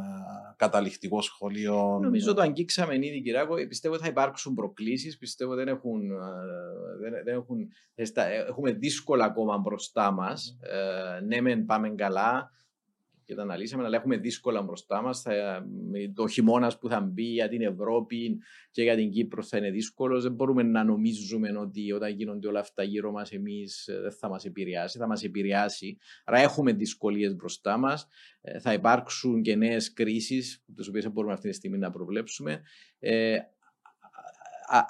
καταληκτικό 0.57 1.23
σχολείο. 1.23 1.99
Νομίζω 2.03 2.35
το 2.35 2.41
αγγίξαμε 2.41 2.95
ήδη, 2.95 3.23
Κυράκο. 3.23 3.55
Πιστεύω 3.69 3.95
ότι 3.95 4.03
θα 4.03 4.09
υπάρξουν 4.09 4.55
προκλήσεις. 4.55 5.19
Πιστεύω 5.19 5.55
δεν 5.55 5.69
έχουν. 5.69 6.01
Δεν, 7.01 7.13
δεν 7.25 7.35
έχουν 7.35 7.69
έχουμε 8.47 8.73
δύσκολα 8.73 9.25
ακόμα 9.25 9.59
μπροστά 9.59 10.11
μας. 10.11 10.59
Ε, 10.61 11.21
ναι, 11.21 11.41
μεν 11.41 11.65
πάμε 11.65 11.89
καλά 11.89 12.51
και 13.25 13.35
τα 13.35 13.43
αναλύσαμε, 13.43 13.85
αλλά 13.85 13.97
έχουμε 13.97 14.17
δύσκολα 14.17 14.63
μπροστά 14.63 15.03
μας. 15.03 15.23
Το 16.15 16.29
χειμώνας 16.29 16.79
που 16.79 16.89
θα 16.89 17.01
μπει 17.01 17.23
για 17.23 17.49
την 17.49 17.63
Ευρώπη 17.63 18.39
και 18.71 18.83
για 18.83 18.97
την 18.97 19.11
Κύπρο 19.11 19.43
θα 19.43 19.57
είναι 19.57 19.71
δύσκολος. 19.71 20.23
Δεν 20.23 20.33
μπορούμε 20.33 20.63
να 20.63 20.85
νομίζουμε 20.85 21.59
ότι 21.59 21.93
όταν 21.93 22.11
γίνονται 22.11 22.49
όλα 22.49 22.61
αυτά 22.61 22.83
γύρω 22.83 23.13
μας, 23.13 23.33
εμείς 23.33 23.89
ε, 23.89 24.01
δεν 24.01 24.13
θα 24.13 24.29
μας 24.29 24.45
επηρεάσει. 24.45 24.99
Θα 24.99 25.07
μας 25.07 25.23
επηρεάσει. 25.23 25.99
Άρα 26.25 26.39
έχουμε 26.39 26.73
δυσκολίες 26.73 27.35
μπροστά 27.35 27.77
μας. 27.77 28.07
Ε, 28.41 28.61
θα 28.61 28.73
υπάρξουν 28.73 29.43
και 29.43 29.57
νέες 29.57 29.93
κρίσεις, 29.93 30.65
τις 30.77 30.89
οποίες 30.89 31.03
δεν 31.03 31.13
μπορούμε 31.13 31.33
αυτή 31.33 31.49
τη 31.49 31.55
στιγμή 31.55 31.79
να 31.79 31.91
προβλέψουμε. 31.91 32.63
Ε, 32.99 33.37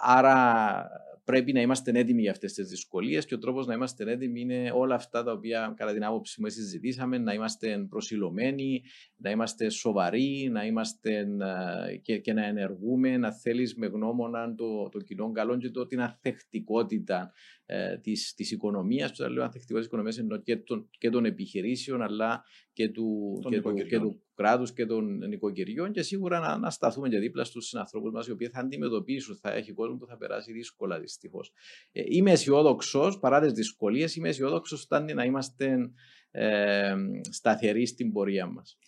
άρα 0.01 0.87
πρέπει 1.25 1.53
να 1.53 1.61
είμαστε 1.61 1.99
έτοιμοι 1.99 2.21
για 2.21 2.31
αυτές 2.31 2.53
τις 2.53 2.69
δυσκολίες 2.69 3.27
και 3.27 3.35
ο 3.35 3.39
τρόπος 3.39 3.67
να 3.67 3.75
είμαστε 3.75 4.13
έτοιμοι 4.13 4.41
είναι 4.41 4.71
όλα 4.75 4.95
αυτά 4.95 5.23
τα 5.23 5.33
οποία, 5.33 5.75
κατά 5.77 5.93
την 5.93 6.05
άποψή 6.05 6.41
μου, 6.41 6.49
συζητήσαμε, 6.49 7.19
να 7.19 7.33
είμαστε 7.33 7.87
προσιλωμένοι, 7.89 8.83
να 9.17 9.31
είμαστε 9.31 9.69
σοβαροί, 9.69 10.49
να 10.53 10.67
είμαστε 10.67 11.19
ε, 11.19 11.97
και, 11.97 12.19
και 12.19 12.33
να 12.33 12.45
ενεργούμε, 12.45 13.17
να 13.17 13.33
θέλεις 13.33 13.75
με 13.75 13.87
γνώμονα 13.87 14.55
το, 14.55 14.89
το 14.89 14.99
κοινό 14.99 15.33
καλό 15.33 15.57
και 15.57 15.71
το, 15.71 15.87
την 15.87 16.01
αθεκτικότητα 16.01 17.33
ε, 17.67 17.99
της, 17.99 18.35
της 18.35 18.51
οικονομίας, 18.51 19.13
που 19.13 19.23
λέω 19.23 19.43
ανθεκτικότητας 19.43 19.77
της 19.79 19.87
οικονομίας 19.87 20.19
εννοώ 20.19 20.39
και 20.39 20.57
των, 20.57 20.89
και 20.99 21.11
των 21.11 21.25
επιχειρήσεων 21.25 22.03
αλλά 22.03 22.45
και 22.73 22.89
του, 22.89 23.39
και 23.49 23.61
του, 23.61 23.75
και 23.75 23.99
του 23.99 24.23
κράτους 24.35 24.73
και 24.73 24.87
των 24.87 25.17
νοικοκυριών 25.29 25.93
και 25.93 26.03
σίγουρα 26.03 26.39
να, 26.39 26.59
να 26.59 26.71
σταθούμε 26.71 27.09
και 27.09 27.19
δίπλα 27.19 27.45
στους 27.45 27.67
συνανθρώπους 27.67 28.13
μας 28.13 28.27
οι 28.27 28.31
οποίοι 28.31 28.49
θα 28.49 28.61
αντιμετωπίσουν, 28.61 29.37
θα 29.37 29.53
έχει 29.53 29.73
κόσμο 29.73 29.97
που 29.97 30.07
θα 30.07 30.17
περάσει 30.17 30.53
δύσκολα 30.53 31.01
δυστυχώς. 31.01 31.53
Ε, 31.93 32.03
είμαι 32.07 32.31
αισιόδοξος 32.31 33.19
παρά 33.19 33.41
τις 33.41 33.53
δυσκολίες, 33.53 34.17
είμαι 34.17 34.29
αισιόδοξος 34.29 34.81
φτάνει 34.81 35.15
να 35.15 35.25
είμαστε 35.25 35.91
ε, 36.31 36.95
σταθεροί 37.31 37.87
στην 37.87 38.13
πορεία 38.13 38.47
μας. 38.47 38.79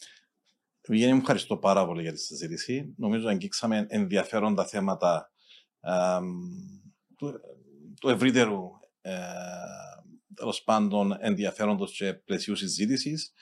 Βγαίνει, 0.88 1.12
μου 1.12 1.18
ευχαριστώ 1.18 1.56
πάρα 1.56 1.86
πολύ 1.86 2.02
για 2.02 2.12
τη 2.12 2.20
συζήτηση. 2.20 2.94
Νομίζω 2.96 3.28
αγγίξαμε 3.28 3.86
ενδιαφέροντα 3.88 4.66
θέματα 4.66 5.30
ε, 5.80 6.18
του, 7.16 7.40
του 8.01 8.09
ευρύτερου 8.09 8.70
ε, 9.01 9.12
τέλος 10.35 10.62
πάντων 10.62 11.16
ενδιαφέροντος 11.20 11.97
και 11.97 12.14
πλαισίου 12.14 12.56
συζήτησης. 12.56 13.32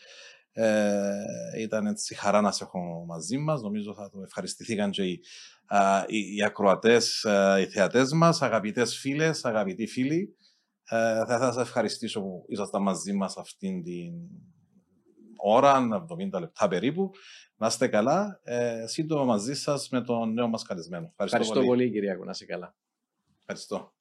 Ε, 0.52 1.12
ήταν 1.58 1.86
έτσι 1.86 2.14
χαρά 2.14 2.40
να 2.40 2.52
σε 2.52 2.64
έχω 2.64 3.04
μαζί 3.06 3.38
μας. 3.38 3.62
Νομίζω 3.62 3.94
θα 3.94 4.10
το 4.10 4.22
ευχαριστηθήκαν 4.22 4.90
και 4.90 5.02
οι, 5.02 5.20
α, 5.66 6.04
οι, 6.06 6.34
οι 6.36 6.42
ακροατές, 6.44 7.26
οι 7.60 7.66
θεατές 7.66 8.12
μας, 8.12 8.42
αγαπητές 8.42 8.96
φίλες, 8.98 9.44
αγαπητοί 9.44 9.86
φίλοι. 9.86 10.36
Ε, 10.88 11.24
θα, 11.26 11.38
θα 11.38 11.52
σα 11.52 11.60
ευχαριστήσω 11.60 12.20
που 12.20 12.44
ήσασταν 12.48 12.82
μαζί 12.82 13.12
μας 13.12 13.36
αυτήν 13.36 13.82
την 13.82 14.12
ώρα, 15.36 16.06
70 16.34 16.40
λεπτά 16.40 16.68
περίπου. 16.68 17.10
Να 17.56 17.66
είστε 17.66 17.88
καλά. 17.88 18.40
Ε, 18.42 18.86
σύντομα 18.86 19.24
μαζί 19.24 19.54
σας 19.54 19.88
με 19.88 20.02
τον 20.02 20.32
νέο 20.32 20.48
μας 20.48 20.62
καλεσμένο. 20.62 21.06
Ευχαριστώ, 21.10 21.36
Ευχαριστώ 21.38 21.66
πολύ, 21.66 21.82
πολύ 21.82 21.90
Κυριακό. 21.90 22.24
Να 22.24 22.30
είστε 22.30 22.44
καλά. 22.44 22.76
Ευχαριστώ. 23.38 23.94